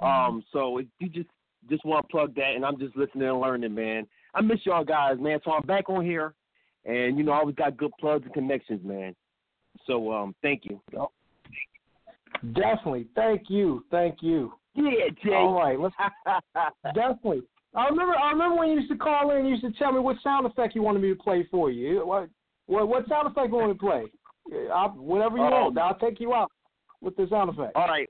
Um, 0.00 0.44
so 0.52 0.78
if 0.78 0.86
you 0.98 1.08
just 1.08 1.28
just 1.68 1.84
want 1.84 2.06
to 2.06 2.10
plug 2.10 2.34
that, 2.36 2.54
and 2.54 2.64
I'm 2.64 2.78
just 2.78 2.96
listening 2.96 3.28
and 3.28 3.40
learning, 3.40 3.74
man. 3.74 4.06
I 4.36 4.42
miss 4.42 4.60
y'all 4.64 4.84
guys, 4.84 5.16
man. 5.18 5.40
So 5.44 5.52
I'm 5.52 5.66
back 5.66 5.88
on 5.88 6.04
here, 6.04 6.34
and 6.84 7.16
you 7.16 7.24
know, 7.24 7.32
I 7.32 7.38
always 7.38 7.56
got 7.56 7.76
good 7.76 7.90
plugs 7.98 8.24
and 8.24 8.34
connections, 8.34 8.82
man. 8.84 9.14
So 9.86 10.12
um, 10.12 10.34
thank 10.42 10.64
you. 10.64 10.80
Definitely. 12.52 13.06
Thank 13.14 13.48
you. 13.48 13.84
Thank 13.90 14.16
you. 14.20 14.52
Yeah, 14.74 15.08
Jay. 15.24 15.32
All 15.32 15.54
right. 15.54 15.80
Let's 15.80 15.94
definitely. 16.94 17.42
I 17.74 17.88
remember. 17.88 18.14
I 18.14 18.30
remember 18.30 18.56
when 18.56 18.68
you 18.68 18.76
used 18.76 18.90
to 18.90 18.98
call 18.98 19.30
in. 19.30 19.46
You 19.46 19.52
used 19.52 19.64
to 19.64 19.72
tell 19.72 19.92
me 19.92 20.00
what 20.00 20.16
sound 20.22 20.46
effect 20.46 20.74
you 20.74 20.82
wanted 20.82 21.00
me 21.02 21.08
to 21.08 21.16
play 21.16 21.46
for 21.50 21.70
you. 21.70 22.06
What 22.06 22.28
what, 22.66 22.88
what 22.88 23.08
sound 23.08 23.26
effect 23.28 23.48
you 23.48 23.54
want 23.54 23.68
me 23.68 23.74
to 23.74 23.78
play? 23.78 24.04
I'll, 24.72 24.90
whatever 24.90 25.38
you 25.38 25.44
Um, 25.44 25.50
want. 25.50 25.78
I'll 25.78 25.98
take 25.98 26.20
you 26.20 26.34
out 26.34 26.50
with 27.00 27.16
the 27.16 27.26
sound 27.30 27.50
effect. 27.50 27.72
All 27.74 27.88
right. 27.88 28.08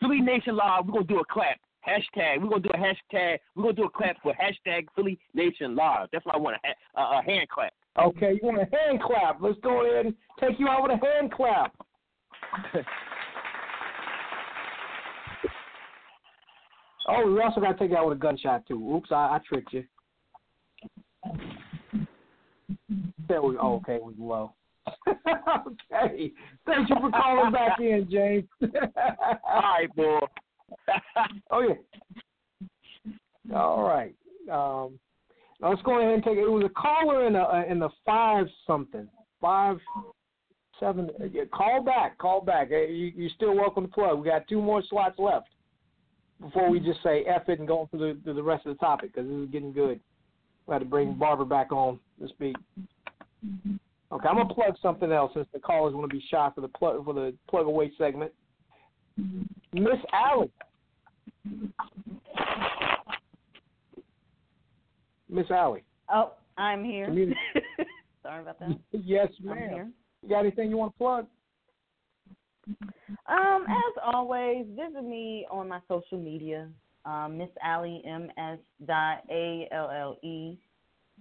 Philly 0.00 0.20
Nation 0.20 0.56
Live, 0.56 0.86
we're 0.86 0.92
gonna 0.92 1.04
do 1.06 1.20
a 1.20 1.24
clap. 1.30 1.58
Hashtag. 1.86 2.40
We're 2.40 2.48
gonna 2.48 2.60
do 2.60 2.70
a 2.74 2.78
hashtag. 2.78 3.38
We're 3.56 3.62
gonna 3.64 3.74
do 3.74 3.84
a 3.84 3.90
clap 3.90 4.16
for 4.22 4.32
hashtag 4.34 4.86
Philly 4.94 5.18
Nation 5.34 5.74
Live. 5.74 6.08
That's 6.12 6.24
what 6.24 6.34
I 6.34 6.38
want 6.38 6.56
a, 6.64 7.00
a, 7.00 7.18
a 7.18 7.22
hand 7.22 7.48
clap. 7.48 7.72
Okay, 8.00 8.32
you 8.34 8.40
want 8.42 8.58
a 8.58 8.68
hand 8.76 9.02
clap? 9.02 9.38
Let's 9.40 9.58
go 9.62 9.84
ahead 9.84 10.06
and 10.06 10.14
take 10.40 10.58
you 10.58 10.68
out 10.68 10.82
with 10.82 10.92
a 10.92 10.96
hand 11.04 11.32
clap. 11.32 11.74
oh, 17.08 17.32
we 17.32 17.40
also 17.40 17.60
got 17.60 17.72
to 17.72 17.78
take 17.78 17.90
you 17.90 17.96
out 17.96 18.08
with 18.08 18.16
a 18.18 18.20
gunshot 18.20 18.66
too. 18.66 18.94
Oops, 18.94 19.10
I, 19.10 19.14
I 19.14 19.40
tricked 19.46 19.72
you. 19.72 19.84
There 23.28 23.42
we. 23.42 23.56
Oh, 23.58 23.76
okay, 23.76 23.98
was 24.00 24.14
low. 24.18 24.54
okay, 25.08 26.32
thank 26.66 26.88
you 26.88 26.96
for 27.00 27.10
calling 27.10 27.52
back 27.52 27.78
in, 27.78 28.08
James. 28.10 28.44
All 28.62 29.60
right, 29.60 29.94
boy. 29.94 30.18
oh 31.50 31.60
yeah. 31.60 33.56
All 33.56 33.82
right. 33.82 34.14
Um, 34.50 34.98
let's 35.60 35.82
go 35.82 35.98
ahead 35.98 36.14
and 36.14 36.22
take 36.22 36.36
it. 36.38 36.42
It 36.42 36.50
was 36.50 36.64
a 36.64 36.80
caller 36.80 37.26
in 37.26 37.34
the 37.34 37.64
in 37.70 37.78
the 37.78 37.90
five 38.04 38.46
something 38.66 39.08
five 39.40 39.78
seven. 40.80 41.10
Yeah, 41.32 41.44
call 41.52 41.82
back. 41.82 42.18
Call 42.18 42.40
back. 42.40 42.68
Hey, 42.68 42.90
You, 42.90 43.12
you're 43.14 43.30
still 43.36 43.54
welcome 43.54 43.86
to 43.86 43.92
plug. 43.92 44.18
We 44.18 44.28
got 44.28 44.48
two 44.48 44.62
more 44.62 44.82
slots 44.88 45.18
left 45.18 45.48
before 46.40 46.70
we 46.70 46.80
just 46.80 47.02
say 47.02 47.24
F 47.24 47.48
it 47.48 47.58
and 47.58 47.68
go 47.68 47.88
to 47.92 47.98
the 47.98 48.18
to 48.24 48.32
the 48.32 48.42
rest 48.42 48.66
of 48.66 48.76
the 48.76 48.80
topic 48.80 49.14
because 49.14 49.28
this 49.28 49.36
is 49.36 49.50
getting 49.50 49.72
good. 49.72 50.00
We 50.66 50.72
had 50.72 50.78
to 50.80 50.84
bring 50.84 51.14
Barbara 51.14 51.46
back 51.46 51.72
on 51.72 51.98
to 52.20 52.28
speak. 52.28 52.56
Okay, 54.12 54.28
I'm 54.28 54.36
gonna 54.36 54.54
plug 54.54 54.74
something 54.82 55.10
else 55.10 55.32
since 55.34 55.48
the 55.52 55.60
caller's 55.60 55.94
gonna 55.94 56.06
be 56.06 56.22
shy 56.30 56.50
for 56.54 56.60
the 56.60 56.68
plug 56.68 57.04
for 57.04 57.14
the 57.14 57.34
plug 57.48 57.66
away 57.66 57.92
segment. 57.98 58.32
Miss 59.72 59.98
Alle. 60.12 60.50
Miss 65.28 65.50
Alle. 65.50 65.78
Oh, 66.12 66.32
I'm 66.58 66.84
here. 66.84 67.06
Community. 67.06 67.40
Sorry 68.22 68.42
about 68.42 68.58
that. 68.60 68.78
yes, 68.92 69.28
ma'am. 69.42 69.92
You 70.22 70.28
got 70.28 70.40
anything 70.40 70.70
you 70.70 70.76
want 70.76 70.92
to 70.94 70.98
plug? 70.98 71.26
Um, 73.26 73.66
as 73.68 74.02
always, 74.14 74.66
visit 74.68 75.02
me 75.02 75.46
on 75.50 75.68
my 75.68 75.80
social 75.88 76.18
media, 76.18 76.68
um, 77.04 77.38
Miss 77.38 77.48
Alle 77.64 78.00
M 78.06 78.30
S 78.38 78.58
dot 78.86 79.24
A 79.30 79.68
L 79.72 79.90
L 79.90 80.18
E. 80.22 80.58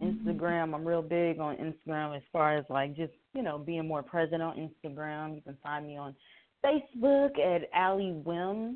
Instagram, 0.02 0.74
I'm 0.74 0.88
real 0.88 1.02
big 1.04 1.40
on 1.40 1.58
Instagram 1.58 2.16
as 2.16 2.24
far 2.34 2.58
as 2.58 2.66
like 2.70 2.96
just 2.96 3.14
you 3.34 3.44
know 3.44 3.58
being 3.58 3.88
more 3.88 4.02
present 4.02 4.42
on 4.42 4.56
Instagram. 4.56 5.36
You 5.36 5.42
can 5.42 5.58
find 5.62 5.86
me 5.86 5.98
on 5.98 6.16
Facebook 6.64 7.40
at 7.40 7.70
Alle 7.74 8.22
Wim. 8.26 8.76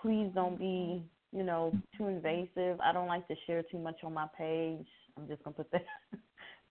Please 0.00 0.30
don't 0.34 0.58
be 0.58 1.02
you 1.32 1.42
know 1.42 1.72
too 1.96 2.06
invasive. 2.08 2.80
I 2.80 2.92
don't 2.92 3.08
like 3.08 3.26
to 3.28 3.34
share 3.46 3.62
too 3.62 3.78
much 3.78 3.96
on 4.04 4.14
my 4.14 4.26
page. 4.36 4.86
I'm 5.16 5.28
just 5.28 5.42
gonna 5.44 5.54
put 5.54 5.70
that 5.72 5.84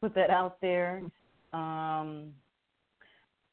put 0.02 0.16
that 0.16 0.30
out 0.30 0.60
there. 0.62 1.02
Um, 1.54 2.34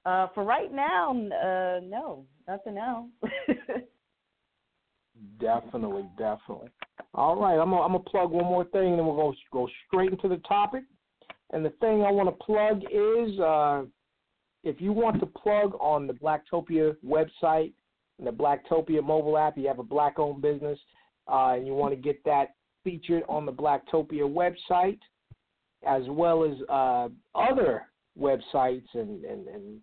uh, 0.05 0.29
for 0.35 0.45
right 0.45 0.73
now, 0.73 1.11
uh, 1.11 1.81
no, 1.83 2.25
nothing 2.47 2.79
else. 2.79 3.09
Definitely, 5.41 6.05
definitely. 6.19 6.69
All 7.15 7.37
right, 7.41 7.59
I'm 7.59 7.71
gonna, 7.71 7.83
I'm 7.83 7.93
gonna 7.93 8.05
plug 8.05 8.31
one 8.31 8.45
more 8.45 8.65
thing, 8.67 8.91
and 8.91 8.99
then 8.99 9.07
we'll 9.07 9.17
go 9.17 9.35
go 9.51 9.69
straight 9.87 10.13
into 10.13 10.29
the 10.29 10.37
topic. 10.49 10.85
And 11.53 11.65
the 11.65 11.71
thing 11.81 12.03
I 12.03 12.11
want 12.11 12.29
to 12.29 12.45
plug 12.45 12.83
is, 12.93 13.41
uh, 13.41 13.85
if 14.67 14.81
you 14.81 14.93
want 14.93 15.21
to 15.21 15.27
plug 15.27 15.77
on 15.81 16.09
the 16.09 16.13
Blacktopia 16.13 16.97
website 17.07 17.73
and 18.19 18.27
the 18.27 18.33
Blacktopia 18.33 19.03
mobile 19.03 19.39
app, 19.39 19.57
you 19.57 19.69
have 19.69 19.79
a 19.79 19.85
black-owned 19.85 20.43
business, 20.43 20.79
uh, 21.31 21.53
and 21.57 21.67
you 21.67 21.73
want 21.73 21.93
to 21.95 22.01
get 22.01 22.23
that 22.25 22.55
featured 22.83 23.23
on 23.29 23.47
the 23.47 23.53
Blacktopia 23.53 24.23
website, 24.23 24.99
as 25.87 26.03
well 26.09 26.43
as 26.45 26.57
uh, 26.69 27.09
other 27.37 27.83
websites 28.19 28.87
and, 28.95 29.25
and, 29.25 29.47
and 29.47 29.81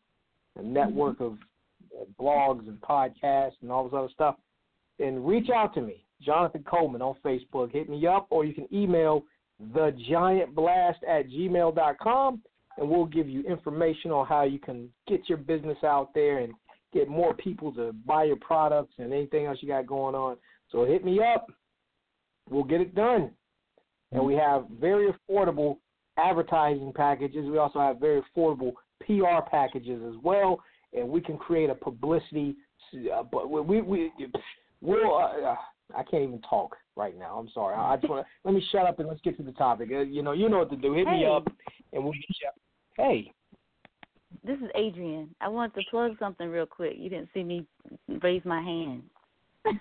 a 0.58 0.62
network 0.62 1.22
of 1.22 1.38
uh, 1.98 2.04
blogs 2.22 2.68
and 2.68 2.80
podcasts 2.82 3.54
and 3.62 3.72
all 3.72 3.86
this 3.86 3.94
other 3.98 4.10
stuff, 4.14 4.36
then 5.00 5.24
reach 5.24 5.50
out 5.50 5.74
to 5.76 5.82
me, 5.82 6.04
Jonathan 6.22 6.64
Coleman 6.68 7.02
on 7.02 7.16
Facebook. 7.24 7.72
Hit 7.72 7.90
me 7.90 8.06
up, 8.06 8.28
or 8.32 8.44
you 8.44 8.54
can 8.54 8.68
email 8.74 9.24
thegiantblast 9.72 10.98
at 11.08 11.30
gmail.com, 11.30 12.42
and 12.78 12.90
we'll 12.90 13.06
give 13.06 13.30
you 13.30 13.44
information 13.44 14.12
on 14.12 14.26
how 14.26 14.44
you 14.44 14.60
can 14.60 14.90
get 15.08 15.28
your 15.30 15.38
business 15.38 15.78
out 15.84 16.14
there 16.14 16.40
and 16.40 16.54
get 16.94 17.08
more 17.08 17.34
people 17.34 17.72
to 17.74 17.94
buy 18.06 18.24
your 18.24 18.38
products 18.38 18.94
and 18.98 19.14
anything 19.14 19.46
else 19.46 19.58
you 19.62 19.68
got 19.68 19.88
going 19.88 20.16
on. 20.16 20.38
So 20.72 20.86
hit 20.86 21.04
me 21.04 21.20
up. 21.22 21.48
We'll 22.50 22.64
get 22.64 22.82
it 22.82 22.96
done. 22.96 23.32
And 24.12 24.24
we 24.24 24.36
have 24.36 24.66
very 24.80 25.12
affordable 25.12 25.78
advertising 26.18 26.94
packages. 26.94 27.46
We 27.50 27.58
also 27.58 27.80
have 27.80 28.00
very 28.00 28.22
affordable 28.22 28.74
PR 29.06 29.48
packages 29.50 30.02
as 30.08 30.22
well. 30.24 30.62
And 30.94 31.10
we 31.10 31.22
can 31.22 31.38
create 31.38 31.70
a 31.70 31.76
publicity 31.76 32.56
uh, 33.14 33.24
but 33.24 33.50
we 33.50 33.62
we, 33.62 33.82
we 33.82 34.12
we'll. 34.82 35.18
Uh, 35.18 35.56
I 35.96 36.04
can't 36.04 36.24
even 36.24 36.42
talk 36.50 36.76
right 36.96 37.18
now. 37.18 37.38
I'm 37.38 37.50
sorry. 37.54 37.76
I 37.76 37.96
just 37.98 38.10
want 38.10 38.26
to 38.26 38.32
let 38.44 38.54
me 38.54 38.66
shut 38.72 38.86
up 38.86 39.00
and 39.00 39.08
let's 39.08 39.22
get 39.22 39.38
to 39.38 39.44
the 39.44 39.52
topic. 39.54 39.90
Uh, 39.92 40.00
you 40.00 40.24
know, 40.24 40.32
you 40.32 40.50
know 40.50 40.60
what 40.60 40.70
to 40.72 40.78
do. 40.78 40.94
Hit 40.94 41.08
hey. 41.08 41.20
me 41.20 41.26
up, 41.26 41.48
and 41.92 42.04
we'll 42.04 42.14
get 42.14 42.24
you. 42.30 42.50
Hey. 42.98 43.34
This 44.46 44.58
is 44.58 44.70
Adrienne. 44.78 45.34
I 45.42 45.48
wanted 45.48 45.76
to 45.76 45.82
plug 45.90 46.18
something 46.20 46.50
real 46.50 46.66
quick. 46.66 46.94
You 46.98 47.10
didn't 47.10 47.30
see 47.34 47.44
me 47.44 47.66
raise 48.22 48.44
my 48.44 48.62
hand. 48.62 49.04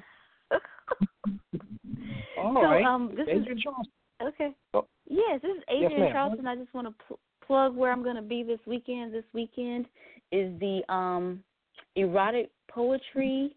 All 2.39 2.55
so, 2.55 2.63
right. 2.63 2.85
Um, 2.85 3.13
this 3.17 3.27
Adrienne 3.29 3.59
is, 3.59 3.63
Charleston. 3.63 3.93
Okay. 4.23 4.55
Oh. 4.75 4.87
Yes, 5.09 5.41
this 5.43 5.57
is 5.57 5.63
Adrienne 5.69 6.01
ma'am. 6.01 6.13
Charleston. 6.13 6.47
I 6.47 6.57
just 6.57 6.73
want 6.75 6.87
to 6.89 6.95
pl- 7.07 7.19
plug 7.47 7.75
where 7.77 7.93
I'm 7.93 8.03
going 8.03 8.17
to 8.17 8.23
be 8.23 8.43
this 8.43 8.61
weekend. 8.67 9.13
This 9.13 9.25
weekend 9.33 9.87
is 10.31 10.53
the 10.61 10.83
um, 10.89 11.43
erotic 11.97 12.51
poetry 12.71 13.57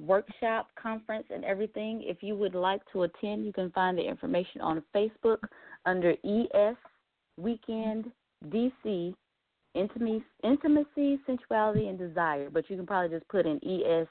workshop 0.00 0.68
conference 0.80 1.26
and 1.32 1.44
everything. 1.44 2.02
If 2.04 2.22
you 2.22 2.36
would 2.36 2.54
like 2.54 2.82
to 2.92 3.04
attend, 3.04 3.46
you 3.46 3.52
can 3.52 3.70
find 3.70 3.96
the 3.96 4.02
information 4.02 4.60
on 4.60 4.82
Facebook 4.94 5.38
under 5.86 6.12
ES 6.24 6.76
Weekend 7.38 8.10
DC 8.48 9.14
Intimacy, 9.74 10.24
Intimacy, 10.44 11.18
Sensuality, 11.26 11.88
and 11.88 11.98
Desire. 11.98 12.50
But 12.50 12.68
you 12.68 12.76
can 12.76 12.86
probably 12.86 13.16
just 13.16 13.28
put 13.28 13.46
in 13.46 13.56
ES 13.64 14.06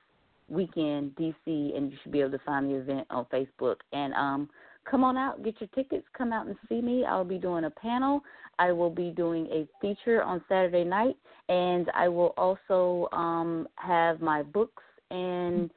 Weekend 0.50 1.16
DC, 1.16 1.36
and 1.46 1.92
you 1.92 1.98
should 2.02 2.12
be 2.12 2.22
able 2.22 2.32
to 2.32 2.40
find 2.40 2.70
the 2.70 2.76
event 2.76 3.08
on 3.10 3.26
Facebook. 3.26 3.78
And 3.94 4.14
um, 4.16 4.50
come 4.90 5.04
on 5.04 5.18
out, 5.18 5.44
get 5.44 5.56
your 5.60 5.70
tickets, 5.76 6.06
come 6.18 6.34
out 6.34 6.48
and 6.48 6.56
see 6.68 6.82
me. 6.82 7.06
I'll 7.06 7.24
be 7.24 7.38
doing 7.38 7.66
a 7.66 7.70
panel. 7.70 8.22
I 8.60 8.72
will 8.72 8.90
be 8.90 9.12
doing 9.12 9.48
a 9.48 9.68
feature 9.80 10.24
on 10.24 10.44
Saturday 10.50 10.84
night, 10.84 11.16
and 11.48 11.90
I 11.96 12.08
will 12.08 12.34
also 12.38 13.08
um, 13.16 13.68
have 13.76 14.20
my 14.20 14.44
books 14.44 14.84
and 15.10 15.70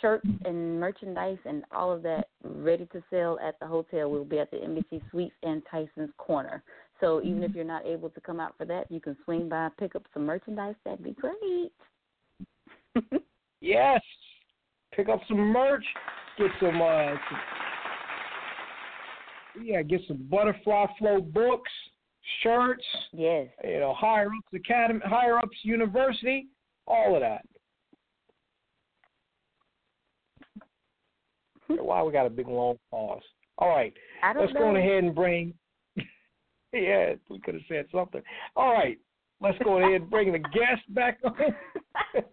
shirts 0.00 0.26
and 0.44 0.78
merchandise 0.78 1.38
and 1.44 1.64
all 1.72 1.92
of 1.92 2.02
that 2.02 2.28
ready 2.44 2.86
to 2.92 3.02
sell 3.10 3.38
at 3.40 3.58
the 3.60 3.66
hotel. 3.66 4.10
We'll 4.10 4.24
be 4.24 4.38
at 4.38 4.50
the 4.50 4.62
Embassy 4.62 5.02
Suites 5.10 5.34
and 5.42 5.62
Tyson's 5.70 6.10
Corner. 6.18 6.62
So 7.00 7.22
even 7.22 7.42
if 7.44 7.54
you're 7.54 7.64
not 7.64 7.86
able 7.86 8.10
to 8.10 8.20
come 8.20 8.40
out 8.40 8.54
for 8.58 8.64
that, 8.66 8.90
you 8.90 9.00
can 9.00 9.16
swing 9.24 9.48
by, 9.48 9.68
pick 9.78 9.94
up 9.94 10.04
some 10.12 10.26
merchandise. 10.26 10.74
That'd 10.84 11.04
be 11.04 11.12
great. 11.12 11.72
Yes. 13.60 14.00
Pick 14.94 15.08
up 15.08 15.20
some 15.28 15.38
merch. 15.38 15.84
Get 16.36 16.50
some. 16.60 16.80
uh 16.80 17.14
some, 17.14 17.40
Yeah, 19.64 19.82
get 19.82 20.00
some 20.06 20.26
Butterfly 20.30 20.86
Flow 20.98 21.20
books, 21.20 21.70
shirts. 22.42 22.84
Yes. 23.12 23.48
You 23.64 23.80
know, 23.80 23.94
higher 23.94 24.28
ups 24.28 24.54
academy, 24.54 25.00
higher 25.04 25.38
ups 25.38 25.56
university, 25.62 26.46
all 26.86 27.14
of 27.14 27.20
that. 27.20 27.44
Why 31.82 32.02
we 32.02 32.12
got 32.12 32.26
a 32.26 32.30
big 32.30 32.48
long 32.48 32.78
pause? 32.90 33.22
All 33.58 33.68
right, 33.68 33.92
I 34.22 34.32
don't 34.32 34.42
let's 34.42 34.52
go 34.52 34.68
on 34.68 34.76
ahead 34.76 35.02
and 35.02 35.14
bring. 35.14 35.52
yeah, 36.72 37.14
we 37.28 37.38
could 37.40 37.54
have 37.54 37.62
said 37.68 37.86
something. 37.92 38.22
All 38.56 38.72
right, 38.72 38.98
let's 39.40 39.58
go 39.64 39.78
ahead 39.78 40.02
and 40.02 40.10
bring 40.10 40.32
the 40.32 40.38
guest 40.38 40.82
back 40.90 41.18
on. 41.24 41.34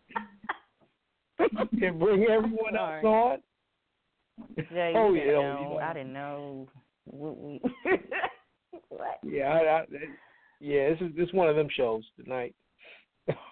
and 1.40 2.00
bring 2.00 2.24
everyone 2.24 2.76
else 2.78 3.04
on. 3.04 3.38
Jay, 4.72 4.94
Oh, 4.96 5.14
you 5.14 5.20
yeah, 5.20 5.26
didn't 5.26 5.36
oh, 5.36 5.42
know. 5.42 5.60
you 5.62 5.70
know. 5.70 5.80
I 5.80 5.94
didn't 5.94 6.14
know. 6.14 6.68
What 7.06 7.38
we, 7.38 7.62
what? 8.90 9.20
Yeah, 9.24 9.44
I, 9.44 9.80
I, 9.80 9.86
yeah. 10.60 10.90
This 10.90 11.02
is 11.02 11.16
this 11.16 11.28
is 11.28 11.34
one 11.34 11.48
of 11.48 11.56
them 11.56 11.68
shows 11.76 12.04
tonight. 12.22 12.56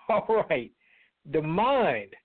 All 0.10 0.46
right, 0.50 0.72
Da 1.32 1.42
Mind. 1.42 2.16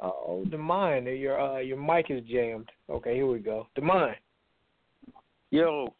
Oh, 0.00 0.44
Da 0.50 0.56
Mind. 0.56 1.06
Your 1.06 1.40
uh, 1.40 1.58
your 1.58 1.78
mic 1.80 2.06
is 2.10 2.24
jammed. 2.24 2.70
Okay, 2.90 3.14
here 3.14 3.26
we 3.26 3.38
go. 3.38 3.68
Da 3.76 3.82
Mind. 3.82 4.16
Yo. 5.50 5.94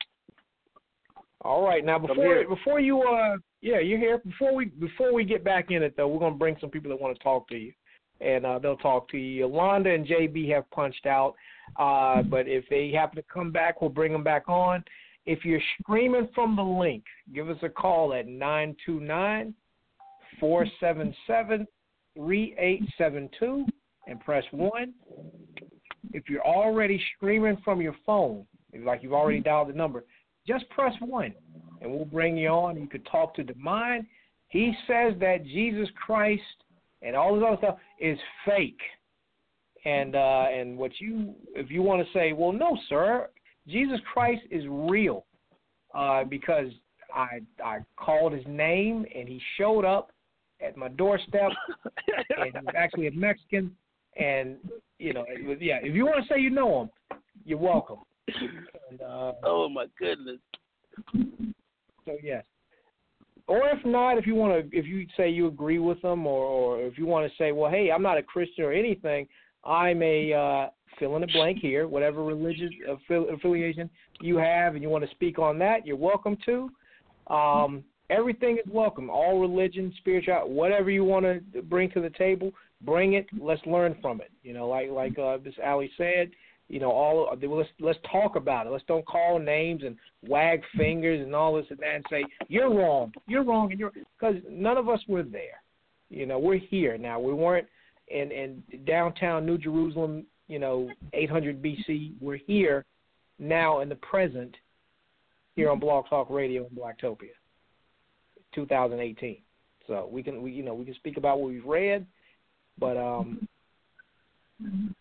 All 1.47 1.65
right, 1.65 1.85
now 1.85 1.99
before 1.99 2.45
before 2.49 2.81
you 2.81 3.03
uh 3.03 3.37
yeah 3.61 3.79
you're 3.79 3.99
here 3.99 4.19
before 4.19 4.55
we 4.55 4.67
before 4.67 5.15
we 5.15 5.25
get 5.25 5.45
back 5.45 5.71
in 5.71 5.83
it 5.83 5.95
though 5.97 6.09
we're 6.09 6.19
gonna 6.19 6.35
bring 6.35 6.57
some 6.61 6.71
people 6.71 6.91
that 6.91 7.01
want 7.01 7.17
to 7.17 7.23
talk 7.23 7.49
to 7.49 7.57
you 7.57 7.73
and 8.21 8.47
uh, 8.47 8.59
they'll 8.59 8.77
talk 8.79 9.09
to 9.11 9.19
you. 9.19 9.41
Yolanda 9.41 9.91
and 9.91 10.07
JB 10.07 10.51
have 10.53 10.69
punched 10.71 11.07
out, 11.07 11.35
uh, 11.79 12.23
but 12.23 12.49
if 12.49 12.65
they 12.71 12.91
happen 12.91 13.17
to 13.17 13.25
come 13.33 13.53
back, 13.53 13.81
we'll 13.81 13.91
bring 13.91 14.13
them 14.13 14.25
back 14.25 14.49
on. 14.49 14.83
If 15.27 15.45
you're 15.45 15.61
streaming 15.81 16.29
from 16.35 16.57
the 16.57 16.63
link, 16.63 17.05
give 17.35 17.51
us 17.51 17.59
a 17.63 17.69
call 17.69 18.15
at 18.15 18.27
nine 18.27 18.75
two 18.85 19.01
nine 19.01 19.55
four 20.41 20.67
seven 20.81 21.15
seven 21.27 21.67
three 22.17 22.55
eight 22.59 22.83
seven 22.97 23.29
two 23.39 23.67
and 24.07 24.21
press 24.21 24.45
one. 24.51 24.95
If 26.13 26.29
you're 26.29 26.47
already 26.47 27.03
streaming 27.17 27.59
from 27.65 27.81
your 27.81 27.97
phone, 28.05 28.47
like 28.85 29.03
you've 29.03 29.13
already 29.13 29.41
dialed 29.41 29.69
the 29.69 29.73
number, 29.73 30.05
just 30.47 30.69
press 30.71 30.93
one 31.01 31.35
and 31.81 31.91
we'll 31.91 32.05
bring 32.05 32.37
you 32.37 32.49
on. 32.49 32.81
You 32.81 32.89
could 32.89 33.07
talk 33.07 33.35
to 33.37 33.45
Da 33.45 33.55
Mind. 33.57 34.07
He 34.49 34.73
says 34.87 35.15
that 35.21 35.45
Jesus 35.45 35.89
Christ 36.05 36.43
and 37.03 37.15
all 37.15 37.35
this 37.35 37.45
other 37.47 37.57
stuff 37.59 37.79
is 38.01 38.19
fake. 38.45 38.81
And 39.85 40.17
uh 40.17 40.47
and 40.53 40.77
what 40.77 40.93
you 41.01 41.35
if 41.55 41.71
you 41.71 41.83
want 41.83 42.07
to 42.07 42.13
say, 42.13 42.33
well 42.33 42.53
no, 42.53 42.77
sir, 42.89 43.29
Jesus 43.69 43.99
Christ 44.13 44.43
is 44.51 44.65
real. 44.69 45.25
Uh 45.95 46.25
because 46.25 46.69
I 47.15 47.41
I 47.63 47.79
called 47.97 48.33
his 48.33 48.45
name 48.47 49.07
and 49.15 49.29
he 49.29 49.41
showed 49.59 49.85
up 49.85 50.11
at 50.61 50.77
my 50.77 50.89
doorstep 50.89 51.51
and 52.39 52.47
he 52.47 52.51
was 52.51 52.75
actually 52.77 53.09
a 53.09 53.13
Mexican 53.13 53.77
and 54.17 54.57
you 54.99 55.13
know, 55.13 55.25
was, 55.47 55.59
yeah, 55.61 55.79
if 55.83 55.95
you 55.95 56.07
want 56.07 56.27
to 56.27 56.33
say 56.33 56.41
you 56.41 56.51
know 56.51 56.83
him, 56.83 57.19
you're 57.45 57.59
welcome. 57.59 57.99
And, 58.29 59.01
uh, 59.03 59.33
Oh 59.45 59.69
my 59.69 59.87
goodness. 59.99 60.39
so 62.05 62.17
yes. 62.23 62.45
Or 63.49 63.69
if 63.69 63.85
not, 63.85 64.19
if 64.19 64.27
you 64.27 64.35
want 64.35 64.71
to, 64.71 64.77
if 64.77 64.87
you 64.87 65.07
say 65.17 65.31
you 65.31 65.47
agree 65.47 65.79
with 65.79 66.03
them, 66.03 66.27
or 66.27 66.45
or 66.45 66.83
if 66.83 66.99
you 66.99 67.07
want 67.07 67.31
to 67.31 67.37
say, 67.37 67.53
well, 67.53 67.71
hey, 67.71 67.91
I'm 67.93 68.03
not 68.03 68.19
a 68.19 68.23
Christian 68.23 68.65
or 68.65 68.73
anything, 68.73 69.29
I'm 69.65 70.03
a 70.03 70.33
uh, 70.33 70.67
fill 70.99 71.15
in 71.15 71.21
the 71.21 71.29
blank 71.29 71.59
here, 71.61 71.87
whatever 71.87 72.25
religious 72.25 72.71
affi- 72.89 73.33
affiliation 73.33 73.89
you 74.21 74.37
have, 74.37 74.75
and 74.75 74.83
you 74.83 74.89
want 74.89 75.05
to 75.05 75.11
speak 75.11 75.39
on 75.39 75.59
that, 75.61 75.87
you're 75.87 75.97
welcome 75.97 76.37
to. 76.47 76.71
Um, 77.33 77.85
everything 78.11 78.59
is 78.59 78.73
welcome. 78.73 79.11
All 79.11 79.41
religion, 79.41 79.93
spiritual, 79.99 80.51
whatever 80.51 80.91
you 80.91 81.05
want 81.05 81.25
to 81.25 81.63
bring 81.63 81.91
to 81.91 82.01
the 82.01 82.11
table, 82.11 82.53
bring 82.83 83.15
it. 83.15 83.27
Let's 83.39 83.65
learn 83.67 83.97
from 84.01 84.21
it. 84.21 84.31
You 84.43 84.55
know, 84.55 84.69
like 84.69 84.91
like 84.91 85.19
uh, 85.19 85.39
Miss 85.45 85.55
Ali 85.65 85.91
said, 85.97 86.31
you 86.69 86.81
know, 86.81 86.91
all 86.91 87.29
let's 87.41 87.69
let's 87.79 87.99
talk 88.11 88.35
about 88.37 88.67
it. 88.67 88.71
Let's 88.71 88.85
don't 88.89 89.07
call 89.07 89.39
names 89.39 89.83
and 89.85 89.97
wag 90.27 90.63
fingers 90.77 91.25
and 91.25 91.35
all 91.35 91.55
this 91.55 91.67
and 91.71 91.79
that 91.79 91.95
and 91.95 92.05
say 92.11 92.25
you're 92.49 92.73
wrong, 92.73 93.13
you're 93.29 93.45
wrong, 93.45 93.71
and 93.71 93.79
you're 93.79 93.93
because 94.19 94.37
none 94.51 94.77
of 94.77 94.89
us 94.89 95.01
were 95.07 95.23
there. 95.23 95.63
You 96.11 96.27
know, 96.27 96.39
we're 96.39 96.59
here 96.59 96.99
now. 96.99 97.21
We 97.21 97.33
weren't 97.33 97.69
in 98.09 98.33
in 98.33 98.63
downtown 98.85 99.47
New 99.47 99.59
Jerusalem. 99.59 100.27
You 100.49 100.59
know, 100.59 100.89
800 101.13 101.63
BC. 101.63 102.13
We're 102.21 102.37
here 102.37 102.85
now 103.39 103.81
in 103.81 103.89
the 103.89 103.97
present 103.97 104.55
here 105.55 105.71
on 105.71 105.79
Blog 105.79 106.09
Talk 106.09 106.31
Radio 106.31 106.67
in 106.67 106.77
Blacktopia, 106.77 107.35
2018. 108.55 109.39
So 109.87 110.09
we 110.11 110.23
can 110.23 110.43
we 110.43 110.51
you 110.51 110.65
know 110.65 110.75
we 110.75 110.85
can 110.85 110.95
speak 110.95 111.17
about 111.17 111.39
what 111.39 111.51
we've 111.51 111.65
read, 111.65 112.07
but 112.77 112.97
um, 112.97 113.47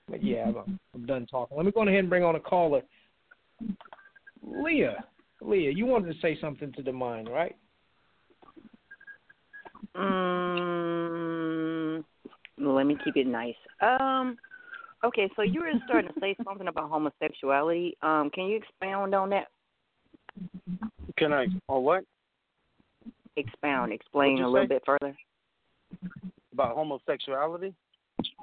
but 0.10 0.24
yeah, 0.24 0.46
I'm, 0.46 0.80
I'm 0.94 1.06
done 1.06 1.26
talking. 1.26 1.58
Let 1.58 1.66
me 1.66 1.72
go 1.72 1.82
ahead 1.82 1.96
and 1.96 2.10
bring 2.10 2.24
on 2.24 2.36
a 2.36 2.40
caller. 2.40 2.82
Leah, 4.42 5.04
Leah, 5.42 5.72
you 5.72 5.86
wanted 5.86 6.14
to 6.14 6.20
say 6.22 6.38
something 6.40 6.72
to 6.74 6.84
Da 6.84 6.92
Mind, 6.92 7.30
right? 7.30 7.56
Mm, 9.96 12.04
let 12.60 12.86
me 12.86 12.98
keep 13.04 13.18
it 13.18 13.28
nice. 13.28 13.56
Um, 13.82 14.38
okay, 15.04 15.30
so 15.36 15.42
you 15.42 15.62
were 15.62 15.72
starting 15.86 16.12
to 16.14 16.20
say 16.20 16.36
something 16.44 16.68
about 16.68 16.90
homosexuality. 16.90 17.98
Um, 18.02 18.30
can 18.34 18.46
you 18.46 18.58
expound 18.58 19.16
on 19.16 19.30
that? 19.32 19.48
Can 21.18 21.32
I 21.32 21.48
on 21.70 21.84
what? 21.84 22.04
Expound, 23.38 23.92
explain 23.92 24.42
a 24.42 24.50
little 24.50 24.68
say? 24.68 24.76
bit 24.76 24.84
further. 24.86 25.16
About 26.54 26.76
homosexuality? 26.76 27.74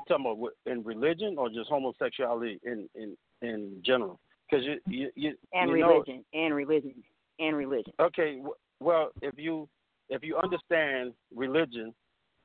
Talking 0.09 0.27
about 0.27 0.51
in 0.67 0.83
religion 0.85 1.37
or 1.39 1.49
just 1.49 1.69
homosexuality 1.71 2.61
in 2.65 2.89
in 2.95 3.17
in 3.41 3.83
general? 3.85 4.21
Because 4.51 4.65
you 4.65 4.79
you 4.87 5.11
you, 5.15 5.35
And 5.53 5.71
you 5.71 5.79
know- 5.79 5.89
religion, 5.89 6.25
and 6.35 6.55
religion, 6.55 6.95
and 7.39 7.57
religion. 7.57 7.93
Okay, 8.01 8.43
well, 8.81 9.11
if 9.23 9.35
you 9.39 9.69
if 10.09 10.23
you 10.23 10.37
understand 10.37 11.15
religion, 11.35 11.95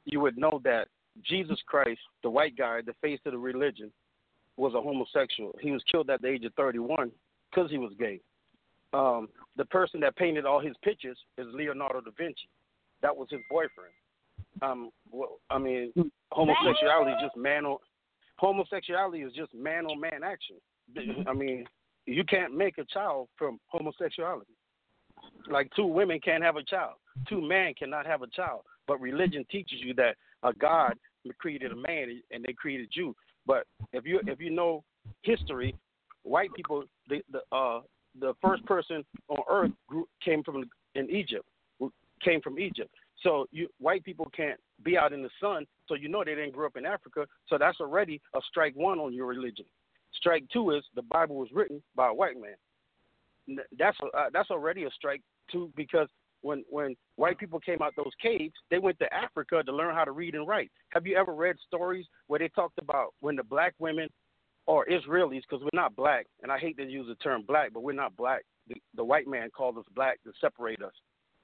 you 0.05 0.19
would 0.21 0.37
know 0.37 0.61
that 0.63 0.87
Jesus 1.23 1.59
Christ, 1.65 1.99
the 2.23 2.29
white 2.29 2.55
guy, 2.55 2.81
the 2.81 2.93
face 3.01 3.19
of 3.25 3.33
the 3.33 3.37
religion, 3.37 3.91
was 4.55 4.73
a 4.73 4.81
homosexual. 4.81 5.55
He 5.61 5.71
was 5.71 5.83
killed 5.91 6.09
at 6.09 6.21
the 6.21 6.27
age 6.29 6.45
of 6.45 6.53
31 6.53 7.11
because 7.51 7.69
he 7.69 7.77
was 7.77 7.91
gay. 7.99 8.19
Um, 8.93 9.27
the 9.57 9.65
person 9.65 9.99
that 10.01 10.15
painted 10.15 10.45
all 10.45 10.59
his 10.59 10.75
pictures 10.83 11.17
is 11.37 11.47
Leonardo 11.51 12.01
da 12.01 12.11
Vinci. 12.17 12.47
That 13.01 13.15
was 13.15 13.27
his 13.29 13.41
boyfriend. 13.49 13.93
Um, 14.61 14.89
well, 15.11 15.39
I 15.49 15.57
mean, 15.57 15.93
homosexuality 16.31 17.11
is 17.11 17.17
just 17.21 17.37
man 17.37 17.65
on 17.65 17.77
homosexuality 18.39 19.19
is 19.19 19.33
just 19.33 19.53
man 19.53 19.85
on 19.85 19.99
man 19.99 20.23
action. 20.23 20.57
I 21.27 21.33
mean, 21.33 21.65
you 22.05 22.23
can't 22.23 22.55
make 22.55 22.77
a 22.77 22.85
child 22.85 23.27
from 23.37 23.59
homosexuality. 23.67 24.51
Like 25.49 25.69
two 25.75 25.85
women 25.85 26.19
can't 26.23 26.43
have 26.43 26.55
a 26.55 26.63
child, 26.63 26.93
two 27.27 27.41
men 27.41 27.73
cannot 27.77 28.05
have 28.05 28.21
a 28.21 28.27
child. 28.27 28.61
But 28.87 29.01
religion 29.01 29.45
teaches 29.51 29.79
you 29.81 29.93
that 29.95 30.15
a 30.43 30.53
God 30.53 30.93
created 31.39 31.71
a 31.71 31.75
man 31.75 32.21
and 32.31 32.43
they 32.43 32.53
created 32.53 32.89
you. 32.93 33.15
But 33.45 33.65
if 33.93 34.05
you 34.05 34.21
if 34.27 34.39
you 34.39 34.49
know 34.49 34.83
history, 35.23 35.75
white 36.23 36.53
people 36.55 36.83
the 37.09 37.21
the 37.31 37.41
uh 37.55 37.81
the 38.19 38.33
first 38.41 38.65
person 38.65 39.05
on 39.29 39.37
earth 39.49 39.71
grew, 39.87 40.07
came 40.23 40.43
from 40.43 40.63
in 40.95 41.09
Egypt, 41.09 41.45
came 42.23 42.41
from 42.41 42.59
Egypt. 42.59 42.89
So 43.23 43.47
you 43.51 43.67
white 43.79 44.03
people 44.03 44.27
can't 44.35 44.59
be 44.83 44.97
out 44.97 45.13
in 45.13 45.23
the 45.23 45.29
sun, 45.41 45.65
so 45.87 45.95
you 45.95 46.07
know 46.07 46.23
they 46.23 46.35
didn't 46.35 46.53
grow 46.53 46.67
up 46.67 46.77
in 46.77 46.85
Africa. 46.85 47.25
So 47.47 47.57
that's 47.57 47.79
already 47.79 48.21
a 48.35 48.39
strike 48.47 48.75
one 48.75 48.99
on 48.99 49.13
your 49.13 49.25
religion. 49.25 49.65
Strike 50.13 50.45
two 50.51 50.71
is 50.71 50.83
the 50.95 51.01
Bible 51.01 51.35
was 51.35 51.49
written 51.51 51.81
by 51.95 52.09
a 52.09 52.13
white 52.13 52.35
man. 52.39 53.57
That's 53.77 53.97
uh, 54.01 54.25
that's 54.31 54.51
already 54.51 54.83
a 54.83 54.91
strike 54.91 55.21
two 55.51 55.71
because 55.75 56.07
when 56.41 56.63
when 56.69 56.95
white 57.15 57.39
people 57.39 57.59
came 57.59 57.81
out 57.81 57.93
those 57.95 58.13
caves, 58.21 58.53
they 58.69 58.77
went 58.77 58.99
to 58.99 59.13
Africa 59.13 59.63
to 59.63 59.71
learn 59.71 59.95
how 59.95 60.03
to 60.03 60.11
read 60.11 60.35
and 60.35 60.47
write. 60.47 60.71
Have 60.89 61.07
you 61.07 61.15
ever 61.17 61.33
read 61.33 61.55
stories 61.65 62.05
where 62.27 62.39
they 62.39 62.49
talked 62.49 62.77
about 62.79 63.13
when 63.21 63.35
the 63.35 63.43
black 63.43 63.73
women 63.79 64.09
or 64.67 64.85
Israelis, 64.85 65.41
because 65.49 65.63
we're 65.63 65.69
not 65.73 65.95
black, 65.95 66.27
and 66.43 66.51
I 66.51 66.59
hate 66.59 66.77
to 66.77 66.83
use 66.83 67.07
the 67.07 67.15
term 67.15 67.43
black, 67.47 67.71
but 67.73 67.83
we're 67.83 67.93
not 67.93 68.15
black. 68.17 68.43
The, 68.67 68.75
the 68.95 69.03
white 69.03 69.27
man 69.27 69.49
called 69.49 69.77
us 69.77 69.85
black 69.95 70.21
to 70.23 70.31
separate 70.41 70.81
us, 70.81 70.91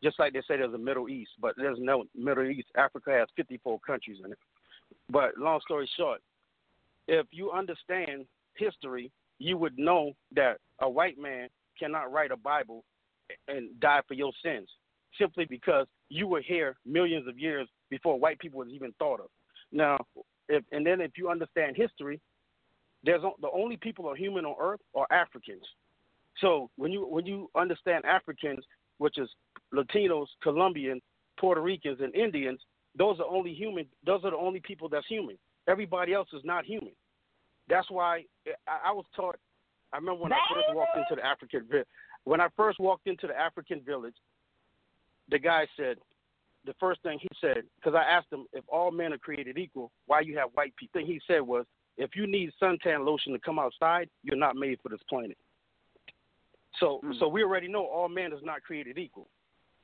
just 0.04 0.20
like 0.20 0.34
they 0.34 0.42
say 0.42 0.58
there's 0.58 0.74
a 0.74 0.78
Middle 0.78 1.10
East, 1.10 1.32
but 1.42 1.54
there's 1.58 1.78
no 1.80 2.04
Middle 2.16 2.46
East. 2.46 2.68
Africa 2.78 3.12
has 3.12 3.28
54 3.36 3.80
countries 3.80 4.18
in 4.24 4.32
it. 4.32 4.38
But 5.10 5.38
long 5.38 5.60
story 5.62 5.90
short, 5.98 6.20
if 7.08 7.26
you 7.32 7.52
understand 7.52 8.26
history, 8.56 9.12
you 9.40 9.58
would 9.58 9.78
know 9.78 10.12
that 10.36 10.58
a 10.82 10.90
white 10.90 11.18
man 11.18 11.48
cannot 11.80 12.12
write 12.12 12.32
a 12.32 12.38
Bible 12.38 12.84
and 13.48 13.80
die 13.80 14.02
for 14.08 14.14
your 14.14 14.32
sins 14.44 14.68
simply 15.18 15.46
because 15.46 15.88
you 16.10 16.28
were 16.28 16.42
here 16.42 16.76
millions 16.86 17.28
of 17.28 17.38
years 17.38 17.68
before 17.90 18.20
white 18.20 18.40
people 18.40 18.60
was 18.60 18.70
even 18.70 18.94
thought 19.00 19.20
of. 19.20 19.28
Now, 19.72 19.98
if, 20.50 20.64
and 20.72 20.86
then 20.86 21.02
if 21.02 21.12
you 21.18 21.30
understand 21.30 21.76
history, 21.76 22.20
there's 23.04 23.22
the 23.42 23.50
only 23.54 23.78
people 23.78 24.08
are 24.08 24.16
human 24.16 24.46
on 24.46 24.56
earth 24.60 24.80
are 24.96 25.08
Africans. 25.12 25.64
So 26.40 26.70
when 26.78 26.92
you 26.92 27.06
when 27.06 27.26
you 27.26 27.50
understand 27.56 28.06
Africans, 28.06 28.64
which 28.98 29.18
is 29.18 29.30
Latinos, 29.74 30.28
Colombians, 30.42 31.02
Puerto 31.40 31.62
Ricans, 31.62 32.00
and 32.02 32.14
Indians, 32.16 32.60
those 32.98 33.20
are 33.20 33.26
only 33.26 33.54
human. 33.54 33.86
Those 34.06 34.24
are 34.24 34.32
the 34.32 34.38
only 34.38 34.60
people 34.60 34.88
that's 34.88 35.08
human. 35.08 35.38
Everybody 35.68 36.14
else 36.14 36.30
is 36.34 36.42
not 36.44 36.66
human. 36.66 36.92
That's 37.70 37.90
why 37.90 38.26
I, 38.68 38.90
I 38.90 38.92
was 38.92 39.06
taught. 39.16 39.38
I 39.92 39.98
remember 39.98 40.22
when 40.22 40.30
Baby. 40.32 40.42
I 40.50 40.54
first 40.54 40.76
walked 40.76 40.98
into 40.98 41.16
the 41.16 41.26
African 41.26 41.86
when 42.26 42.40
I 42.40 42.48
first 42.56 42.80
walked 42.80 43.08
into 43.08 43.28
the 43.28 43.38
African 43.38 43.82
village, 43.82 44.16
the 45.30 45.40
guy 45.40 45.68
said, 45.78 45.98
the 46.66 46.74
first 46.80 47.02
thing 47.04 47.20
he 47.20 47.28
said, 47.42 47.64
because 47.76 47.94
I 47.96 48.04
asked 48.10 48.32
him 48.32 48.46
if 48.54 48.64
all 48.70 48.92
men 48.92 49.12
are 49.12 49.18
created 49.18 49.58
equal, 49.58 49.92
why 50.06 50.22
you 50.22 50.38
have 50.38 50.50
white 50.54 50.74
people? 50.78 50.92
The 50.94 51.06
thing 51.06 51.14
he 51.14 51.22
said 51.28 51.42
was, 51.42 51.66
if 51.98 52.16
you 52.16 52.26
need 52.26 52.52
suntan 52.62 53.06
lotion 53.06 53.34
to 53.34 53.40
come 53.40 53.60
outside, 53.60 54.10
you're 54.24 54.38
not 54.38 54.56
made 54.56 54.80
for 54.82 54.90
this 54.90 55.02
planet. 55.10 55.38
So, 56.80 57.02
mm. 57.04 57.20
so 57.20 57.28
we 57.28 57.44
already 57.44 57.68
know 57.68 57.86
all 57.86 58.10
men 58.10 58.32
is 58.34 58.40
not 58.44 58.64
created 58.64 58.98
equal. 58.98 59.28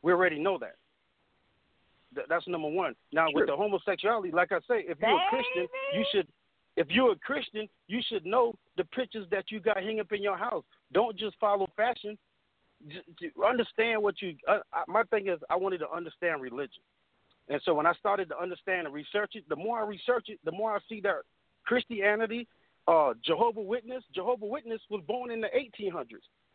We 0.02 0.12
already 0.12 0.40
know 0.40 0.58
that. 0.60 0.76
Th- 2.16 2.28
that's 2.28 2.48
number 2.48 2.70
one. 2.70 2.96
Now, 3.12 3.28
with 3.32 3.48
the 3.48 3.56
homosexuality, 3.56 4.32
like 4.32 4.52
I 4.52 4.60
say, 4.60 4.86
if 4.88 4.98
you're 5.00 5.18
a 5.18 5.30
Christian, 5.30 5.68
you 5.94 6.06
should. 6.14 6.28
If 6.78 6.88
you're 6.90 7.12
a 7.12 7.16
Christian, 7.18 7.68
you 7.88 8.00
should 8.08 8.26
know 8.26 8.54
the 8.78 8.86
pictures 8.86 9.28
that 9.32 9.52
you 9.52 9.60
got 9.60 9.78
hang 9.78 10.00
up 10.00 10.12
in 10.14 10.24
your 10.24 10.38
house. 10.38 10.64
Don't 10.94 11.18
just 11.18 11.36
follow 11.40 11.68
fashion 11.76 12.18
Just 12.88 13.06
understand 13.46 14.02
what 14.02 14.22
you. 14.22 14.36
Uh, 14.48 14.60
my 14.88 15.04
thing 15.04 15.28
is, 15.28 15.40
I 15.50 15.58
wanted 15.58 15.80
to 15.80 15.92
understand 15.92 16.42
religion, 16.42 16.82
and 17.50 17.62
so 17.66 17.74
when 17.74 17.86
I 17.86 17.94
started 17.94 18.30
to 18.30 18.40
understand 18.40 18.88
and 18.88 18.94
research 18.94 19.32
it, 19.34 19.44
the 19.50 19.56
more 19.56 19.80
I 19.80 19.86
research 19.86 20.28
it, 20.30 20.40
the 20.46 20.52
more 20.52 20.74
I 20.74 20.80
see 20.88 21.02
that 21.02 21.16
Christianity, 21.66 22.48
uh, 22.88 23.14
Jehovah 23.26 23.62
Witness, 23.62 24.04
Jehovah 24.16 24.46
Witness 24.46 24.82
was 24.90 25.04
born 25.06 25.32
in 25.32 25.42
the 25.42 25.48
1800s. 25.48 26.06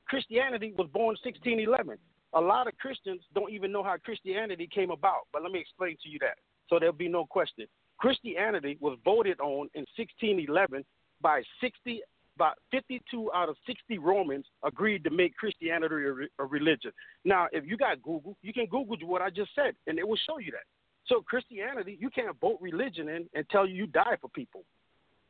Christianity 0.07 0.73
was 0.77 0.89
born 0.93 1.16
1611. 1.23 1.99
A 2.35 2.40
lot 2.40 2.66
of 2.66 2.77
Christians 2.78 3.23
don't 3.35 3.52
even 3.52 3.70
know 3.70 3.82
how 3.82 3.97
Christianity 4.05 4.69
came 4.73 4.90
about, 4.90 5.28
but 5.32 5.43
let 5.43 5.52
me 5.52 5.61
explain 5.61 5.97
to 6.02 6.09
you 6.09 6.19
that, 6.20 6.36
so 6.69 6.78
there'll 6.78 6.93
be 6.93 7.09
no 7.09 7.24
question. 7.24 7.66
Christianity 7.98 8.77
was 8.81 8.98
voted 9.05 9.39
on 9.40 9.69
in 9.74 9.86
1611 9.97 10.85
by 11.20 11.43
60 11.61 12.02
about 12.36 12.59
52 12.73 13.31
out 13.32 13.48
of 13.48 13.56
60 13.65 13.98
Romans 13.98 14.44
agreed 14.65 15.05
to 15.05 15.11
make 15.11 15.36
Christianity 15.36 15.94
a, 15.94 16.43
a, 16.43 16.47
religion. 16.47 16.90
Now, 17.24 17.47
if 17.52 17.65
you 17.65 17.77
got 17.77 18.02
Google, 18.02 18.36
you 18.43 18.52
can 18.52 18.66
Google 18.66 18.97
what 19.05 19.23
I 19.23 19.31
just 19.31 19.51
said, 19.55 19.74
and 19.86 20.01
it 20.01 20.06
will 20.06 20.19
show 20.28 20.39
you 20.39 20.51
that. 20.51 20.65
So, 21.06 21.20
Christianity, 21.20 21.97
you 22.01 22.11
can't 22.11 22.36
vote 22.40 22.59
religion 22.61 23.09
in 23.09 23.27
and 23.35 23.48
tell 23.51 23.69
you 23.69 23.74
you 23.74 23.86
die 23.86 24.16
for 24.20 24.28
people. 24.28 24.65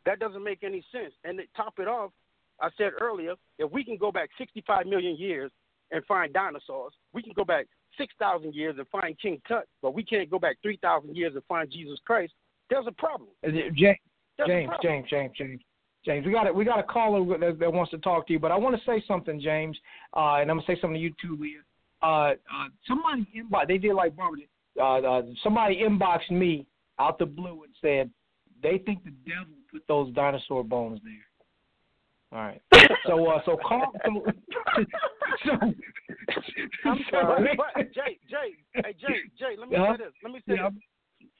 That 0.07 0.19
doesn't 0.19 0.43
make 0.43 0.63
any 0.63 0.85
sense. 0.93 1.13
And 1.25 1.39
to 1.39 1.45
top 1.57 1.75
it 1.79 1.89
off, 1.89 2.11
I 2.61 2.69
said 2.79 2.93
earlier, 3.01 3.35
if 3.59 3.71
we 3.71 3.85
can 3.85 3.97
go 3.97 4.13
back 4.13 4.31
65 4.39 4.87
million 4.87 5.17
years 5.17 5.51
and 5.95 6.05
find 6.07 6.33
dinosaurs, 6.33 6.93
we 7.13 7.23
can 7.23 7.33
go 7.35 7.45
back 7.45 7.67
6,000 7.97 8.53
years 8.53 8.75
and 8.77 8.87
find 8.89 9.19
King 9.19 9.41
Tut, 9.47 9.67
but 9.81 9.95
we 9.95 10.03
can't 10.05 10.29
go 10.29 10.39
back 10.39 10.57
3,000 10.61 11.17
years 11.17 11.35
and 11.35 11.45
find 11.45 11.71
Jesus 11.71 11.99
Christ. 12.05 12.33
There's 12.69 12.87
a 12.87 12.93
problem. 12.93 13.31
James, 13.45 13.77
James, 13.79 14.71
James, 14.83 15.07
James, 15.09 15.33
James. 15.39 15.61
James, 16.05 16.27
we 16.27 16.33
got 16.33 16.47
it. 16.47 16.55
We 16.55 16.67
got 16.67 16.79
a 16.79 16.83
caller 16.83 17.39
that, 17.39 17.59
that, 17.59 17.73
wants 17.73 17.91
to 17.93 17.99
talk 17.99 18.27
to 18.27 18.33
you, 18.35 18.39
but 18.39 18.53
I 18.53 18.57
want 18.57 18.77
to 18.77 18.83
say 18.85 19.03
something, 19.09 19.41
James, 19.41 19.79
uh, 20.15 20.35
and 20.35 20.51
I'm 20.51 20.59
gonna 20.59 20.67
say 20.67 20.79
something 20.79 20.97
to 20.97 21.01
you 21.01 21.15
too, 21.21 21.39
Leah. 21.41 21.61
Uh, 22.03 22.33
uh, 22.33 22.69
somebody 22.87 23.27
inbox. 23.35 23.69
They 23.69 23.79
did 23.79 23.95
like 23.95 24.15
Barbara. 24.15 24.41
Uh, 24.79 24.99
uh, 24.99 25.23
somebody 25.43 25.83
inboxed 25.83 26.31
me 26.31 26.67
out 26.99 27.19
the 27.19 27.25
blue 27.25 27.63
and 27.63 27.73
said 27.81 28.11
they 28.63 28.79
think 28.85 29.03
the 29.05 29.13
devil 29.27 29.55
put 29.73 29.83
those 29.89 30.13
dinosaur 30.13 30.63
bones 30.63 31.01
there. 31.05 32.39
All 32.39 32.47
right. 32.47 32.61
So, 33.07 33.27
uh, 33.27 33.41
so 33.45 33.57
call. 33.57 33.93
So, 34.05 34.85
I'm 36.85 36.99
sorry. 37.11 37.57
But, 37.57 37.93
Jay, 37.93 38.19
Jay, 38.29 38.55
hey, 38.75 38.95
Jay, 39.01 39.21
Jay. 39.39 39.57
Let 39.59 39.69
me 39.69 39.77
uh-huh. 39.77 39.97
say 39.97 40.05
this. 40.05 40.13
Let 40.23 40.33
me 40.33 40.41
say 40.49 40.55
yeah. 40.57 40.71
this. 40.71 40.83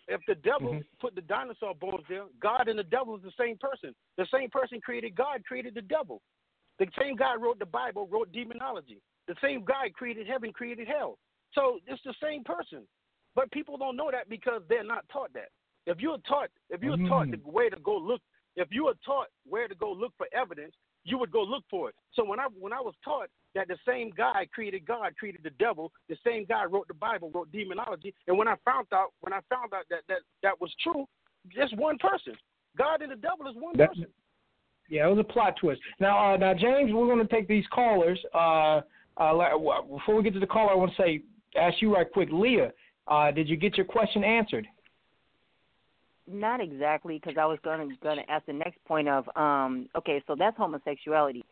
If 0.07 0.21
the 0.29 0.35
devil 0.35 0.75
mm-hmm. 0.75 1.01
put 1.01 1.15
the 1.15 1.23
dinosaur 1.23 1.75
bones 1.75 2.05
there, 2.09 2.25
God 2.41 2.69
and 2.69 2.79
the 2.79 2.85
devil 2.85 3.17
is 3.17 3.23
the 3.23 3.33
same 3.39 3.57
person. 3.59 3.95
The 4.19 4.27
same 4.33 4.51
person 4.51 4.81
created 4.81 5.15
God, 5.15 5.43
created 5.47 5.75
the 5.75 5.83
devil. 5.83 6.21
The 6.79 6.87
same 7.01 7.17
guy 7.17 7.35
wrote 7.37 7.59
the 7.59 7.67
Bible, 7.67 8.07
wrote 8.11 8.31
demonology. 8.33 9.01
The 9.29 9.35
same 9.43 9.65
guy 9.65 9.89
created 9.95 10.27
heaven, 10.27 10.53
created 10.53 10.89
hell. 10.89 11.19
So 11.55 11.79
it's 11.87 12.03
the 12.05 12.15
same 12.23 12.45
person. 12.45 12.87
But 13.35 13.51
people 13.51 13.79
don't 13.79 13.97
know 13.97 14.11
that 14.11 14.29
because 14.29 14.63
they're 14.69 14.85
not 14.85 15.05
taught 15.11 15.33
that. 15.35 15.49
If 15.87 16.01
you're 16.01 16.19
taught, 16.29 16.51
if 16.71 16.83
you're 16.83 16.97
mm. 16.97 17.09
taught 17.09 17.31
the 17.31 17.41
way 17.45 17.69
to 17.69 17.77
go 17.77 17.97
look, 17.97 18.21
if 18.57 18.69
you 18.71 18.87
are 18.89 18.95
taught 19.05 19.29
where 19.47 19.69
to 19.69 19.75
go 19.75 19.93
look 19.93 20.13
for 20.17 20.27
evidence, 20.35 20.75
you 21.05 21.19
would 21.19 21.31
go 21.31 21.43
look 21.43 21.65
for 21.71 21.89
it. 21.89 21.95
So 22.13 22.25
when 22.25 22.41
I 22.41 22.47
when 22.59 22.73
I 22.73 22.81
was 22.81 22.95
taught 23.05 23.29
that 23.55 23.69
the 23.69 23.77
same 23.87 24.13
guy 24.17 24.47
created 24.53 24.87
God, 24.87 25.15
created 25.19 25.43
the 25.43 25.51
devil, 25.51 25.93
the 26.09 26.17
same 26.25 26.45
guy 26.45 26.65
wrote 26.65 26.89
the 26.89 26.95
Bible, 26.95 27.31
wrote 27.33 27.51
demonology, 27.53 28.15
and 28.27 28.37
when 28.37 28.49
I 28.49 28.57
found 28.65 28.87
out 28.93 29.13
when 29.21 29.33
I 29.33 29.41
found 29.49 29.73
out 29.73 29.85
that 29.91 30.01
that 30.09 30.21
that 30.43 30.61
was 30.61 30.73
true, 30.83 31.07
just 31.55 31.77
one 31.77 31.99
person. 31.99 32.35
God 32.77 33.03
and 33.03 33.13
the 33.13 33.17
devil 33.17 33.47
is 33.49 33.55
one 33.57 33.77
that, 33.77 33.91
person. 33.91 34.07
Yeah, 34.89 35.07
it 35.07 35.11
was 35.11 35.19
a 35.19 35.33
plot 35.33 35.55
twist. 35.61 35.81
Now, 36.01 36.35
uh, 36.35 36.37
now, 36.37 36.55
James, 36.55 36.93
we're 36.93 37.07
going 37.07 37.27
to 37.27 37.33
take 37.33 37.49
these 37.49 37.65
callers. 37.73 38.19
Uh, 38.35 38.81
uh, 39.17 39.33
before 39.91 40.17
we 40.17 40.23
get 40.23 40.35
to 40.35 40.41
the 40.41 40.47
caller, 40.47 40.73
I 40.73 40.75
want 40.75 40.91
to 40.95 41.03
say, 41.03 41.23
ask 41.57 41.81
you 41.81 41.95
right 41.95 42.07
quick, 42.11 42.29
Leah, 42.33 42.73
uh, 43.09 43.31
did 43.31 43.49
you 43.49 43.57
get 43.57 43.77
your 43.77 43.87
question 43.87 44.25
answered? 44.25 44.67
Not 46.27 46.61
exactly, 46.61 47.21
because 47.23 47.37
I 47.39 47.45
was 47.45 47.59
gonna 47.63 47.87
gonna 48.03 48.23
ask 48.29 48.47
the 48.47 48.55
next 48.55 48.83
point 48.87 49.09
of 49.09 49.29
um 49.37 49.91
okay, 49.95 50.23
so 50.27 50.35
that's 50.35 50.57
homosexuality, 50.57 51.45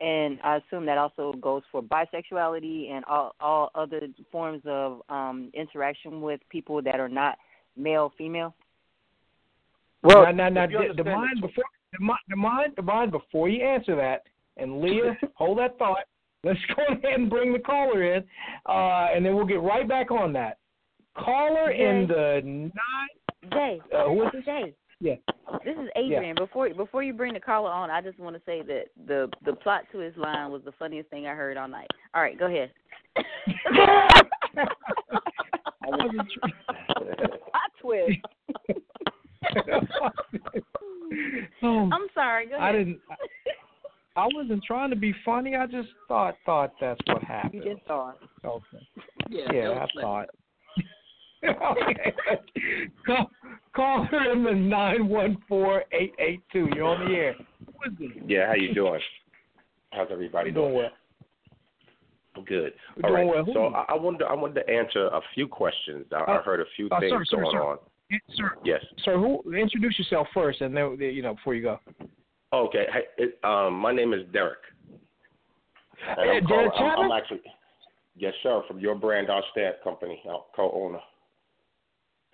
and 0.00 0.38
I 0.44 0.56
assume 0.56 0.86
that 0.86 0.98
also 0.98 1.32
goes 1.40 1.62
for 1.72 1.82
bisexuality 1.82 2.90
and 2.90 3.04
all 3.06 3.34
all 3.40 3.70
other 3.74 4.02
forms 4.30 4.62
of 4.66 5.02
um 5.08 5.50
interaction 5.54 6.20
with 6.20 6.40
people 6.48 6.82
that 6.82 7.00
are 7.00 7.08
not 7.08 7.36
male 7.76 8.12
female. 8.16 8.54
Well, 10.02 10.32
now, 10.32 10.48
now, 10.48 10.66
now 10.66 10.80
the, 10.96 11.04
mind 11.04 11.40
before 11.40 11.64
Da 11.92 12.04
Mind, 12.04 12.18
Da 12.28 12.36
Mind, 12.36 12.76
Da 12.76 12.82
Mind 12.82 13.10
before 13.10 13.48
you 13.48 13.64
answer 13.64 13.96
that, 13.96 14.22
and 14.56 14.80
Leah, 14.80 15.16
hold 15.34 15.58
that 15.58 15.78
thought. 15.78 16.04
Let's 16.44 16.60
go 16.76 16.84
ahead 16.88 17.04
and 17.04 17.28
bring 17.30 17.52
the 17.52 17.58
caller 17.58 18.14
in, 18.14 18.22
uh, 18.66 19.08
and 19.14 19.24
then 19.24 19.34
we'll 19.34 19.46
get 19.46 19.60
right 19.60 19.88
back 19.88 20.10
on 20.10 20.32
that. 20.34 20.58
Caller 21.16 21.72
in 21.72 22.06
the 22.06 22.40
nine 22.44 23.50
Jay. 23.52 23.80
Uh, 23.94 24.08
who 24.08 24.22
is 24.24 24.32
this? 24.32 24.44
Jay. 24.44 24.74
Yeah. 25.00 25.14
This 25.64 25.76
is 25.76 25.88
Adrienne. 25.96 26.22
Yeah. 26.22 26.32
Before 26.34 26.68
before 26.74 27.02
you 27.02 27.12
bring 27.12 27.34
the 27.34 27.40
caller 27.40 27.70
on, 27.70 27.90
I 27.90 28.00
just 28.00 28.18
want 28.18 28.36
to 28.36 28.42
say 28.44 28.62
that 28.62 28.84
the 29.06 29.30
the 29.44 29.52
plot 29.54 29.82
to 29.92 29.98
his 29.98 30.16
line 30.16 30.50
was 30.50 30.62
the 30.64 30.72
funniest 30.72 31.08
thing 31.10 31.26
I 31.26 31.34
heard 31.34 31.56
all 31.56 31.68
night. 31.68 31.90
All 32.14 32.22
right, 32.22 32.38
go 32.38 32.46
ahead. 32.46 32.70
I 33.16 34.22
wasn't. 35.86 36.28
Twist. 37.80 38.18
um, 41.62 41.92
I'm 41.92 42.08
sorry. 42.12 42.52
I 42.58 42.72
didn't. 42.72 43.00
I 44.16 44.26
wasn't 44.34 44.64
trying 44.64 44.90
to 44.90 44.96
be 44.96 45.14
funny. 45.24 45.54
I 45.54 45.66
just 45.66 45.88
thought 46.08 46.34
thought 46.44 46.72
that's 46.80 47.00
what 47.06 47.22
happened. 47.22 47.62
You 47.64 47.74
just 47.74 47.86
thought. 47.86 48.18
Okay. 48.44 48.88
Yeah, 49.30 49.52
yeah 49.52 49.70
I 49.70 49.78
funny. 49.78 50.02
thought 50.02 50.28
okay. 51.44 52.12
Call, 53.06 53.30
call 53.74 54.04
her 54.10 54.32
in 54.32 54.42
the 54.44 54.52
nine 54.52 55.08
one 55.08 55.38
four 55.48 55.84
eight 55.92 56.12
eight 56.18 56.40
two. 56.52 56.68
You're 56.74 56.84
on 56.86 57.08
the 57.08 57.14
air. 57.16 57.34
Yeah, 58.26 58.48
how 58.48 58.54
you 58.54 58.74
doing? 58.74 59.00
How's 59.92 60.08
everybody 60.10 60.50
Doing 60.50 60.74
well. 60.74 60.90
Good. 62.46 62.72
We're 63.02 63.08
All 63.08 63.14
right. 63.14 63.26
well. 63.26 63.46
So? 63.52 63.66
I, 63.74 63.84
I 63.88 63.94
wanted 63.96 64.18
to, 64.18 64.24
I 64.26 64.34
wanted 64.34 64.54
to 64.66 64.70
answer 64.70 65.06
a 65.06 65.20
few 65.34 65.48
questions. 65.48 66.06
I, 66.12 66.16
I 66.30 66.36
Uh, 66.36 66.42
heard 66.42 66.60
a 66.60 66.64
few 66.76 66.88
uh, 66.90 67.00
things 67.00 67.10
sir, 67.12 67.24
sir, 67.24 67.36
going 67.42 67.50
sir. 67.52 67.62
on. 67.64 67.78
Sir, 68.34 68.50
Yes. 68.64 68.80
sir, 69.04 69.16
who 69.18 69.42
introduce 69.54 69.98
yourself 69.98 70.26
first, 70.34 70.60
and 70.60 70.76
then 70.76 70.96
you 71.00 71.22
know 71.22 71.34
before 71.34 71.54
you 71.54 71.62
go. 71.62 71.80
Okay. 72.52 72.86
Hey, 72.92 73.04
it, 73.24 73.38
um, 73.44 73.74
my 73.74 73.92
name 73.92 74.12
is 74.12 74.20
Derek. 74.32 74.58
And 76.08 76.30
Hey, 76.30 76.36
I'm, 76.38 76.46
Derek 76.46 76.72
calling- 76.72 76.92
I'm, 76.98 77.10
I'm 77.10 77.12
actually, 77.12 77.40
yes, 78.16 78.34
sir, 78.42 78.62
from 78.68 78.78
your 78.78 78.94
brand, 78.94 79.30
our 79.30 79.42
staff 79.52 79.74
company, 79.82 80.20
I'm 80.28 80.40
co-owner. 80.54 81.00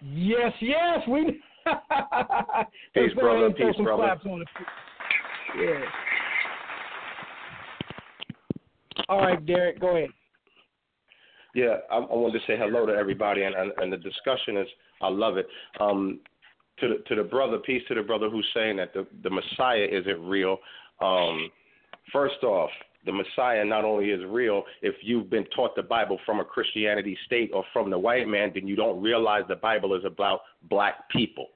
Yes, 0.03 0.53
yes, 0.61 1.01
we. 1.09 1.41
Peace, 2.95 3.13
brother. 3.15 3.47
ahead 3.47 3.47
and 3.47 3.57
throw 3.57 3.73
Peace, 3.73 3.81
brother. 3.83 4.03
claps 4.03 4.27
on 4.27 4.43
it. 4.43 4.49
Yeah. 5.59 5.81
All 9.09 9.21
right, 9.21 9.45
Derek, 9.47 9.81
go 9.81 9.97
ahead. 9.97 10.11
Yeah, 11.55 11.77
I, 11.91 11.97
I 11.97 12.15
wanted 12.15 12.41
to 12.41 12.47
say 12.47 12.57
hello 12.59 12.85
to 12.87 12.93
everybody, 12.93 13.43
and, 13.45 13.55
and 13.55 13.73
and 13.79 13.93
the 13.93 13.97
discussion 13.97 14.57
is, 14.57 14.67
I 15.01 15.09
love 15.09 15.37
it. 15.37 15.47
Um, 15.81 16.21
to 16.81 16.89
the 16.89 16.95
to 17.09 17.15
the 17.15 17.29
brother, 17.29 17.59
peace 17.59 17.83
to 17.89 17.95
the 17.95 18.03
brother 18.03 18.29
who's 18.29 18.49
saying 18.55 18.77
that 18.77 18.93
the 18.93 19.07
the 19.23 19.31
Messiah 19.31 19.87
isn't 19.91 20.21
real. 20.27 20.59
Um, 21.01 21.51
first 22.13 22.43
off, 22.43 22.71
the 23.07 23.13
Messiah 23.13 23.65
not 23.65 23.85
only 23.85 24.07
is 24.11 24.21
real, 24.27 24.65
if 24.83 24.95
you've 25.03 25.31
been 25.31 25.45
taught 25.55 25.77
the 25.77 25.83
Bible 25.83 26.19
from 26.25 26.41
a 26.41 26.45
Christianity 26.45 27.17
state 27.27 27.51
or 27.53 27.65
from 27.73 27.91
the 27.91 27.99
white 27.99 28.29
man, 28.29 28.53
then 28.55 28.67
you 28.67 28.77
don't 28.77 29.01
realize 29.03 29.43
the 29.49 29.57
Bible 29.57 29.95
is 29.95 30.05
about 30.05 30.41
black 30.69 31.09
people. 31.11 31.49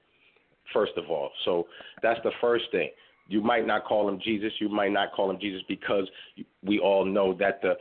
First 0.73 0.93
of 0.97 1.09
all, 1.09 1.31
so 1.45 1.67
that's 2.03 2.19
the 2.23 2.31
first 2.39 2.65
thing. 2.71 2.89
You 3.27 3.41
might 3.41 3.65
not 3.65 3.85
call 3.85 4.07
him 4.07 4.19
Jesus. 4.23 4.51
You 4.59 4.69
might 4.69 4.91
not 4.91 5.13
call 5.13 5.29
him 5.29 5.39
Jesus 5.39 5.61
because 5.67 6.07
we 6.63 6.79
all 6.79 7.05
know 7.05 7.33
that 7.39 7.61
the 7.61 7.73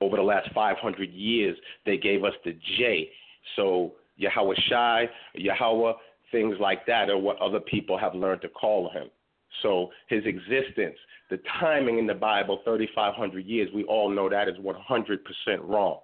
over 0.00 0.16
the 0.16 0.22
last 0.22 0.48
500 0.54 1.10
years 1.10 1.56
they 1.84 1.96
gave 1.96 2.22
us 2.24 2.32
the 2.44 2.56
J. 2.78 3.08
So 3.56 3.92
Yahweh 4.16 4.54
Shai, 4.68 5.08
Yahweh, 5.34 5.92
things 6.30 6.56
like 6.60 6.86
that 6.86 7.10
are 7.10 7.18
what 7.18 7.40
other 7.40 7.60
people 7.60 7.98
have 7.98 8.14
learned 8.14 8.42
to 8.42 8.48
call 8.48 8.90
him. 8.90 9.08
So 9.62 9.90
his 10.08 10.24
existence, 10.24 10.96
the 11.30 11.38
timing 11.60 11.98
in 11.98 12.06
the 12.06 12.14
Bible, 12.14 12.60
3,500 12.64 13.44
years, 13.44 13.68
we 13.74 13.84
all 13.84 14.10
know 14.10 14.28
that 14.28 14.48
is 14.48 14.56
100% 14.56 15.18
wrong. 15.62 15.98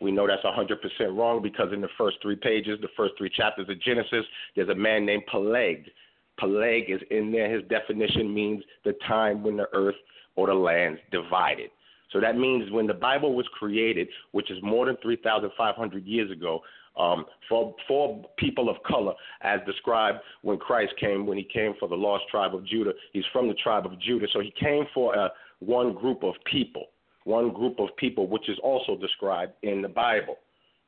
We 0.00 0.12
know 0.12 0.26
that's 0.26 0.44
100% 0.44 1.16
wrong 1.16 1.42
because 1.42 1.72
in 1.72 1.80
the 1.80 1.88
first 1.98 2.18
three 2.22 2.36
pages, 2.36 2.78
the 2.80 2.88
first 2.96 3.14
three 3.18 3.30
chapters 3.30 3.68
of 3.68 3.80
Genesis, 3.82 4.24
there's 4.54 4.68
a 4.68 4.74
man 4.74 5.04
named 5.04 5.24
Peleg. 5.30 5.90
Peleg 6.38 6.88
is 6.88 7.00
in 7.10 7.32
there. 7.32 7.52
His 7.52 7.68
definition 7.68 8.32
means 8.32 8.62
the 8.84 8.94
time 9.06 9.42
when 9.42 9.56
the 9.56 9.66
earth 9.72 9.96
or 10.36 10.46
the 10.46 10.54
lands 10.54 11.00
divided. 11.10 11.70
So 12.12 12.20
that 12.20 12.36
means 12.36 12.70
when 12.70 12.86
the 12.86 12.94
Bible 12.94 13.34
was 13.34 13.46
created, 13.58 14.08
which 14.30 14.50
is 14.50 14.58
more 14.62 14.86
than 14.86 14.96
3,500 15.02 16.06
years 16.06 16.30
ago, 16.30 16.60
um, 16.98 17.24
for 17.48 17.74
for 17.86 18.24
people 18.36 18.68
of 18.68 18.76
color, 18.82 19.14
as 19.42 19.60
described 19.66 20.18
when 20.42 20.58
Christ 20.58 20.92
came, 21.00 21.26
when 21.26 21.38
he 21.38 21.44
came 21.44 21.74
for 21.78 21.88
the 21.88 21.94
lost 21.94 22.24
tribe 22.30 22.54
of 22.54 22.66
Judah. 22.66 22.92
He's 23.12 23.24
from 23.32 23.48
the 23.48 23.54
tribe 23.54 23.86
of 23.86 23.98
Judah, 24.00 24.26
so 24.32 24.40
he 24.40 24.52
came 24.58 24.84
for 24.92 25.16
uh, 25.16 25.28
one 25.60 25.94
group 25.94 26.22
of 26.22 26.34
people, 26.50 26.86
one 27.24 27.52
group 27.52 27.78
of 27.78 27.88
people, 27.96 28.26
which 28.26 28.48
is 28.48 28.58
also 28.62 28.96
described 28.96 29.52
in 29.62 29.82
the 29.82 29.88
Bible. 29.88 30.36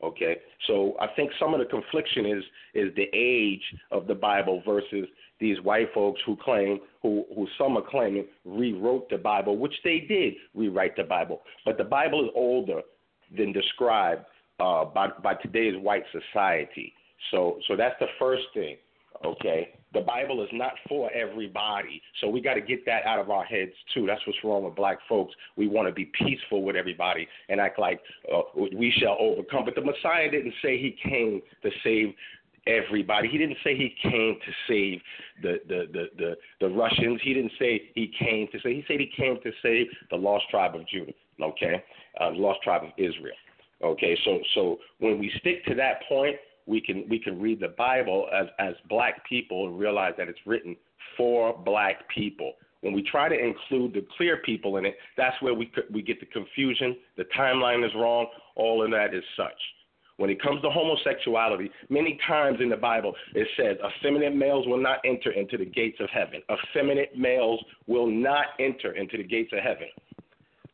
Okay, 0.03 0.39
so 0.66 0.97
I 0.99 1.09
think 1.15 1.31
some 1.39 1.53
of 1.53 1.61
the 1.61 1.66
confliction 1.66 2.24
is 2.24 2.43
is 2.74 2.95
the 2.97 3.09
age 3.12 3.62
of 3.91 4.07
the 4.07 4.15
Bible 4.15 4.62
versus 4.66 5.07
these 5.39 5.61
white 5.62 5.89
folks 5.93 6.20
who 6.24 6.37
claim, 6.37 6.81
who 7.03 7.24
who 7.35 7.47
some 7.59 7.77
are 7.77 7.85
claiming, 7.89 8.24
rewrote 8.45 9.11
the 9.11 9.19
Bible, 9.19 9.59
which 9.59 9.74
they 9.85 10.01
did 10.01 10.35
rewrite 10.55 10.97
the 10.97 11.05
Bible, 11.05 11.43
but 11.66 11.77
the 11.77 11.85
Bible 11.85 12.24
is 12.24 12.31
older 12.35 12.81
than 13.37 13.53
described 13.53 14.24
uh, 14.61 14.85
by 14.85 15.09
by 15.23 15.35
today's 15.35 15.74
white 15.81 16.05
society. 16.12 16.93
So 17.31 17.59
so 17.69 17.77
that's 17.77 17.97
the 18.01 18.07
first 18.19 18.45
thing. 18.55 18.77
Okay, 19.23 19.74
the 19.93 20.01
Bible 20.01 20.43
is 20.43 20.49
not 20.53 20.73
for 20.89 21.12
everybody, 21.12 22.01
so 22.20 22.28
we 22.28 22.41
got 22.41 22.55
to 22.55 22.62
get 22.62 22.87
that 22.87 23.05
out 23.05 23.19
of 23.19 23.28
our 23.31 23.45
heads 23.45 23.73
too. 23.93 24.07
That's 24.07 24.24
what's 24.27 24.39
wrong 24.43 24.65
with 24.65 24.74
black 24.74 24.99
folks. 25.09 25.35
We 25.57 25.69
want 25.69 25.89
to 25.89 25.93
be 25.93 26.11
peaceful 26.19 26.62
with 26.62 26.74
everybody 26.74 27.28
and 27.51 27.61
act 27.61 27.78
like 27.78 28.01
uh, 28.32 28.41
we 28.57 28.91
shall 28.99 29.16
overcome. 29.20 29.66
But 29.66 29.74
the 29.74 29.82
Messiah 29.82 30.31
didn't 30.31 30.55
say 30.62 30.78
he 30.78 30.97
came 31.03 31.43
to 31.62 31.70
save 31.85 32.15
everybody. 32.66 33.28
He 33.28 33.37
didn't 33.37 33.59
say 33.62 33.77
he 33.77 33.95
came 34.03 34.39
to 34.45 34.53
save 34.66 35.01
the 35.43 35.61
the 35.69 35.87
the 35.93 36.05
the, 36.16 36.37
the 36.61 36.69
Russians. 36.69 37.20
He 37.23 37.35
didn't 37.35 37.53
say 37.59 37.91
he 37.95 38.12
came 38.19 38.49
to 38.53 38.61
say. 38.61 38.74
He 38.74 38.85
said 38.89 39.01
he 39.01 39.11
came 39.16 39.39
to 39.43 39.51
save 39.62 39.87
the 40.11 40.16
lost 40.16 40.45
tribe 40.51 40.74
of 40.74 40.87
Judah. 40.89 41.12
Okay, 41.43 41.82
uh, 42.20 42.31
the 42.31 42.37
lost 42.37 42.62
tribe 42.62 42.85
of 42.85 42.91
Israel. 42.97 43.35
Okay, 43.82 44.16
so 44.24 44.39
so 44.55 44.78
when 44.98 45.19
we 45.19 45.32
stick 45.40 45.65
to 45.66 45.74
that 45.74 46.02
point, 46.09 46.36
we 46.66 46.81
can 46.81 47.07
we 47.09 47.19
can 47.19 47.40
read 47.40 47.61
the 47.61 47.74
Bible 47.77 48.28
as 48.32 48.47
as 48.59 48.74
black 48.89 49.27
people 49.28 49.66
and 49.66 49.78
realize 49.78 50.15
that 50.19 50.28
it's 50.28 50.39
written 50.47 50.77
for 51.16 51.57
black 51.65 52.09
people. 52.15 52.52
When 52.82 52.94
we 52.94 53.02
try 53.02 53.28
to 53.28 53.39
include 53.39 53.93
the 53.93 54.07
clear 54.16 54.39
people 54.39 54.78
in 54.78 54.86
it, 54.86 54.97
that's 55.16 55.40
where 55.43 55.55
we 55.55 55.70
we 55.93 56.02
get 56.02 56.20
the 56.20 56.27
confusion. 56.27 56.97
The 57.16 57.24
timeline 57.36 57.85
is 57.85 57.93
wrong. 57.94 58.27
All 58.57 58.85
of 58.85 58.90
that 58.90 59.15
is 59.15 59.24
such. 59.36 59.61
When 60.19 60.28
it 60.28 60.43
comes 60.43 60.61
to 60.61 60.69
homosexuality, 60.69 61.70
many 61.89 62.19
times 62.28 62.59
in 62.61 62.69
the 62.69 62.77
Bible 62.77 63.15
it 63.35 63.48
says 63.57 63.78
effeminate 63.82 64.36
males 64.36 64.66
will 64.66 64.81
not 64.81 64.98
enter 65.07 65.31
into 65.32 65.57
the 65.57 65.65
gates 65.65 65.98
of 66.01 66.11
heaven. 66.11 66.43
Effeminate 66.51 67.16
males 67.16 67.65
will 67.86 68.07
not 68.07 68.48
enter 68.59 68.93
into 68.93 69.16
the 69.16 69.24
gates 69.24 69.51
of 69.55 69.61
heaven. 69.61 69.89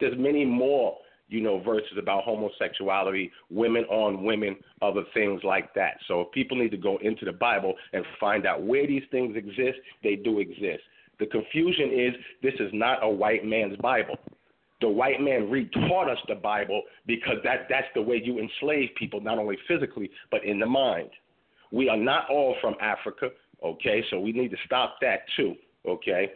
There's 0.01 0.19
many 0.19 0.45
more, 0.45 0.99
you 1.29 1.41
know, 1.41 1.61
verses 1.61 1.99
about 1.99 2.25
homosexuality, 2.25 3.31
women 3.51 3.85
on 3.85 4.23
women, 4.23 4.57
other 4.83 5.03
things 5.13 5.43
like 5.43 5.75
that. 5.75 5.97
So 6.07 6.23
if 6.23 6.33
people 6.33 6.57
need 6.57 6.71
to 6.71 6.77
go 6.77 6.99
into 7.03 7.25
the 7.25 7.33
Bible 7.33 7.75
and 7.93 8.05
find 8.21 8.47
out 8.47 8.63
where 8.63 8.87
these 8.87 9.03
things 9.11 9.37
exist, 9.37 9.79
they 10.03 10.17
do 10.17 10.39
exist. 10.39 10.83
The 11.19 11.27
confusion 11.27 11.91
is 11.93 12.15
this 12.43 12.55
is 12.61 12.71
not 12.73 13.03
a 13.03 13.09
white 13.09 13.45
man's 13.45 13.77
Bible. 13.79 14.17
The 14.81 14.89
white 14.89 15.21
man 15.21 15.49
retaught 15.51 16.11
us 16.11 16.19
the 16.29 16.35
Bible 16.35 16.83
because 17.07 17.37
that, 17.45 17.67
that's 17.71 17.87
the 17.95 18.03
way 18.03 18.21
you 18.23 18.39
enslave 18.39 18.91
people, 18.97 19.21
not 19.21 19.39
only 19.39 19.57
physically, 19.67 20.11
but 20.31 20.45
in 20.45 20.59
the 20.59 20.67
mind. 20.67 21.09
We 21.73 21.89
are 21.89 21.97
not 21.97 22.29
all 22.31 22.57
from 22.61 22.75
Africa, 22.81 23.31
okay? 23.65 24.05
So 24.11 24.21
we 24.21 24.33
need 24.33 24.51
to 24.51 24.57
stop 24.67 24.97
that 25.01 25.21
too, 25.37 25.55
okay? 25.89 26.31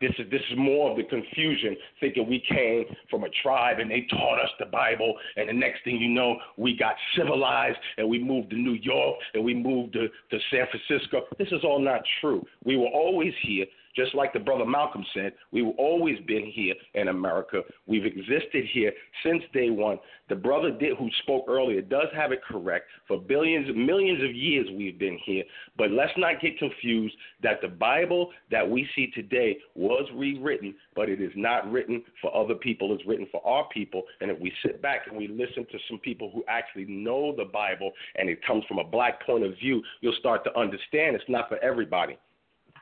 This 0.00 0.12
is 0.18 0.30
this 0.30 0.42
is 0.50 0.58
more 0.58 0.90
of 0.90 0.96
the 0.96 1.04
confusion, 1.04 1.76
thinking 2.00 2.28
we 2.28 2.42
came 2.48 2.84
from 3.10 3.24
a 3.24 3.28
tribe 3.42 3.78
and 3.78 3.90
they 3.90 4.06
taught 4.10 4.40
us 4.42 4.50
the 4.58 4.66
Bible, 4.66 5.14
and 5.36 5.48
the 5.48 5.52
next 5.52 5.84
thing 5.84 5.96
you 5.96 6.08
know, 6.08 6.36
we 6.56 6.76
got 6.76 6.94
civilized 7.16 7.78
and 7.96 8.08
we 8.08 8.18
moved 8.18 8.50
to 8.50 8.56
New 8.56 8.74
York 8.74 9.16
and 9.34 9.44
we 9.44 9.54
moved 9.54 9.92
to, 9.94 10.08
to 10.08 10.38
San 10.50 10.66
Francisco. 10.70 11.22
This 11.38 11.48
is 11.48 11.64
all 11.64 11.78
not 11.78 12.02
true. 12.20 12.44
We 12.64 12.76
were 12.76 12.88
always 12.88 13.32
here, 13.42 13.66
just 13.94 14.14
like 14.14 14.32
the 14.32 14.38
brother 14.38 14.66
Malcolm 14.66 15.04
said. 15.14 15.32
We've 15.52 15.72
always 15.78 16.18
been 16.26 16.50
here 16.52 16.74
in 16.94 17.08
America. 17.08 17.62
We've 17.86 18.04
existed 18.04 18.64
here 18.72 18.92
since 19.24 19.42
day 19.52 19.70
one. 19.70 19.98
The 20.28 20.34
brother 20.34 20.70
did, 20.70 20.96
who 20.96 21.08
spoke 21.22 21.44
earlier 21.48 21.82
does 21.82 22.08
have 22.14 22.32
it 22.32 22.40
correct. 22.42 22.86
For 23.06 23.18
billions, 23.20 23.68
millions 23.74 24.22
of 24.22 24.34
years, 24.34 24.66
we've 24.76 24.98
been 24.98 25.18
here. 25.24 25.44
But 25.76 25.90
let's 25.90 26.12
not 26.16 26.40
get 26.40 26.58
confused 26.58 27.14
that 27.42 27.60
the 27.60 27.68
Bible 27.68 28.30
that 28.50 28.68
we 28.68 28.88
see 28.96 29.08
today 29.08 29.58
was 29.74 30.08
rewritten, 30.14 30.74
but 30.94 31.08
it 31.08 31.20
is 31.20 31.32
not 31.36 31.70
written 31.70 32.02
for 32.20 32.34
other 32.34 32.54
people. 32.54 32.94
It's 32.94 33.06
written 33.06 33.26
for 33.30 33.46
our 33.46 33.68
people. 33.68 34.02
And 34.20 34.30
if 34.30 34.38
we 34.40 34.52
sit 34.64 34.80
back 34.80 35.06
and 35.06 35.16
we 35.16 35.28
listen 35.28 35.66
to 35.70 35.78
some 35.88 35.98
people 35.98 36.30
who 36.34 36.42
actually 36.48 36.86
know 36.86 37.34
the 37.36 37.44
Bible 37.44 37.92
and 38.16 38.28
it 38.28 38.44
comes 38.46 38.64
from 38.66 38.78
a 38.78 38.84
black 38.84 39.24
point 39.26 39.44
of 39.44 39.52
view, 39.58 39.82
you'll 40.00 40.16
start 40.18 40.44
to 40.44 40.58
understand 40.58 41.16
it's 41.16 41.24
not 41.28 41.48
for 41.48 41.58
everybody. 41.58 42.16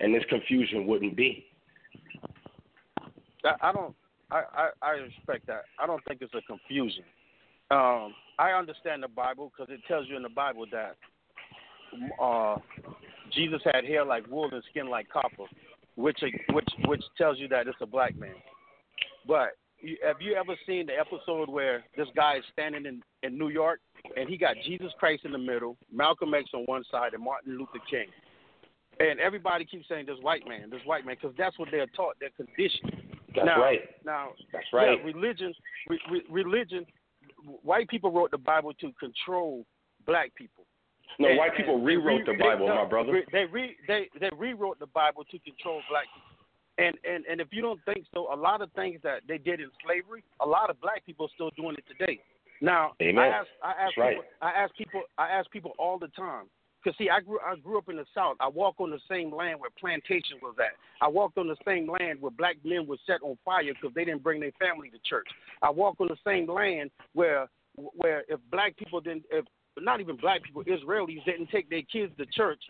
And 0.03 0.15
this 0.15 0.24
confusion 0.29 0.87
wouldn't 0.87 1.16
be. 1.16 1.47
I 3.45 3.73
don't. 3.73 3.95
I, 4.31 4.43
I 4.55 4.70
I 4.83 4.91
respect 4.91 5.47
that. 5.47 5.62
I 5.79 5.87
don't 5.87 6.03
think 6.07 6.20
it's 6.20 6.35
a 6.35 6.43
confusion. 6.43 7.05
Um, 7.70 8.15
I 8.39 8.51
understand 8.51 9.03
the 9.03 9.09
Bible 9.09 9.51
because 9.51 9.73
it 9.73 9.81
tells 9.87 10.09
you 10.09 10.16
in 10.16 10.23
the 10.23 10.29
Bible 10.29 10.66
that 10.73 10.97
uh, 12.20 12.57
Jesus 13.33 13.61
had 13.73 13.85
hair 13.85 14.05
like 14.05 14.29
wool 14.31 14.49
and 14.53 14.62
skin 14.70 14.89
like 14.89 15.09
copper, 15.09 15.45
which 15.97 16.19
which 16.53 16.69
which 16.87 17.03
tells 17.16 17.39
you 17.39 17.49
that 17.49 17.66
it's 17.66 17.79
a 17.81 17.87
black 17.87 18.16
man. 18.16 18.35
But 19.27 19.51
have 20.05 20.20
you 20.20 20.35
ever 20.35 20.55
seen 20.66 20.87
the 20.87 20.99
episode 20.99 21.49
where 21.49 21.85
this 21.97 22.09
guy 22.15 22.37
is 22.39 22.45
standing 22.53 22.87
in 22.87 23.03
in 23.23 23.39
New 23.39 23.49
York 23.49 23.81
and 24.16 24.29
he 24.29 24.37
got 24.37 24.57
Jesus 24.66 24.93
Christ 24.99 25.24
in 25.24 25.33
the 25.33 25.39
middle, 25.39 25.77
Malcolm 25.93 26.35
X 26.35 26.51
on 26.55 26.65
one 26.66 26.85
side, 26.91 27.15
and 27.15 27.23
Martin 27.23 27.59
Luther 27.59 27.85
King? 27.91 28.07
And 29.01 29.19
everybody 29.20 29.64
keeps 29.64 29.89
saying 29.89 30.06
this 30.06 30.19
white 30.20 30.47
man, 30.47 30.70
this 30.70 30.81
white 30.85 31.06
man, 31.06 31.16
because 31.20 31.35
that's 31.36 31.59
what 31.59 31.69
they're 31.70 31.86
taught. 31.97 32.16
They're 32.20 32.31
conditioned. 32.36 32.93
That's 33.35 33.47
now, 33.47 33.60
right. 33.60 33.81
Now, 34.05 34.28
That's 34.52 34.66
right. 34.73 34.98
Yeah, 34.98 35.05
religion, 35.05 35.55
re, 35.89 35.98
re, 36.10 36.23
religion. 36.31 36.85
White 37.62 37.89
people 37.89 38.12
wrote 38.12 38.31
the 38.31 38.39
Bible 38.39 38.73
to 38.74 38.93
control 39.01 39.64
black 40.06 40.35
people. 40.35 40.64
No, 41.19 41.28
And- 41.28 41.39
white 41.39 41.56
people 41.56 41.81
rewrote 41.81 42.27
they 42.27 42.32
the 42.32 42.39
Bible, 42.39 42.69
no, 42.69 42.77
my 42.77 42.85
brother. 42.85 43.23
They 43.32 43.44
re, 43.47 43.77
they 43.86 44.09
they 44.20 44.31
rewrote 44.36 44.78
the 44.78 44.86
Bible 44.86 45.24
to 45.24 45.39
control 45.40 45.81
black 45.90 46.05
people. 46.14 46.32
And 46.78 46.97
and 47.05 47.27
and 47.27 47.40
if 47.40 47.48
you 47.51 47.60
don't 47.62 47.81
think 47.85 48.06
so, 48.14 48.32
a 48.32 48.36
lot 48.36 48.62
of 48.62 48.70
things 48.73 49.01
that 49.02 49.23
they 49.28 49.39
did 49.39 49.60
in 49.60 49.70
slavery, 49.85 50.23
a 50.40 50.47
lot 50.47 50.70
of 50.70 50.81
black 50.81 51.05
people 51.05 51.27
are 51.27 51.35
still 51.35 51.51
doing 51.56 51.77
it 51.77 51.85
today. 51.86 52.20
Now, 52.60 52.93
Amen. 53.02 53.24
I 53.24 53.27
ask 53.28 53.48
I 53.62 53.70
ask 53.70 53.78
That's 53.78 53.98
right. 53.98 54.16
I 54.40 54.51
ask 54.52 54.74
people 54.77 55.02
I 55.19 55.28
ask 55.28 55.51
people 55.51 55.73
all 55.78 55.98
the 55.98 56.09
time. 56.09 56.47
Cause 56.85 56.95
see, 56.99 57.09
I 57.09 57.21
grew 57.21 57.39
I 57.41 57.55
grew 57.57 57.79
up 57.79 57.89
in 57.89 57.97
the 57.97 58.05
South. 58.13 58.37
I 58.41 58.49
walk 58.49 58.77
on 58.79 58.91
the 58.91 58.99
same 59.09 59.33
land 59.33 59.61
where 59.61 59.71
plantation 59.79 60.39
was 60.43 60.57
at. 60.59 60.73
I 61.01 61.09
walked 61.09 61.39
on 61.39 61.47
the 61.47 61.57
same 61.65 61.89
land 61.89 62.21
where 62.21 62.33
black 62.33 62.57
men 62.65 62.87
were 62.87 62.97
set 63.07 63.23
on 63.23 63.39
fire 63.45 63.73
because 63.73 63.95
they 63.95 64.05
didn't 64.05 64.25
bring 64.25 64.41
their 64.41 64.53
family 64.59 64.91
to 64.91 64.99
church. 65.09 65.27
I 65.63 65.71
walk 65.71 65.97
on 66.01 66.09
the 66.09 66.17
same 66.27 66.49
land 66.49 66.91
where 67.13 67.49
where 67.77 68.25
if 68.29 68.41
black 68.51 68.77
people 68.77 69.01
didn't 69.01 69.25
if 69.31 69.45
not 69.79 70.01
even 70.01 70.17
black 70.17 70.43
people, 70.43 70.65
Israelis 70.65 71.25
didn't 71.25 71.51
take 71.51 71.71
their 71.71 71.83
kids 71.83 72.13
to 72.19 72.27
church, 72.27 72.63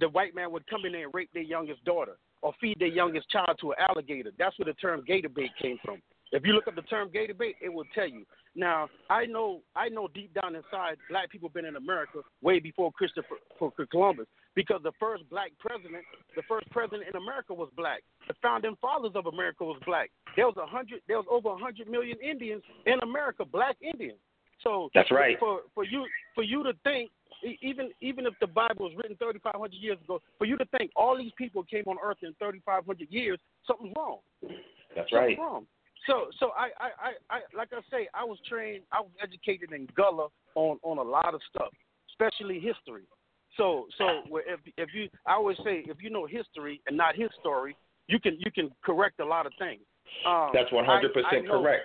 the 0.00 0.08
white 0.08 0.34
man 0.34 0.50
would 0.52 0.66
come 0.66 0.84
in 0.84 0.92
there 0.92 1.04
and 1.04 1.14
rape 1.14 1.30
their 1.34 1.42
youngest 1.42 1.84
daughter 1.84 2.16
or 2.42 2.54
feed 2.60 2.78
their 2.78 2.88
youngest 2.88 3.28
child 3.30 3.58
to 3.60 3.72
an 3.72 3.76
alligator. 3.88 4.30
That's 4.38 4.58
where 4.58 4.66
the 4.66 4.74
term 4.74 5.04
gator 5.06 5.28
bait 5.28 5.50
came 5.60 5.78
from. 5.84 6.00
If 6.36 6.44
you 6.44 6.52
look 6.52 6.68
up 6.68 6.74
the 6.74 6.82
term 6.82 7.10
gay 7.10 7.26
debate, 7.26 7.56
it 7.62 7.72
will 7.72 7.86
tell 7.94 8.06
you. 8.06 8.26
Now, 8.54 8.88
I 9.08 9.24
know, 9.24 9.62
I 9.74 9.88
know 9.88 10.08
deep 10.14 10.34
down 10.34 10.54
inside, 10.54 10.96
black 11.08 11.30
people 11.30 11.48
been 11.48 11.64
in 11.64 11.76
America 11.76 12.20
way 12.42 12.58
before 12.58 12.92
Christopher 12.92 13.36
for 13.58 13.72
Columbus, 13.90 14.26
because 14.54 14.80
the 14.82 14.92
first 15.00 15.28
black 15.30 15.52
president, 15.58 16.04
the 16.34 16.42
first 16.46 16.68
president 16.70 17.04
in 17.08 17.16
America 17.16 17.54
was 17.54 17.70
black. 17.74 18.02
The 18.28 18.34
founding 18.42 18.76
fathers 18.82 19.12
of 19.14 19.26
America 19.26 19.64
was 19.64 19.80
black. 19.86 20.10
There 20.36 20.46
was 20.46 20.56
a 20.62 20.66
hundred, 20.66 21.00
there 21.08 21.16
was 21.16 21.26
over 21.30 21.48
a 21.50 21.56
hundred 21.56 21.88
million 21.88 22.18
Indians 22.20 22.62
in 22.84 22.98
America, 23.02 23.44
black 23.44 23.76
Indians. 23.80 24.18
So 24.62 24.90
That's 24.94 25.10
right. 25.10 25.38
For 25.38 25.60
for 25.74 25.84
you 25.84 26.06
for 26.34 26.42
you 26.42 26.62
to 26.64 26.72
think 26.84 27.10
even 27.62 27.90
even 28.00 28.26
if 28.26 28.34
the 28.40 28.46
Bible 28.46 28.86
was 28.86 28.94
written 28.96 29.16
3,500 29.16 29.72
years 29.74 29.98
ago, 30.04 30.20
for 30.38 30.46
you 30.46 30.56
to 30.56 30.64
think 30.76 30.90
all 30.96 31.16
these 31.16 31.32
people 31.36 31.62
came 31.62 31.84
on 31.86 31.96
Earth 32.02 32.18
in 32.22 32.34
3,500 32.38 33.08
years, 33.10 33.38
something's 33.66 33.92
wrong. 33.96 34.18
That's 34.42 35.10
Something's 35.10 35.12
right. 35.12 35.38
wrong. 35.38 35.66
So 36.06 36.26
so 36.38 36.50
I, 36.56 36.68
I, 36.78 36.88
I, 37.30 37.36
I 37.36 37.56
like 37.56 37.68
I 37.72 37.80
say, 37.90 38.08
I 38.14 38.24
was 38.24 38.38
trained, 38.48 38.82
I 38.92 39.00
was 39.00 39.10
educated 39.22 39.72
in 39.72 39.88
Gullah 39.96 40.28
on 40.54 40.78
on 40.82 40.98
a 40.98 41.02
lot 41.02 41.34
of 41.34 41.40
stuff, 41.50 41.72
especially 42.10 42.60
history. 42.60 43.04
So 43.56 43.86
so 43.98 44.22
if 44.46 44.60
if 44.76 44.90
you 44.94 45.08
I 45.26 45.34
always 45.34 45.56
say 45.58 45.84
if 45.86 45.98
you 46.00 46.10
know 46.10 46.26
history 46.26 46.80
and 46.86 46.96
not 46.96 47.16
his 47.16 47.28
story, 47.40 47.76
you 48.08 48.20
can 48.20 48.36
you 48.38 48.50
can 48.50 48.70
correct 48.84 49.20
a 49.20 49.24
lot 49.24 49.46
of 49.46 49.52
things. 49.58 49.82
Um, 50.26 50.50
That's 50.52 50.70
one 50.72 50.84
hundred 50.84 51.12
percent 51.12 51.48
correct. 51.48 51.84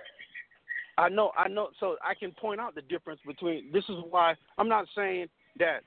I 0.98 1.10
know, 1.10 1.32
I 1.38 1.48
know. 1.48 1.70
So 1.80 1.96
I 2.04 2.14
can 2.14 2.32
point 2.32 2.60
out 2.60 2.76
the 2.76 2.82
difference 2.84 3.22
between. 3.26 3.72
This 3.72 3.86
is 3.90 3.96
why 4.10 4.36
I'm 4.58 4.68
not 4.68 4.86
saying 4.96 5.28
that 5.58 5.82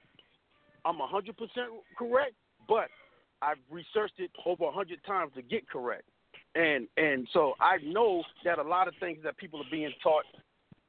I'm 0.84 0.96
100% 0.96 1.34
correct, 1.96 2.34
but 2.68 2.88
I've 3.42 3.58
researched 3.70 4.18
it 4.18 4.30
over 4.44 4.64
100 4.64 4.98
times 5.04 5.32
to 5.36 5.42
get 5.42 5.68
correct, 5.68 6.04
and 6.54 6.86
and 6.96 7.26
so 7.32 7.54
I 7.60 7.78
know 7.84 8.22
that 8.44 8.58
a 8.58 8.62
lot 8.62 8.88
of 8.88 8.94
things 9.00 9.18
that 9.24 9.36
people 9.36 9.60
are 9.60 9.70
being 9.70 9.92
taught 10.02 10.24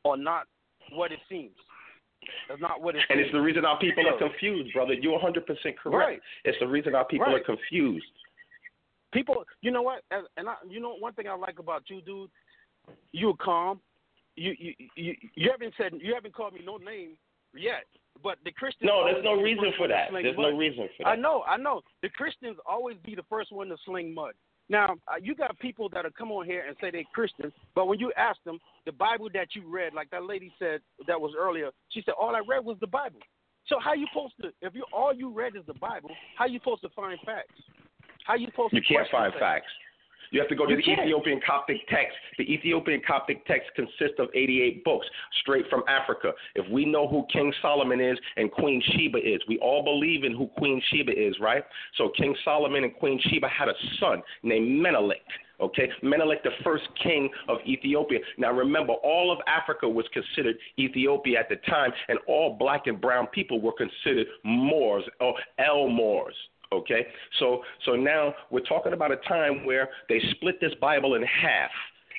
are 0.05 0.17
not 0.17 0.47
what 0.93 1.11
it 1.11 1.19
seems. 1.29 1.55
It's 2.49 2.61
not 2.61 2.81
what 2.81 2.95
it 2.95 3.01
And 3.09 3.17
seems. 3.17 3.27
it's 3.27 3.33
the 3.33 3.41
reason 3.41 3.65
our 3.65 3.77
people 3.79 4.03
are 4.07 4.17
confused, 4.17 4.73
brother. 4.73 4.93
You're 4.93 5.19
100% 5.19 5.45
correct. 5.45 5.77
Right. 5.85 6.19
It's 6.43 6.57
the 6.59 6.67
reason 6.67 6.95
our 6.95 7.05
people 7.05 7.27
Right. 7.27 7.41
are 7.41 7.43
confused. 7.43 8.05
people 9.13 9.45
you 9.61 9.71
know 9.71 9.81
what 9.81 10.03
and 10.11 10.49
I, 10.49 10.55
you 10.67 10.79
know 10.81 10.95
one 10.99 11.13
thing 11.13 11.27
i 11.27 11.35
like 11.35 11.59
about 11.59 11.83
you 11.89 12.01
dude 12.01 12.29
you're 13.13 13.35
calm 13.35 13.79
you 14.35 14.53
you 14.59 14.73
you 14.95 15.15
you 15.35 15.49
haven't 15.51 15.73
said 15.77 15.93
you 16.01 16.13
haven't 16.13 16.33
called 16.33 16.53
me 16.53 16.61
no 16.65 16.77
name 16.77 17.11
yet 17.55 17.85
but 18.21 18.37
the 18.43 18.51
christians 18.51 18.89
No, 18.91 19.05
there's 19.05 19.23
no 19.23 19.35
reason 19.41 19.71
for 19.77 19.87
that. 19.87 20.09
There's 20.11 20.35
mud. 20.35 20.51
no 20.51 20.57
reason 20.57 20.89
for 20.97 21.03
that. 21.03 21.09
i 21.09 21.15
know 21.15 21.43
i 21.47 21.55
know 21.55 21.81
the 22.01 22.09
christians 22.09 22.57
always 22.67 22.97
be 23.05 23.15
the 23.15 23.23
first 23.29 23.51
one 23.53 23.69
to 23.69 23.77
sling 23.85 24.13
mud 24.13 24.33
now 24.69 24.95
uh, 25.07 25.15
you 25.21 25.35
got 25.35 25.57
people 25.59 25.89
that 25.89 26.05
are 26.05 26.11
come 26.11 26.31
on 26.31 26.45
here 26.45 26.63
and 26.67 26.75
say 26.81 26.91
they're 26.91 27.03
Christian, 27.13 27.51
but 27.73 27.87
when 27.87 27.99
you 27.99 28.11
ask 28.17 28.37
them 28.43 28.59
the 28.85 28.91
bible 28.91 29.29
that 29.33 29.49
you 29.53 29.63
read 29.67 29.93
like 29.93 30.09
that 30.11 30.23
lady 30.23 30.51
said 30.59 30.81
that 31.07 31.19
was 31.19 31.33
earlier 31.37 31.69
she 31.89 32.01
said 32.05 32.13
all 32.19 32.35
i 32.35 32.41
read 32.47 32.63
was 32.63 32.77
the 32.81 32.87
bible. 32.87 33.19
So 33.67 33.77
how 33.83 33.93
you 33.93 34.05
supposed 34.13 34.33
to 34.41 34.49
if 34.61 34.75
you 34.75 34.85
all 34.93 35.13
you 35.13 35.29
read 35.29 35.55
is 35.55 35.65
the 35.67 35.73
bible 35.73 36.11
how 36.37 36.45
you 36.45 36.59
supposed 36.59 36.81
to 36.81 36.89
find 36.89 37.19
facts? 37.25 37.53
How 38.25 38.35
you 38.35 38.47
supposed 38.47 38.73
You 38.73 38.81
to 38.81 38.87
can't 38.87 39.07
find 39.11 39.33
facts. 39.39 39.67
You 40.35 40.41
have 40.41 40.49
to 40.49 40.55
go 40.55 40.65
to 40.65 40.71
You 40.71 40.77
the 40.77 40.83
can't. 40.83 40.99
Ethiopian 40.99 41.39
Coptic 41.47 41.87
text. 41.87 42.17
The 42.37 42.43
Ethiopian 42.43 43.01
Coptic 43.07 43.45
text 43.45 43.69
consists 43.73 44.19
of 44.19 44.27
88 44.33 44.83
books 44.83 45.07
straight 45.39 45.63
from 45.69 45.81
Africa. 45.87 46.33
If 46.55 46.69
we 46.69 46.83
know 46.83 47.07
who 47.07 47.25
King 47.31 47.53
Solomon 47.61 48.01
is 48.01 48.17
and 48.35 48.51
Queen 48.51 48.83
Sheba 48.91 49.17
is, 49.17 49.39
we 49.47 49.57
all 49.59 49.81
believe 49.81 50.25
in 50.25 50.35
who 50.35 50.47
Queen 50.57 50.81
Sheba 50.91 51.13
is, 51.13 51.35
right? 51.39 51.63
So 51.97 52.11
King 52.17 52.35
Solomon 52.43 52.83
and 52.83 52.93
Queen 52.95 53.17
Sheba 53.29 53.47
had 53.47 53.69
a 53.69 53.73
son 54.01 54.21
named 54.43 54.81
Menelik. 54.81 55.23
Okay, 55.61 55.89
Menelik, 56.03 56.43
the 56.43 56.51
first 56.65 56.83
king 57.01 57.29
of 57.47 57.59
Ethiopia. 57.65 58.19
Now 58.37 58.51
remember, 58.51 58.91
all 58.91 59.31
of 59.31 59.39
Africa 59.47 59.87
was 59.87 60.05
considered 60.11 60.57
Ethiopia 60.77 61.39
at 61.39 61.47
the 61.47 61.55
time, 61.67 61.91
and 62.09 62.19
all 62.27 62.57
black 62.59 62.87
and 62.87 62.99
brown 62.99 63.27
people 63.27 63.61
were 63.61 63.71
considered 63.71 64.27
Moors 64.43 65.05
or 65.21 65.33
El 65.59 65.87
Moors. 65.87 66.35
Okay, 66.75 67.05
so 67.39 67.61
so 67.85 67.95
now 67.95 68.33
we're 68.51 68.59
talking 68.61 68.93
about 68.93 69.11
a 69.11 69.17
time 69.27 69.65
where 69.65 69.89
they 70.09 70.21
split 70.31 70.59
this 70.59 70.73
Bible 70.81 71.15
in 71.15 71.23
half, 71.23 71.71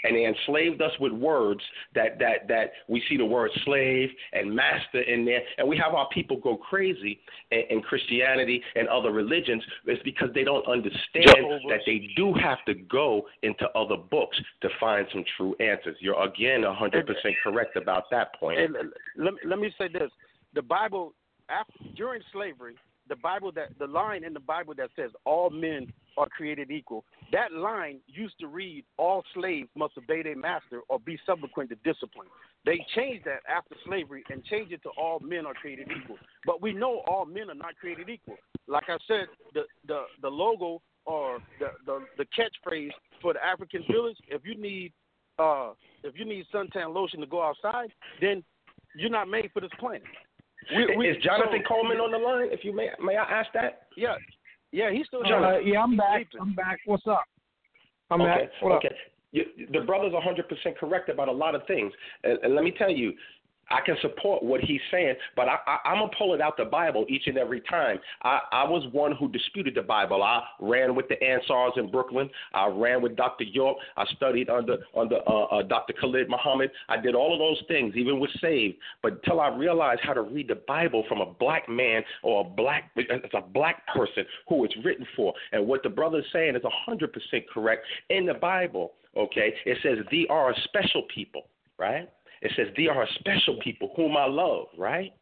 and 0.04 0.16
they 0.16 0.26
enslaved 0.26 0.80
us 0.82 0.92
with 1.00 1.12
words 1.12 1.60
that 1.94 2.18
that 2.18 2.48
that 2.48 2.72
we 2.88 3.02
see 3.08 3.16
the 3.16 3.24
word 3.24 3.50
slave 3.64 4.08
and 4.32 4.54
master 4.54 5.00
in 5.02 5.24
there, 5.24 5.40
and 5.58 5.68
we 5.68 5.76
have 5.76 5.94
our 5.94 6.08
people 6.10 6.38
go 6.38 6.56
crazy 6.56 7.20
in, 7.50 7.62
in 7.70 7.80
Christianity 7.82 8.62
and 8.74 8.88
other 8.88 9.12
religions. 9.12 9.62
It's 9.86 10.02
because 10.02 10.28
they 10.34 10.44
don't 10.44 10.66
understand 10.66 11.26
Jehovah's. 11.36 11.62
that 11.68 11.80
they 11.86 12.08
do 12.16 12.32
have 12.34 12.64
to 12.66 12.74
go 12.74 13.26
into 13.42 13.68
other 13.74 13.96
books 13.96 14.40
to 14.62 14.68
find 14.78 15.06
some 15.12 15.24
true 15.36 15.54
answers. 15.60 15.96
You're 16.00 16.22
again 16.22 16.62
100% 16.62 17.04
correct 17.42 17.76
about 17.76 18.04
that 18.10 18.38
point. 18.38 18.60
And 18.60 18.74
let 19.16 19.34
me, 19.34 19.40
let 19.44 19.58
me 19.58 19.72
say 19.78 19.88
this: 19.88 20.10
the 20.54 20.62
Bible, 20.62 21.14
after, 21.48 21.72
during 21.94 22.22
slavery, 22.32 22.76
the 23.08 23.16
Bible 23.16 23.52
that 23.52 23.78
the 23.78 23.86
line 23.86 24.24
in 24.24 24.32
the 24.32 24.40
Bible 24.40 24.74
that 24.76 24.90
says 24.96 25.10
all 25.24 25.50
men 25.50 25.92
are 26.16 26.28
created 26.28 26.70
equal. 26.70 27.04
That 27.32 27.52
line 27.52 28.00
used 28.06 28.38
to 28.40 28.46
read 28.46 28.84
all 28.96 29.22
slaves 29.34 29.68
must 29.76 29.96
obey 29.98 30.22
their 30.22 30.36
master 30.36 30.80
or 30.88 30.98
be 30.98 31.18
subsequent 31.26 31.70
to 31.70 31.76
discipline. 31.76 32.28
They 32.64 32.84
changed 32.94 33.24
that 33.26 33.40
after 33.48 33.76
slavery 33.86 34.24
and 34.30 34.44
changed 34.44 34.72
it 34.72 34.82
to 34.82 34.90
all 34.98 35.20
men 35.20 35.46
are 35.46 35.54
created 35.54 35.88
equal. 35.90 36.16
But 36.44 36.62
we 36.62 36.72
know 36.72 37.02
all 37.06 37.26
men 37.26 37.50
are 37.50 37.54
not 37.54 37.76
created 37.76 38.08
equal. 38.08 38.36
Like 38.66 38.84
I 38.88 38.96
said, 39.06 39.26
the 39.54 39.62
the, 39.86 40.02
the 40.22 40.28
logo 40.28 40.82
or 41.04 41.38
the, 41.60 41.68
the 41.84 42.00
the 42.18 42.24
catchphrase 42.36 42.90
for 43.22 43.32
the 43.32 43.44
African 43.44 43.84
village, 43.90 44.16
if 44.28 44.42
you 44.44 44.60
need 44.60 44.92
uh 45.38 45.72
if 46.02 46.18
you 46.18 46.24
need 46.24 46.46
suntan 46.52 46.94
lotion 46.94 47.20
to 47.20 47.26
go 47.26 47.42
outside, 47.42 47.90
then 48.20 48.42
you're 48.96 49.10
not 49.10 49.28
made 49.28 49.50
for 49.52 49.60
this 49.60 49.70
planet. 49.78 50.02
We- 50.74 50.96
we- 50.96 51.08
is 51.08 51.22
Jonathan 51.22 51.62
so- 51.62 51.68
Coleman 51.68 52.00
on 52.00 52.10
the 52.10 52.18
line? 52.18 52.48
If 52.50 52.64
you 52.64 52.72
may, 52.72 52.90
may 53.00 53.16
I 53.16 53.24
ask 53.24 53.52
that? 53.52 53.88
Yeah, 53.96 54.16
yeah, 54.72 54.90
he's 54.90 55.06
still 55.06 55.20
Uh, 55.24 55.58
yeah, 55.58 55.82
I'm 55.82 55.96
back. 55.96 56.26
I'm 56.40 56.54
back. 56.54 56.80
What's 56.86 57.06
up? 57.06 57.24
I'm 58.10 58.20
okay. 58.20 58.46
back. 58.46 58.62
What 58.62 58.72
up? 58.72 58.84
okay. 58.84 58.96
You, 59.32 59.44
the 59.70 59.80
brother's 59.80 60.12
100% 60.14 60.76
correct 60.78 61.08
about 61.08 61.28
a 61.28 61.32
lot 61.32 61.54
of 61.54 61.66
things. 61.66 61.92
And, 62.24 62.38
and 62.42 62.54
let 62.54 62.64
me 62.64 62.70
tell 62.70 62.90
you, 62.90 63.12
I 63.70 63.80
can 63.84 63.96
support 64.00 64.42
what 64.42 64.60
he's 64.60 64.80
saying, 64.90 65.14
but 65.34 65.48
I, 65.48 65.56
I, 65.66 65.78
I'm 65.86 65.98
going 65.98 66.10
to 66.10 66.16
pull 66.16 66.34
it 66.34 66.40
out 66.40 66.56
the 66.56 66.64
Bible 66.64 67.04
each 67.08 67.26
and 67.26 67.36
every 67.36 67.60
time. 67.62 67.98
I, 68.22 68.40
I 68.52 68.64
was 68.64 68.86
one 68.92 69.12
who 69.12 69.28
disputed 69.28 69.74
the 69.74 69.82
Bible. 69.82 70.22
I 70.22 70.42
ran 70.60 70.94
with 70.94 71.08
the 71.08 71.16
Ansars 71.22 71.72
in 71.76 71.90
Brooklyn. 71.90 72.30
I 72.54 72.68
ran 72.68 73.02
with 73.02 73.16
Dr. 73.16 73.44
York. 73.44 73.78
I 73.96 74.04
studied 74.16 74.48
under, 74.48 74.78
under 74.96 75.16
uh, 75.26 75.44
uh, 75.44 75.62
Dr. 75.62 75.94
Khalid 75.94 76.28
Muhammad. 76.28 76.70
I 76.88 77.00
did 77.00 77.14
all 77.14 77.32
of 77.32 77.38
those 77.38 77.60
things, 77.68 77.94
even 77.96 78.20
with 78.20 78.30
Saved. 78.40 78.76
But 79.02 79.14
until 79.14 79.40
I 79.40 79.48
realized 79.48 80.00
how 80.02 80.12
to 80.12 80.22
read 80.22 80.48
the 80.48 80.60
Bible 80.68 81.04
from 81.08 81.20
a 81.20 81.26
black 81.26 81.68
man 81.68 82.02
or 82.22 82.42
a 82.42 82.44
black, 82.44 82.90
it's 82.96 83.34
a 83.34 83.40
black 83.40 83.86
person 83.88 84.24
who 84.48 84.64
it's 84.64 84.74
written 84.84 85.06
for. 85.16 85.34
And 85.52 85.66
what 85.66 85.82
the 85.82 85.88
brother 85.88 86.18
is 86.18 86.24
saying 86.32 86.56
is 86.56 86.62
100% 86.62 87.08
correct. 87.52 87.84
In 88.10 88.26
the 88.26 88.34
Bible, 88.34 88.92
okay, 89.16 89.52
it 89.64 89.78
says, 89.82 89.98
thee 90.10 90.26
are 90.30 90.50
a 90.50 90.54
special 90.64 91.02
people, 91.12 91.42
right? 91.78 92.08
It 92.42 92.52
says, 92.56 92.68
Thee 92.76 92.88
are 92.88 93.02
a 93.02 93.12
special 93.18 93.58
people 93.62 93.92
whom 93.96 94.16
I 94.16 94.26
love, 94.26 94.66
right? 94.78 95.12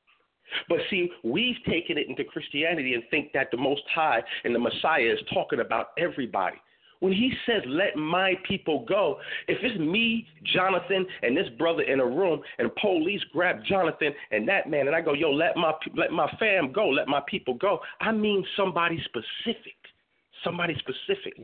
But 0.69 0.79
see, 0.91 1.11
we've 1.23 1.57
taken 1.67 1.99
it 1.99 2.09
into 2.09 2.25
Christianity 2.25 2.95
and 2.95 3.03
think 3.11 3.33
that 3.33 3.51
the 3.51 3.57
Most 3.57 3.83
High 3.95 4.23
and 4.45 4.55
the 4.55 4.59
Messiah 4.59 5.11
is 5.13 5.19
talking 5.33 5.61
about 5.61 5.89
everybody. 5.99 6.59
when 7.01 7.13
he 7.13 7.33
says, 7.45 7.63
let 7.67 7.97
my 7.97 8.35
people 8.49 8.85
go, 8.89 9.19
if 9.49 9.59
it's 9.63 9.79
me, 9.79 10.27
Jonathan, 10.55 11.07
and 11.23 11.37
this 11.37 11.49
brother 11.59 11.83
in 11.83 12.01
a 12.01 12.07
room, 12.07 12.41
and 12.59 12.75
police 12.77 13.21
grab 13.33 13.59
Jonathan 13.69 14.13
and 14.31 14.49
that 14.49 14.71
man, 14.71 14.87
and 14.87 14.97
I 14.97 15.03
go, 15.03 15.13
yo, 15.13 15.31
let 15.31 15.57
my, 15.57 15.73
let 15.95 16.13
my 16.13 16.31
fam 16.39 16.73
go, 16.73 16.89
let 16.89 17.09
my 17.09 17.21
people 17.29 17.55
go, 17.55 17.81
I 18.01 18.13
mean 18.13 18.45
somebody 18.57 19.03
specific. 19.05 19.77
Somebody 20.45 20.77
specific. 20.79 21.41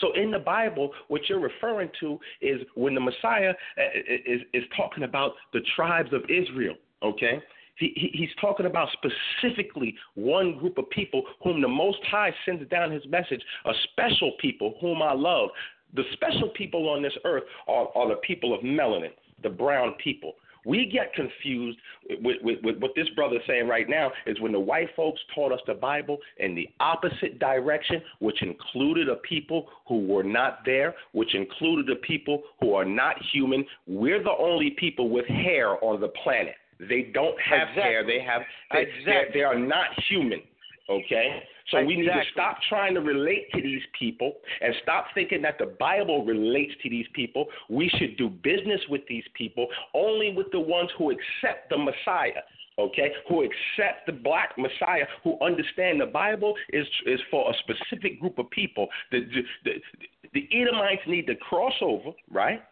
So 0.00 0.12
in 0.14 0.30
the 0.30 0.38
Bible, 0.38 0.90
what 1.08 1.22
you're 1.28 1.40
referring 1.40 1.90
to 2.00 2.18
is 2.40 2.60
when 2.74 2.94
the 2.94 3.00
Messiah 3.00 3.50
uh, 3.76 3.82
is, 4.26 4.40
is 4.52 4.64
talking 4.76 5.04
about 5.04 5.32
the 5.52 5.60
tribes 5.76 6.12
of 6.12 6.22
Israel, 6.24 6.74
okay? 7.02 7.42
He, 7.76 8.10
he's 8.12 8.30
talking 8.40 8.66
about 8.66 8.88
specifically 8.92 9.94
one 10.14 10.58
group 10.58 10.78
of 10.78 10.90
people 10.90 11.22
whom 11.44 11.62
the 11.62 11.68
Most 11.68 11.98
High 12.10 12.34
sends 12.44 12.68
down 12.70 12.90
his 12.90 13.06
message, 13.08 13.40
a 13.66 13.72
special 13.92 14.32
people 14.40 14.74
whom 14.80 15.00
I 15.02 15.12
love. 15.12 15.50
The 15.94 16.02
special 16.12 16.50
people 16.50 16.88
on 16.88 17.02
this 17.02 17.12
earth 17.24 17.44
are, 17.68 17.88
are 17.94 18.08
the 18.08 18.16
people 18.26 18.54
of 18.54 18.60
melanin, 18.62 19.12
the 19.42 19.48
brown 19.48 19.94
people. 20.02 20.34
We 20.68 20.84
get 20.84 21.14
confused 21.14 21.78
with, 22.22 22.36
with, 22.42 22.58
with, 22.62 22.76
what 22.78 22.90
this 22.94 23.08
brother 23.16 23.36
is 23.36 23.42
saying 23.46 23.66
right 23.68 23.88
now 23.88 24.12
is 24.26 24.38
when 24.40 24.52
the 24.52 24.60
white 24.60 24.90
folks 24.94 25.18
taught 25.34 25.50
us 25.50 25.60
the 25.66 25.72
Bible 25.72 26.18
in 26.36 26.54
the 26.54 26.68
opposite 26.78 27.38
direction, 27.38 28.02
which 28.18 28.42
included 28.42 29.08
a 29.08 29.16
people 29.16 29.68
who 29.88 30.06
were 30.06 30.22
not 30.22 30.60
there, 30.66 30.94
which 31.12 31.34
included 31.34 31.88
a 31.90 31.96
people 32.00 32.42
who 32.60 32.74
are 32.74 32.84
not 32.84 33.16
human. 33.32 33.64
We're 33.86 34.22
the 34.22 34.36
only 34.38 34.76
people 34.78 35.08
with 35.08 35.24
hair 35.26 35.82
on 35.82 36.02
the 36.02 36.08
planet. 36.22 36.54
They 36.78 37.10
don't 37.14 37.40
have 37.40 37.68
Exactly. 37.70 37.82
hair. 37.82 38.06
They 38.06 38.20
have. 38.20 38.42
They, 38.70 38.82
Exactly. 38.82 39.12
they, 39.32 39.38
they 39.38 39.44
are 39.44 39.58
not 39.58 39.86
human. 40.08 40.42
Okay. 40.90 41.42
So 41.70 41.84
we 41.84 41.96
need 41.96 42.06
to 42.06 42.22
stop 42.32 42.58
trying 42.68 42.94
to 42.94 43.00
relate 43.00 43.50
to 43.54 43.60
these 43.60 43.82
people 43.98 44.34
and 44.60 44.74
stop 44.82 45.06
thinking 45.14 45.42
that 45.42 45.58
the 45.58 45.74
Bible 45.78 46.24
relates 46.24 46.72
to 46.82 46.88
these 46.88 47.06
people. 47.12 47.46
We 47.68 47.90
should 47.98 48.16
do 48.16 48.30
business 48.30 48.80
with 48.88 49.02
these 49.08 49.24
people 49.34 49.66
only 49.94 50.32
with 50.32 50.46
the 50.50 50.60
ones 50.60 50.90
who 50.96 51.10
accept 51.10 51.70
the 51.70 51.78
Messiah. 51.78 52.42
Okay, 52.78 53.10
who 53.28 53.42
accept 53.42 54.06
the 54.06 54.12
black 54.12 54.50
Messiah, 54.56 55.04
who 55.24 55.36
understand 55.44 56.00
the 56.00 56.06
Bible 56.06 56.54
is 56.72 56.86
is 57.06 57.18
for 57.28 57.50
a 57.50 57.54
specific 57.58 58.20
group 58.20 58.38
of 58.38 58.48
people. 58.50 58.86
The 59.10 59.18
the, 59.18 59.42
the, 59.64 60.30
the 60.32 60.48
Edomites 60.56 61.02
need 61.08 61.26
to 61.26 61.34
cross 61.34 61.72
over, 61.82 62.10
right? 62.30 62.62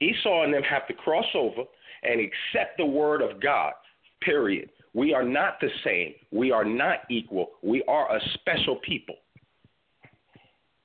Esau 0.00 0.42
and 0.42 0.52
them 0.52 0.64
have 0.64 0.88
to 0.88 0.94
cross 0.94 1.26
over 1.36 1.62
and 2.02 2.20
accept 2.20 2.76
the 2.76 2.84
word 2.84 3.22
of 3.22 3.40
God. 3.40 3.74
Period. 4.22 4.68
We 4.94 5.14
are 5.14 5.24
not 5.24 5.58
the 5.60 5.68
same. 5.84 6.14
We 6.30 6.50
are 6.52 6.64
not 6.64 7.00
equal. 7.10 7.52
We 7.62 7.82
are 7.88 8.14
a 8.14 8.20
special 8.34 8.76
people. 8.76 9.14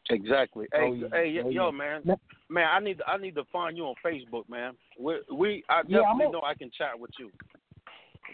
Exactly. 0.10 0.68
Hey, 0.74 0.80
Oh, 0.82 0.94
yeah. 0.94 1.08
hey, 1.12 1.30
yo, 1.30 1.44
Oh, 1.44 1.50
yo, 1.50 1.66
yeah. 1.66 1.72
man, 1.72 2.18
man, 2.50 2.68
I 2.72 2.80
need 2.80 3.02
I 3.06 3.18
need 3.18 3.36
to 3.36 3.44
find 3.52 3.76
you 3.76 3.86
on 3.86 3.96
Facebook, 4.04 4.48
man. 4.50 4.76
We, 4.98 5.16
we 5.34 5.64
I 5.70 5.82
Yeah, 5.88 6.00
I'm 6.00 6.18
definitely 6.18 6.40
know 6.40 6.42
I 6.46 6.54
can 6.54 6.72
chat 6.78 6.98
with 6.98 7.12
you. 7.20 7.30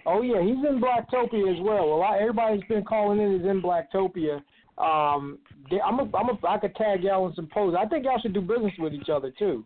Oh 0.06 0.22
yeah, 0.22 0.42
he's 0.42 0.64
in 0.66 0.82
Blacktopia 0.82 1.56
as 1.56 1.62
well. 1.62 1.86
A 1.86 1.96
lot, 1.96 2.20
everybody's 2.20 2.64
been 2.66 2.84
calling 2.84 3.20
in 3.20 3.36
is 3.42 3.46
in 3.48 3.62
Blacktopia. 3.62 4.42
Um, 4.78 5.40
they- 5.70 5.82
I'm 5.82 6.00
a, 6.00 6.04
I'm 6.16 6.30
a, 6.30 6.48
I 6.48 6.58
could 6.58 6.76
tag 6.76 7.04
y'all 7.04 7.28
in 7.28 7.34
some 7.36 7.48
posts. 7.48 7.78
I 7.80 7.86
think 7.88 8.06
y'all 8.06 8.20
should 8.20 8.34
do 8.34 8.42
business 8.42 8.74
with 8.78 8.94
each 8.94 9.10
other 9.10 9.32
too. 9.38 9.66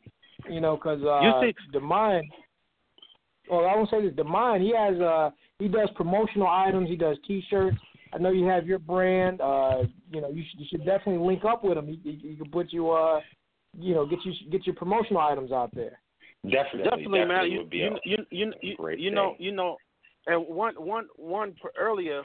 You 0.49 0.61
know, 0.61 0.75
because 0.77 1.01
uh, 1.03 1.41
the 1.73 1.79
mind. 1.79 2.27
Well, 3.49 3.65
I 3.65 3.75
won't 3.75 3.89
say 3.89 4.01
this. 4.01 4.15
The 4.15 4.23
mind. 4.23 4.63
He 4.63 4.73
has 4.75 4.99
uh, 4.99 5.31
he 5.59 5.67
does 5.67 5.89
promotional 5.95 6.47
items. 6.47 6.89
He 6.89 6.95
does 6.95 7.17
T-shirts. 7.27 7.77
I 8.13 8.17
know 8.19 8.31
you 8.31 8.45
have 8.45 8.65
your 8.65 8.79
brand. 8.79 9.41
Uh, 9.41 9.83
you 10.11 10.21
know, 10.21 10.29
you 10.29 10.43
should, 10.49 10.59
you 10.59 10.65
should 10.69 10.85
definitely 10.85 11.25
link 11.25 11.43
up 11.45 11.63
with 11.63 11.77
him. 11.77 11.87
He, 11.87 11.99
he, 12.03 12.29
he 12.29 12.35
can 12.35 12.49
put 12.49 12.71
you 12.71 12.91
uh, 12.91 13.19
you 13.77 13.93
know, 13.93 14.05
get 14.05 14.19
you 14.23 14.33
get 14.49 14.65
your 14.65 14.75
promotional 14.75 15.21
items 15.21 15.51
out 15.51 15.73
there. 15.73 15.99
Definitely, 16.43 16.83
Definitely, 16.83 17.25
man. 17.25 17.51
You 17.51 17.59
would 17.59 17.69
be 17.69 17.77
you 17.77 17.97
you 18.03 18.17
you, 18.31 18.53
you, 18.61 18.95
you 18.97 19.11
know 19.11 19.35
you 19.39 19.51
know, 19.51 19.77
and 20.27 20.45
one 20.47 20.75
one 20.75 21.07
one 21.15 21.53
per- 21.61 21.71
earlier, 21.77 22.23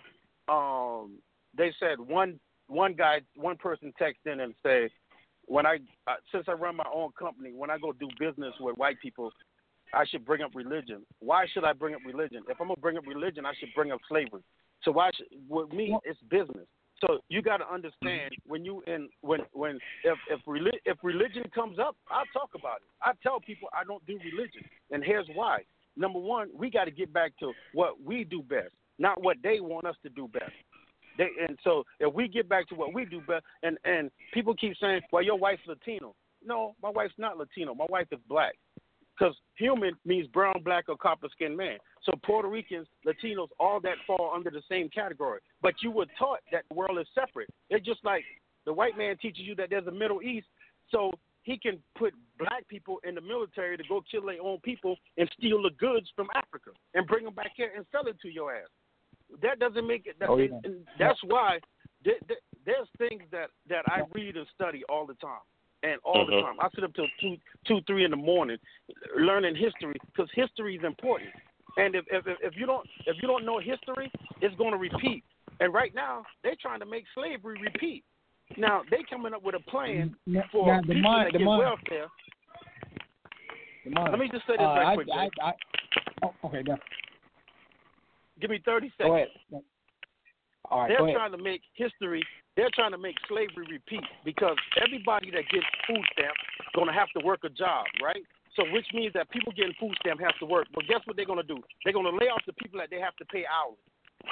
um, 0.48 1.18
they 1.56 1.72
said 1.80 1.98
one 1.98 2.38
one 2.68 2.94
guy 2.94 3.20
one 3.36 3.56
person 3.56 3.92
texted 4.00 4.32
in 4.32 4.40
and 4.40 4.54
said, 4.62 4.90
when 5.46 5.66
I 5.66 5.78
uh, 6.06 6.14
since 6.30 6.44
I 6.48 6.52
run 6.52 6.76
my 6.76 6.86
own 6.94 7.10
company, 7.18 7.50
when 7.54 7.70
I 7.70 7.78
go 7.78 7.92
do 7.92 8.08
business 8.18 8.54
with 8.60 8.76
white 8.76 9.00
people, 9.00 9.32
I 9.92 10.04
should 10.06 10.24
bring 10.24 10.42
up 10.42 10.52
religion. 10.54 11.04
Why 11.20 11.46
should 11.52 11.64
I 11.64 11.72
bring 11.72 11.94
up 11.94 12.00
religion? 12.06 12.42
If 12.48 12.60
I'm 12.60 12.68
gonna 12.68 12.80
bring 12.80 12.96
up 12.96 13.06
religion, 13.06 13.44
I 13.44 13.52
should 13.58 13.70
bring 13.74 13.92
up 13.92 14.00
slavery. 14.08 14.42
So 14.82 14.92
why 14.92 15.10
should 15.16 15.26
with 15.48 15.70
me 15.72 15.96
it's 16.04 16.20
business. 16.30 16.66
So 17.00 17.18
you 17.28 17.42
got 17.42 17.56
to 17.56 17.68
understand 17.68 18.32
when 18.46 18.64
you 18.64 18.82
in 18.86 19.08
when 19.22 19.40
when 19.52 19.78
if 20.04 20.18
if 20.30 20.40
reli- 20.46 20.80
if 20.84 20.98
religion 21.02 21.44
comes 21.54 21.78
up, 21.78 21.96
I'll 22.08 22.24
talk 22.32 22.50
about 22.54 22.76
it. 22.76 22.88
I 23.02 23.12
tell 23.22 23.40
people 23.40 23.68
I 23.72 23.84
don't 23.84 24.04
do 24.06 24.18
religion, 24.18 24.62
and 24.90 25.02
here's 25.02 25.26
why. 25.34 25.62
Number 25.96 26.20
one, 26.20 26.48
we 26.56 26.70
got 26.70 26.84
to 26.84 26.90
get 26.90 27.12
back 27.12 27.32
to 27.40 27.52
what 27.74 28.00
we 28.02 28.24
do 28.24 28.42
best, 28.42 28.70
not 28.98 29.22
what 29.22 29.36
they 29.42 29.60
want 29.60 29.86
us 29.86 29.96
to 30.04 30.08
do 30.10 30.28
best. 30.28 30.52
They, 31.18 31.28
and 31.46 31.58
so 31.64 31.84
if 32.00 32.14
we 32.14 32.28
get 32.28 32.48
back 32.48 32.68
to 32.68 32.74
what 32.74 32.94
we 32.94 33.04
do 33.04 33.20
best, 33.20 33.44
and 33.64 33.76
and 33.84 34.10
people 34.32 34.54
keep 34.54 34.76
saying, 34.80 35.02
well, 35.10 35.22
your 35.22 35.38
wife's 35.38 35.66
Latino. 35.66 36.14
No, 36.44 36.74
my 36.82 36.90
wife's 36.90 37.14
not 37.18 37.36
Latino. 37.36 37.74
My 37.74 37.86
wife 37.88 38.06
is 38.12 38.18
black. 38.28 38.54
Because 39.22 39.36
human 39.54 39.94
means 40.04 40.26
brown, 40.28 40.62
black, 40.64 40.88
or 40.88 40.96
copper 40.96 41.28
skinned 41.30 41.56
man. 41.56 41.78
So 42.02 42.12
Puerto 42.24 42.48
Ricans, 42.48 42.88
Latinos, 43.06 43.46
all 43.60 43.78
that 43.82 43.94
fall 44.04 44.32
under 44.34 44.50
the 44.50 44.62
same 44.68 44.88
category. 44.88 45.38
But 45.60 45.74
you 45.80 45.92
were 45.92 46.06
taught 46.18 46.40
that 46.50 46.64
the 46.68 46.74
world 46.74 46.98
is 46.98 47.06
separate. 47.14 47.48
It's 47.70 47.86
just 47.86 48.04
like 48.04 48.24
the 48.66 48.72
white 48.72 48.98
man 48.98 49.16
teaches 49.18 49.44
you 49.44 49.54
that 49.56 49.70
there's 49.70 49.86
a 49.86 49.92
Middle 49.92 50.22
East, 50.22 50.48
so 50.90 51.12
he 51.44 51.56
can 51.56 51.78
put 51.96 52.14
black 52.36 52.66
people 52.66 52.98
in 53.06 53.14
the 53.14 53.20
military 53.20 53.76
to 53.76 53.84
go 53.88 54.02
kill 54.10 54.26
their 54.26 54.42
own 54.42 54.58
people 54.64 54.96
and 55.16 55.30
steal 55.38 55.62
the 55.62 55.70
goods 55.78 56.08
from 56.16 56.26
Africa 56.34 56.70
and 56.94 57.06
bring 57.06 57.24
them 57.24 57.34
back 57.34 57.52
here 57.56 57.70
and 57.76 57.86
sell 57.92 58.08
it 58.08 58.20
to 58.22 58.28
your 58.28 58.52
ass. 58.52 58.68
That 59.40 59.60
doesn't 59.60 59.86
make 59.86 60.06
it. 60.06 60.16
That, 60.18 60.30
Oh, 60.30 60.36
yeah. 60.38 60.48
that's 60.98 61.20
why 61.24 61.60
there, 62.04 62.14
there, 62.26 62.38
there's 62.66 62.88
things 62.98 63.22
that 63.30 63.50
that 63.68 63.84
I 63.86 64.00
read 64.14 64.36
and 64.36 64.46
study 64.52 64.82
all 64.88 65.06
the 65.06 65.14
time 65.14 65.40
and 65.82 66.00
all 66.04 66.24
the 66.26 66.32
Mhm. 66.32 66.42
time. 66.42 66.56
I 66.60 66.68
sit 66.74 66.84
up 66.84 66.94
till 66.94 67.08
two, 67.20 67.36
two, 67.66 67.80
three 67.82 68.04
in 68.04 68.10
the 68.10 68.16
morning, 68.16 68.58
learning 69.16 69.56
history 69.56 69.96
because 70.06 70.30
history 70.32 70.76
is 70.76 70.84
important. 70.84 71.30
And 71.76 71.94
if, 71.94 72.04
if 72.10 72.26
if 72.26 72.38
if 72.42 72.56
you 72.56 72.66
don't 72.66 72.88
if 73.06 73.16
you 73.22 73.28
don't 73.28 73.44
know 73.44 73.58
history, 73.58 74.10
it's 74.40 74.54
going 74.56 74.72
to 74.72 74.78
repeat. 74.78 75.24
And 75.60 75.72
right 75.72 75.94
now, 75.94 76.24
they're 76.42 76.56
trying 76.60 76.80
to 76.80 76.86
make 76.86 77.04
slavery 77.14 77.58
repeat. 77.60 78.04
Now 78.56 78.82
they 78.90 79.02
coming 79.08 79.32
up 79.34 79.42
with 79.42 79.54
a 79.54 79.60
plan 79.60 80.14
Now- 80.26 80.42
for 80.52 80.66
now, 80.66 80.80
the 80.82 80.86
people 80.88 81.02
mind- 81.02 81.26
that 81.28 81.32
the 81.32 81.38
get 81.38 81.44
mind- 81.44 81.58
welfare. 81.60 82.08
Come. 83.84 83.94
Let 84.10 84.18
me 84.18 84.28
just 84.28 84.46
say 84.46 84.52
this 84.54 84.60
Uh, 84.60 84.74
right 84.74 84.86
I- 84.86 84.94
quick. 84.94 85.06
Jay. 85.08 85.30
I, 85.40 85.48
I, 85.48 85.52
oh, 86.22 86.34
okay, 86.44 86.62
go. 86.62 86.76
Give 88.40 88.50
me 88.50 88.58
thirty 88.64 88.88
Go 88.98 89.16
seconds. 89.16 89.30
ahead. 89.50 89.64
All 90.66 90.80
right, 90.80 90.88
they're 90.88 90.98
go 90.98 91.04
ahead. 91.04 91.16
trying 91.16 91.32
to 91.32 91.38
make 91.38 91.62
history. 91.74 92.22
They're 92.56 92.70
trying 92.74 92.92
to 92.92 92.98
make 92.98 93.16
slavery 93.28 93.66
repeat 93.70 94.04
because 94.24 94.56
everybody 94.76 95.30
that 95.30 95.48
gets 95.48 95.66
food 95.86 96.04
stamps 96.12 96.40
to 96.88 96.92
have 96.92 97.08
to 97.16 97.24
work 97.24 97.40
a 97.44 97.48
job, 97.48 97.86
right? 98.02 98.22
So 98.56 98.64
which 98.72 98.86
means 98.92 99.12
that 99.14 99.30
people 99.30 99.52
getting 99.56 99.72
food 99.80 99.96
stamp 100.00 100.20
have 100.20 100.38
to 100.40 100.46
work. 100.46 100.66
But 100.74 100.86
guess 100.86 101.00
what 101.04 101.16
they're 101.16 101.24
to 101.40 101.54
do? 101.54 101.62
They're 101.84 101.94
to 102.04 102.18
lay 102.18 102.28
off 102.28 102.42
the 102.46 102.52
people 102.52 102.78
that 102.80 102.90
they 102.90 103.00
have 103.00 103.16
to 103.16 103.24
pay 103.24 103.44
hourly. 103.48 103.78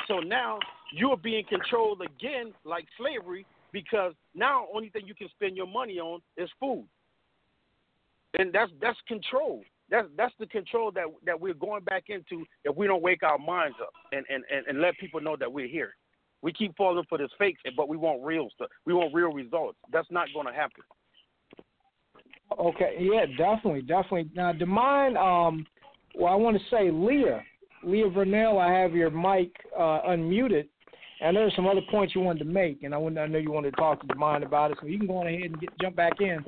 So 0.07 0.21
now 0.21 0.59
you're 0.93 1.17
being 1.17 1.45
controlled 1.49 2.03
again 2.03 2.53
like 2.65 2.85
slavery 2.99 3.47
because 3.73 4.13
now 4.35 4.67
only 4.75 4.91
thing 4.91 5.07
you 5.07 5.15
can 5.15 5.29
spend 5.31 5.57
your 5.57 5.67
money 5.67 5.99
on 5.99 6.21
is 6.37 6.49
food. 6.61 6.87
And 8.39 8.53
that's 8.53 8.71
that's 8.81 8.99
control. 9.09 9.63
That's 9.91 10.07
that's 10.17 10.35
the 10.39 10.47
control 10.47 10.93
that 10.93 11.07
that 11.27 11.41
we're 11.41 11.55
going 11.55 11.83
back 11.85 12.05
into 12.09 12.45
if 12.65 12.77
we 12.77 12.87
don't 12.87 13.03
wake 13.03 13.23
our 13.23 13.39
minds 13.39 13.77
up 13.83 13.93
and, 14.13 14.25
and, 14.29 14.45
and, 14.53 14.67
and 14.69 14.81
let 14.81 14.97
people 14.99 15.21
know 15.21 15.37
that 15.37 15.51
we're 15.51 15.67
here. 15.67 15.95
We 16.43 16.53
keep 16.53 16.77
falling 16.77 17.05
for 17.09 17.19
this 17.19 17.31
fake, 17.39 17.57
but 17.77 17.89
we 17.89 17.97
want 17.97 18.23
real 18.23 18.49
stuff. 18.55 18.69
We 18.87 18.95
want 18.95 19.15
real 19.15 19.33
results. 19.33 19.79
That's 19.93 20.11
not 20.11 20.29
going 20.35 20.47
to 20.47 20.53
happen. 20.53 20.83
Okay, 22.59 22.97
yeah, 22.99 23.27
definitely, 23.39 23.83
definitely. 23.83 24.31
Now, 24.35 24.53
Da 24.53 24.67
Mind, 24.67 25.17
um, 25.17 25.67
well, 26.15 26.33
I 26.33 26.37
want 26.37 26.57
to 26.57 26.63
say 26.71 26.91
Leah, 26.91 27.43
Leah 27.85 28.11
Vernell, 28.11 28.59
I 28.59 28.73
have 28.81 28.93
your 28.93 29.11
mic 29.11 29.53
uh, 29.79 30.01
unmuted, 30.09 30.67
and 31.21 31.37
there's 31.37 31.55
some 31.55 31.69
other 31.69 31.83
points 31.91 32.15
you 32.15 32.23
wanted 32.23 32.41
to 32.41 32.45
make, 32.47 32.83
and 32.83 32.93
I, 32.93 32.97
wanted, 32.97 33.21
I 33.21 33.27
know 33.27 33.39
you 33.39 33.53
wanted 33.53 33.71
to 33.71 33.77
talk 33.77 34.01
to 34.01 34.07
Da 34.07 34.15
Mind 34.15 34.43
about 34.43 34.73
it, 34.73 34.79
so 34.81 34.89
you 34.89 34.99
can 34.99 35.07
go 35.07 35.19
on 35.19 35.29
ahead 35.29 35.43
and 35.43 35.61
get, 35.61 35.71
jump 35.81 35.95
back 35.95 36.21
in. 36.21 36.39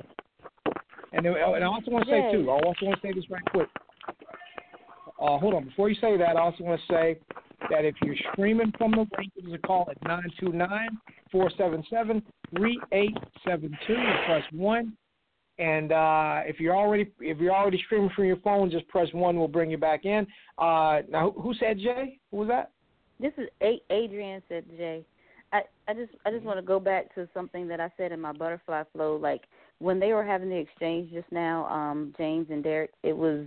And, 1.13 1.25
then, 1.25 1.35
and 1.37 1.63
I 1.63 1.67
also 1.67 1.91
want 1.91 2.05
to 2.05 2.11
say 2.11 2.19
Yay. 2.19 2.31
too, 2.33 2.49
I 2.49 2.53
also 2.55 2.85
want 2.85 3.01
to 3.01 3.07
say 3.07 3.13
this 3.13 3.29
right 3.29 3.45
quick. 3.51 3.69
Uh, 5.21 5.37
hold 5.37 5.53
on, 5.53 5.65
before 5.65 5.87
you 5.89 5.95
say 6.01 6.17
that, 6.17 6.35
I 6.35 6.39
also 6.41 6.63
want 6.63 6.81
to 6.81 6.93
say 6.93 7.17
that 7.69 7.85
if 7.85 7.95
you're 8.03 8.15
streaming 8.31 8.73
from 8.77 8.91
the 8.91 9.05
link, 9.17 9.33
give 9.35 9.45
us 9.45 9.51
a 9.55 9.67
call 9.67 9.89
at 9.89 9.99
929-477-3872. 11.33 12.21
Press 14.25 14.43
one. 14.51 14.93
And 15.59 15.91
uh, 15.91 16.41
if 16.45 16.59
you're 16.59 16.75
already 16.75 17.11
if 17.19 17.37
you're 17.37 17.53
already 17.53 17.79
streaming 17.85 18.09
from 18.15 18.25
your 18.25 18.37
phone, 18.37 18.71
just 18.71 18.87
press 18.87 19.07
one. 19.13 19.37
We'll 19.37 19.47
bring 19.47 19.69
you 19.69 19.77
back 19.77 20.03
in. 20.03 20.25
Uh, 20.57 21.01
now, 21.09 21.29
who, 21.37 21.53
said 21.59 21.77
Jay? 21.77 22.17
Who 22.31 22.37
was 22.37 22.47
that? 22.47 22.71
This 23.19 23.33
is 23.37 23.47
Adrienne 23.91 24.41
said 24.49 24.65
Jay. 24.75 25.05
I, 25.51 25.61
I 25.87 25.93
just 25.93 26.11
I 26.25 26.31
just 26.31 26.43
want 26.43 26.57
to 26.57 26.65
go 26.65 26.79
back 26.79 27.13
to 27.13 27.29
something 27.35 27.67
that 27.67 27.79
I 27.79 27.91
said 27.97 28.11
in 28.11 28.19
my 28.19 28.31
butterfly 28.31 28.81
flow. 28.93 29.15
Like 29.15 29.43
when 29.77 29.99
they 29.99 30.13
were 30.13 30.23
having 30.23 30.49
the 30.49 30.57
exchange 30.57 31.11
just 31.13 31.31
now, 31.31 31.67
um, 31.67 32.15
James 32.17 32.47
and 32.49 32.63
Derek, 32.63 32.89
it 33.03 33.15
was 33.15 33.45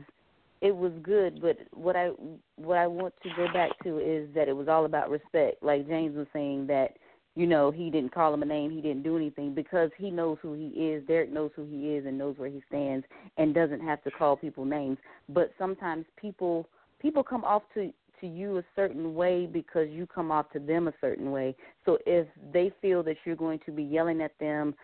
it 0.61 0.75
was 0.75 0.93
good, 1.03 1.41
but 1.41 1.59
what 1.73 1.97
I 1.97 2.11
what 2.57 2.79
I 2.79 2.87
want 2.87 3.15
to 3.23 3.29
go 3.37 3.47
back 3.53 3.71
to 3.85 3.99
is 3.99 4.29
that 4.35 4.49
it 4.49 4.57
was 4.57 4.69
all 4.69 4.85
about 4.85 5.11
respect. 5.11 5.63
Like 5.63 5.87
James 5.87 6.17
was 6.17 6.27
saying 6.33 6.67
that 6.69 6.97
you 7.35 7.47
know 7.47 7.71
he 7.71 7.91
didn't 7.91 8.15
call 8.15 8.33
him 8.33 8.43
a 8.43 8.47
name, 8.47 8.71
he 8.71 8.81
didn't 8.81 9.03
do 9.03 9.17
anything 9.17 9.55
because 9.55 9.91
he 9.99 10.11
knows 10.11 10.39
who 10.41 10.55
he 10.55 10.69
is. 10.69 11.07
Derek 11.07 11.31
knows 11.31 11.51
who 11.55 11.67
he 11.67 11.95
is 11.95 12.07
and 12.07 12.17
knows 12.17 12.39
where 12.39 12.49
he 12.49 12.63
stands 12.69 13.05
and 13.37 13.55
doesn't 13.55 13.81
have 13.81 14.03
to 14.05 14.11
call 14.11 14.37
people 14.37 14.65
names. 14.65 14.99
But 15.29 15.53
sometimes 15.59 16.07
people 16.17 16.69
people 17.01 17.23
come 17.23 17.45
off 17.45 17.63
to 17.75 17.93
to 18.21 18.27
you 18.27 18.59
a 18.59 18.65
certain 18.75 19.15
way 19.15 19.47
because 19.47 19.89
you 19.91 20.07
come 20.07 20.31
off 20.31 20.51
to 20.53 20.59
them 20.59 20.89
a 20.89 20.95
certain 21.01 21.31
way. 21.31 21.55
So 21.85 21.99
if 22.07 22.27
they 22.53 22.73
feel 22.81 23.03
that 23.03 23.17
you're 23.25 23.37
going 23.37 23.61
to 23.67 23.73
be 23.73 23.83
yelling 23.83 24.23
at 24.23 24.33
them, 24.41 24.75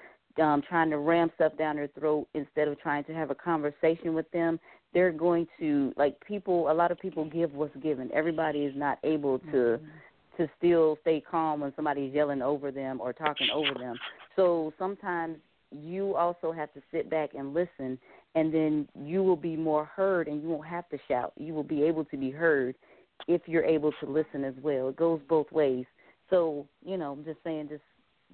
um, 0.41 0.63
trying 0.67 0.91
to 0.91 0.99
ram 0.99 1.31
stuff 1.35 1.57
down 1.59 1.77
their 1.77 1.89
throat 1.89 2.27
instead 2.35 2.69
of 2.69 2.81
trying 2.81 3.05
to 3.05 3.15
have 3.15 3.31
a 3.31 3.35
conversation 3.35 4.15
with 4.15 4.31
them, 4.33 4.59
they're 4.95 5.13
going 5.13 5.47
to 5.59 5.93
like 5.97 6.17
people. 6.27 6.71
A 6.71 6.75
lot 6.75 6.91
of 6.91 6.99
people 6.99 7.25
give 7.25 7.53
what's 7.55 7.77
given. 7.77 8.11
Everybody 8.13 8.61
is 8.61 8.75
not 8.77 8.99
able 9.05 9.39
to 9.39 9.47
mm-hmm. 9.47 10.43
to 10.43 10.51
still 10.59 10.99
stay 11.03 11.23
calm 11.29 11.61
when 11.61 11.73
somebody's 11.77 12.13
yelling 12.15 12.43
over 12.43 12.71
them 12.71 13.01
or 13.01 13.13
talking 13.13 13.49
over 13.53 13.75
them. 13.79 13.97
So 14.37 14.73
sometimes 14.79 15.39
you 15.71 16.15
also 16.17 16.53
have 16.53 16.73
to 16.75 16.83
sit 16.93 17.09
back 17.09 17.31
and 17.35 17.55
listen, 17.55 17.99
and 18.35 18.53
then 18.53 18.89
you 18.95 19.23
will 19.23 19.37
be 19.37 19.57
more 19.57 19.85
heard, 19.85 20.29
and 20.29 20.43
you 20.43 20.49
won't 20.49 20.67
have 20.67 20.89
to 20.91 20.99
shout. 21.09 21.33
You 21.37 21.55
will 21.55 21.63
be 21.63 21.83
able 21.83 22.05
to 22.07 22.17
be 22.17 22.31
heard 22.31 22.75
if 23.29 23.43
you're 23.47 23.65
able 23.65 23.93
to 24.01 24.07
listen 24.07 24.45
as 24.45 24.55
well. 24.63 24.89
It 24.89 24.97
goes 24.97 25.21
both 25.29 25.51
ways. 25.53 25.87
So 26.29 26.67
you 26.85 26.97
know, 26.97 27.13
I'm 27.13 27.25
just 27.25 27.39
saying, 27.45 27.69
just 27.69 27.83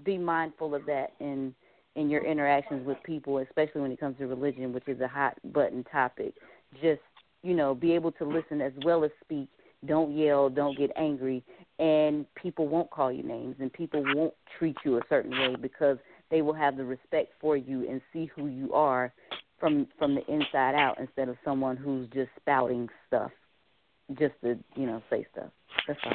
be 0.05 0.19
mindful 0.19 0.75
of 0.75 0.87
that 0.87 1.13
and 1.21 1.55
in 1.99 2.09
your 2.09 2.25
interactions 2.25 2.87
with 2.87 2.97
people, 3.03 3.39
especially 3.39 3.81
when 3.81 3.91
it 3.91 3.99
comes 3.99 4.17
to 4.19 4.27
religion, 4.27 4.73
which 4.73 4.87
is 4.87 5.01
a 5.01 5.09
hot 5.09 5.37
button 5.53 5.85
topic. 5.85 6.35
Just, 6.81 7.01
you 7.43 7.55
know, 7.55 7.75
be 7.75 7.93
able 7.93 8.13
to 8.13 8.25
listen 8.25 8.61
as 8.61 8.73
well 8.85 9.05
as 9.05 9.11
speak. 9.23 9.49
Don't 9.85 10.17
yell, 10.17 10.49
don't 10.49 10.77
get 10.77 10.91
angry, 10.97 11.43
and 11.79 12.25
people 12.35 12.67
won't 12.67 12.91
call 12.91 13.13
you 13.13 13.23
names 13.23 13.57
and 13.61 13.73
people 13.73 14.03
won't 14.15 14.35
treat 14.59 14.77
you 14.85 14.99
a 14.99 15.01
certain 15.09 15.31
way 15.31 15.57
because 15.61 15.99
they 16.31 16.43
will 16.43 16.55
have 16.55 16.77
the 16.77 16.85
respect 16.85 17.33
for 17.41 17.57
you 17.57 17.89
and 17.89 18.01
see 18.13 18.29
who 18.35 18.47
you 18.47 18.73
are 18.73 19.13
from 19.61 19.87
from 19.99 20.15
the 20.15 20.25
inside 20.27 20.75
out 20.75 20.99
instead 21.01 21.29
of 21.29 21.37
someone 21.45 21.77
who's 21.77 22.09
just 22.11 22.31
spouting 22.41 22.89
stuff 23.07 23.31
just 24.19 24.35
to, 24.43 24.59
you 24.75 24.87
know, 24.87 25.03
say 25.11 25.27
stuff. 25.33 25.51
That's 25.87 26.01
all. 26.05 26.15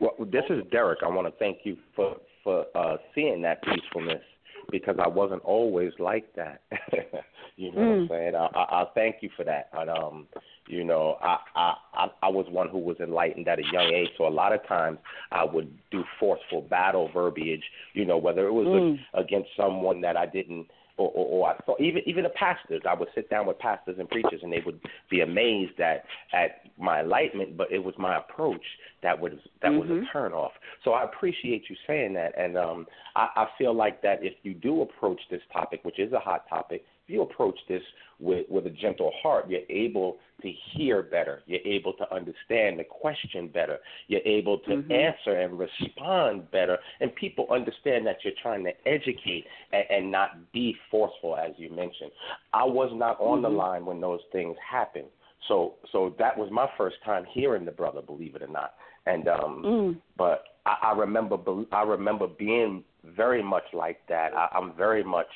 Well, 0.00 0.28
this 0.30 0.44
is 0.48 0.62
Derek. 0.70 1.00
I 1.04 1.08
want 1.08 1.26
to 1.26 1.34
thank 1.38 1.58
you 1.64 1.76
for 1.96 2.16
for 2.44 2.66
uh, 2.74 2.96
seeing 3.14 3.42
that 3.42 3.62
peacefulness 3.62 4.22
because 4.70 4.96
I 5.02 5.08
wasn't 5.08 5.42
always 5.42 5.92
like 5.98 6.34
that. 6.36 6.62
you 7.56 7.72
know 7.72 7.78
mm. 7.78 7.86
what 7.86 7.94
I'm 7.94 8.06
mm. 8.06 8.08
saying? 8.08 8.34
I, 8.34 8.46
I, 8.46 8.82
I 8.82 8.84
thank 8.94 9.16
you 9.20 9.30
for 9.36 9.44
that. 9.44 9.68
And 9.72 9.90
um, 9.90 10.26
you 10.68 10.84
know, 10.84 11.16
I, 11.20 11.38
I 11.54 11.74
I 11.94 12.06
I 12.22 12.28
was 12.28 12.46
one 12.50 12.68
who 12.68 12.78
was 12.78 12.96
enlightened 13.00 13.48
at 13.48 13.58
a 13.58 13.64
young 13.72 13.92
age, 13.92 14.10
so 14.16 14.26
a 14.26 14.28
lot 14.28 14.52
of 14.52 14.66
times 14.66 14.98
I 15.32 15.44
would 15.44 15.76
do 15.90 16.04
forceful 16.18 16.62
battle 16.62 17.10
verbiage. 17.12 17.64
You 17.94 18.04
know, 18.04 18.18
whether 18.18 18.46
it 18.46 18.52
was 18.52 18.66
mm. 18.66 18.98
against 19.14 19.50
someone 19.56 20.00
that 20.02 20.16
I 20.16 20.26
didn't 20.26 20.66
or, 21.00 21.10
or, 21.14 21.26
or 21.26 21.48
I 21.50 21.56
saw 21.64 21.74
even 21.80 22.02
even 22.06 22.24
the 22.24 22.30
pastors. 22.30 22.82
I 22.88 22.94
would 22.94 23.08
sit 23.14 23.30
down 23.30 23.46
with 23.46 23.58
pastors 23.58 23.96
and 23.98 24.08
preachers, 24.08 24.40
and 24.42 24.52
they 24.52 24.62
would 24.64 24.80
be 25.10 25.22
amazed 25.22 25.80
at 25.80 26.04
at 26.32 26.62
my 26.78 27.00
enlightenment, 27.00 27.56
but 27.56 27.72
it 27.72 27.82
was 27.82 27.94
my 27.98 28.18
approach 28.18 28.64
that 29.02 29.18
was 29.18 29.32
that 29.62 29.70
mm-hmm. 29.70 29.80
was 29.80 29.88
a 29.88 29.92
mm-hmm. 29.94 30.04
turn 30.12 30.32
off. 30.32 30.52
So 30.84 30.92
I 30.92 31.04
appreciate 31.04 31.64
you 31.70 31.76
saying 31.86 32.12
that, 32.14 32.38
and 32.38 32.56
um, 32.58 32.86
I, 33.16 33.28
I 33.36 33.46
feel 33.56 33.74
like 33.74 34.02
that 34.02 34.18
if 34.22 34.34
you 34.42 34.54
do 34.54 34.82
approach 34.82 35.20
this 35.30 35.42
topic, 35.52 35.80
which 35.84 35.98
is 35.98 36.12
a 36.12 36.18
hot 36.18 36.48
topic, 36.48 36.84
you 37.10 37.22
approach 37.22 37.58
this 37.68 37.82
with 38.18 38.46
with 38.48 38.66
a 38.66 38.70
gentle 38.70 39.12
heart, 39.22 39.48
you're 39.48 39.60
able 39.68 40.18
to 40.42 40.52
hear 40.72 41.02
better. 41.02 41.42
You're 41.46 41.60
able 41.64 41.92
to 41.94 42.14
understand 42.14 42.78
the 42.78 42.84
question 42.84 43.48
better. 43.48 43.78
You're 44.08 44.20
able 44.24 44.58
to 44.60 44.70
mm-hmm. 44.70 44.92
answer 44.92 45.40
and 45.40 45.58
respond 45.58 46.50
better. 46.50 46.78
And 47.00 47.14
people 47.14 47.46
understand 47.50 48.06
that 48.06 48.16
you're 48.24 48.34
trying 48.42 48.64
to 48.64 48.72
educate 48.86 49.44
and, 49.72 49.84
and 49.90 50.10
not 50.10 50.52
be 50.52 50.76
forceful, 50.90 51.36
as 51.36 51.52
you 51.56 51.70
mentioned. 51.70 52.10
I 52.52 52.64
was 52.64 52.90
not 52.94 53.20
on 53.20 53.38
mm-hmm. 53.38 53.42
the 53.42 53.48
line 53.48 53.86
when 53.86 54.00
those 54.00 54.20
things 54.32 54.56
happened. 54.68 55.08
So 55.48 55.74
so 55.92 56.14
that 56.18 56.36
was 56.36 56.50
my 56.52 56.68
first 56.76 56.96
time 57.04 57.24
hearing 57.32 57.64
the 57.64 57.72
brother, 57.72 58.02
believe 58.02 58.34
it 58.34 58.42
or 58.42 58.48
not. 58.48 58.74
And 59.06 59.28
um 59.28 59.62
mm. 59.64 59.96
but 60.16 60.44
I, 60.66 60.90
I 60.90 60.92
remember 60.92 61.36
I 61.72 61.82
remember 61.82 62.26
being 62.26 62.84
very 63.16 63.42
much 63.42 63.64
like 63.72 63.98
that. 64.08 64.34
I, 64.34 64.48
I'm 64.52 64.74
very 64.76 65.02
much 65.02 65.26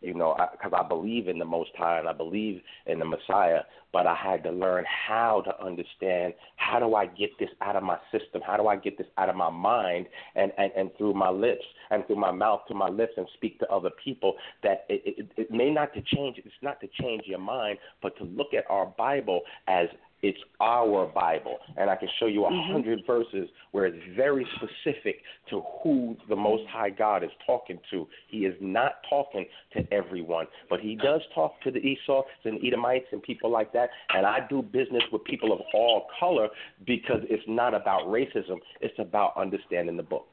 you 0.00 0.14
know, 0.14 0.36
because 0.52 0.72
I, 0.74 0.84
I 0.84 0.88
believe 0.88 1.28
in 1.28 1.38
the 1.38 1.44
Most 1.44 1.70
High 1.76 1.98
and 1.98 2.08
I 2.08 2.12
believe 2.12 2.60
in 2.86 2.98
the 2.98 3.04
Messiah, 3.04 3.60
but 3.92 4.06
I 4.06 4.14
had 4.14 4.42
to 4.44 4.50
learn 4.50 4.84
how 4.86 5.42
to 5.42 5.64
understand 5.64 6.34
how 6.56 6.78
do 6.78 6.94
I 6.94 7.06
get 7.06 7.30
this 7.38 7.48
out 7.62 7.76
of 7.76 7.82
my 7.82 7.98
system? 8.12 8.42
How 8.46 8.56
do 8.56 8.66
I 8.66 8.76
get 8.76 8.98
this 8.98 9.06
out 9.16 9.28
of 9.28 9.36
my 9.36 9.50
mind 9.50 10.06
and, 10.34 10.52
and, 10.58 10.70
and 10.76 10.90
through 10.98 11.14
my 11.14 11.30
lips 11.30 11.64
and 11.90 12.06
through 12.06 12.16
my 12.16 12.30
mouth 12.30 12.60
to 12.68 12.74
my 12.74 12.88
lips 12.88 13.12
and 13.16 13.26
speak 13.34 13.58
to 13.60 13.68
other 13.68 13.90
people 14.04 14.34
that 14.62 14.84
it, 14.88 15.02
it, 15.18 15.30
it 15.36 15.50
may 15.50 15.70
not 15.70 15.94
to 15.94 16.02
change, 16.02 16.38
it's 16.38 16.48
not 16.62 16.80
to 16.80 16.88
change 17.00 17.22
your 17.26 17.38
mind, 17.38 17.78
but 18.02 18.16
to 18.18 18.24
look 18.24 18.54
at 18.56 18.64
our 18.70 18.86
Bible 18.86 19.40
as 19.66 19.88
it's 20.22 20.38
our 20.60 21.06
Bible, 21.06 21.58
and 21.76 21.88
I 21.88 21.96
can 21.96 22.08
show 22.18 22.26
you 22.26 22.40
a 22.40 22.50
100 22.50 22.98
mm-hmm. 22.98 23.06
verses 23.06 23.48
where 23.70 23.86
it's 23.86 24.16
very 24.16 24.46
specific 24.56 25.16
to 25.50 25.62
who 25.82 26.16
the 26.28 26.34
Most 26.34 26.64
High 26.68 26.90
God 26.90 27.22
is 27.22 27.30
talking 27.46 27.78
to. 27.92 28.06
He 28.28 28.38
is 28.38 28.54
not 28.60 28.94
talking 29.08 29.46
to 29.74 29.92
everyone, 29.92 30.46
but 30.68 30.80
He 30.80 30.96
does 30.96 31.20
talk 31.34 31.60
to 31.62 31.70
the 31.70 31.78
Esau's 31.78 32.24
and 32.44 32.58
Edomites 32.64 33.06
and 33.12 33.22
people 33.22 33.50
like 33.50 33.72
that. 33.72 33.90
And 34.10 34.26
I 34.26 34.40
do 34.48 34.62
business 34.62 35.02
with 35.12 35.22
people 35.24 35.52
of 35.52 35.60
all 35.72 36.06
color 36.18 36.48
because 36.86 37.20
it's 37.30 37.44
not 37.46 37.74
about 37.74 38.06
racism; 38.06 38.58
it's 38.80 38.98
about 38.98 39.36
understanding 39.36 39.96
the 39.96 40.02
book. 40.02 40.26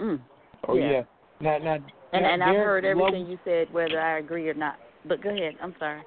Mm. 0.00 0.20
Oh 0.68 0.76
yeah. 0.76 0.90
yeah. 0.90 1.02
Now, 1.40 1.58
now, 1.58 1.74
and 2.12 2.22
now, 2.22 2.34
and 2.34 2.42
I've 2.42 2.56
heard 2.56 2.84
everything 2.84 3.22
love... 3.22 3.30
you 3.30 3.38
said, 3.44 3.72
whether 3.72 4.00
I 4.00 4.18
agree 4.18 4.48
or 4.48 4.54
not. 4.54 4.76
But 5.06 5.22
go 5.22 5.30
ahead. 5.30 5.54
I'm 5.62 5.74
sorry. 5.78 6.02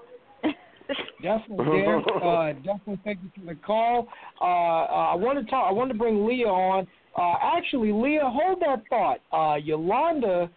Definitely, 1.21 1.81
Derek. 1.81 2.05
Uh, 2.21 2.53
definitely 2.53 2.99
thank 3.03 3.19
you 3.23 3.31
for 3.35 3.53
the 3.53 3.59
call. 3.59 4.07
Uh, 4.39 4.43
uh, 4.43 5.11
I 5.11 5.15
want 5.15 5.43
to 5.43 5.49
talk. 5.49 5.67
I 5.67 5.71
want 5.71 5.91
to 5.91 5.97
bring 5.97 6.25
Leah 6.25 6.47
on. 6.47 6.87
Uh, 7.17 7.33
actually, 7.57 7.91
Leah, 7.91 8.21
hold 8.23 8.61
that 8.61 8.83
thought. 8.89 9.19
Uh, 9.31 9.55
Yolanda 9.55 10.49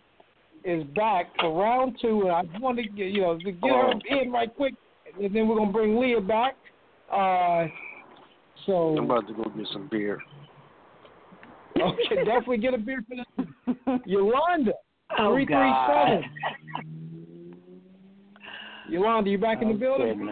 is 0.64 0.84
back 0.94 1.26
for 1.40 1.52
round 1.52 1.96
two, 2.00 2.22
and 2.22 2.32
I 2.32 2.42
just 2.42 2.60
want 2.60 2.78
to 2.78 2.84
get 2.84 3.08
you 3.08 3.22
know 3.22 3.38
to 3.38 3.52
get 3.52 3.70
her 3.70 3.92
in 4.22 4.30
right 4.30 4.54
quick, 4.54 4.74
and 5.20 5.34
then 5.34 5.48
we're 5.48 5.56
gonna 5.56 5.72
bring 5.72 5.98
Leah 5.98 6.20
back. 6.20 6.56
Uh, 7.12 7.66
so 8.66 8.96
I'm 8.96 9.04
about 9.04 9.26
to 9.28 9.34
go 9.34 9.44
get 9.56 9.66
some 9.72 9.88
beer. 9.90 10.20
Okay, 11.76 12.24
definitely 12.24 12.58
get 12.58 12.74
a 12.74 12.78
beer 12.78 13.04
for 13.08 13.16
this. 13.16 14.00
Yolanda, 14.06 14.72
oh, 15.18 15.34
three 15.34 15.46
three 15.46 15.72
seven. 15.88 16.24
Yolanda, 18.88 19.30
you 19.30 19.38
back 19.38 19.62
in 19.62 19.68
the 19.68 19.74
building? 19.74 20.30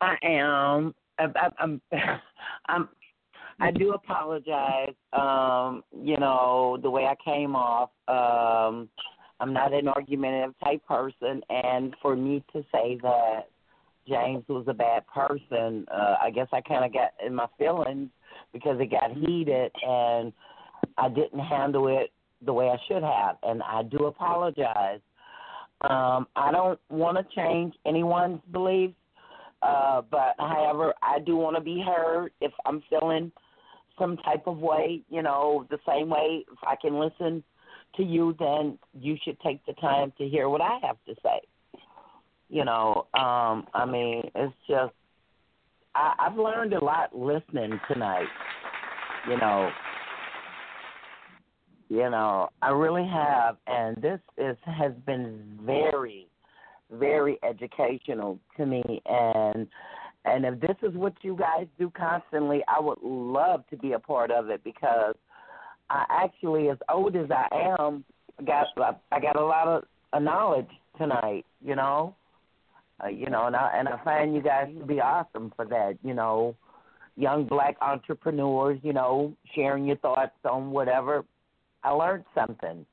I 0.00 0.16
am. 0.22 0.94
I, 1.18 1.24
I, 1.24 1.48
I'm. 1.58 1.80
I'm. 2.68 2.88
I 3.58 3.70
do 3.70 3.92
apologize. 3.92 4.94
Um, 5.14 5.82
you 5.98 6.18
know 6.18 6.78
the 6.82 6.90
way 6.90 7.06
I 7.06 7.14
came 7.24 7.56
off. 7.56 7.90
Um, 8.06 8.88
I'm 9.40 9.52
not 9.52 9.72
an 9.72 9.88
argumentative 9.88 10.54
type 10.62 10.86
person, 10.86 11.42
and 11.48 11.94
for 12.02 12.16
me 12.16 12.44
to 12.52 12.62
say 12.72 12.98
that 13.02 13.48
James 14.08 14.44
was 14.48 14.64
a 14.68 14.74
bad 14.74 15.06
person, 15.06 15.86
uh, 15.92 16.16
I 16.22 16.30
guess 16.30 16.48
I 16.52 16.60
kind 16.60 16.84
of 16.84 16.92
got 16.92 17.12
in 17.24 17.34
my 17.34 17.46
feelings 17.58 18.08
because 18.52 18.78
it 18.80 18.90
got 18.90 19.12
heated, 19.12 19.72
and 19.82 20.32
I 20.96 21.08
didn't 21.08 21.40
handle 21.40 21.88
it 21.88 22.12
the 22.44 22.52
way 22.52 22.68
I 22.68 22.76
should 22.88 23.02
have, 23.02 23.36
and 23.42 23.62
I 23.62 23.82
do 23.82 24.06
apologize. 24.06 25.00
Um, 25.82 26.26
I 26.36 26.50
don't 26.52 26.80
want 26.88 27.18
to 27.18 27.34
change 27.34 27.74
anyone's 27.84 28.40
beliefs, 28.52 28.94
uh, 29.62 30.02
but 30.10 30.34
however, 30.38 30.94
I 31.02 31.18
do 31.18 31.36
want 31.36 31.56
to 31.56 31.62
be 31.62 31.82
heard 31.84 32.30
if 32.40 32.52
I'm 32.64 32.82
feeling 32.88 33.30
some 33.98 34.16
type 34.18 34.46
of 34.46 34.58
way, 34.58 35.02
you 35.08 35.22
know, 35.22 35.66
the 35.70 35.78
same 35.86 36.08
way 36.08 36.44
if 36.50 36.58
I 36.62 36.76
can 36.76 36.98
listen 36.98 37.42
to 37.96 38.02
you, 38.02 38.34
then 38.38 38.78
you 38.98 39.16
should 39.22 39.38
take 39.40 39.64
the 39.66 39.72
time 39.74 40.12
to 40.18 40.28
hear 40.28 40.48
what 40.48 40.60
I 40.60 40.78
have 40.82 40.96
to 41.06 41.14
say. 41.22 41.40
You 42.48 42.64
know, 42.64 43.06
um, 43.14 43.66
I 43.74 43.84
mean, 43.86 44.30
it's 44.34 44.54
just 44.68 44.92
I, 45.94 46.14
I've 46.18 46.36
learned 46.36 46.74
a 46.74 46.84
lot 46.84 47.16
listening 47.16 47.80
tonight. 47.90 48.28
You 49.28 49.38
know, 49.38 49.70
you 51.88 52.10
know, 52.10 52.48
I 52.62 52.70
really 52.70 53.06
have, 53.06 53.56
and 53.66 53.96
this 54.02 54.20
is 54.36 54.56
has 54.64 54.92
been 55.06 55.58
very, 55.62 56.26
very 56.90 57.38
educational 57.48 58.38
to 58.56 58.66
me. 58.66 58.82
And 59.06 59.68
and 60.24 60.44
if 60.44 60.60
this 60.60 60.76
is 60.82 60.94
what 60.94 61.14
you 61.22 61.36
guys 61.36 61.66
do 61.78 61.90
constantly, 61.96 62.62
I 62.66 62.80
would 62.80 62.98
love 63.02 63.64
to 63.70 63.76
be 63.76 63.92
a 63.92 63.98
part 63.98 64.32
of 64.32 64.50
it 64.50 64.64
because 64.64 65.14
I 65.88 66.04
actually, 66.10 66.68
as 66.68 66.78
old 66.92 67.14
as 67.14 67.30
I 67.30 67.46
am, 67.78 68.04
got 68.44 68.66
I 69.12 69.20
got 69.20 69.36
a 69.36 69.44
lot 69.44 69.68
of 69.68 69.84
a 70.12 70.20
knowledge 70.20 70.70
tonight. 70.98 71.46
You 71.64 71.76
know, 71.76 72.16
uh, 73.02 73.08
you 73.08 73.30
know, 73.30 73.46
and 73.46 73.54
I 73.54 73.70
and 73.76 73.88
I 73.88 74.02
find 74.02 74.34
you 74.34 74.42
guys 74.42 74.68
to 74.76 74.84
be 74.84 75.00
awesome 75.00 75.52
for 75.54 75.64
that. 75.66 75.98
You 76.02 76.14
know, 76.14 76.56
young 77.16 77.46
black 77.46 77.76
entrepreneurs. 77.80 78.80
You 78.82 78.92
know, 78.92 79.32
sharing 79.54 79.86
your 79.86 79.98
thoughts 79.98 80.32
on 80.44 80.72
whatever. 80.72 81.24
I 81.86 81.90
learned 81.90 82.24
something. 82.34 82.84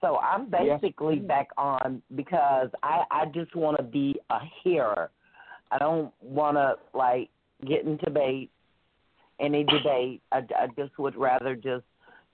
So 0.00 0.18
I'm 0.18 0.50
basically 0.50 1.16
back 1.18 1.48
on 1.56 2.02
because 2.14 2.68
I 2.82 3.04
I 3.10 3.24
just 3.26 3.56
want 3.56 3.78
to 3.78 3.82
be 3.82 4.16
a 4.28 4.38
hearer. 4.62 5.10
I 5.70 5.78
don't 5.78 6.12
want 6.20 6.58
to 6.58 6.74
like 6.96 7.30
get 7.66 7.84
into 7.84 8.04
debate, 8.04 8.50
any 9.40 9.64
debate. 9.64 10.22
I, 10.32 10.38
I 10.54 10.66
just 10.76 10.98
would 10.98 11.16
rather 11.16 11.54
just 11.54 11.84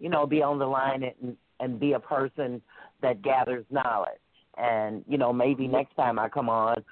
you 0.00 0.08
know 0.08 0.26
be 0.26 0.42
on 0.42 0.58
the 0.58 0.66
line 0.66 1.04
and 1.04 1.36
and 1.60 1.78
be 1.78 1.92
a 1.92 2.00
person 2.00 2.60
that 3.00 3.22
gathers 3.22 3.64
knowledge. 3.70 4.18
And 4.58 5.04
you 5.08 5.16
know 5.16 5.32
maybe 5.32 5.68
next 5.68 5.94
time 5.94 6.18
I 6.18 6.28
come 6.28 6.48
on, 6.48 6.82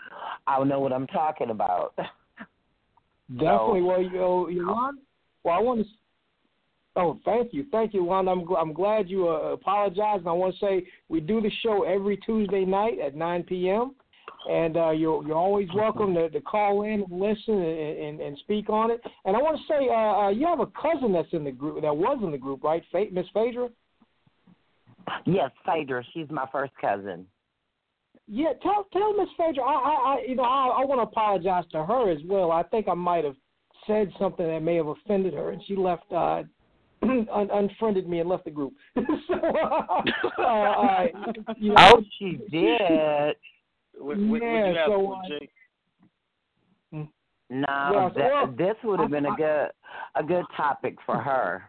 I'll 0.47 0.65
know 0.65 0.79
what 0.79 0.93
I'm 0.93 1.09
talking 1.09 1.51
about. 1.51 1.95
Definitely. 3.33 3.83
Well, 3.83 4.03
you, 4.03 4.11
know, 4.13 4.49
Yolanda. 4.49 5.01
Well, 5.45 5.55
I 5.57 5.61
want 5.61 5.81
to. 5.81 5.87
Oh, 6.97 7.19
thank 7.25 7.55
you, 7.55 7.67
thank 7.71 7.95
you, 7.95 8.03
Yolanda. 8.05 8.33
I'm 8.33 8.45
gl- 8.45 8.61
I'm 8.61 8.73
glad 8.73 9.09
you 9.09 9.29
uh, 9.29 9.53
apologized. 9.53 10.21
And 10.21 10.29
I 10.29 10.33
want 10.33 10.55
to 10.55 10.61
say 10.61 10.87
we 11.09 11.21
do 11.21 11.41
the 11.41 11.51
show 11.63 11.85
every 11.85 12.17
Tuesday 12.19 12.65
night 12.65 12.99
at 12.99 13.15
9 13.15 13.45
p.m. 13.45 13.95
And 14.49 14.77
uh, 14.77 14.91
you're 14.91 15.25
you're 15.27 15.37
always 15.37 15.69
welcome 15.75 16.15
to, 16.15 16.29
to 16.29 16.41
call 16.41 16.83
in 16.83 17.05
and 17.09 17.21
listen 17.21 17.55
and, 17.55 17.99
and, 17.99 18.21
and 18.21 18.39
speak 18.39 18.69
on 18.71 18.91
it. 18.91 19.01
And 19.25 19.37
I 19.37 19.39
want 19.41 19.57
to 19.59 19.63
say 19.69 19.89
uh, 19.89 20.27
uh, 20.27 20.29
you 20.31 20.47
have 20.47 20.61
a 20.61 20.67
cousin 20.67 21.13
that's 21.13 21.33
in 21.33 21.45
the 21.45 21.53
group 21.53 21.81
that 21.83 21.97
was 21.97 22.19
in 22.23 22.33
the 22.33 22.39
group, 22.39 22.65
right? 22.65 22.83
Fa- 22.91 23.07
Miss 23.13 23.27
Phaedra. 23.33 23.69
Yes, 25.27 25.51
Phaedra. 25.65 26.03
She's 26.13 26.27
my 26.31 26.47
first 26.51 26.73
cousin. 26.81 27.27
Yeah, 28.27 28.53
tell 28.63 28.87
tell 28.93 29.17
Miss 29.17 29.29
Phaedra. 29.37 29.63
I, 29.63 29.73
I, 29.73 29.95
I 29.95 30.25
you 30.27 30.35
know 30.35 30.43
I, 30.43 30.81
I 30.83 30.85
want 30.85 30.99
to 30.99 31.03
apologize 31.03 31.65
to 31.73 31.85
her 31.85 32.11
as 32.11 32.19
well. 32.25 32.51
I 32.51 32.65
think 32.65 32.89
I 32.89 32.95
might 32.95 33.25
have 33.25 33.37
said 33.87 34.13
something 34.19 34.47
that 34.47 34.61
may 34.61 34.77
have 34.77 34.89
offended 34.89 35.35
her, 35.35 35.51
and 35.51 35.63
she 35.67 35.77
left 35.77 36.11
uh, 36.13 36.43
un- 37.33 37.51
unfriended 37.53 38.09
me 38.09 38.21
and 38.21 38.29
left 38.29 38.45
the 38.45 38.51
group. 38.51 38.73
so, 38.95 39.35
uh, 39.35 40.43
uh, 40.43 41.07
you 41.57 41.71
know, 41.71 41.77
Oh, 41.79 42.03
she 42.19 42.39
did. 42.51 43.37
What, 43.99 44.19
what, 44.19 44.43
Yeah, 44.43 44.63
what 44.63 44.69
you 44.69 44.75
so, 44.87 44.93
for 44.93 45.17
uh, 45.17 45.29
Jay? 45.29 45.49
No, 47.53 47.67
Yeah, 47.69 48.09
so, 48.09 48.19
that, 48.19 48.33
well, 48.33 48.55
this 48.57 48.77
would 48.85 49.01
have 49.01 49.11
been 49.11 49.27
a 49.27 49.31
I- 49.33 49.37
good 49.37 49.69
a 50.17 50.23
good 50.23 50.45
topic 50.57 50.97
for 51.05 51.19
her. 51.19 51.65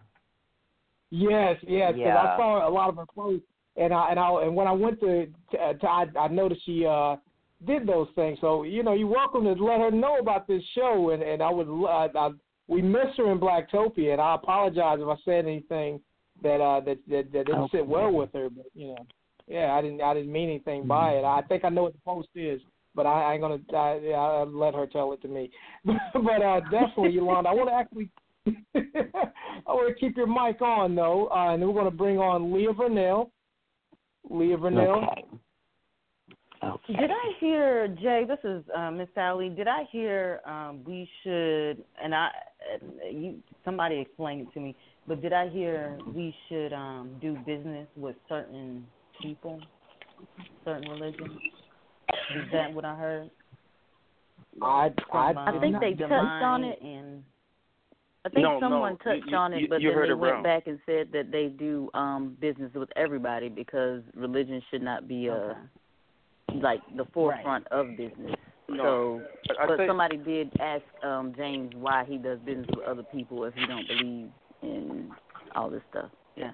Yes, 1.10 1.58
yes, 1.68 1.94
because 1.94 1.98
Yeah. 1.98 2.18
I 2.18 2.38
saw 2.38 2.68
a 2.68 2.72
lot 2.72 2.90
of 2.90 2.96
her 2.98 3.06
posts, 3.14 3.46
and 3.76 3.94
I 3.94 4.12
and 4.12 4.20
I 4.20 4.44
and 4.44 4.56
when 4.56 4.68
I 4.68 4.72
went 4.72 5.00
to, 5.02 5.26
to, 5.52 5.74
to 5.74 5.88
I, 5.88 6.06
I 6.20 6.28
noticed 6.28 6.66
she 6.66 6.86
uh 6.86 7.16
did 7.66 7.86
those 7.88 8.08
things. 8.16 8.38
So 8.42 8.64
you 8.64 8.84
know, 8.84 8.94
you're 8.94 9.08
welcome 9.08 9.44
to 9.44 9.54
let 9.54 9.80
her 9.80 9.92
know 9.92 10.20
about 10.20 10.48
this 10.48 10.64
show, 10.76 11.10
and 11.10 11.22
and 11.24 11.42
I 11.42 11.50
would 11.50 11.68
I, 11.86 12.08
I, 12.16 12.30
we 12.72 12.82
miss 12.82 13.08
her 13.18 13.32
in 13.32 13.40
Blacktopia, 13.40 14.14
and 14.14 14.22
I 14.22 14.36
apologize 14.36 15.00
if 15.02 15.08
I 15.08 15.18
said 15.26 15.46
anything 15.46 16.00
that 16.42 16.62
uh 16.62 16.80
that 16.82 16.98
that, 17.10 17.32
that 17.34 17.46
didn't 17.46 17.72
sit 17.72 17.86
well 17.86 18.12
with 18.12 18.30
her, 18.34 18.50
but 18.50 18.66
you 18.74 18.88
know, 18.88 19.06
yeah, 19.48 19.74
I 19.74 19.82
didn't 19.82 20.02
I 20.02 20.14
didn't 20.14 20.32
mean 20.32 20.50
anything 20.50 20.88
by 20.88 21.12
it. 21.12 21.26
I 21.26 21.42
think 21.48 21.66
I 21.66 21.70
know 21.70 21.84
what 21.84 21.94
the 21.94 22.00
post 22.06 22.30
is. 22.34 22.62
But 22.94 23.06
I, 23.06 23.24
I 23.24 23.34
ain't 23.34 23.42
gonna. 23.42 23.60
I, 23.74 24.00
yeah, 24.04 24.16
I'll 24.16 24.52
let 24.52 24.74
her 24.74 24.86
tell 24.86 25.14
it 25.14 25.22
to 25.22 25.28
me. 25.28 25.50
but 25.86 26.42
uh, 26.42 26.60
definitely, 26.72 27.12
Yolanda, 27.12 27.50
I 27.50 27.54
want 27.54 27.70
to 27.70 27.74
actually 27.74 28.10
I 28.76 29.72
want 29.72 29.94
to 29.94 30.00
keep 30.00 30.18
your 30.18 30.28
mic 30.28 30.62
on 30.62 30.96
though, 30.96 31.30
uh, 31.30 31.54
and 31.54 31.62
then 31.62 31.70
we're 31.70 31.80
going 31.80 31.92
to 31.92 31.98
bring 31.98 32.18
on 32.18 32.54
Leah 32.54 32.74
Vernell. 32.74 33.30
Leah 34.30 34.58
Vernell. 34.58 35.06
Did 36.88 37.10
I 37.12 37.32
hear 37.40 37.88
Jay? 38.02 38.24
This 38.28 38.38
is 38.44 38.64
uh, 38.76 38.92
Miss 38.92 39.08
Alle. 39.18 39.50
Did 39.50 39.68
I 39.68 39.84
hear 39.92 40.42
um, 40.46 40.82
we 40.86 41.10
should? 41.24 41.84
And 42.04 42.14
I, 42.14 42.28
uh, 42.74 43.08
you, 43.12 43.36
somebody 43.66 44.00
explained 44.00 44.48
it 44.48 44.54
to 44.54 44.60
me. 44.60 44.76
But 45.08 45.22
did 45.22 45.34
I 45.34 45.50
hear 45.50 45.98
we 46.14 46.36
should 46.48 46.74
um, 46.74 47.16
do 47.20 47.36
business 47.46 47.88
with 47.96 48.16
certain 48.30 48.86
people, 49.22 49.60
certain 50.64 50.90
religions? 50.92 51.40
Is 52.36 52.52
that 52.52 52.72
what 52.74 52.86
I 52.86 52.96
heard? 52.96 53.32
I 54.62 54.92
From, 55.10 55.38
I 55.38 55.52
um, 55.56 55.60
think 55.62 55.80
they 55.80 55.94
touched 55.94 56.12
on 56.12 56.64
it. 56.64 56.80
And 56.84 57.24
I 58.26 58.30
think 58.30 58.44
No, 58.44 58.54
no, 58.54 58.60
someone 58.60 58.92
you- 58.92 58.98
touched 59.00 59.32
you- 59.32 59.38
on 59.38 59.54
it, 59.54 59.62
you- 59.62 59.68
but 59.68 59.82
you 59.82 59.90
then 59.90 60.02
they 60.10 60.14
went 60.14 60.34
wrong. 60.36 60.44
back 60.44 60.68
and 60.68 60.80
said 60.86 61.12
that 61.14 61.32
they 61.32 61.48
do 61.48 61.90
um 61.96 62.38
business 62.40 62.72
with 62.76 62.90
everybody 62.96 63.50
because 63.50 64.04
religion 64.14 64.62
should 64.70 64.84
not 64.84 65.08
be 65.08 65.28
uh 65.30 65.54
like 66.56 66.82
the 66.96 67.06
forefront 67.14 67.68
of 67.68 67.88
business. 67.98 68.36
No, 68.70 69.22
So, 69.48 69.54
I 69.60 69.68
but 69.68 69.78
think- 69.78 69.90
somebody 69.90 70.18
did 70.18 70.52
ask 70.60 70.84
um 71.04 71.34
James 71.36 71.74
why 71.76 72.06
he 72.06 72.18
does 72.18 72.40
business 72.40 72.68
with 72.76 72.86
other 72.86 73.04
people 73.04 73.44
if 73.46 73.54
he 73.54 73.66
don't 73.66 73.88
believe 73.88 74.30
in 74.62 75.12
all 75.56 75.70
this 75.70 75.82
stuff. 75.90 76.10
Yeah. 76.36 76.52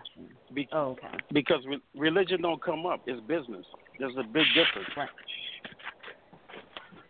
Be- 0.53 0.67
oh, 0.71 0.91
okay. 0.91 1.07
Because 1.31 1.63
re- 1.67 1.81
religion 1.95 2.41
don't 2.41 2.61
come 2.63 2.85
up. 2.87 3.01
It's 3.05 3.21
business. 3.27 3.65
There's 3.99 4.15
a 4.17 4.23
big 4.23 4.45
difference. 4.55 4.89
Right. 4.97 5.09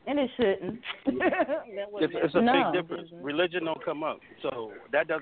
and 0.06 0.20
it 0.20 0.30
shouldn't. 0.36 0.80
That 1.06 1.88
It's, 2.02 2.14
it's 2.16 2.36
a 2.36 2.40
be- 2.42 2.46
big 2.52 2.82
difference. 2.82 3.10
Religion 3.22 3.66
don't 3.66 3.84
come 3.84 4.04
up. 4.04 4.20
So 4.42 4.72
that 4.92 5.08
does. 5.08 5.22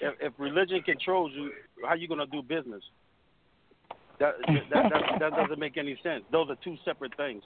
If, 0.00 0.14
if 0.20 0.32
religion 0.38 0.82
controls 0.82 1.32
you, 1.34 1.50
how 1.86 1.94
you 1.94 2.08
gonna 2.08 2.26
do 2.26 2.42
business? 2.42 2.82
That 4.20 4.34
that, 4.48 4.90
that 4.90 5.02
that 5.20 5.30
doesn't 5.36 5.58
make 5.58 5.76
any 5.76 5.98
sense. 6.02 6.24
Those 6.30 6.48
are 6.50 6.56
two 6.62 6.76
separate 6.84 7.16
things. 7.16 7.42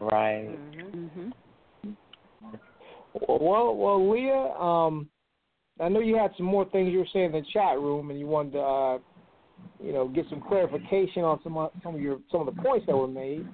Right. 0.00 0.58
Mhm. 0.58 1.32
Well, 3.28 3.74
well, 3.76 4.10
Leah, 4.10 4.52
um, 4.60 5.08
I 5.80 5.88
know 5.88 6.00
you 6.00 6.16
had 6.16 6.32
some 6.36 6.46
more 6.46 6.64
things 6.66 6.92
you 6.92 6.98
were 6.98 7.08
saying 7.12 7.26
in 7.26 7.32
the 7.32 7.42
chat 7.52 7.78
room, 7.78 8.10
and 8.10 8.18
you 8.18 8.26
wanted 8.26 8.52
to, 8.52 8.60
uh, 8.60 8.98
you 9.82 9.92
know, 9.92 10.08
get 10.08 10.26
some 10.28 10.40
clarification 10.40 11.22
on 11.22 11.40
some 11.42 11.56
of, 11.56 11.70
some 11.82 11.94
of 11.94 12.00
your 12.00 12.18
some 12.30 12.46
of 12.46 12.54
the 12.54 12.62
points 12.62 12.86
that 12.86 12.96
were 12.96 13.08
made. 13.08 13.46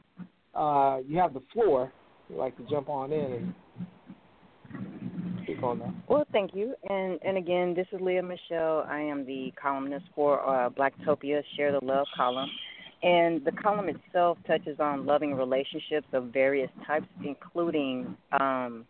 Uh, 0.55 0.99
you 1.07 1.19
have 1.19 1.33
the 1.35 1.43
floor. 1.53 1.93
You'd 2.29 2.39
like 2.39 2.57
to 2.57 2.65
jump 2.69 2.89
on 2.89 3.13
in 3.13 3.33
and 3.33 3.55
on 5.65 5.79
that. 5.81 5.95
Well, 6.09 6.27
thank 6.33 6.55
you. 6.55 6.75
And 6.89 7.19
and 7.23 7.37
again, 7.37 7.75
this 7.75 7.87
is 7.93 8.01
Leah 8.01 8.23
Michelle. 8.23 8.85
I 8.89 9.01
am 9.01 9.25
the 9.27 9.53
columnist 9.61 10.07
for 10.15 10.41
uh, 10.41 10.71
Blacktopia 10.71 11.43
Share 11.57 11.73
the 11.73 11.85
Love 11.85 12.07
column. 12.17 12.51
And 13.03 13.45
the 13.45 13.51
column 13.51 13.89
itself 13.89 14.39
touches 14.47 14.79
on 14.79 15.07
loving 15.07 15.35
relationships 15.35 16.07
of 16.13 16.27
various 16.27 16.71
types, 16.87 17.07
including 17.25 18.17
um, 18.39 18.87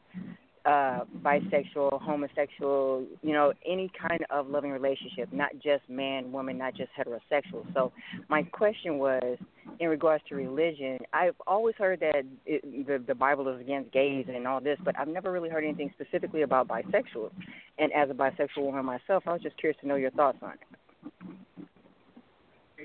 uh, 0.64 1.01
bisexual, 1.22 2.01
homosexual, 2.01 3.05
you 3.22 3.32
know, 3.32 3.52
any 3.66 3.90
kind 4.01 4.24
of 4.30 4.48
loving 4.48 4.70
relationship, 4.70 5.32
not 5.32 5.51
just 5.62 5.89
man, 5.89 6.30
woman, 6.30 6.56
not 6.59 6.74
just 6.74 6.90
heterosexual. 6.97 7.64
So 7.74 7.93
my 8.28 8.43
question 8.44 8.98
was, 8.98 9.39
in 9.80 9.89
regards 9.89 10.22
to 10.28 10.34
religion, 10.36 10.98
I've 11.12 11.34
always 11.47 11.74
heard 11.76 12.01
that 12.01 12.22
it, 12.47 12.86
the 12.86 13.02
the 13.06 13.14
Bible 13.14 13.48
is 13.48 13.60
against 13.60 13.93
gays 13.93 14.26
and 14.28 14.47
all 14.47 14.60
this, 14.60 14.78
but 14.84 14.98
I've 14.98 15.09
never 15.09 15.32
really 15.32 15.48
heard 15.48 15.64
anything 15.64 15.93
specifically 15.94 16.43
about 16.43 16.68
bisexuals. 16.68 17.32
And 17.78 17.93
as 17.93 18.10
a 18.10 18.14
bisexual 18.14 18.62
woman 18.62 18.84
myself, 18.84 19.24
I 19.26 19.32
was 19.32 19.43
just 19.43 19.56
curious 19.59 19.80
to 19.80 19.89
know 19.89 19.97
your 19.97 20.10
thoughts 20.12 20.39
on 20.43 20.52
it. 20.52 20.60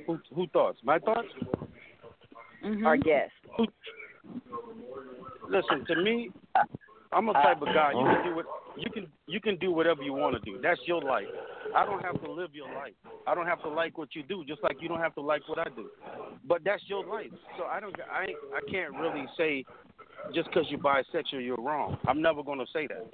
Who 0.08 0.20
who 0.34 0.48
thoughts? 0.48 0.80
My 0.84 1.00
thoughts? 1.00 1.28
Our 2.86 2.98
guest. 2.98 3.32
Listen 5.50 5.86
to 5.88 5.96
me. 6.02 6.32
I'm 7.12 7.30
a 7.30 7.34
type 7.34 7.62
of 7.62 7.68
guy. 7.74 7.92
You 7.92 7.98
mm-hmm. 7.98 8.24
can 8.24 8.30
do 8.30 8.36
what 8.36 8.46
you 8.78 8.92
can. 8.92 9.08
You 9.28 9.40
can 9.40 9.58
do 9.58 9.72
whatever 9.72 10.04
you 10.04 10.14
want 10.14 10.36
to 10.36 10.52
do. 10.52 10.60
That's 10.62 10.80
your 10.86 11.02
life. 11.02 11.28
I 11.76 11.86
don't 11.86 12.04
have 12.04 12.22
to 12.24 12.32
live 12.32 12.50
your 12.54 12.68
life. 12.74 12.94
I 13.26 13.36
don't 13.36 13.46
have 13.46 13.62
to 13.64 13.70
like 13.70 13.98
what 13.98 14.16
you 14.16 14.24
do, 14.24 14.44
just 14.46 14.64
like 14.64 14.78
you 14.82 14.88
don't 14.88 15.00
have 15.00 15.16
to 15.16 15.22
like 15.22 15.48
what 15.48 15.60
I 15.60 15.70
do. 15.76 15.90
But 16.48 16.62
that's 16.64 16.84
your 16.88 17.06
life. 17.06 17.32
So 17.58 17.66
I 17.66 17.80
don't. 17.80 17.96
I 18.12 18.26
I 18.56 18.72
can't 18.72 18.94
really 18.96 19.26
say 19.38 19.66
just 20.34 20.50
because 20.50 20.66
you're 20.70 20.80
bisexual 20.80 21.44
you're 21.44 21.58
wrong. 21.58 21.98
I'm 22.08 22.22
never 22.22 22.44
going 22.44 22.60
to 22.60 22.66
say 22.74 22.88
that. 22.88 23.08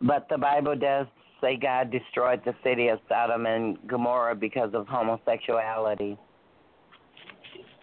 But 0.00 0.26
the 0.28 0.38
Bible 0.38 0.76
does 0.76 1.06
say 1.40 1.56
God 1.56 1.90
destroyed 1.90 2.42
the 2.44 2.54
city 2.62 2.88
of 2.88 2.98
Sodom 3.08 3.46
and 3.46 3.78
Gomorrah 3.86 4.34
because 4.34 4.70
of 4.74 4.86
homosexuality. 4.86 6.18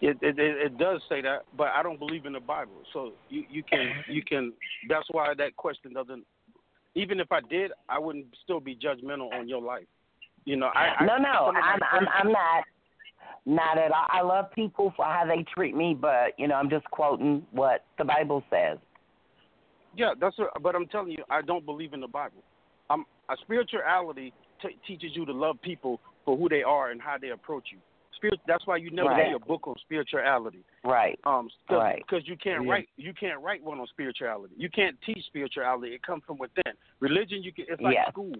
It, 0.01 0.17
it 0.21 0.39
it 0.39 0.57
it 0.57 0.77
does 0.79 0.99
say 1.07 1.21
that, 1.21 1.43
but 1.55 1.67
I 1.75 1.83
don't 1.83 1.99
believe 1.99 2.25
in 2.25 2.33
the 2.33 2.39
Bible. 2.39 2.81
So 2.91 3.13
you 3.29 3.43
you 3.49 3.63
can 3.63 3.91
you 4.09 4.23
can. 4.23 4.51
That's 4.89 5.07
why 5.11 5.33
that 5.37 5.55
question 5.55 5.93
doesn't. 5.93 6.25
Even 6.95 7.19
if 7.19 7.31
I 7.31 7.39
did, 7.41 7.71
I 7.87 7.99
wouldn't 7.99 8.25
still 8.43 8.59
be 8.59 8.75
judgmental 8.75 9.31
on 9.31 9.47
your 9.47 9.61
life. 9.61 9.85
You 10.45 10.55
know, 10.55 10.67
I, 10.73 10.95
I 10.99 11.05
no, 11.05 11.17
no, 11.17 11.45
some 11.47 11.49
of 11.49 11.53
my 11.53 11.61
I'm, 11.61 11.79
I'm 11.91 12.07
I'm 12.19 12.31
not. 12.31 12.63
Not 13.43 13.77
at 13.79 13.91
all. 13.91 14.05
I 14.09 14.21
love 14.21 14.51
people 14.53 14.93
for 14.95 15.05
how 15.05 15.25
they 15.25 15.43
treat 15.53 15.75
me, 15.75 15.97
but 15.99 16.37
you 16.37 16.47
know, 16.47 16.55
I'm 16.55 16.69
just 16.69 16.85
quoting 16.91 17.43
what 17.51 17.85
the 17.97 18.03
Bible 18.03 18.43
says. 18.51 18.77
Yeah, 19.95 20.13
that's. 20.19 20.37
What, 20.37 20.61
but 20.61 20.75
I'm 20.75 20.87
telling 20.87 21.11
you, 21.11 21.23
I 21.29 21.41
don't 21.41 21.65
believe 21.65 21.93
in 21.93 22.01
the 22.01 22.07
Bible. 22.07 22.43
I'm 22.89 23.05
a 23.29 23.35
spirituality 23.41 24.31
t- 24.61 24.77
teaches 24.85 25.11
you 25.15 25.25
to 25.25 25.31
love 25.31 25.59
people 25.61 25.99
for 26.23 26.37
who 26.37 26.49
they 26.49 26.61
are 26.61 26.91
and 26.91 27.01
how 27.01 27.17
they 27.19 27.29
approach 27.29 27.65
you. 27.71 27.79
Spirit. 28.21 28.39
That's 28.45 28.65
why 28.67 28.77
you 28.77 28.91
never 28.91 29.09
Right. 29.09 29.27
see 29.29 29.33
a 29.33 29.39
book 29.39 29.67
on 29.67 29.75
spirituality. 29.79 30.63
Right. 30.83 31.19
Um, 31.25 31.49
cause, 31.67 31.77
Right. 31.77 32.05
'cause 32.07 32.21
you 32.27 32.37
can't 32.37 32.65
Yeah. 32.65 32.71
write 32.71 32.89
you 32.97 33.13
can't 33.13 33.39
write 33.41 33.63
one 33.63 33.79
on 33.79 33.87
spirituality. 33.87 34.53
You 34.57 34.69
can't 34.69 34.99
teach 35.01 35.25
spirituality. 35.25 35.95
It 35.95 36.03
comes 36.03 36.23
from 36.25 36.37
within. 36.37 36.73
Religion, 36.99 37.41
you 37.41 37.51
can. 37.51 37.65
It's 37.67 37.81
like 37.81 37.95
Yes. 37.95 38.09
school. 38.09 38.35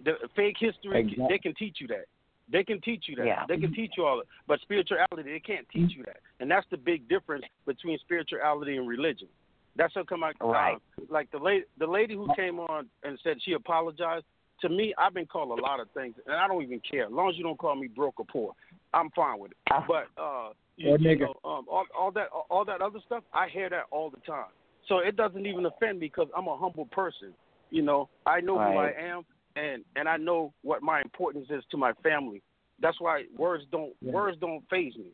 The 0.00 0.28
fake 0.36 0.58
history, 0.58 1.00
Exactly. 1.00 1.26
they 1.28 1.38
can 1.38 1.54
teach 1.54 1.80
you 1.80 1.88
that. 1.88 2.06
They 2.48 2.62
can 2.62 2.80
teach 2.80 3.08
you 3.08 3.16
that. 3.16 3.26
Yeah. 3.26 3.44
They 3.46 3.58
can 3.58 3.74
teach 3.74 3.96
you 3.96 4.06
all 4.06 4.18
that. 4.18 4.26
But 4.46 4.60
spirituality, 4.60 5.22
they 5.22 5.40
can't 5.40 5.68
teach 5.70 5.96
you 5.96 6.04
that. 6.04 6.20
And 6.38 6.48
that's 6.48 6.66
the 6.68 6.76
big 6.76 7.08
difference 7.08 7.44
between 7.64 7.98
spirituality 7.98 8.76
and 8.76 8.86
religion. 8.86 9.28
That's 9.74 9.94
what 9.96 10.06
come 10.06 10.22
out. 10.22 10.36
Right. 10.40 10.76
Uh, 10.76 11.02
like 11.08 11.30
the 11.32 11.38
lady, 11.38 11.64
the 11.78 11.86
lady 11.86 12.14
who 12.14 12.32
came 12.34 12.60
on 12.60 12.88
and 13.02 13.18
said 13.20 13.42
she 13.42 13.54
apologized. 13.54 14.24
To 14.60 14.70
me, 14.70 14.94
I've 14.96 15.12
been 15.12 15.26
called 15.26 15.58
a 15.58 15.62
lot 15.62 15.80
of 15.80 15.90
things, 15.90 16.14
and 16.24 16.34
I 16.34 16.48
don't 16.48 16.62
even 16.62 16.80
care. 16.80 17.04
As 17.04 17.12
long 17.12 17.28
as 17.28 17.36
you 17.36 17.42
don't 17.42 17.58
call 17.58 17.74
me 17.74 17.88
broke 17.88 18.18
or 18.18 18.24
poor, 18.24 18.54
I'm 18.96 19.10
fine 19.10 19.38
with 19.38 19.52
it. 19.52 19.58
But 19.86 20.06
uh, 20.20 20.48
you, 20.76 20.96
you 20.98 21.18
know, 21.18 21.34
um, 21.44 21.66
all, 21.70 21.84
all 21.98 22.10
that, 22.12 22.28
all 22.50 22.64
that 22.64 22.80
other 22.80 22.98
stuff, 23.04 23.22
I 23.32 23.48
hear 23.48 23.68
that 23.70 23.84
all 23.90 24.10
the 24.10 24.20
time. 24.26 24.46
So 24.88 24.98
it 24.98 25.16
doesn't 25.16 25.46
even 25.46 25.66
offend 25.66 26.00
me 26.00 26.06
because 26.06 26.28
I'm 26.36 26.46
a 26.48 26.56
humble 26.56 26.86
person. 26.86 27.34
You 27.70 27.82
know, 27.82 28.08
I 28.24 28.40
know 28.40 28.54
who 28.54 28.78
I 28.78 28.92
am, 28.98 29.22
and 29.56 29.84
and 29.96 30.08
I 30.08 30.16
know 30.16 30.52
what 30.62 30.82
my 30.82 31.00
importance 31.02 31.48
is 31.50 31.64
to 31.72 31.76
my 31.76 31.92
family. 32.02 32.40
That's 32.80 33.00
why 33.00 33.24
words 33.36 33.64
don't 33.72 33.92
Yeah. 34.00 34.12
words 34.12 34.38
don't 34.40 34.62
faze 34.70 34.96
me. 34.96 35.10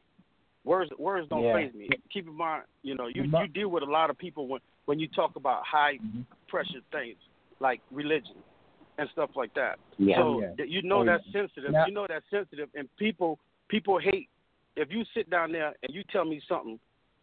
Words 0.65 0.91
words 0.99 1.29
don't 1.29 1.43
Yeah. 1.43 1.55
faze 1.55 1.75
me. 1.75 1.89
Keep 2.13 2.29
in 2.29 2.37
mind, 2.37 2.65
you 2.83 2.95
know, 2.95 3.07
you 3.07 3.23
you 3.25 3.49
deal 3.49 3.69
with 3.69 3.83
a 3.83 3.91
lot 3.99 4.11
of 4.11 4.19
people 4.19 4.47
when 4.47 4.61
when 4.85 5.01
you 5.01 5.09
talk 5.09 5.37
about 5.37 5.65
high 5.65 5.99
pressure 6.49 6.83
things 6.93 7.17
like 7.61 7.81
religion 7.91 8.37
and 8.99 9.09
stuff 9.11 9.31
like 9.35 9.55
that. 9.55 9.79
Yeah. 9.99 10.17
So 10.19 10.41
Yeah. 10.43 10.65
you 10.65 10.83
know 10.83 11.01
Oh, 11.01 11.05
that's 11.05 11.25
sensitive. 11.33 11.73
Now- 11.73 11.87
you 11.87 11.93
know 11.93 12.07
that's 12.07 12.29
sensitive, 12.31 12.69
and 12.75 12.89
people 12.97 13.39
people 13.73 13.99
hate 13.99 14.29
if 14.77 14.89
you 14.91 15.03
sit 15.15 15.29
down 15.31 15.51
there 15.51 15.73
and 15.83 15.95
you 15.97 16.05
tell 16.13 16.25
me 16.25 16.41
something, 16.49 16.79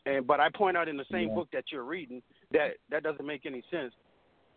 and 0.06 0.28
but 0.28 0.40
I 0.42 0.50
point 0.50 0.76
out 0.76 0.88
in 0.90 0.98
the 0.98 1.06
same 1.12 1.30
Yeah. 1.30 1.36
book 1.36 1.48
that 1.54 1.66
you're 1.72 1.84
reading 1.84 2.22
that 2.52 2.72
that 2.90 3.04
doesn't 3.04 3.26
make 3.26 3.46
any 3.46 3.64
sense, 3.72 3.94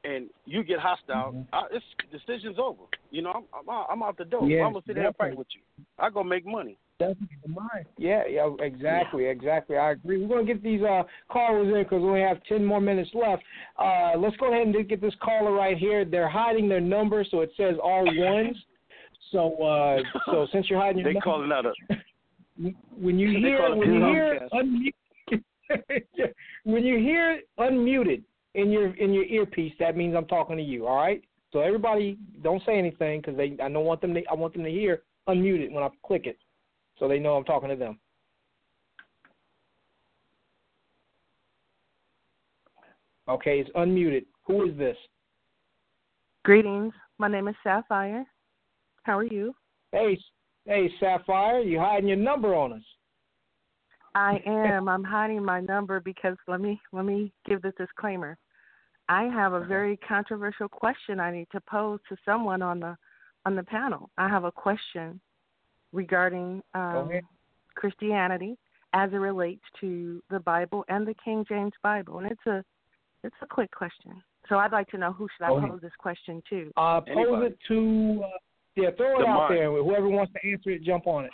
and 0.02 0.28
you 0.46 0.64
get 0.64 0.80
hostile, 0.80 1.32
Mm-hmm. 1.32 1.54
I, 1.54 1.62
it's 1.70 1.84
decision's 2.10 2.58
over. 2.58 2.84
You 3.10 3.22
know, 3.22 3.32
I'm 3.32 3.44
I'm 3.54 3.68
out, 3.68 3.86
I'm 3.90 4.02
out 4.02 4.16
the 4.16 4.24
door. 4.24 4.48
Yeah, 4.48 4.64
I'm 4.64 4.72
gonna 4.72 4.84
sit 4.86 4.96
there 4.96 5.06
and 5.06 5.16
fight 5.16 5.36
with 5.36 5.46
you. 5.54 5.84
I 5.98 6.10
go 6.10 6.24
make 6.24 6.46
money. 6.46 6.76
Definitely 6.98 7.38
the 7.42 7.48
mind. 7.48 7.86
Yeah, 7.98 8.22
yeah, 8.28 8.48
exactly, 8.60 9.26
exactly. 9.26 9.76
I 9.76 9.90
agree. 9.92 10.24
We're 10.24 10.36
gonna 10.36 10.46
get 10.46 10.62
these 10.62 10.82
uh 10.82 11.02
callers 11.28 11.68
in 11.74 11.82
because 11.82 12.02
we 12.02 12.08
only 12.08 12.20
have 12.20 12.42
ten 12.44 12.64
more 12.64 12.80
minutes 12.80 13.10
left. 13.14 13.42
Uh, 13.78 14.12
let's 14.16 14.36
go 14.36 14.52
ahead 14.52 14.66
and 14.66 14.88
get 14.88 15.00
this 15.00 15.14
caller 15.22 15.52
right 15.52 15.76
here. 15.76 16.04
They're 16.04 16.28
hiding 16.28 16.68
their 16.68 16.80
number, 16.80 17.24
so 17.30 17.40
it 17.40 17.50
says 17.56 17.76
all 17.82 18.04
ones. 18.04 18.56
So, 19.32 19.54
uh, 19.62 19.98
so 20.26 20.46
since 20.52 20.68
you're 20.70 20.78
hiding 20.78 20.98
your 20.98 21.08
They 21.08 21.14
number, 21.14 21.24
calling 21.24 21.52
out 21.52 21.66
a 21.66 21.72
when 23.00 23.18
you 23.18 23.38
hear 23.38 23.74
when 23.74 23.92
you 23.94 24.04
hear 24.04 24.48
unmuted, 24.52 26.32
when 26.64 26.84
you 26.84 26.98
hear 26.98 27.40
unmuted 27.58 28.22
in 28.54 28.70
your 28.70 28.94
in 28.96 29.12
your 29.12 29.24
earpiece, 29.24 29.72
that 29.80 29.96
means 29.96 30.14
I'm 30.14 30.26
talking 30.26 30.56
to 30.58 30.62
you. 30.62 30.86
All 30.86 30.96
right. 30.96 31.22
So 31.52 31.60
everybody, 31.60 32.18
don't 32.42 32.62
say 32.64 32.78
anything 32.78 33.20
because 33.20 33.36
they 33.36 33.56
I 33.62 33.68
don't 33.68 33.84
want 33.84 34.00
them 34.02 34.14
to 34.14 34.22
I 34.30 34.34
want 34.34 34.52
them 34.52 34.64
to 34.64 34.70
hear 34.70 35.02
unmuted 35.28 35.72
when 35.72 35.82
I 35.82 35.88
click 36.06 36.26
it, 36.26 36.38
so 36.98 37.08
they 37.08 37.18
know 37.18 37.34
I'm 37.36 37.44
talking 37.44 37.70
to 37.70 37.76
them. 37.76 37.98
Okay, 43.28 43.60
it's 43.60 43.70
unmuted. 43.70 44.26
Who 44.46 44.68
is 44.68 44.76
this? 44.76 44.96
Greetings. 46.44 46.92
My 47.18 47.28
name 47.28 47.48
is 47.48 47.54
Sapphire. 47.62 48.26
How 49.04 49.18
are 49.18 49.24
you? 49.24 49.54
Hey, 49.92 50.18
hey, 50.66 50.90
Sapphire, 51.00 51.60
you 51.60 51.78
hiding 51.78 52.08
your 52.08 52.16
number 52.16 52.54
on 52.54 52.74
us? 52.74 52.82
I 54.14 54.40
am. 54.46 54.88
I'm 54.88 55.04
hiding 55.04 55.44
my 55.44 55.60
number 55.60 56.00
because 56.00 56.36
let 56.48 56.60
me 56.60 56.80
let 56.92 57.04
me 57.04 57.32
give 57.46 57.62
this 57.62 57.74
disclaimer. 57.78 58.38
I 59.08 59.24
have 59.24 59.52
a 59.52 59.64
very 59.64 59.96
controversial 59.96 60.68
question 60.68 61.20
I 61.20 61.32
need 61.32 61.48
to 61.52 61.60
pose 61.62 62.00
to 62.08 62.16
someone 62.24 62.62
on 62.62 62.80
the 62.80 62.96
on 63.44 63.56
the 63.56 63.64
panel. 63.64 64.10
I 64.18 64.28
have 64.28 64.44
a 64.44 64.52
question 64.52 65.20
regarding 65.92 66.62
um. 66.74 67.10
Christianity 67.74 68.58
as 68.94 69.10
it 69.12 69.16
relates 69.16 69.62
to 69.80 70.22
the 70.30 70.40
Bible 70.40 70.84
and 70.88 71.06
the 71.06 71.14
King 71.24 71.44
James 71.48 71.72
Bible, 71.82 72.18
and 72.18 72.30
it's 72.30 72.46
a 72.46 72.64
it's 73.24 73.34
a 73.40 73.46
quick 73.46 73.70
question. 73.70 74.22
So 74.48 74.58
I'd 74.58 74.72
like 74.72 74.88
to 74.88 74.98
know 74.98 75.12
who 75.12 75.28
should 75.36 75.44
I 75.44 75.48
Go 75.48 75.66
pose 75.68 75.80
this 75.80 75.92
question 75.98 76.42
to? 76.50 76.70
Uh, 76.76 77.00
pose 77.00 77.16
Anybody. 77.16 77.46
it 77.46 77.58
to 77.68 78.22
uh, 78.24 78.28
yeah, 78.76 78.90
throw 78.96 79.16
it 79.16 79.22
The 79.22 79.26
out 79.26 79.48
mind. 79.48 79.58
there. 79.58 79.70
Whoever 79.70 80.08
wants 80.08 80.32
to 80.32 80.50
answer 80.50 80.70
it, 80.70 80.82
jump 80.82 81.06
on 81.06 81.26
it. 81.26 81.30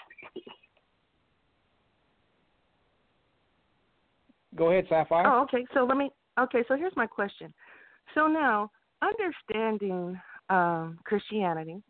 Go 4.55 4.70
ahead, 4.73 4.86
Sapphire. 4.89 5.27
Oh, 5.27 5.43
okay. 5.43 5.65
So 5.74 5.85
let 5.85 5.97
me. 5.97 6.10
Okay, 6.39 6.65
so 6.69 6.77
here's 6.77 6.97
my 6.97 7.06
question. 7.06 7.52
So 8.15 8.27
now, 8.27 8.70
understanding 9.02 10.20
um, 10.51 10.98
Christianity 11.05 11.82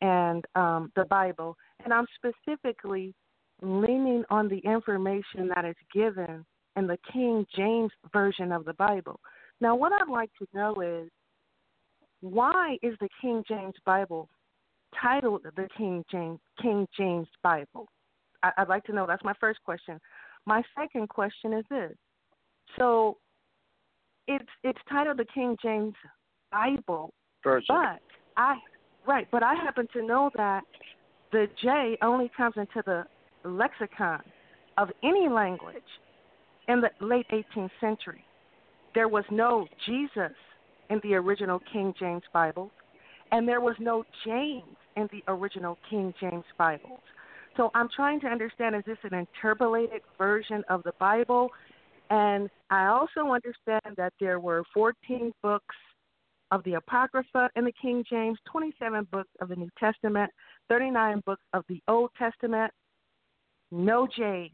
and 0.00 0.44
um, 0.54 0.92
the 0.96 1.04
Bible, 1.04 1.56
and 1.84 1.92
I'm 1.92 2.06
specifically 2.16 3.14
leaning 3.62 4.24
on 4.30 4.48
the 4.48 4.58
information 4.58 5.48
that 5.54 5.64
is 5.64 5.76
given 5.94 6.44
in 6.76 6.86
the 6.86 6.98
King 7.12 7.46
James 7.56 7.90
version 8.12 8.52
of 8.52 8.64
the 8.66 8.74
Bible. 8.74 9.18
Now, 9.60 9.74
what 9.74 9.92
I'd 9.92 10.10
like 10.10 10.30
to 10.38 10.46
know 10.52 10.74
is 10.82 11.08
why 12.20 12.76
is 12.82 12.94
the 13.00 13.08
King 13.20 13.42
James 13.48 13.74
Bible 13.86 14.28
titled 15.00 15.42
the 15.44 15.68
King 15.76 16.04
James 16.10 16.38
King 16.60 16.86
James 16.96 17.28
Bible? 17.42 17.86
I, 18.42 18.52
I'd 18.58 18.68
like 18.68 18.84
to 18.84 18.92
know. 18.92 19.06
That's 19.06 19.24
my 19.24 19.34
first 19.40 19.62
question. 19.64 20.00
My 20.46 20.62
second 20.78 21.08
question 21.08 21.52
is 21.52 21.64
this: 21.70 21.92
so 22.78 23.18
it's 24.28 24.44
it's 24.62 24.78
titled 24.88 25.18
the 25.18 25.26
King 25.32 25.56
James 25.62 25.94
Bible, 26.50 27.12
version. 27.42 27.66
but 27.68 28.00
I 28.36 28.56
right, 29.06 29.26
but 29.30 29.42
I 29.42 29.54
happen 29.54 29.86
to 29.92 30.04
know 30.04 30.30
that 30.36 30.62
the 31.32 31.46
J 31.62 31.98
only 32.02 32.30
comes 32.36 32.54
into 32.56 32.82
the 32.84 33.04
lexicon 33.48 34.22
of 34.78 34.90
any 35.02 35.28
language 35.28 35.76
in 36.68 36.80
the 36.80 36.90
late 37.04 37.26
18th 37.30 37.70
century. 37.80 38.24
There 38.94 39.08
was 39.08 39.24
no 39.30 39.66
Jesus 39.86 40.32
in 40.90 41.00
the 41.02 41.14
original 41.14 41.60
King 41.72 41.94
James 41.98 42.22
Bible, 42.32 42.70
and 43.32 43.46
there 43.46 43.60
was 43.60 43.76
no 43.78 44.04
James 44.24 44.76
in 44.96 45.08
the 45.12 45.22
original 45.28 45.78
King 45.88 46.12
James 46.20 46.44
Bibles. 46.58 47.00
So 47.56 47.70
I'm 47.74 47.88
trying 47.94 48.20
to 48.20 48.26
understand 48.26 48.74
is 48.74 48.82
this 48.86 48.98
an 49.10 49.14
interpolated 49.14 50.02
version 50.18 50.62
of 50.68 50.82
the 50.82 50.92
Bible? 50.98 51.50
And 52.10 52.50
I 52.70 52.86
also 52.86 53.32
understand 53.32 53.96
that 53.96 54.12
there 54.20 54.38
were 54.38 54.62
14 54.74 55.32
books 55.42 55.74
of 56.50 56.62
the 56.64 56.74
Apocrypha 56.74 57.50
in 57.56 57.64
the 57.64 57.72
King 57.80 58.04
James, 58.08 58.38
27 58.50 59.08
books 59.10 59.30
of 59.40 59.48
the 59.48 59.56
New 59.56 59.70
Testament, 59.78 60.30
39 60.68 61.22
books 61.26 61.42
of 61.52 61.64
the 61.68 61.80
Old 61.88 62.10
Testament, 62.16 62.70
no 63.72 64.06
J's 64.06 64.50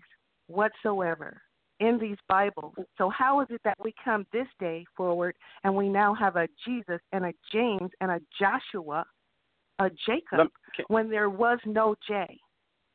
whatsoever 0.46 1.42
in 1.80 1.98
these 1.98 2.16
Bibles. 2.28 2.74
So, 2.96 3.10
how 3.10 3.40
is 3.40 3.48
it 3.50 3.60
that 3.64 3.76
we 3.82 3.92
come 4.02 4.24
this 4.32 4.46
day 4.58 4.86
forward 4.96 5.34
and 5.64 5.74
we 5.74 5.88
now 5.88 6.14
have 6.14 6.36
a 6.36 6.48
Jesus 6.64 7.00
and 7.12 7.26
a 7.26 7.32
James 7.52 7.90
and 8.00 8.10
a 8.10 8.20
Joshua, 8.38 9.04
a 9.86 9.90
Jacob, 10.06 10.38
Lem- 10.38 10.50
can- 10.76 10.84
when 10.88 11.10
there 11.10 11.30
was 11.30 11.58
no 11.66 11.94
J 12.08 12.38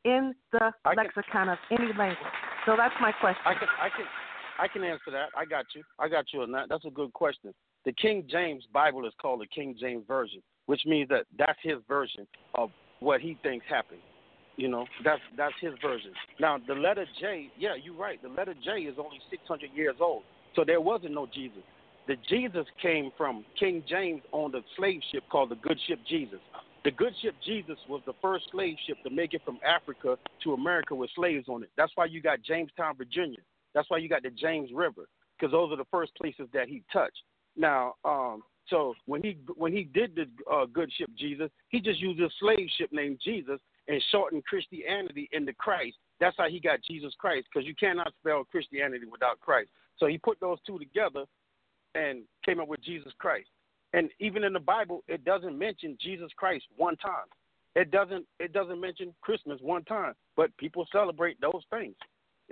in 0.04 0.34
the 0.52 0.72
I 0.84 0.94
can- 0.94 1.04
lexicon 1.04 1.48
of 1.48 1.58
any 1.70 1.92
language? 1.98 2.18
So, 2.66 2.74
that's 2.76 2.94
my 3.00 3.12
question. 3.12 3.42
I 3.46 3.54
can 3.54 3.68
I 3.80 3.88
can 3.88 4.06
I 4.60 4.68
can 4.68 4.84
answer 4.84 5.10
that. 5.12 5.28
I 5.36 5.44
got 5.44 5.66
you. 5.74 5.82
I 5.98 6.08
got 6.08 6.32
you 6.32 6.42
on 6.42 6.50
that. 6.52 6.68
That's 6.68 6.84
a 6.84 6.90
good 6.90 7.12
question. 7.12 7.54
The 7.84 7.92
King 7.92 8.24
James 8.28 8.64
Bible 8.72 9.06
is 9.06 9.12
called 9.22 9.40
the 9.40 9.46
King 9.46 9.76
James 9.80 10.04
Version, 10.06 10.42
which 10.66 10.82
means 10.84 11.08
that 11.10 11.26
that's 11.38 11.58
his 11.62 11.78
version 11.88 12.26
of 12.54 12.70
what 13.00 13.20
he 13.20 13.38
thinks 13.42 13.64
happened. 13.68 14.00
You 14.56 14.66
know, 14.68 14.86
that's 15.04 15.20
that's 15.36 15.54
his 15.60 15.72
version. 15.80 16.10
Now 16.40 16.58
the 16.66 16.74
letter 16.74 17.06
J, 17.20 17.50
yeah, 17.56 17.74
you're 17.80 17.94
right. 17.94 18.20
The 18.20 18.28
letter 18.28 18.54
J 18.64 18.80
is 18.82 18.96
only 18.98 19.20
600 19.30 19.70
years 19.72 19.94
old, 20.00 20.24
so 20.56 20.64
there 20.64 20.80
wasn't 20.80 21.14
no 21.14 21.26
Jesus. 21.32 21.62
The 22.08 22.16
Jesus 22.28 22.66
came 22.82 23.10
from 23.16 23.44
King 23.58 23.84
James 23.88 24.22
on 24.32 24.50
the 24.50 24.62
slave 24.76 25.00
ship 25.12 25.22
called 25.30 25.50
the 25.50 25.56
Good 25.56 25.78
Ship 25.86 26.00
Jesus. 26.08 26.40
The 26.84 26.90
Good 26.92 27.14
Ship 27.20 27.34
Jesus 27.44 27.76
was 27.88 28.02
the 28.06 28.14
first 28.22 28.46
slave 28.50 28.76
ship 28.86 28.96
to 29.04 29.10
make 29.10 29.34
it 29.34 29.42
from 29.44 29.58
Africa 29.66 30.16
to 30.44 30.54
America 30.54 30.94
with 30.94 31.10
slaves 31.14 31.48
on 31.48 31.62
it. 31.62 31.70
That's 31.76 31.92
why 31.96 32.06
you 32.06 32.22
got 32.22 32.42
Jamestown, 32.42 32.96
Virginia. 32.96 33.38
That's 33.74 33.90
why 33.90 33.98
you 33.98 34.08
got 34.08 34.22
the 34.22 34.30
James 34.30 34.70
River 34.72 35.08
because 35.38 35.52
those 35.52 35.72
are 35.72 35.76
the 35.76 35.84
first 35.90 36.14
places 36.16 36.48
that 36.52 36.68
he 36.68 36.82
touched. 36.92 37.22
Now, 37.56 37.94
um, 38.04 38.42
so 38.68 38.94
when 39.06 39.22
he 39.22 39.38
when 39.56 39.72
he 39.72 39.84
did 39.84 40.14
the 40.14 40.26
uh, 40.52 40.66
Good 40.66 40.92
Ship 40.96 41.10
Jesus, 41.16 41.50
he 41.68 41.80
just 41.80 42.00
used 42.00 42.20
a 42.20 42.28
slave 42.38 42.68
ship 42.76 42.90
named 42.92 43.20
Jesus 43.22 43.60
and 43.88 44.02
shortened 44.10 44.44
Christianity 44.44 45.28
into 45.32 45.52
Christ. 45.54 45.96
That's 46.20 46.36
how 46.36 46.48
he 46.48 46.60
got 46.60 46.80
Jesus 46.88 47.12
Christ 47.18 47.46
because 47.52 47.66
you 47.66 47.74
cannot 47.74 48.12
spell 48.20 48.44
Christianity 48.44 49.06
without 49.10 49.40
Christ. 49.40 49.70
So 49.96 50.06
he 50.06 50.18
put 50.18 50.38
those 50.40 50.58
two 50.66 50.78
together 50.78 51.24
and 51.94 52.22
came 52.44 52.60
up 52.60 52.68
with 52.68 52.82
Jesus 52.82 53.12
Christ. 53.18 53.48
And 53.92 54.10
even 54.20 54.44
in 54.44 54.52
the 54.52 54.60
Bible, 54.60 55.02
it 55.08 55.24
doesn't 55.24 55.58
mention 55.58 55.96
Jesus 56.00 56.30
Christ 56.36 56.66
one 56.76 56.96
time. 56.96 57.26
it 57.74 57.90
doesn't 57.90 58.26
it 58.38 58.52
doesn't 58.52 58.80
mention 58.80 59.14
Christmas 59.20 59.58
one 59.62 59.84
time, 59.84 60.14
but 60.36 60.56
people 60.56 60.86
celebrate 60.90 61.40
those 61.40 61.62
things. 61.70 61.94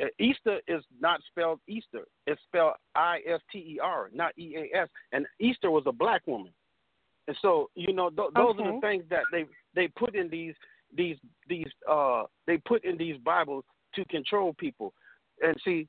Uh, 0.01 0.07
Easter 0.19 0.61
is 0.69 0.83
not 1.01 1.21
spelled 1.31 1.59
Easter; 1.67 2.07
it's 2.27 2.41
spelled 2.47 2.75
I 2.95 3.21
S 3.27 3.41
T 3.51 3.59
E 3.59 3.79
R, 3.83 4.11
not 4.15 4.33
E 4.39 4.57
A 4.57 4.77
S. 4.83 4.89
And 5.13 5.27
Easter 5.41 5.71
was 5.71 5.85
a 5.87 5.93
black 5.93 6.27
woman, 6.27 6.53
and 7.29 7.37
so 7.43 7.71
you 7.75 7.93
know 7.93 8.11
th- 8.11 8.31
those 8.35 8.55
are 8.59 8.75
the 8.75 8.81
things 8.81 9.05
that 9.11 9.25
they 9.33 9.47
they 9.75 9.89
put 9.89 10.15
in 10.15 10.29
these 10.29 10.55
these 10.97 11.17
these 11.49 11.67
uh 11.91 12.25
they 12.47 12.59
put 12.59 12.85
in 12.85 12.97
these 12.97 13.17
Bibles 13.19 13.65
to 13.95 14.05
control 14.07 14.55
people. 14.59 14.93
And 15.43 15.57
see, 15.65 15.89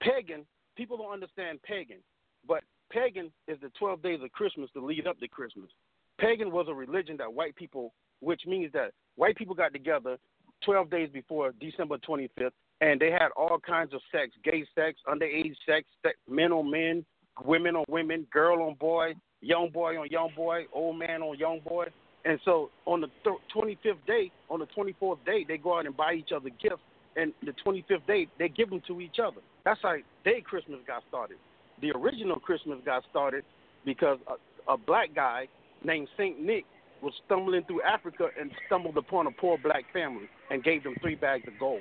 pagan 0.00 0.44
people 0.76 0.96
don't 0.96 1.12
understand 1.12 1.60
pagan, 1.62 1.98
but 2.46 2.62
pagan 2.90 3.30
is 3.48 3.58
the 3.60 3.70
twelve 3.78 4.02
days 4.02 4.20
of 4.22 4.32
Christmas 4.32 4.70
to 4.74 4.84
lead 4.84 5.06
up 5.06 5.18
to 5.20 5.28
Christmas. 5.28 5.70
Pagan 6.18 6.50
was 6.50 6.66
a 6.68 6.74
religion 6.74 7.16
that 7.18 7.32
white 7.32 7.56
people, 7.56 7.94
which 8.20 8.42
means 8.46 8.72
that 8.72 8.92
white 9.16 9.36
people 9.36 9.54
got 9.54 9.72
together 9.72 10.18
12 10.64 10.90
days 10.90 11.08
before 11.12 11.52
December 11.60 11.96
25th, 11.98 12.50
and 12.80 13.00
they 13.00 13.10
had 13.10 13.28
all 13.36 13.58
kinds 13.58 13.94
of 13.94 14.00
sex 14.12 14.32
gay 14.44 14.64
sex, 14.74 14.98
underage 15.08 15.54
sex, 15.66 15.86
sex 16.02 16.16
men 16.28 16.52
on 16.52 16.70
men, 16.70 17.04
women 17.44 17.76
on 17.76 17.84
women, 17.88 18.26
girl 18.30 18.62
on 18.62 18.74
boy, 18.74 19.14
young 19.40 19.70
boy 19.70 19.98
on 19.98 20.08
young 20.10 20.30
boy, 20.36 20.64
old 20.72 20.98
man 20.98 21.22
on 21.22 21.38
young 21.38 21.60
boy. 21.60 21.86
And 22.24 22.38
so 22.44 22.70
on 22.84 23.00
the 23.00 23.08
th- 23.24 23.38
25th 23.54 24.06
day, 24.06 24.30
on 24.50 24.60
the 24.60 24.66
24th 24.66 25.24
day, 25.24 25.44
they 25.48 25.56
go 25.56 25.78
out 25.78 25.86
and 25.86 25.96
buy 25.96 26.14
each 26.14 26.32
other 26.32 26.50
gifts, 26.62 26.82
and 27.16 27.32
the 27.42 27.52
25th 27.64 28.06
day, 28.06 28.26
they 28.38 28.48
give 28.48 28.68
them 28.68 28.82
to 28.86 29.00
each 29.00 29.16
other. 29.22 29.40
That's 29.64 29.80
how 29.82 29.96
their 30.24 30.40
Christmas 30.42 30.80
got 30.86 31.02
started. 31.08 31.38
The 31.80 31.90
original 31.92 32.36
Christmas 32.38 32.78
got 32.84 33.02
started 33.10 33.44
because 33.84 34.18
a, 34.28 34.72
a 34.72 34.76
black 34.76 35.14
guy 35.14 35.48
named 35.84 36.08
Saint 36.16 36.40
Nick 36.40 36.64
was 37.02 37.12
stumbling 37.26 37.62
through 37.64 37.82
Africa 37.82 38.28
and 38.38 38.50
stumbled 38.66 38.96
upon 38.96 39.26
a 39.26 39.30
poor 39.30 39.56
black 39.62 39.84
family 39.92 40.28
and 40.50 40.62
gave 40.62 40.82
them 40.84 40.94
three 41.00 41.14
bags 41.14 41.44
of 41.46 41.54
gold. 41.58 41.80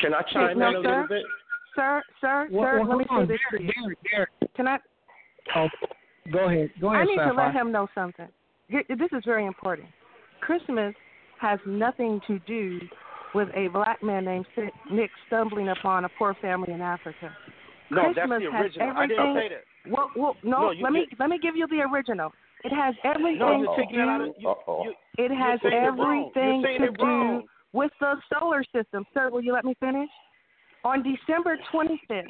Can 0.00 0.12
I 0.14 0.22
chime 0.32 0.56
in 0.56 0.62
a 0.62 0.78
little 0.80 1.06
bit? 1.08 1.22
Sir, 1.74 2.02
sir, 2.20 2.48
Well, 2.50 2.64
sir, 2.64 2.78
well, 2.80 2.88
let 2.88 2.98
me 2.98 3.04
hold 3.08 3.22
say 3.22 3.22
on, 3.22 3.28
this 3.28 3.38
to 3.50 3.62
you. 3.62 3.70
Derek, 3.82 3.98
Derek, 4.10 4.54
Can 4.56 4.66
I? 4.66 4.78
Oh, 5.54 5.68
go 6.32 6.48
ahead. 6.48 6.70
Go 6.80 6.88
ahead, 6.88 7.02
I 7.02 7.04
need 7.04 7.16
to 7.16 7.34
let 7.36 7.52
him 7.52 7.70
know 7.70 7.86
something. 7.94 8.28
This 8.70 9.12
is 9.12 9.22
very 9.24 9.46
important. 9.46 9.88
Christmas 10.40 10.94
has 11.40 11.60
nothing 11.66 12.20
to 12.26 12.38
do 12.40 12.80
with 13.34 13.48
a 13.54 13.68
black 13.68 14.02
man 14.02 14.24
named 14.24 14.46
Sid- 14.54 14.70
Nick 14.90 15.10
stumbling 15.26 15.68
upon 15.68 16.06
a 16.06 16.08
poor 16.18 16.34
family 16.40 16.72
in 16.72 16.80
Africa. 16.80 17.30
No, 17.90 18.02
that's 18.14 18.26
Christmas 18.28 18.42
the 18.42 18.50
has 18.52 18.64
original. 18.64 18.88
I 18.88 19.04
everything. 19.04 19.08
didn't 19.16 19.36
say 19.36 19.48
that. 19.48 19.90
Well, 19.92 20.10
well, 20.16 20.36
no, 20.42 20.60
No, 20.60 20.70
you 20.72 20.82
let 20.82 20.92
me 20.92 21.06
did- 21.08 21.18
let 21.20 21.28
me 21.30 21.38
give 21.38 21.56
you 21.56 21.66
the 21.68 21.80
original. 21.82 22.32
It 22.64 22.72
has 22.72 22.94
everything 23.04 23.38
No, 23.38 23.58
you're 23.58 23.76
to 23.76 23.82
taking 23.82 24.00
out 24.00 24.18
do. 24.18 24.30
of 24.30 24.34
you, 24.38 24.54
you, 24.84 24.94
It 25.24 25.30
has 25.30 25.60
saying 25.62 25.74
it 25.84 25.88
wrong. 25.90 26.32
You're 26.34 26.62
saying 26.62 26.80
to 26.80 26.86
it 26.88 27.00
wrong. 27.02 27.40
do 27.42 27.46
with 27.72 27.92
the 28.00 28.14
solar 28.32 28.64
system. 28.74 29.04
Sir, 29.14 29.30
will 29.30 29.42
you 29.42 29.52
let 29.52 29.64
me 29.64 29.74
finish? 29.78 30.08
On 30.84 31.02
December 31.02 31.58
25th 31.72 32.26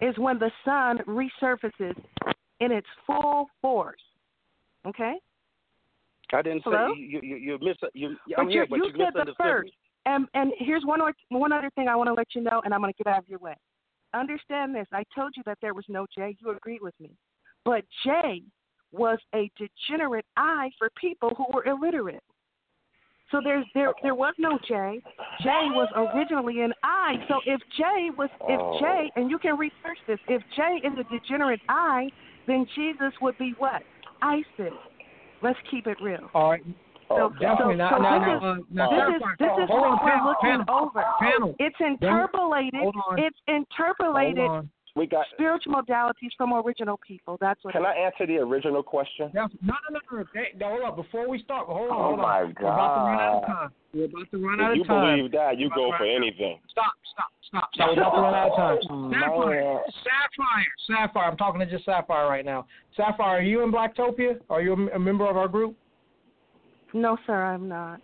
is 0.00 0.16
when 0.18 0.38
the 0.38 0.50
sun 0.64 0.98
resurfaces 1.06 1.94
in 2.60 2.72
its 2.72 2.86
full 3.06 3.46
force. 3.62 4.00
Okay? 4.86 5.14
I 6.32 6.42
didn't 6.42 6.62
Hello? 6.64 6.92
say 6.94 7.00
you. 7.00 7.20
You, 7.22 7.36
you 7.36 7.58
miss. 7.60 7.76
You, 7.94 8.16
But 8.30 8.40
I'm 8.40 8.48
here, 8.48 8.62
you, 8.62 8.68
but 8.70 8.76
you 8.76 8.86
you 8.86 8.92
said 9.14 9.26
the 9.26 9.34
first. 9.38 9.70
And 10.06 10.26
and 10.34 10.52
here's 10.58 10.84
one 10.84 11.00
or, 11.00 11.12
one 11.28 11.52
other 11.52 11.70
thing 11.76 11.86
I 11.88 11.94
want 11.96 12.08
to 12.08 12.14
let 12.14 12.34
you 12.34 12.42
know, 12.42 12.60
and 12.64 12.74
I'm 12.74 12.80
going 12.80 12.92
to 12.92 12.96
get 13.04 13.12
out 13.12 13.20
of 13.20 13.28
your 13.28 13.38
way. 13.38 13.54
Understand 14.14 14.74
this. 14.74 14.86
I 14.92 15.04
told 15.14 15.32
you 15.36 15.42
that 15.46 15.58
there 15.60 15.74
was 15.74 15.84
no 15.88 16.06
J. 16.16 16.36
You 16.40 16.50
agreed 16.50 16.80
with 16.82 16.94
me. 17.00 17.10
But 17.64 17.84
J 18.04 18.42
was 18.92 19.18
a 19.34 19.50
degenerate 19.58 20.26
I 20.36 20.70
for 20.78 20.88
people 21.00 21.32
who 21.36 21.46
were 21.52 21.64
illiterate. 21.66 22.22
So 23.30 23.40
there's 23.42 23.64
there 23.74 23.92
there 24.02 24.14
was 24.14 24.34
no 24.38 24.58
J. 24.68 25.02
J 25.42 25.48
was 25.72 25.88
originally 25.96 26.60
an 26.60 26.72
I. 26.84 27.14
So 27.28 27.40
if 27.46 27.60
J 27.76 28.10
was 28.16 28.28
if 28.42 28.80
J 28.80 29.10
oh. 29.16 29.20
and 29.20 29.30
you 29.30 29.38
can 29.38 29.56
research 29.58 29.98
this, 30.06 30.18
if 30.28 30.42
J 30.56 30.86
is 30.86 30.92
a 30.98 31.12
degenerate 31.12 31.60
I, 31.68 32.10
then 32.46 32.66
Jesus 32.74 33.12
would 33.20 33.36
be 33.38 33.54
what? 33.58 33.82
ISIS. 34.22 34.72
Let's 35.42 35.58
keep 35.70 35.86
it 35.86 35.98
real. 36.00 36.30
All 36.34 36.50
right. 36.50 36.64
Oh, 37.10 37.30
so, 37.30 37.38
definitely. 37.40 37.74
so, 37.74 37.78
now, 37.78 37.90
so 37.90 38.02
now, 38.02 38.18
this 38.18 38.40
is, 38.40 38.64
this 38.70 38.84
is 38.84 39.20
Sapphire, 39.20 39.36
this 39.38 39.64
is 39.64 39.68
hold 39.68 39.80
what 39.80 39.90
on, 39.90 39.98
we're 40.04 40.28
looking 40.28 40.64
panel, 40.64 40.88
over. 40.88 41.04
Panel. 41.20 41.54
It's 41.58 41.76
interpolated. 41.80 42.80
It's 43.18 43.38
interpolated 43.48 44.50
We 44.96 45.06
got. 45.06 45.26
spiritual 45.34 45.74
modalities 45.74 46.30
from 46.36 46.52
original 46.54 46.98
people. 47.06 47.36
That's 47.40 47.62
what. 47.64 47.72
Can 47.74 47.84
I 47.84 47.94
answer 47.94 48.26
the 48.26 48.36
original 48.38 48.82
question? 48.82 49.30
No, 49.34 49.48
no, 49.62 49.74
no, 49.90 49.98
no. 50.12 50.24
Hey, 50.34 50.54
no, 50.58 50.68
hold 50.70 50.82
up. 50.82 50.96
Before 50.96 51.28
we 51.28 51.42
start, 51.42 51.66
hold 51.66 51.90
on, 51.90 51.96
Oh, 51.96 52.02
hold 52.14 52.20
on. 52.20 52.22
my 52.22 52.42
We're 52.44 52.50
about 52.50 52.94
to 52.94 53.00
run 53.00 53.18
out 53.20 53.34
of 53.34 53.42
God. 53.42 53.46
time. 53.48 53.70
We're 53.92 54.04
about 54.06 54.30
to 54.30 54.38
run 54.46 54.54
If 54.54 54.60
out 54.60 54.70
of 54.80 54.86
time. 54.86 55.06
you 55.06 55.16
believe 55.16 55.32
that, 55.32 55.58
you 55.58 55.70
go 55.74 55.92
for 55.98 56.04
anything. 56.04 56.58
Stop, 56.70 56.92
stop, 57.12 57.30
stop, 57.48 57.68
stop. 57.74 57.88
We're 57.88 58.02
about 58.02 58.10
to 58.14 58.20
run 58.22 58.34
out 58.34 58.50
of 58.50 58.56
time. 58.56 58.78
Oh, 58.90 59.10
Sapphire, 59.10 59.62
man. 59.64 59.80
Sapphire, 60.04 60.66
Sapphire. 60.86 61.24
I'm 61.30 61.36
talking 61.36 61.60
to 61.60 61.66
just 61.66 61.84
Sapphire 61.84 62.28
right 62.28 62.44
now. 62.44 62.66
Sapphire, 62.96 63.38
are 63.38 63.42
you 63.42 63.62
in 63.62 63.72
Blacktopia? 63.72 64.38
Are 64.48 64.62
you 64.62 64.72
a, 64.74 64.96
a 64.96 64.98
member 64.98 65.26
of 65.28 65.36
our 65.36 65.48
group? 65.48 65.76
No, 66.94 67.18
sir, 67.26 67.44
I'm 67.44 67.68
not. 67.68 68.00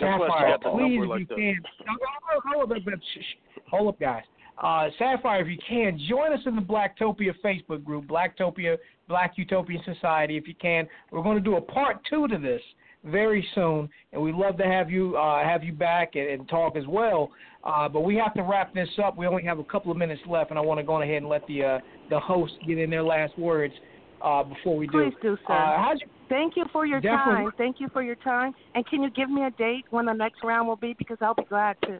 That's 0.00 0.20
why 0.20 0.28
she 0.28 0.52
Sapphire, 0.52 0.76
please, 0.76 1.00
if 1.02 1.20
you 1.20 1.36
can. 1.36 1.62
Hold, 1.86 2.42
hold, 2.44 2.68
hold, 2.68 2.82
hold, 2.84 3.02
shh, 3.02 3.18
shh. 3.20 3.60
hold 3.70 3.88
up, 3.88 4.00
guys. 4.00 4.22
Uh, 4.62 4.88
Sapphire, 4.98 5.40
if 5.42 5.48
you 5.48 5.58
can, 5.66 5.98
join 6.08 6.32
us 6.32 6.40
in 6.46 6.56
the 6.56 6.62
Blacktopia 6.62 7.32
Facebook 7.44 7.82
group, 7.84 8.06
Blacktopia, 8.06 8.76
Black 9.08 9.32
Utopian 9.36 9.82
Society, 9.84 10.36
if 10.36 10.46
you 10.46 10.54
can. 10.54 10.86
We're 11.10 11.22
going 11.22 11.36
to 11.36 11.42
do 11.42 11.56
a 11.56 11.60
part 11.60 11.98
two 12.10 12.28
to 12.28 12.38
this 12.38 12.60
very 13.04 13.46
soon, 13.54 13.88
and 14.12 14.20
we'd 14.20 14.34
love 14.34 14.58
to 14.58 14.64
have 14.64 14.90
you 14.90 15.16
uh, 15.16 15.42
have 15.42 15.64
you 15.64 15.72
back 15.72 16.16
and, 16.16 16.28
and 16.28 16.48
talk 16.48 16.76
as 16.76 16.86
well. 16.86 17.30
Uh, 17.64 17.88
but 17.88 18.00
we 18.00 18.16
have 18.16 18.34
to 18.34 18.42
wrap 18.42 18.74
this 18.74 18.88
up. 19.02 19.16
We 19.16 19.26
only 19.26 19.44
have 19.44 19.58
a 19.58 19.64
couple 19.64 19.90
of 19.90 19.96
minutes 19.96 20.20
left, 20.28 20.50
and 20.50 20.58
I 20.58 20.62
want 20.62 20.78
to 20.80 20.84
go 20.84 21.00
ahead 21.00 21.16
and 21.16 21.28
let 21.28 21.46
the 21.46 21.64
uh, 21.64 21.78
the 22.10 22.20
host 22.20 22.52
get 22.66 22.78
in 22.78 22.90
their 22.90 23.02
last 23.02 23.38
words 23.38 23.74
uh, 24.22 24.42
before 24.42 24.76
we 24.76 24.86
do. 24.86 25.10
Please 25.10 25.16
do, 25.22 25.38
sir. 25.46 25.54
Uh, 25.54 25.76
how'd 25.78 26.00
you, 26.00 26.06
Thank 26.30 26.56
you 26.56 26.64
for 26.72 26.86
your 26.86 27.00
Definitely. 27.00 27.34
time. 27.34 27.52
Thank 27.58 27.80
you 27.80 27.88
for 27.92 28.02
your 28.02 28.14
time. 28.14 28.54
And 28.74 28.86
can 28.86 29.02
you 29.02 29.10
give 29.10 29.28
me 29.28 29.44
a 29.44 29.50
date 29.50 29.84
when 29.90 30.06
the 30.06 30.12
next 30.12 30.42
round 30.44 30.68
will 30.68 30.76
be? 30.76 30.94
Because 30.96 31.18
I'll 31.20 31.34
be 31.34 31.42
glad 31.48 31.76
to. 31.82 31.98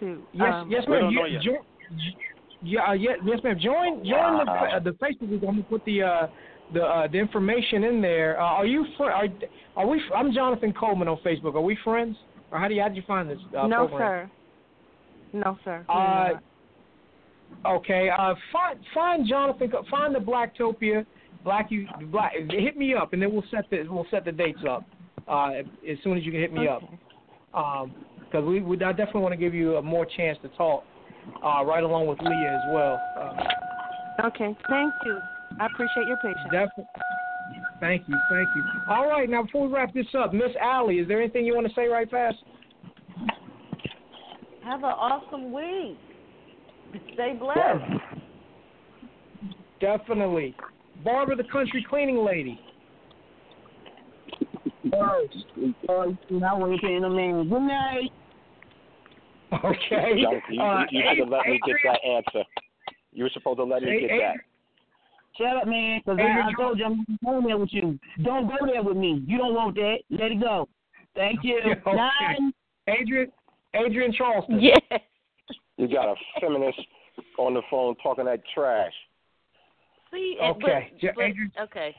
To. 0.00 0.22
Yes, 0.34 0.52
um, 0.52 0.70
yes, 0.70 0.84
ma'am. 0.88 1.10
You- 1.10 1.40
jo- 1.40 1.64
yeah, 2.62 2.80
uh, 2.88 2.92
yeah, 2.92 3.12
yes, 3.24 3.38
ma'am. 3.44 3.56
Join, 3.58 4.04
join 4.04 4.44
the 4.44 4.50
uh, 4.50 4.78
the 4.80 4.90
Facebook 4.92 5.28
group. 5.28 5.42
I'm 5.42 5.52
gonna 5.52 5.62
put 5.62 5.84
the 5.84 6.02
uh, 6.02 6.26
the 6.74 6.82
uh, 6.82 7.08
the 7.08 7.18
information 7.18 7.84
in 7.84 8.02
there. 8.02 8.38
Uh, 8.40 8.44
are 8.44 8.66
you 8.66 8.84
fr- 8.96 9.04
are, 9.04 9.28
are 9.76 9.86
we? 9.86 10.02
I'm 10.14 10.32
Jonathan 10.32 10.72
Coleman 10.72 11.08
on 11.08 11.18
Facebook. 11.24 11.54
Are 11.54 11.60
we 11.62 11.78
friends? 11.84 12.16
Or 12.50 12.58
how 12.58 12.68
do 12.68 12.74
you 12.74 12.82
how 12.82 12.88
did 12.88 12.96
you 12.96 13.04
find 13.06 13.30
this? 13.30 13.38
Uh, 13.56 13.68
no, 13.68 13.86
program? 13.86 14.30
sir. 15.32 15.38
No, 15.38 15.58
sir. 15.64 15.86
Uh, 15.88 17.68
okay. 17.68 18.10
Uh, 18.10 18.34
find 18.52 18.78
find 18.92 19.28
Jonathan. 19.28 19.70
Find 19.90 20.14
the 20.14 20.18
Blacktopia. 20.18 21.06
Black 21.46 21.70
you 21.70 21.86
black. 22.10 22.32
Hit 22.50 22.76
me 22.76 22.92
up, 22.92 23.12
and 23.12 23.22
then 23.22 23.32
we'll 23.32 23.44
set 23.52 23.70
the 23.70 23.86
we'll 23.88 24.04
set 24.10 24.24
the 24.24 24.32
dates 24.32 24.58
up. 24.68 24.84
Uh, 25.28 25.50
as 25.88 25.96
soon 26.02 26.18
as 26.18 26.24
you 26.24 26.32
can 26.32 26.40
hit 26.40 26.52
me 26.52 26.66
up. 26.66 26.82
Um, 27.54 27.94
because 28.18 28.44
we, 28.44 28.60
we 28.60 28.76
I 28.82 28.90
definitely 28.90 29.20
want 29.20 29.32
to 29.32 29.38
give 29.38 29.54
you 29.54 29.76
a 29.76 29.82
more 29.82 30.04
chance 30.04 30.36
to 30.42 30.48
talk. 30.50 30.84
Uh, 31.42 31.64
right 31.64 31.82
along 31.82 32.06
with 32.06 32.18
Leah 32.20 32.60
as 32.62 32.74
well. 32.74 33.00
Uh, 33.18 34.26
Okay. 34.26 34.56
Thank 34.68 34.92
you. 35.04 35.18
I 35.60 35.66
appreciate 35.66 36.08
your 36.08 36.16
patience. 36.16 36.44
Definitely. 36.44 36.84
Thank 37.80 38.08
you, 38.08 38.14
thank 38.30 38.48
you. 38.56 38.64
All 38.88 39.06
right, 39.06 39.28
now 39.28 39.42
before 39.42 39.68
we 39.68 39.74
wrap 39.74 39.92
this 39.92 40.06
up, 40.18 40.32
Miss 40.32 40.50
Alle, 40.60 40.88
is 40.88 41.06
there 41.06 41.20
anything 41.20 41.44
you 41.44 41.54
want 41.54 41.66
to 41.68 41.74
say 41.74 41.86
right 41.86 42.10
fast? 42.10 42.36
Have 44.64 44.78
an 44.78 44.84
awesome 44.84 45.52
week. 45.52 45.98
Stay 47.12 47.34
blessed. 47.38 48.00
Definitely. 49.80 50.56
Barbara, 51.04 51.36
the 51.36 51.44
country 51.44 51.84
cleaning 51.88 52.24
lady. 52.24 52.60
Now 54.84 56.58
we're 56.58 56.78
paying 56.78 57.04
a 57.04 57.10
man. 57.10 57.48
Good 57.48 57.62
night. 57.62 58.10
Okay. 59.52 60.22
Jonathan, 60.22 60.42
you, 60.50 60.62
Uh, 60.62 60.84
you 60.90 61.02
should 61.08 61.18
have 61.18 61.28
let 61.28 61.46
me 61.46 61.60
get 61.66 61.76
that 61.84 62.00
answer. 62.04 62.44
You 63.12 63.24
were 63.24 63.30
supposed 63.32 63.58
to 63.58 63.64
let 63.64 63.82
me 63.82 64.00
get 64.00 64.10
that. 64.10 64.36
Shut 65.38 65.56
up, 65.56 65.68
man. 65.68 66.00
Because 66.04 66.18
I, 66.20 66.48
I 66.48 66.52
told 66.58 66.78
you 66.78 66.86
I'm 66.86 67.04
going 67.24 67.46
there 67.46 67.58
with 67.58 67.72
you. 67.72 67.98
Don't 68.22 68.48
go 68.48 68.66
there 68.66 68.82
with 68.82 68.96
me. 68.96 69.22
You 69.26 69.38
don't 69.38 69.54
want 69.54 69.74
that. 69.76 69.98
Let 70.10 70.32
it 70.32 70.40
go. 70.40 70.68
Thank 71.14 71.40
you. 71.42 71.60
Okay. 71.86 71.96
Nine. 71.96 72.52
Adrienne, 72.88 73.32
Adrienne 73.74 74.12
Charleston. 74.12 74.60
Yeah. 74.60 74.98
You 75.76 75.88
got 75.88 76.08
a 76.08 76.14
feminist 76.40 76.78
on 77.38 77.54
the 77.54 77.62
phone 77.70 77.96
talking 78.02 78.24
that 78.24 78.40
trash. 78.54 78.92
See, 80.12 80.36
and, 80.40 80.56
Okay, 80.62 80.92
but, 81.02 81.14
but- 81.14 81.62
okay. 81.64 81.94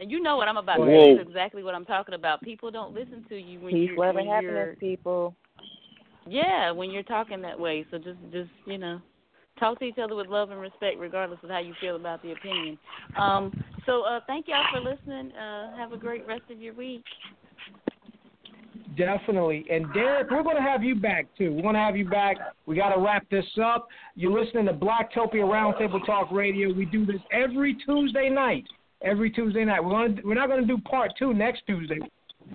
And 0.00 0.10
you 0.10 0.20
know 0.22 0.36
what 0.36 0.46
I'm 0.46 0.56
about 0.58 0.76
to 0.76 0.82
Whoa. 0.82 1.04
say. 1.04 1.16
That's 1.16 1.28
exactly 1.28 1.62
what 1.64 1.74
I'm 1.74 1.84
talking 1.84 2.14
about. 2.14 2.40
People 2.42 2.70
don't 2.70 2.94
listen 2.94 3.24
to 3.28 3.36
you 3.36 3.58
when 3.58 3.72
Peace, 3.74 3.88
you're, 3.88 3.98
love, 4.06 4.14
when 4.14 4.28
and 4.28 4.42
you're 4.42 4.56
happiness, 4.58 4.76
people. 4.78 5.34
yeah, 6.26 6.70
when 6.70 6.90
you're 6.90 7.02
talking 7.02 7.42
that 7.42 7.58
way. 7.58 7.84
So 7.90 7.98
just 7.98 8.18
just 8.30 8.50
you 8.64 8.78
know, 8.78 9.00
talk 9.58 9.80
to 9.80 9.84
each 9.84 9.98
other 9.98 10.14
with 10.14 10.28
love 10.28 10.50
and 10.50 10.60
respect, 10.60 10.98
regardless 10.98 11.40
of 11.42 11.50
how 11.50 11.58
you 11.58 11.74
feel 11.80 11.96
about 11.96 12.22
the 12.22 12.32
opinion. 12.32 12.78
Um. 13.18 13.52
So 13.86 14.02
uh, 14.02 14.20
thank 14.26 14.46
y'all 14.46 14.64
for 14.70 14.80
listening. 14.80 15.32
Uh, 15.32 15.76
have 15.76 15.92
a 15.92 15.96
great 15.96 16.26
rest 16.26 16.42
of 16.50 16.60
your 16.60 16.74
week. 16.74 17.02
Definitely. 18.96 19.64
And 19.70 19.92
Derek, 19.92 20.30
we're 20.30 20.42
going 20.42 20.56
to 20.56 20.62
have 20.62 20.82
you 20.82 20.94
back 20.94 21.26
too. 21.36 21.52
We're 21.52 21.62
going 21.62 21.74
to 21.74 21.80
have 21.80 21.96
you 21.96 22.08
back. 22.08 22.36
We 22.66 22.76
got 22.76 22.94
to 22.94 23.00
wrap 23.00 23.28
this 23.30 23.44
up. 23.62 23.88
You're 24.16 24.38
listening 24.38 24.66
to 24.66 24.72
Blacktopia 24.72 25.44
Roundtable 25.44 26.04
Talk 26.04 26.30
Radio. 26.32 26.72
We 26.72 26.84
do 26.84 27.06
this 27.06 27.20
every 27.32 27.76
Tuesday 27.86 28.28
night. 28.28 28.64
Every 29.02 29.30
Tuesday 29.30 29.64
night. 29.64 29.82
We're 29.82 29.90
going 29.90 30.16
to, 30.16 30.22
we're 30.22 30.34
not 30.34 30.48
going 30.48 30.60
to 30.60 30.66
do 30.66 30.78
part 30.82 31.12
two 31.18 31.32
next 31.32 31.62
Tuesday. 31.66 31.98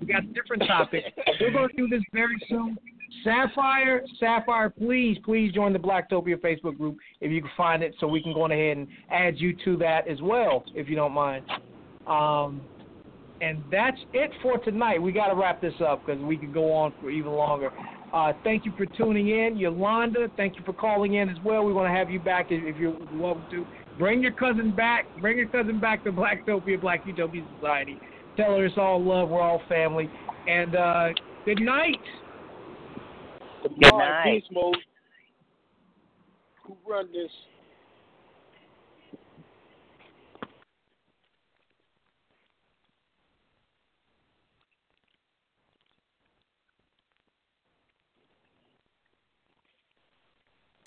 We 0.00 0.06
got 0.06 0.32
different 0.34 0.64
topics. 0.66 1.08
we're 1.40 1.52
going 1.52 1.68
to 1.70 1.76
do 1.76 1.88
this 1.88 2.02
very 2.12 2.36
soon. 2.48 2.76
Sapphire, 3.22 4.02
Sapphire, 4.18 4.68
please, 4.68 5.16
please 5.24 5.52
join 5.52 5.72
the 5.72 5.78
Blacktopia 5.78 6.36
Facebook 6.36 6.76
group 6.76 6.98
if 7.20 7.30
you 7.30 7.40
can 7.40 7.50
find 7.56 7.82
it, 7.82 7.94
so 8.00 8.08
we 8.08 8.22
can 8.22 8.34
go 8.34 8.46
ahead 8.46 8.76
and 8.76 8.88
add 9.10 9.38
you 9.38 9.56
to 9.64 9.76
that 9.78 10.08
as 10.08 10.20
well, 10.20 10.64
if 10.74 10.88
you 10.88 10.96
don't 10.96 11.12
mind. 11.12 11.44
Um, 12.06 12.60
and 13.40 13.62
that's 13.70 13.98
it 14.12 14.30
for 14.42 14.58
tonight. 14.58 15.00
We 15.00 15.12
got 15.12 15.28
to 15.28 15.34
wrap 15.34 15.60
this 15.60 15.74
up 15.86 16.06
because 16.06 16.20
we 16.22 16.36
could 16.36 16.54
go 16.54 16.72
on 16.72 16.92
for 17.00 17.10
even 17.10 17.32
longer. 17.32 17.70
Uh, 18.12 18.32
thank 18.44 18.64
you 18.64 18.72
for 18.76 18.86
tuning 18.86 19.28
in, 19.30 19.56
Yolanda. 19.56 20.28
Thank 20.36 20.56
you 20.56 20.62
for 20.64 20.72
calling 20.72 21.14
in 21.14 21.28
as 21.28 21.36
well. 21.44 21.64
We 21.64 21.72
want 21.72 21.92
to 21.92 21.96
have 21.96 22.10
you 22.10 22.20
back 22.20 22.46
if, 22.50 22.62
if 22.64 22.80
you're 22.80 22.96
welcome 23.14 23.44
to. 23.50 23.66
Bring 23.98 24.22
your 24.22 24.32
cousin 24.32 24.74
back. 24.74 25.06
Bring 25.20 25.36
your 25.36 25.48
cousin 25.48 25.80
back 25.80 26.04
to 26.04 26.12
Blacktopia, 26.12 26.80
Black 26.80 27.04
Utopia 27.06 27.44
Society. 27.56 27.98
Tell 28.36 28.56
her 28.56 28.66
it's 28.66 28.78
all 28.78 29.02
love. 29.02 29.28
We're 29.28 29.40
all 29.40 29.62
family. 29.68 30.08
And 30.48 30.76
uh, 30.76 31.08
good 31.44 31.60
night. 31.60 32.00
Good 33.62 33.72
night. 33.78 34.24
Peace 34.24 34.44
mode. 34.52 34.76
Who 36.66 36.76
run 36.88 37.08
this? 37.12 37.30